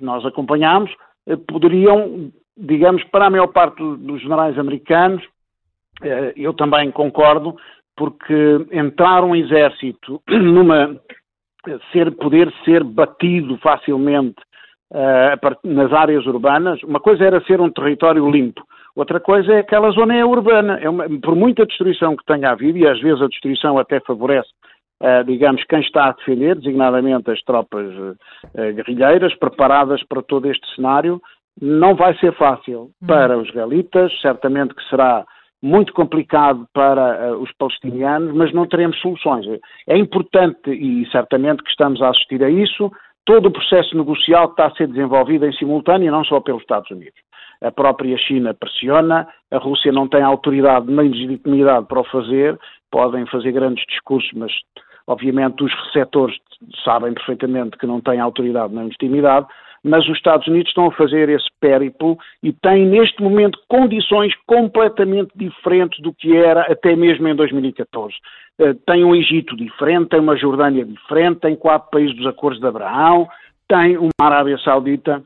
nós 0.00 0.24
acompanhámos, 0.24 0.90
poderiam, 1.48 2.30
digamos, 2.56 3.02
para 3.04 3.26
a 3.26 3.30
maior 3.30 3.48
parte 3.48 3.82
dos 3.98 4.20
generais 4.22 4.58
americanos, 4.58 5.22
eh, 5.22 5.28
eu 6.36 6.52
também 6.52 6.90
concordo, 6.90 7.56
porque 7.96 8.66
entrar 8.70 9.24
um 9.24 9.34
exército 9.34 10.20
numa 10.28 11.00
ser, 11.92 12.12
poder 12.12 12.52
ser 12.64 12.84
batido 12.84 13.56
facilmente 13.58 14.36
uh, 14.92 15.68
nas 15.68 15.92
áreas 15.92 16.26
urbanas, 16.26 16.82
uma 16.82 17.00
coisa 17.00 17.24
era 17.24 17.40
ser 17.44 17.60
um 17.60 17.70
território 17.70 18.28
limpo, 18.30 18.62
outra 18.94 19.18
coisa 19.18 19.54
é 19.54 19.58
aquela 19.60 19.90
zona 19.90 20.14
é 20.14 20.24
urbana. 20.24 20.78
É 20.80 20.88
uma, 20.88 21.04
por 21.20 21.34
muita 21.34 21.66
destruição 21.66 22.16
que 22.16 22.24
tenha 22.24 22.50
havido, 22.50 22.78
e 22.78 22.86
às 22.86 23.00
vezes 23.00 23.20
a 23.20 23.28
destruição 23.28 23.78
até 23.78 24.00
favorece, 24.00 24.48
uh, 25.02 25.24
digamos, 25.24 25.64
quem 25.64 25.80
está 25.80 26.06
a 26.06 26.12
defender, 26.12 26.56
designadamente 26.56 27.30
as 27.30 27.40
tropas 27.42 27.86
uh, 27.86 28.16
guerrilheiras, 28.54 29.34
preparadas 29.36 30.02
para 30.04 30.22
todo 30.22 30.50
este 30.50 30.66
cenário, 30.74 31.20
não 31.60 31.94
vai 31.94 32.14
ser 32.18 32.34
fácil 32.34 32.90
hum. 33.02 33.06
para 33.06 33.36
os 33.38 33.48
israelitas, 33.48 34.12
certamente 34.20 34.74
que 34.74 34.88
será 34.88 35.24
muito 35.66 35.92
complicado 35.92 36.66
para 36.72 37.32
uh, 37.32 37.42
os 37.42 37.52
palestinianos, 37.52 38.32
mas 38.34 38.52
não 38.52 38.66
teremos 38.66 38.98
soluções. 39.00 39.44
É 39.88 39.98
importante, 39.98 40.70
e 40.70 41.04
certamente 41.10 41.62
que 41.62 41.70
estamos 41.70 42.00
a 42.00 42.10
assistir 42.10 42.42
a 42.44 42.48
isso, 42.48 42.90
todo 43.24 43.46
o 43.46 43.50
processo 43.50 43.96
negocial 43.96 44.46
que 44.46 44.52
está 44.52 44.66
a 44.66 44.76
ser 44.76 44.86
desenvolvido 44.86 45.44
em 45.44 45.52
simultâneo, 45.52 46.12
não 46.12 46.24
só 46.24 46.40
pelos 46.40 46.62
Estados 46.62 46.90
Unidos. 46.90 47.18
A 47.60 47.72
própria 47.72 48.16
China 48.16 48.54
pressiona, 48.54 49.26
a 49.50 49.58
Rússia 49.58 49.90
não 49.90 50.06
tem 50.06 50.22
autoridade 50.22 50.86
nem 50.86 51.08
legitimidade 51.08 51.86
para 51.86 52.00
o 52.00 52.04
fazer, 52.04 52.56
podem 52.90 53.26
fazer 53.26 53.50
grandes 53.50 53.84
discursos, 53.88 54.30
mas 54.34 54.52
obviamente 55.06 55.64
os 55.64 55.72
receptores 55.86 56.36
sabem 56.84 57.12
perfeitamente 57.12 57.76
que 57.76 57.86
não 57.86 58.00
têm 58.00 58.20
autoridade 58.20 58.72
nem 58.72 58.84
legitimidade 58.84 59.46
mas 59.86 60.06
os 60.08 60.16
Estados 60.16 60.46
Unidos 60.48 60.68
estão 60.68 60.86
a 60.86 60.92
fazer 60.92 61.28
esse 61.28 61.48
périplo 61.60 62.18
e 62.42 62.52
têm 62.52 62.84
neste 62.86 63.22
momento 63.22 63.58
condições 63.68 64.34
completamente 64.46 65.30
diferentes 65.36 66.00
do 66.02 66.12
que 66.12 66.36
era 66.36 66.62
até 66.62 66.96
mesmo 66.96 67.28
em 67.28 67.34
2014. 67.34 68.14
Uh, 68.58 68.74
tem 68.86 69.04
um 69.04 69.14
Egito 69.14 69.56
diferente, 69.56 70.08
tem 70.08 70.20
uma 70.20 70.36
Jordânia 70.36 70.84
diferente, 70.84 71.40
tem 71.40 71.54
quatro 71.54 71.88
países 71.90 72.16
dos 72.16 72.26
Acordos 72.26 72.60
de 72.60 72.66
Abraão, 72.66 73.28
tem 73.68 73.96
uma 73.96 74.10
Arábia 74.20 74.58
Saudita 74.58 75.22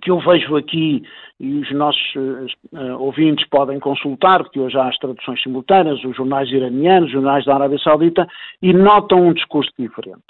que 0.00 0.10
eu 0.10 0.18
vejo 0.20 0.56
aqui, 0.56 1.02
e 1.40 1.58
os 1.58 1.72
nossos 1.72 2.14
uh, 2.14 2.98
ouvintes 2.98 3.46
podem 3.48 3.78
consultar, 3.78 4.42
porque 4.42 4.60
hoje 4.60 4.76
há 4.76 4.88
as 4.88 4.98
traduções 4.98 5.42
simultâneas, 5.42 6.02
os 6.04 6.16
jornais 6.16 6.50
iranianos, 6.50 7.08
os 7.08 7.12
jornais 7.12 7.44
da 7.44 7.54
Arábia 7.54 7.78
Saudita, 7.78 8.26
e 8.62 8.72
notam 8.72 9.28
um 9.28 9.32
discurso 9.32 9.70
diferente 9.78 10.22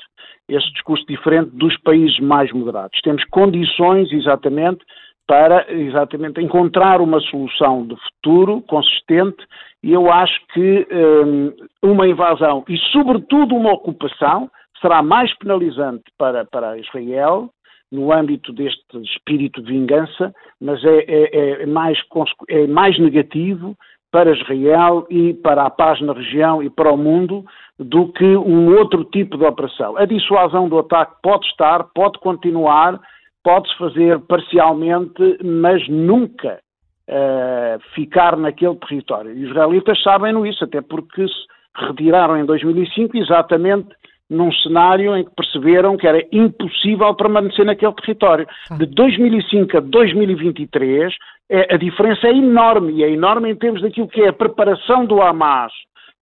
esse 0.49 0.71
discurso 0.73 1.05
diferente 1.07 1.51
dos 1.55 1.77
países 1.79 2.19
mais 2.21 2.53
moderados. 2.53 3.01
Temos 3.03 3.25
condições 3.31 4.13
exatamente 4.13 4.85
para 5.27 5.73
exatamente 5.73 6.41
encontrar 6.41 7.01
uma 7.01 7.19
solução 7.21 7.87
de 7.87 7.97
futuro 7.97 8.61
consistente 8.63 9.43
e 9.83 9.93
eu 9.93 10.13
acho 10.13 10.39
que 10.53 10.87
um, 10.93 11.53
uma 11.83 12.07
invasão 12.07 12.63
e 12.69 12.77
sobretudo 12.93 13.55
uma 13.55 13.73
ocupação 13.73 14.51
será 14.83 15.03
mais 15.03 15.35
penalizante 15.39 16.05
para, 16.19 16.45
para 16.45 16.77
Israel 16.79 17.49
no 17.95 18.13
âmbito 18.13 18.53
deste 18.53 18.83
espírito 19.03 19.63
de 19.63 19.73
vingança, 19.73 20.35
mas 20.61 20.85
é, 20.85 21.05
é, 21.07 21.63
é, 21.63 21.67
mais, 21.67 21.97
é 22.49 22.67
mais 22.67 22.99
negativo 22.99 23.77
para 24.11 24.33
Israel 24.33 25.07
e 25.09 25.33
para 25.35 25.63
a 25.65 25.71
paz 25.71 26.01
na 26.01 26.13
região 26.13 26.63
e 26.63 26.69
para 26.69 26.93
o 26.93 26.97
mundo 26.97 27.45
do 27.79 28.13
que 28.13 28.37
um 28.37 28.77
outro 28.77 29.05
tipo 29.05 29.39
de 29.39 29.45
operação. 29.45 29.97
A 29.97 30.05
dissuasão 30.05 30.69
do 30.69 30.79
ataque 30.79 31.15
pode 31.23 31.47
estar, 31.47 31.85
pode 31.95 32.19
continuar, 32.19 33.01
pode-se 33.43 33.77
fazer 33.77 34.19
parcialmente, 34.21 35.39
mas 35.43 35.87
nunca 35.89 36.61
uh, 37.09 37.81
ficar 37.95 38.37
naquele 38.37 38.77
território. 38.77 39.33
Os 39.33 39.51
israelitas 39.51 40.03
sabem 40.03 40.49
isso, 40.49 40.65
até 40.65 40.81
porque 40.81 41.27
se 41.27 41.87
retiraram 41.87 42.37
em 42.39 42.45
2005 42.45 43.17
exatamente 43.17 43.89
num 44.31 44.51
cenário 44.53 45.17
em 45.17 45.25
que 45.25 45.35
perceberam 45.35 45.97
que 45.97 46.07
era 46.07 46.25
impossível 46.33 47.15
permanecer 47.15 47.65
naquele 47.65 47.93
território. 47.95 48.47
De 48.79 48.87
2005 48.87 49.77
a 49.77 49.81
2023, 49.81 51.15
é, 51.51 51.75
a 51.75 51.77
diferença 51.77 52.27
é 52.27 52.31
enorme, 52.31 52.95
e 52.95 53.05
é 53.05 53.11
enorme 53.11 53.51
em 53.51 53.57
termos 53.57 53.83
daquilo 53.83 54.09
que 54.09 54.23
é 54.23 54.29
a 54.29 54.33
preparação 54.33 55.05
do 55.05 55.21
Hamas 55.21 55.73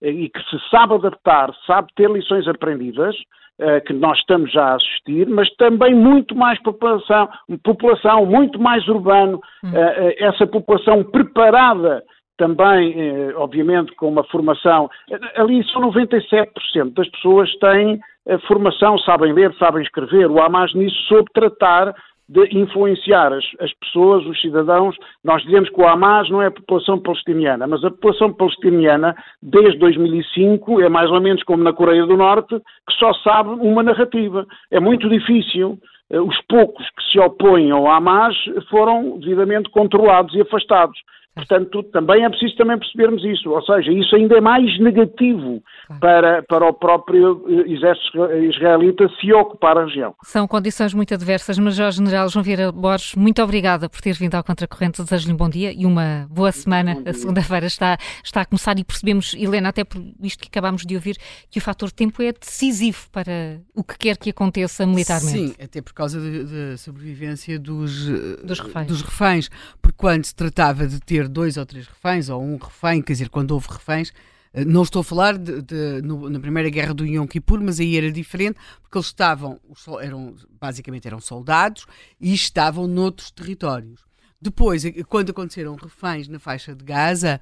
e 0.03 0.29
que 0.29 0.41
se 0.51 0.59
sabe 0.69 0.95
adaptar, 0.95 1.51
sabe 1.67 1.89
ter 1.95 2.11
lições 2.11 2.49
aprendidas, 2.49 3.15
eh, 3.61 3.81
que 3.81 3.93
nós 3.93 4.19
estamos 4.19 4.51
já 4.51 4.65
a 4.65 4.75
assistir, 4.75 5.29
mas 5.29 5.49
também 5.57 5.95
muito 5.95 6.35
mais 6.35 6.61
população, 6.63 7.29
população 7.63 8.27
muito 8.27 8.59
mais 8.61 8.87
urbano, 8.89 9.41
hum. 9.63 9.71
Eh, 9.73 10.17
eh, 10.19 10.25
essa 10.27 10.47
população 10.47 11.05
preparada 11.05 12.03
também, 12.43 13.33
obviamente, 13.37 13.95
com 13.95 14.09
uma 14.09 14.25
formação. 14.25 14.91
Ali 15.37 15.63
são 15.71 15.81
97% 15.83 16.93
das 16.93 17.09
pessoas 17.11 17.49
têm 17.61 18.01
formação, 18.49 18.99
sabem 18.99 19.33
ler, 19.33 19.55
sabem 19.55 19.81
escrever. 19.81 20.29
O 20.29 20.43
Hamas 20.43 20.75
nisso 20.75 20.97
soube 21.07 21.31
tratar 21.33 21.95
de 22.29 22.59
influenciar 22.59 23.33
as, 23.33 23.45
as, 23.61 23.73
pessoas, 23.75 24.27
os 24.27 24.41
cidadãos. 24.41 24.97
Nós 25.23 25.41
dizemos 25.45 25.69
que 25.71 25.81
o 25.81 25.87
Hamas 25.87 26.29
não 26.31 26.43
é 26.43 26.47
a 26.47 26.51
população 26.51 26.99
palestiniana, 26.99 27.67
mas 27.69 27.85
a 27.85 27.91
população 27.91 28.33
palestiniana, 28.33 29.15
desde 29.41 29.79
2005, 29.79 30.81
é 30.81 30.89
mais 30.89 31.11
ou 31.13 31.21
menos 31.21 31.45
como 31.45 31.63
na 31.63 31.73
Coreia 31.73 32.05
do 32.07 32.17
Norte, 32.17 32.59
que 32.59 32.95
só 32.99 33.13
sabe 33.23 33.51
uma 33.51 33.85
narrativa. 33.85 34.45
É 34.71 34.81
muito 34.81 35.09
difícil. 35.09 35.79
Eh, 36.11 36.21
os 36.21 36.37
poucos 36.49 36.85
que 36.91 37.05
se 37.13 37.21
opõem 37.21 37.71
ao 37.71 37.89
Hamas 37.89 38.35
foram 38.69 39.19
devidamente 39.19 39.71
controlados 39.71 40.35
e 40.35 40.41
afastados. 40.41 40.99
Portanto, 41.35 41.83
também 41.85 42.25
é 42.25 42.29
preciso 42.29 42.57
também 42.57 42.79
percebermos 42.79 43.25
isso, 43.25 43.51
ou 43.51 43.63
seja, 43.63 43.91
isso 43.91 44.15
ainda 44.15 44.37
é 44.37 44.41
mais 44.41 44.79
negativo 44.79 45.63
para, 45.99 46.43
para 46.43 46.67
o 46.69 46.75
próprio 46.75 47.43
eh, 47.49 47.73
exército 47.73 48.19
israelita 48.35 49.09
se 49.19 49.33
ocupar 49.33 49.79
a 49.79 49.87
região. 49.87 50.15
São 50.25 50.47
condições 50.47 50.93
muito 50.93 51.15
adversas, 51.15 51.59
Major 51.59 51.91
General 51.91 52.29
João 52.29 52.43
Vieira 52.43 52.71
Borges, 52.71 53.15
muito 53.15 53.43
obrigada 53.43 53.89
por 53.89 54.03
ter 54.03 54.13
vindo 54.13 54.35
ao 54.35 54.45
Contracorrente, 54.45 55.03
desejo-lhe 55.03 55.33
um 55.33 55.37
bom 55.37 55.49
dia 55.49 55.73
e 55.73 55.87
uma 55.87 56.27
boa 56.29 56.53
semana. 56.53 57.03
A 57.07 57.15
segunda-feira 57.15 57.67
está, 57.67 57.97
está 58.23 58.43
a 58.43 58.45
começar 58.45 58.79
e 58.79 58.85
percebemos, 58.85 59.35
Helena, 59.35 59.71
até 59.71 59.85
por 59.85 60.03
isto 60.23 60.43
que 60.43 60.49
acabámos 60.49 60.85
de 60.85 60.95
ouvir, 60.95 61.17
que 61.51 61.59
o 61.59 61.63
fator 61.63 61.91
tempo 61.91 62.23
é 62.23 62.33
decisivo 62.33 63.09
para 63.11 63.59
o 63.75 63.83
que 63.83 63.97
quer 63.97 64.19
que 64.19 64.29
aconteça 64.29 64.85
militarmente. 64.85 65.33
Sim, 65.33 65.55
até 65.63 65.81
por 65.81 65.95
causa 65.95 66.21
da 66.21 66.77
sobrevivência 66.77 67.59
dos, 67.59 68.07
eh, 68.07 68.45
dos 68.45 68.61
reféns. 68.61 68.87
dos 68.87 69.01
reféns, 69.01 69.51
porque 69.81 69.97
quando 69.97 70.25
se 70.25 70.35
tratava 70.35 70.87
de 70.87 71.01
ter 71.01 71.22
dois 71.29 71.57
ou 71.57 71.67
três 71.67 71.87
reféns, 71.87 72.29
ou 72.29 72.43
um 72.43 72.57
refém, 72.57 73.03
quer 73.03 73.13
dizer, 73.13 73.29
quando 73.29 73.53
houve 73.53 73.69
reféns, 73.69 74.13
eh, 74.53 74.65
não 74.65 74.83
estou 74.83 75.01
a 75.01 75.05
falar 75.05 75.39
de, 75.39 75.63
de, 75.63 76.03
no, 76.03 76.29
na 76.29 76.39
primeira 76.39 76.69
guerra 76.71 76.95
do 76.95 77.07
Yom 77.07 77.27
Kippur, 77.27 77.61
mas 77.61 77.81
aí 77.81 77.97
era 77.97 78.11
diferente, 78.11 78.59
porque 78.81 78.99
eles 78.99 79.07
estavam, 79.07 79.61
eram, 80.01 80.35
basicamente 80.61 81.07
eram 81.07 81.21
soldados 81.21 81.87
e 82.21 82.33
estavam 82.35 82.87
noutros 82.87 83.31
territórios. 83.31 84.01
Depois, 84.41 84.85
eh, 84.85 85.03
quando 85.09 85.31
aconteceram 85.31 85.75
reféns 85.77 86.29
na 86.29 86.39
faixa 86.39 86.75
de 86.75 86.85
Gaza, 86.85 87.41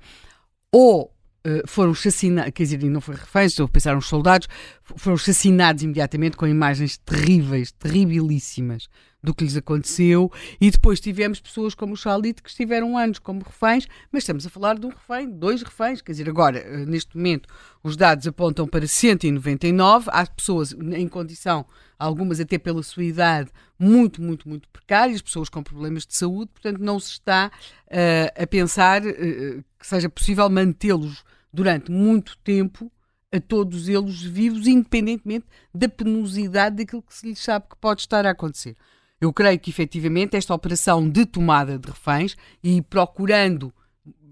ou 0.73 1.12
Uh, 1.43 1.66
foram 1.66 1.93
assassinados, 1.93 2.52
quer 2.55 2.65
dizer, 2.65 2.85
não 2.85 3.01
foi 3.01 3.15
reféns, 3.15 3.52
estou 3.52 3.65
a 3.65 3.69
pensar 3.69 3.94
nos 3.94 4.07
soldados, 4.07 4.47
foram 4.82 5.15
assassinados 5.15 5.82
imediatamente 5.82 6.36
com 6.36 6.47
imagens 6.47 6.98
terríveis, 6.98 7.73
terribilíssimas 7.73 8.90
do 9.23 9.35
que 9.35 9.45
lhes 9.45 9.57
aconteceu, 9.57 10.31
e 10.61 10.71
depois 10.71 11.01
tivemos 11.01 11.41
pessoas 11.41 11.75
como 11.75 11.95
o 11.95 11.97
Chalit 11.97 12.43
que 12.43 12.49
estiveram 12.49 12.97
anos 12.97 13.19
como 13.19 13.43
reféns, 13.43 13.87
mas 14.11 14.23
estamos 14.23 14.47
a 14.47 14.51
falar 14.51 14.79
de 14.79 14.87
um 14.87 14.91
refém, 14.91 15.29
dois 15.29 15.63
reféns, 15.63 16.01
quer 16.01 16.13
dizer, 16.13 16.29
agora, 16.29 16.59
eh, 16.59 16.87
neste 16.87 17.17
momento, 17.17 17.49
os 17.83 17.97
dados 17.97 18.27
apontam 18.27 18.67
para 18.67 18.87
199, 18.87 20.09
há 20.13 20.27
pessoas 20.27 20.73
em 20.73 21.07
condição, 21.09 21.67
algumas 21.99 22.41
até 22.41 22.59
pela 22.59 22.83
sua 22.83 23.05
idade, 23.05 23.51
muito, 23.79 24.23
muito, 24.23 24.49
muito 24.49 24.69
precárias, 24.69 25.21
pessoas 25.21 25.49
com 25.49 25.63
problemas 25.63 26.07
de 26.07 26.15
saúde, 26.15 26.51
portanto 26.53 26.79
não 26.79 26.99
se 26.99 27.13
está 27.13 27.51
uh, 27.87 28.43
a 28.43 28.47
pensar 28.47 29.03
uh, 29.03 29.65
que 29.79 29.87
seja 29.87 30.09
possível 30.09 30.49
mantê-los 30.49 31.25
durante 31.53 31.91
muito 31.91 32.37
tempo 32.39 32.91
a 33.33 33.41
todos 33.41 33.89
eles 33.89 34.23
vivos, 34.23 34.67
independentemente 34.67 35.47
da 35.73 35.89
penosidade 35.89 36.77
daquilo 36.77 37.03
que 37.03 37.15
se 37.15 37.29
lhes 37.29 37.39
sabe 37.39 37.67
que 37.71 37.77
pode 37.77 38.01
estar 38.01 38.27
a 38.27 38.31
acontecer. 38.31 38.77
Eu 39.21 39.33
creio 39.33 39.59
que 39.59 39.71
efetivamente 39.71 40.37
esta 40.37 40.55
operação 40.55 41.09
de 41.09 41.27
tomada 41.27 41.79
de 41.79 41.89
reféns 41.89 42.37
e 42.63 42.81
procurando, 42.81 43.73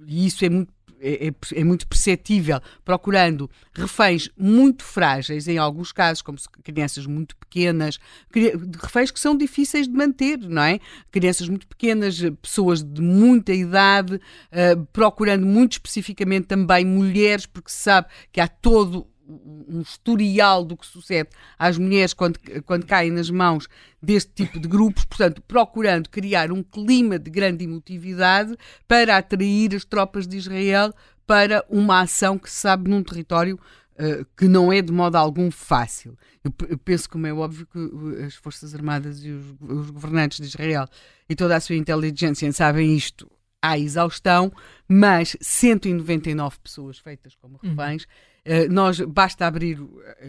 e 0.06 0.26
isso 0.26 0.44
é 0.44 0.48
muito 0.48 0.72
é, 1.00 1.28
é, 1.28 1.60
é, 1.60 1.64
muito 1.64 1.86
perceptível, 1.86 2.60
procurando 2.84 3.48
reféns 3.72 4.28
muito 4.36 4.82
frágeis, 4.82 5.46
em 5.46 5.56
alguns 5.56 5.92
casos, 5.92 6.22
como 6.22 6.36
crianças 6.64 7.06
muito 7.06 7.36
pequenas, 7.36 8.00
reféns 8.82 9.12
que 9.12 9.20
são 9.20 9.36
difíceis 9.36 9.86
de 9.86 9.94
manter, 9.94 10.38
não 10.38 10.62
é? 10.62 10.80
Crianças 11.12 11.48
muito 11.48 11.68
pequenas, 11.68 12.18
pessoas 12.42 12.82
de 12.82 13.00
muita 13.00 13.52
idade, 13.52 14.16
uh, 14.16 14.86
procurando 14.92 15.46
muito 15.46 15.72
especificamente 15.72 16.46
também 16.46 16.84
mulheres, 16.84 17.46
porque 17.46 17.70
se 17.70 17.78
sabe 17.78 18.08
que 18.32 18.40
há 18.40 18.48
todo 18.48 19.06
um 19.28 19.80
historial 19.80 20.64
do 20.64 20.76
que 20.76 20.86
sucede 20.86 21.28
às 21.58 21.76
mulheres 21.76 22.14
quando, 22.14 22.38
quando 22.64 22.86
caem 22.86 23.10
nas 23.10 23.28
mãos 23.28 23.68
deste 24.02 24.32
tipo 24.32 24.58
de 24.58 24.66
grupos, 24.66 25.04
portanto, 25.04 25.42
procurando 25.42 26.08
criar 26.08 26.50
um 26.50 26.62
clima 26.62 27.18
de 27.18 27.30
grande 27.30 27.64
emotividade 27.64 28.56
para 28.86 29.18
atrair 29.18 29.74
as 29.74 29.84
tropas 29.84 30.26
de 30.26 30.36
Israel 30.36 30.94
para 31.26 31.64
uma 31.68 32.00
ação 32.00 32.38
que 32.38 32.50
se 32.50 32.56
sabe 32.56 32.88
num 32.88 33.02
território 33.02 33.60
uh, 33.98 34.24
que 34.36 34.48
não 34.48 34.72
é 34.72 34.80
de 34.80 34.92
modo 34.92 35.16
algum 35.16 35.50
fácil. 35.50 36.16
Eu, 36.42 36.52
eu, 36.66 36.78
penso, 36.78 37.10
como 37.10 37.26
é 37.26 37.32
óbvio, 37.32 37.66
que 37.66 38.22
as 38.22 38.34
Forças 38.34 38.74
Armadas 38.74 39.22
e 39.22 39.30
os, 39.30 39.54
os 39.60 39.90
governantes 39.90 40.38
de 40.38 40.46
Israel 40.46 40.86
e 41.28 41.36
toda 41.36 41.54
a 41.54 41.60
sua 41.60 41.76
inteligência 41.76 42.50
sabem 42.52 42.96
isto 42.96 43.30
à 43.60 43.78
exaustão, 43.78 44.50
mas 44.88 45.36
199 45.40 46.58
pessoas 46.60 46.98
feitas 46.98 47.34
como 47.34 47.58
uhum. 47.62 47.70
reféns. 47.70 48.04
Uhum 48.04 48.37
eh, 48.37 48.37
nós, 48.70 49.00
basta 49.00 49.46
abrir, 49.46 49.78
eh, 50.20 50.28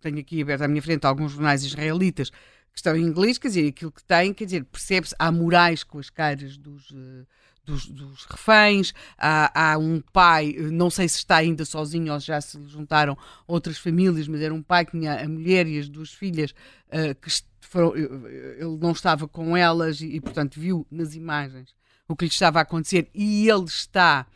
tenho 0.00 0.18
aqui 0.18 0.40
aberto 0.42 0.62
à 0.62 0.68
minha 0.68 0.82
frente 0.82 1.04
alguns 1.04 1.32
jornais 1.32 1.62
israelitas 1.64 2.30
que 2.30 2.78
estão 2.78 2.96
em 2.96 3.02
inglês, 3.02 3.36
quer 3.36 3.48
dizer, 3.48 3.68
aquilo 3.68 3.92
que 3.92 4.02
têm, 4.02 4.32
quer 4.32 4.46
dizer, 4.46 4.64
percebe-se, 4.64 5.14
há 5.18 5.30
murais 5.30 5.84
com 5.84 5.98
as 5.98 6.08
caras 6.08 6.56
dos, 6.56 6.90
uh, 6.90 7.26
dos, 7.64 7.86
dos, 7.86 8.24
reféns, 8.24 8.94
há, 9.18 9.72
há, 9.72 9.78
um 9.78 10.00
pai, 10.00 10.54
não 10.72 10.88
sei 10.88 11.06
se 11.08 11.18
está 11.18 11.36
ainda 11.36 11.66
sozinho 11.66 12.12
ou 12.12 12.18
já 12.18 12.40
se 12.40 12.58
juntaram 12.68 13.16
outras 13.46 13.76
famílias, 13.76 14.26
mas 14.26 14.40
era 14.40 14.54
um 14.54 14.62
pai 14.62 14.86
que 14.86 14.92
tinha 14.92 15.22
a 15.22 15.28
mulher 15.28 15.66
e 15.66 15.78
as 15.78 15.88
duas 15.88 16.10
filhas 16.10 16.52
uh, 16.88 17.14
que 17.20 17.30
foram, 17.60 17.94
ele 17.94 18.78
não 18.80 18.92
estava 18.92 19.28
com 19.28 19.54
elas 19.54 20.00
e, 20.00 20.06
e, 20.06 20.20
portanto, 20.20 20.58
viu 20.58 20.86
nas 20.90 21.14
imagens 21.14 21.74
o 22.08 22.16
que 22.16 22.24
lhe 22.24 22.30
estava 22.30 22.58
a 22.58 22.62
acontecer 22.62 23.10
e 23.14 23.48
ele 23.48 23.64
está, 23.64 24.26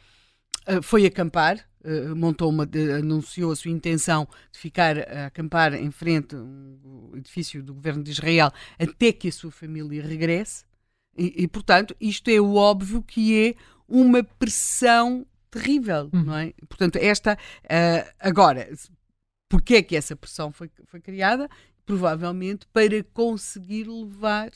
uh, 0.68 0.82
foi 0.82 1.06
acampar, 1.06 1.56
eh, 1.56 1.64
montou 2.16 2.50
uma, 2.50 2.68
anunciou 2.98 3.52
a 3.52 3.56
sua 3.56 3.70
intenção 3.70 4.26
de 4.50 4.58
ficar 4.58 4.98
a 4.98 5.26
acampar 5.26 5.74
em 5.74 5.90
frente 5.90 6.34
ao 6.34 7.16
edifício 7.16 7.62
do 7.62 7.74
governo 7.74 8.02
de 8.02 8.10
Israel 8.10 8.50
até 8.78 9.12
que 9.12 9.28
a 9.28 9.32
sua 9.32 9.50
família 9.50 10.02
regresse. 10.02 10.64
E, 11.16 11.44
e 11.44 11.48
portanto, 11.48 11.96
isto 12.00 12.28
é 12.28 12.40
o 12.40 12.54
óbvio 12.54 13.02
que 13.02 13.48
é 13.48 13.54
uma 13.88 14.22
pressão 14.22 15.26
terrível, 15.50 16.10
uhum. 16.12 16.24
não 16.24 16.36
é? 16.36 16.52
Portanto, 16.68 16.96
esta 16.96 17.34
uh, 17.34 18.14
agora, 18.18 18.68
porque 19.48 19.76
é 19.76 19.82
que 19.82 19.96
essa 19.96 20.14
pressão 20.14 20.52
foi, 20.52 20.70
foi 20.86 21.00
criada? 21.00 21.48
Provavelmente 21.84 22.66
para 22.72 23.02
conseguir 23.14 23.84
levar 23.84 24.50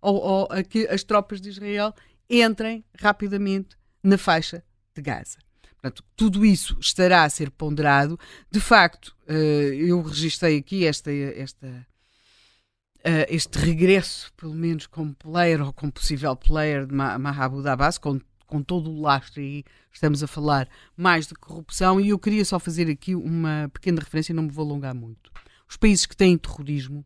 ou, 0.00 0.16
ou 0.16 0.48
a 0.50 0.62
que 0.62 0.86
as 0.88 1.02
tropas 1.02 1.40
de 1.40 1.48
Israel 1.48 1.94
entrem 2.28 2.84
rapidamente 3.00 3.76
na 4.02 4.18
faixa 4.18 4.62
de 4.94 5.02
Gaza. 5.02 5.38
Portanto, 5.84 6.02
tudo 6.16 6.46
isso 6.46 6.78
estará 6.80 7.24
a 7.24 7.28
ser 7.28 7.50
ponderado. 7.50 8.18
De 8.50 8.58
facto, 8.58 9.14
uh, 9.28 9.32
eu 9.32 10.00
registrei 10.00 10.56
aqui 10.56 10.86
esta, 10.86 11.12
esta, 11.12 11.66
uh, 11.66 13.26
este 13.28 13.58
regresso, 13.58 14.32
pelo 14.34 14.54
menos 14.54 14.86
como 14.86 15.14
player 15.14 15.60
ou 15.60 15.74
como 15.74 15.92
possível 15.92 16.34
player 16.34 16.86
de 16.86 16.94
Mahabud 16.94 17.68
Abbas, 17.68 17.98
com, 17.98 18.18
com 18.46 18.62
todo 18.62 18.90
o 18.90 19.02
lastro, 19.02 19.42
e 19.42 19.62
estamos 19.92 20.22
a 20.22 20.26
falar 20.26 20.70
mais 20.96 21.26
de 21.26 21.34
corrupção, 21.34 22.00
e 22.00 22.08
eu 22.08 22.18
queria 22.18 22.46
só 22.46 22.58
fazer 22.58 22.88
aqui 22.88 23.14
uma 23.14 23.70
pequena 23.70 24.00
referência, 24.00 24.34
não 24.34 24.44
me 24.44 24.50
vou 24.50 24.64
alongar 24.64 24.94
muito. 24.94 25.30
Os 25.68 25.76
países 25.76 26.06
que 26.06 26.16
têm 26.16 26.38
terrorismo 26.38 27.04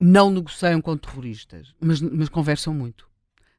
não 0.00 0.32
negociam 0.32 0.82
com 0.82 0.96
terroristas, 0.96 1.72
mas, 1.80 2.00
mas 2.00 2.28
conversam 2.28 2.74
muito. 2.74 3.11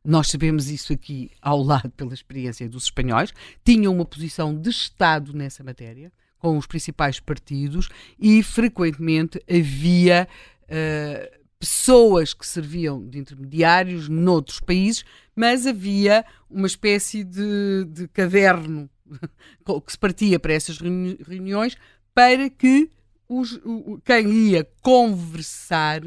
Nós 0.03 0.27
sabemos 0.27 0.69
isso 0.69 0.91
aqui 0.91 1.31
ao 1.41 1.61
lado 1.61 1.89
pela 1.95 2.13
experiência 2.13 2.67
dos 2.67 2.85
espanhóis. 2.85 3.33
Tinham 3.63 3.93
uma 3.93 4.05
posição 4.05 4.55
de 4.55 4.69
Estado 4.69 5.33
nessa 5.33 5.63
matéria, 5.63 6.11
com 6.37 6.57
os 6.57 6.65
principais 6.67 7.19
partidos, 7.19 7.87
e 8.19 8.43
frequentemente 8.43 9.41
havia 9.49 10.27
uh, 10.63 11.43
pessoas 11.57 12.33
que 12.33 12.45
serviam 12.45 13.07
de 13.07 13.17
intermediários 13.17 14.09
noutros 14.09 14.59
países, 14.59 15.05
mas 15.33 15.65
havia 15.65 16.25
uma 16.49 16.67
espécie 16.67 17.23
de, 17.23 17.85
de 17.85 18.07
caderno 18.09 18.89
que 19.85 19.91
se 19.91 19.97
partia 19.97 20.37
para 20.37 20.51
essas 20.51 20.77
reuniões 20.77 21.77
para 22.13 22.49
que 22.49 22.89
os, 23.29 23.59
quem 24.03 24.29
ia 24.49 24.67
conversar 24.81 26.01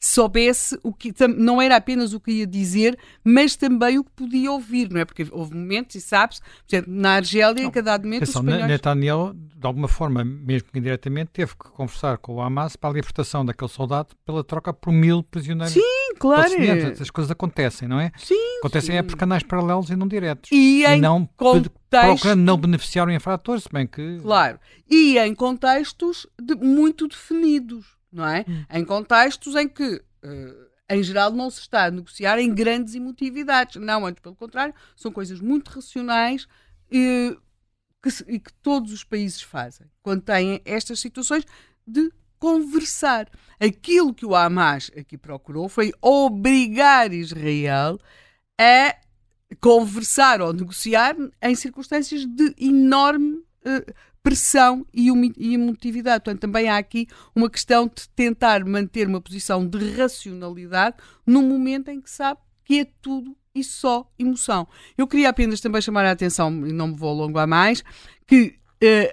soubesse 0.00 0.78
o 0.82 0.94
que 0.94 1.12
não 1.36 1.60
era 1.60 1.76
apenas 1.76 2.14
o 2.14 2.20
que 2.20 2.30
ia 2.32 2.46
dizer, 2.46 2.98
mas 3.22 3.54
também 3.54 3.98
o 3.98 4.04
que 4.04 4.10
podia 4.12 4.50
ouvir, 4.50 4.90
não 4.90 4.98
é? 4.98 5.04
Porque 5.04 5.26
houve 5.30 5.54
momentos, 5.54 5.94
e 5.94 6.00
sabe-se, 6.00 6.40
na 6.86 7.16
Argélia, 7.16 7.62
em 7.62 7.70
cada 7.70 7.98
momento. 7.98 8.22
Atenção, 8.22 8.42
espanhóis... 8.42 8.66
Netanyahu, 8.66 9.34
de 9.34 9.66
alguma 9.66 9.88
forma, 9.88 10.24
mesmo 10.24 10.70
que 10.72 10.78
indiretamente, 10.78 11.30
teve 11.32 11.52
que 11.52 11.68
conversar 11.70 12.16
com 12.16 12.36
o 12.36 12.40
Hamas 12.40 12.76
para 12.76 12.88
a 12.88 12.92
libertação 12.94 13.44
daquele 13.44 13.70
soldado 13.70 14.16
pela 14.24 14.42
troca 14.42 14.72
por 14.72 14.90
mil 14.90 15.22
prisioneiros. 15.22 15.74
Sim, 15.74 16.14
claro. 16.18 16.50
As 16.98 17.10
coisas 17.10 17.30
acontecem, 17.30 17.86
não 17.86 18.00
é? 18.00 18.10
Sim. 18.16 18.58
Acontecem 18.60 18.92
sim. 18.92 18.98
é 18.98 19.02
por 19.02 19.16
canais 19.16 19.42
paralelos 19.42 19.90
e 19.90 19.96
não 19.96 20.08
diretos. 20.08 20.50
E, 20.50 20.82
e 20.82 20.96
não 20.96 21.28
contexto... 21.36 21.72
procurando 21.90 22.40
não 22.40 22.56
beneficiar 22.56 23.06
o 23.06 23.10
infrator, 23.12 23.60
se 23.60 23.68
bem 23.70 23.86
que. 23.86 24.18
Claro. 24.22 24.58
E 24.88 25.18
em 25.18 25.34
contextos 25.34 26.26
de, 26.40 26.54
muito 26.54 27.06
definidos 27.06 27.99
não 28.12 28.26
é? 28.26 28.44
Hum. 28.48 28.64
Em 28.70 28.84
contextos 28.84 29.54
em 29.54 29.68
que, 29.68 30.02
uh, 30.24 30.70
em 30.88 31.02
geral, 31.02 31.32
não 31.32 31.50
se 31.50 31.60
está 31.60 31.86
a 31.86 31.90
negociar 31.90 32.38
em 32.38 32.52
grandes 32.52 32.94
emotividades. 32.94 33.80
Não, 33.80 34.06
antes 34.06 34.22
pelo 34.22 34.34
contrário, 34.34 34.74
são 34.96 35.12
coisas 35.12 35.40
muito 35.40 35.68
racionais 35.68 36.46
e 36.90 37.36
que, 38.02 38.10
se, 38.10 38.24
e 38.28 38.38
que 38.38 38.52
todos 38.54 38.92
os 38.92 39.04
países 39.04 39.42
fazem 39.42 39.86
quando 40.02 40.22
têm 40.22 40.60
estas 40.64 41.00
situações 41.00 41.44
de 41.86 42.10
conversar. 42.38 43.28
Aquilo 43.60 44.14
que 44.14 44.24
o 44.24 44.34
Hamas 44.34 44.90
aqui 44.96 45.18
procurou 45.18 45.68
foi 45.68 45.92
obrigar 46.00 47.12
Israel 47.12 47.98
a 48.58 48.96
conversar 49.60 50.40
ou 50.40 50.52
negociar 50.52 51.14
em 51.42 51.54
circunstâncias 51.54 52.24
de 52.24 52.54
enorme 52.58 53.42
uh, 53.66 53.94
pressão 54.22 54.86
e 54.92 55.08
emotividade. 55.54 56.24
Portanto, 56.24 56.40
também 56.40 56.68
há 56.68 56.76
aqui 56.76 57.06
uma 57.34 57.48
questão 57.48 57.86
de 57.86 58.08
tentar 58.10 58.64
manter 58.64 59.06
uma 59.06 59.20
posição 59.20 59.66
de 59.66 59.92
racionalidade 59.92 60.96
num 61.26 61.42
momento 61.42 61.88
em 61.88 62.00
que 62.00 62.10
sabe 62.10 62.40
que 62.64 62.80
é 62.80 62.86
tudo 63.00 63.36
e 63.54 63.64
só 63.64 64.08
emoção. 64.18 64.68
Eu 64.96 65.06
queria 65.06 65.30
apenas 65.30 65.60
também 65.60 65.82
chamar 65.82 66.04
a 66.04 66.12
atenção, 66.12 66.66
e 66.66 66.72
não 66.72 66.88
me 66.88 66.96
vou 66.96 67.10
alongar 67.10 67.46
mais, 67.46 67.82
que 68.26 68.59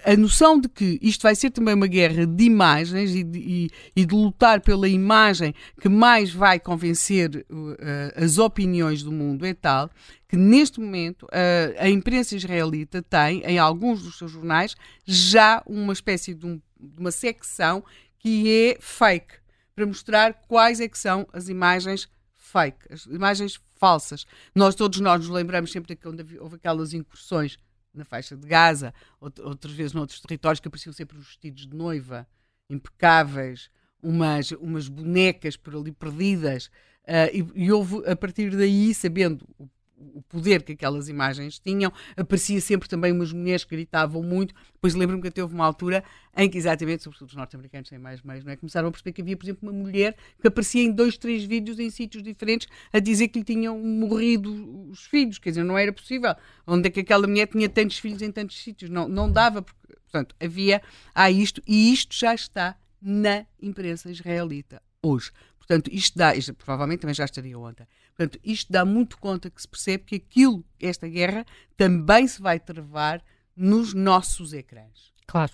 a 0.06 0.16
noção 0.16 0.60
de 0.60 0.70
que 0.70 0.98
isto 1.02 1.24
vai 1.24 1.36
ser 1.36 1.50
também 1.52 1.74
uma 1.74 1.88
guerra 1.88 2.26
de 2.26 2.44
imagens 2.46 3.14
e 3.14 3.22
de, 3.22 3.40
e, 3.40 3.70
e 3.96 4.06
de 4.06 4.16
lutar 4.16 4.62
pela 4.62 4.88
imagem 4.88 5.54
que 5.82 5.90
mais 5.90 6.32
vai 6.32 6.58
convencer 6.58 7.46
uh, 7.50 8.24
as 8.24 8.38
opiniões 8.38 9.04
do 9.04 9.12
mundo 9.12 9.46
é 9.46 9.54
tal 9.54 9.90
que 10.28 10.36
neste 10.36 10.80
momento 10.80 11.24
uh, 11.24 11.76
a 11.80 11.90
imprensa 11.90 12.36
israelita 12.36 13.02
tem, 13.02 13.42
em 13.44 13.58
alguns 13.58 14.04
dos 14.04 14.18
seus 14.18 14.32
jornais, 14.32 14.76
já 15.06 15.64
uma 15.66 15.94
espécie 15.94 16.34
de, 16.34 16.46
um, 16.46 16.62
de 16.80 17.00
uma 17.00 17.12
secção 17.12 17.84
que 18.20 18.74
é 18.74 18.78
fake, 18.80 19.36
para 19.74 19.86
mostrar 19.86 20.34
quais 20.48 20.82
é 20.82 20.88
que 20.88 20.98
são 20.98 21.26
as 21.32 21.48
imagens 21.48 22.10
fake, 22.36 22.92
as 22.92 23.06
imagens 23.06 23.60
falsas. 23.78 24.26
Nós 24.54 24.76
todos 24.76 25.00
nós 25.00 25.20
nos 25.20 25.30
lembramos 25.30 25.72
sempre 25.72 25.96
de 25.96 26.02
quando 26.02 26.26
houve 26.42 26.56
aquelas 26.56 26.94
incursões 26.94 27.58
na 27.98 28.06
faixa 28.06 28.36
de 28.36 28.48
Gaza, 28.48 28.94
outras 29.20 29.74
vezes 29.74 29.94
noutros 29.94 30.20
territórios 30.22 30.60
que 30.60 30.68
apareciam 30.68 30.94
sempre 30.94 31.18
os 31.18 31.26
vestidos 31.26 31.68
de 31.68 31.76
noiva, 31.76 32.28
impecáveis, 32.70 33.70
umas, 34.02 34.52
umas 34.52 34.88
bonecas 34.88 35.58
por 35.58 35.76
ali 35.76 35.92
perdidas. 35.92 36.68
Uh, 37.04 37.54
e, 37.56 37.66
e, 37.66 37.72
houve, 37.72 38.08
a 38.10 38.16
partir 38.16 38.56
daí, 38.56 38.94
sabendo 38.94 39.48
o 39.58 39.68
o 39.98 40.22
poder 40.22 40.62
que 40.64 40.74
aquelas 40.74 41.10
imagens 41.10 41.60
tinham. 41.60 41.92
Aparecia 42.16 42.62
sempre 42.62 42.88
também 42.88 43.12
umas 43.12 43.34
mulheres 43.34 43.64
que 43.64 43.76
gritavam 43.76 44.22
muito. 44.22 44.54
Depois 44.74 44.94
lembro-me 44.94 45.22
que 45.22 45.28
até 45.28 45.42
houve 45.42 45.56
uma 45.56 45.66
altura 45.66 46.04
em 46.36 46.50
que, 46.50 46.58
exatamente, 46.58 47.04
sobretudo 47.04 47.30
os 47.30 47.36
norte-americanos 47.36 47.90
têm 47.90 47.98
mais 47.98 48.22
meios, 48.22 48.46
não 48.46 48.52
é? 48.52 48.56
começaram 48.56 48.88
a 48.90 48.92
perceber 48.92 49.14
que 49.14 49.22
havia, 49.22 49.36
por 49.36 49.46
exemplo, 49.46 49.68
uma 49.68 49.74
mulher 49.74 50.16
que 50.40 50.48
aparecia 50.48 50.84
em 50.84 50.92
dois, 50.92 51.18
três 51.18 51.44
vídeos 51.44 51.80
em 51.80 51.90
sítios 51.90 52.22
diferentes 52.22 52.68
a 52.94 53.00
dizer 53.00 53.28
que 53.30 53.40
lhe 53.40 53.46
tinham 53.46 53.80
morrido 53.80 54.90
os 54.90 55.06
filhos. 55.06 55.40
Quer 55.40 55.50
dizer, 55.50 55.64
não 55.64 55.78
era 55.78 55.92
possível. 55.92 56.36
Onde 56.66 56.88
é 56.88 56.92
que 56.92 57.00
aquela 57.00 57.26
mulher 57.28 57.48
tinha 57.48 57.68
tantos 57.68 57.98
filhos 57.98 58.22
em 58.22 58.32
tantos 58.32 58.62
sítios? 58.62 58.90
Não, 58.90 59.08
não 59.08 59.32
dava. 59.32 59.62
Porque, 59.62 59.96
portanto, 60.04 60.36
havia 60.40 60.82
há 61.14 61.32
isto 61.32 61.62
e 61.68 61.92
isto 61.92 62.16
já 62.16 62.36
está 62.36 62.78
na 63.02 63.46
imprensa 63.62 64.10
israelita 64.12 64.82
hoje. 65.02 65.32
Portanto, 65.68 65.90
isto 65.94 66.18
dá, 66.18 66.34
isto 66.34 66.54
provavelmente 66.54 67.02
também 67.02 67.14
já 67.14 67.26
estaria 67.26 67.60
ontem. 67.60 67.86
Portanto, 68.16 68.40
isto 68.42 68.72
dá 68.72 68.86
muito 68.86 69.18
conta 69.18 69.50
que 69.50 69.62
se 69.62 69.68
percebe 69.68 70.06
que 70.06 70.16
aquilo, 70.16 70.64
esta 70.80 71.08
guerra, 71.10 71.46
também 71.76 72.26
se 72.26 72.42
vai 72.42 72.58
travar 72.58 73.22
nos 73.54 73.94
nossos 73.94 74.54
ecrãs. 74.54 75.14
Claro. 75.26 75.52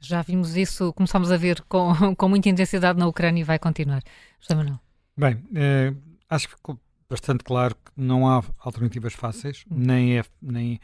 Já 0.00 0.22
vimos 0.22 0.56
isso, 0.56 0.92
começamos 0.94 1.30
a 1.30 1.36
ver 1.36 1.60
com, 1.62 1.92
com 2.16 2.28
muita 2.30 2.48
intensidade 2.48 2.98
na 2.98 3.06
Ucrânia 3.06 3.42
e 3.42 3.44
vai 3.44 3.58
continuar. 3.58 4.02
José 4.40 4.54
Manuel. 4.54 4.80
Bem, 5.14 5.44
eh, 5.54 5.92
acho 6.30 6.48
que 6.48 6.56
ficou 6.56 6.80
bastante 7.08 7.44
claro 7.44 7.74
que 7.74 7.92
não 7.94 8.26
há 8.26 8.42
alternativas 8.58 9.12
fáceis, 9.12 9.64
hum. 9.70 9.74
nem 9.76 10.18
é. 10.18 10.24
Nem, 10.40 10.80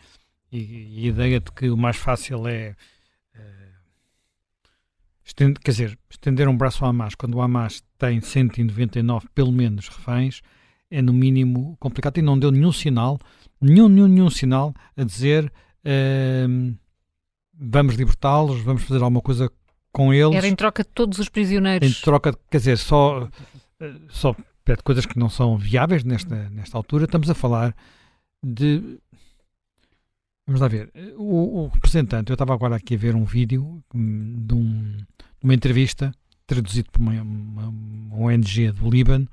e, 0.52 1.00
e 1.00 1.06
a 1.06 1.08
ideia 1.08 1.40
de 1.40 1.50
que 1.52 1.70
o 1.70 1.76
mais 1.76 1.96
fácil 1.96 2.46
é. 2.46 2.76
Eh, 3.34 3.67
estender, 5.28 5.60
quer 5.62 5.70
dizer, 5.70 5.98
estender 6.10 6.48
um 6.48 6.56
braço 6.56 6.84
ao 6.84 6.90
Hamas 6.90 7.14
quando 7.14 7.34
o 7.34 7.42
Hamas 7.42 7.82
tem 7.96 8.20
199, 8.20 9.28
pelo 9.34 9.52
menos, 9.52 9.88
reféns, 9.88 10.40
é 10.90 11.02
no 11.02 11.12
mínimo 11.12 11.76
complicado 11.78 12.18
e 12.18 12.22
não 12.22 12.38
deu 12.38 12.50
nenhum 12.50 12.72
sinal, 12.72 13.18
nenhum, 13.60 13.88
nenhum, 13.88 14.08
nenhum 14.08 14.30
sinal 14.30 14.74
a 14.96 15.04
dizer 15.04 15.52
uh, 15.84 16.76
vamos 17.52 17.94
libertá-los, 17.94 18.60
vamos 18.62 18.82
fazer 18.82 19.02
alguma 19.02 19.20
coisa 19.20 19.50
com 19.92 20.12
eles. 20.12 20.34
Era 20.34 20.46
em 20.46 20.54
troca 20.54 20.82
de 20.82 20.90
todos 20.90 21.18
os 21.18 21.28
prisioneiros. 21.28 21.88
Em 21.88 22.02
troca, 22.02 22.32
quer 22.50 22.58
dizer, 22.58 22.78
só, 22.78 23.28
só 24.08 24.34
pede 24.64 24.82
coisas 24.82 25.06
que 25.06 25.18
não 25.18 25.28
são 25.28 25.56
viáveis 25.56 26.04
nesta, 26.04 26.48
nesta 26.50 26.76
altura. 26.76 27.04
Estamos 27.04 27.28
a 27.28 27.34
falar 27.34 27.74
de. 28.42 28.98
Vamos 30.46 30.60
lá 30.60 30.68
ver. 30.68 30.90
O, 31.16 31.64
o 31.64 31.68
representante, 31.68 32.30
eu 32.30 32.34
estava 32.34 32.54
agora 32.54 32.76
aqui 32.76 32.94
a 32.94 32.98
ver 32.98 33.14
um 33.14 33.24
vídeo 33.24 33.82
hum, 33.94 34.46
de, 34.46 34.54
um, 34.54 34.96
de 35.40 35.44
uma 35.44 35.54
entrevista 35.54 36.12
traduzido 36.46 36.90
por 36.90 37.00
uma, 37.00 37.12
uma, 37.22 37.68
uma 37.68 38.16
ONG 38.16 38.72
do 38.72 38.90
Líbano, 38.90 39.28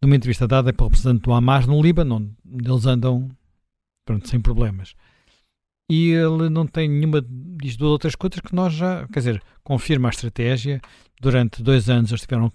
numa 0.00 0.16
entrevista 0.16 0.46
dada 0.46 0.72
pelo 0.72 0.88
representante 0.88 1.22
do 1.22 1.32
Hamas 1.32 1.66
no 1.66 1.80
Líbano, 1.80 2.34
onde 2.44 2.70
eles 2.70 2.86
andam 2.86 3.28
pronto, 4.04 4.28
sem 4.28 4.40
problemas. 4.40 4.94
E 5.88 6.10
ele 6.10 6.48
não 6.48 6.66
tem 6.66 6.88
nenhuma, 6.88 7.24
diz 7.28 7.76
duas 7.76 7.92
outras 7.92 8.14
coisas 8.14 8.40
que 8.40 8.54
nós 8.54 8.72
já, 8.72 9.06
quer 9.08 9.18
dizer, 9.18 9.42
confirma 9.62 10.08
a 10.08 10.10
estratégia. 10.10 10.80
Durante 11.20 11.62
dois 11.62 11.90
anos 11.90 12.10
eles 12.10 12.22
estiveram 12.22 12.50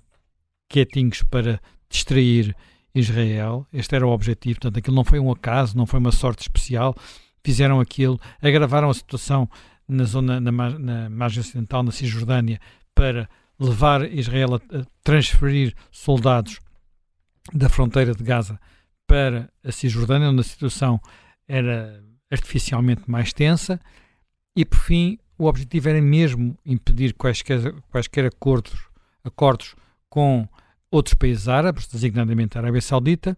quietinhos 0.69 1.23
para 1.23 1.61
distrair 1.89 2.55
Israel. 2.95 3.67
Este 3.71 3.95
era 3.95 4.07
o 4.07 4.11
objetivo, 4.11 4.59
portanto, 4.59 4.79
aquilo 4.79 4.95
não 4.95 5.03
foi 5.03 5.19
um 5.19 5.31
acaso, 5.31 5.77
não 5.77 5.85
foi 5.85 5.99
uma 5.99 6.11
sorte 6.11 6.41
especial. 6.41 6.95
Fizeram 7.43 7.79
aquilo, 7.79 8.19
agravaram 8.41 8.89
a 8.89 8.93
situação 8.93 9.49
na 9.87 10.03
zona, 10.03 10.39
na, 10.39 10.51
na 10.51 11.09
margem 11.09 11.39
ocidental, 11.39 11.83
na 11.83 11.91
Cisjordânia, 11.91 12.59
para 12.97 13.29
levar 13.59 14.11
Israel 14.11 14.55
a, 14.55 14.59
transferir 15.03 15.73
soldados 15.91 16.59
da 17.53 17.69
fronteira 17.69 18.13
de 18.13 18.23
Gaza 18.23 18.59
para 19.05 19.49
a 19.63 19.71
Cisjordânia, 19.71 20.29
onde 20.29 20.41
a 20.41 20.43
situação 20.43 20.99
era 21.47 22.03
artificialmente 22.29 23.09
mais 23.09 23.31
tensa, 23.31 23.79
e 24.55 24.65
por 24.65 24.79
fim 24.79 25.17
o 25.37 25.45
objetivo 25.45 25.87
era 25.87 26.01
mesmo 26.01 26.57
impedir 26.65 27.13
quaisquer, 27.13 27.73
quaisquer 27.89 28.25
acordos, 28.25 28.89
acordos 29.23 29.75
com 30.09 30.47
outros 30.91 31.13
países 31.13 31.47
árabes, 31.47 31.87
designadamente 31.87 32.57
a 32.57 32.61
Arábia 32.61 32.81
Saudita, 32.81 33.37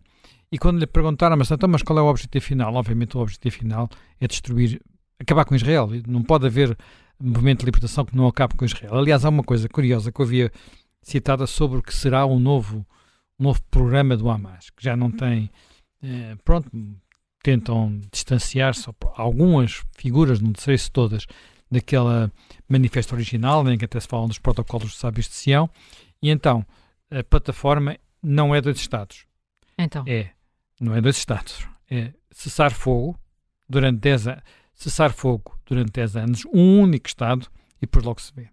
e 0.52 0.58
quando 0.58 0.80
lhe 0.80 0.88
perguntaram, 0.88 1.38
mas, 1.38 1.52
então, 1.52 1.70
mas 1.70 1.84
qual 1.84 2.00
é 2.00 2.02
o 2.02 2.08
objetivo 2.08 2.44
final? 2.44 2.74
Obviamente 2.74 3.16
o 3.16 3.20
objetivo 3.20 3.56
final 3.56 3.90
é 4.20 4.28
destruir, 4.28 4.82
acabar 5.20 5.46
com 5.46 5.56
Israel. 5.56 5.90
Não 6.08 6.24
pode 6.24 6.48
haver 6.48 6.78
movimento 7.22 7.60
de 7.60 7.66
libertação 7.66 8.06
que 8.06 8.16
não 8.16 8.28
acabe 8.28 8.56
com 8.56 8.66
Israel. 8.66 8.98
Aliás, 8.98 9.26
há 9.26 9.30
uma 9.30 9.44
coisa 9.44 9.68
curiosa 9.68 10.12
que 10.12 10.20
eu 10.20 10.26
havia 10.26 10.52
citada 11.02 11.46
sobre 11.46 11.80
o 11.80 11.82
que 11.82 11.94
será 11.94 12.26
o 12.26 12.40
novo, 12.40 12.86
novo 13.38 13.62
programa 13.70 14.16
do 14.16 14.30
Hamas, 14.30 14.70
que 14.70 14.84
já 14.84 14.96
não 14.96 15.12
tem. 15.12 15.50
Eh, 16.02 16.36
pronto, 16.46 16.70
tentam 17.44 18.00
distanciar-se, 18.12 18.90
algumas 19.16 19.84
figuras, 19.98 20.40
não 20.40 20.54
sei 20.58 20.78
se 20.78 20.90
todas, 20.90 21.26
daquela 21.70 22.32
manifesto 22.68 23.14
original, 23.14 23.68
em 23.70 23.78
que 23.78 23.86
até 23.86 24.00
se 24.00 24.08
falam 24.08 24.28
dos 24.28 24.40
protocolos 24.40 24.92
de 24.92 24.98
sábios 24.98 25.28
de 25.28 25.36
Sião, 25.36 25.70
e 26.22 26.30
então 26.30 26.66
a 27.12 27.24
plataforma 27.24 27.98
não 28.22 28.56
é 28.56 28.62
dois 28.62 28.78
Estados. 28.78 29.26
Então. 29.78 30.04
É, 30.08 30.32
não 30.80 30.96
é 30.96 31.02
dois 31.02 31.18
Estados. 31.18 31.68
É 31.90 32.14
cessar 32.32 32.72
fogo 32.74 33.20
durante 33.68 34.00
10 34.00 34.28
anos 34.28 34.44
cessar 34.80 35.12
fogo 35.12 35.60
durante 35.66 35.92
10 35.92 36.16
anos, 36.16 36.46
um 36.54 36.82
único 36.82 37.08
Estado, 37.08 37.48
e 37.78 37.82
depois 37.82 38.06
logo 38.06 38.22
se 38.22 38.32
vê. 38.34 38.48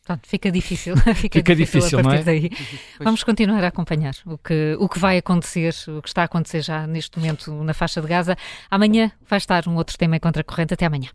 Portanto, 0.00 0.26
fica 0.26 0.50
difícil. 0.50 0.96
Fica, 1.14 1.38
fica 1.38 1.54
difícil, 1.54 1.80
difícil, 1.80 1.98
a 1.98 2.02
partir 2.02 2.20
é? 2.20 2.24
daí. 2.24 2.50
Vamos 2.98 3.22
continuar 3.22 3.62
a 3.62 3.68
acompanhar 3.68 4.14
o 4.24 4.38
que, 4.38 4.74
o 4.80 4.88
que 4.88 4.98
vai 4.98 5.18
acontecer, 5.18 5.74
o 5.86 6.00
que 6.00 6.08
está 6.08 6.22
a 6.22 6.24
acontecer 6.24 6.62
já 6.62 6.86
neste 6.86 7.18
momento 7.18 7.52
na 7.62 7.74
faixa 7.74 8.00
de 8.00 8.08
Gaza. 8.08 8.34
Amanhã 8.70 9.12
vai 9.28 9.36
estar 9.36 9.68
um 9.68 9.76
outro 9.76 9.98
tema 9.98 10.16
em 10.16 10.20
contracorrente. 10.20 10.72
Até 10.72 10.86
amanhã. 10.86 11.10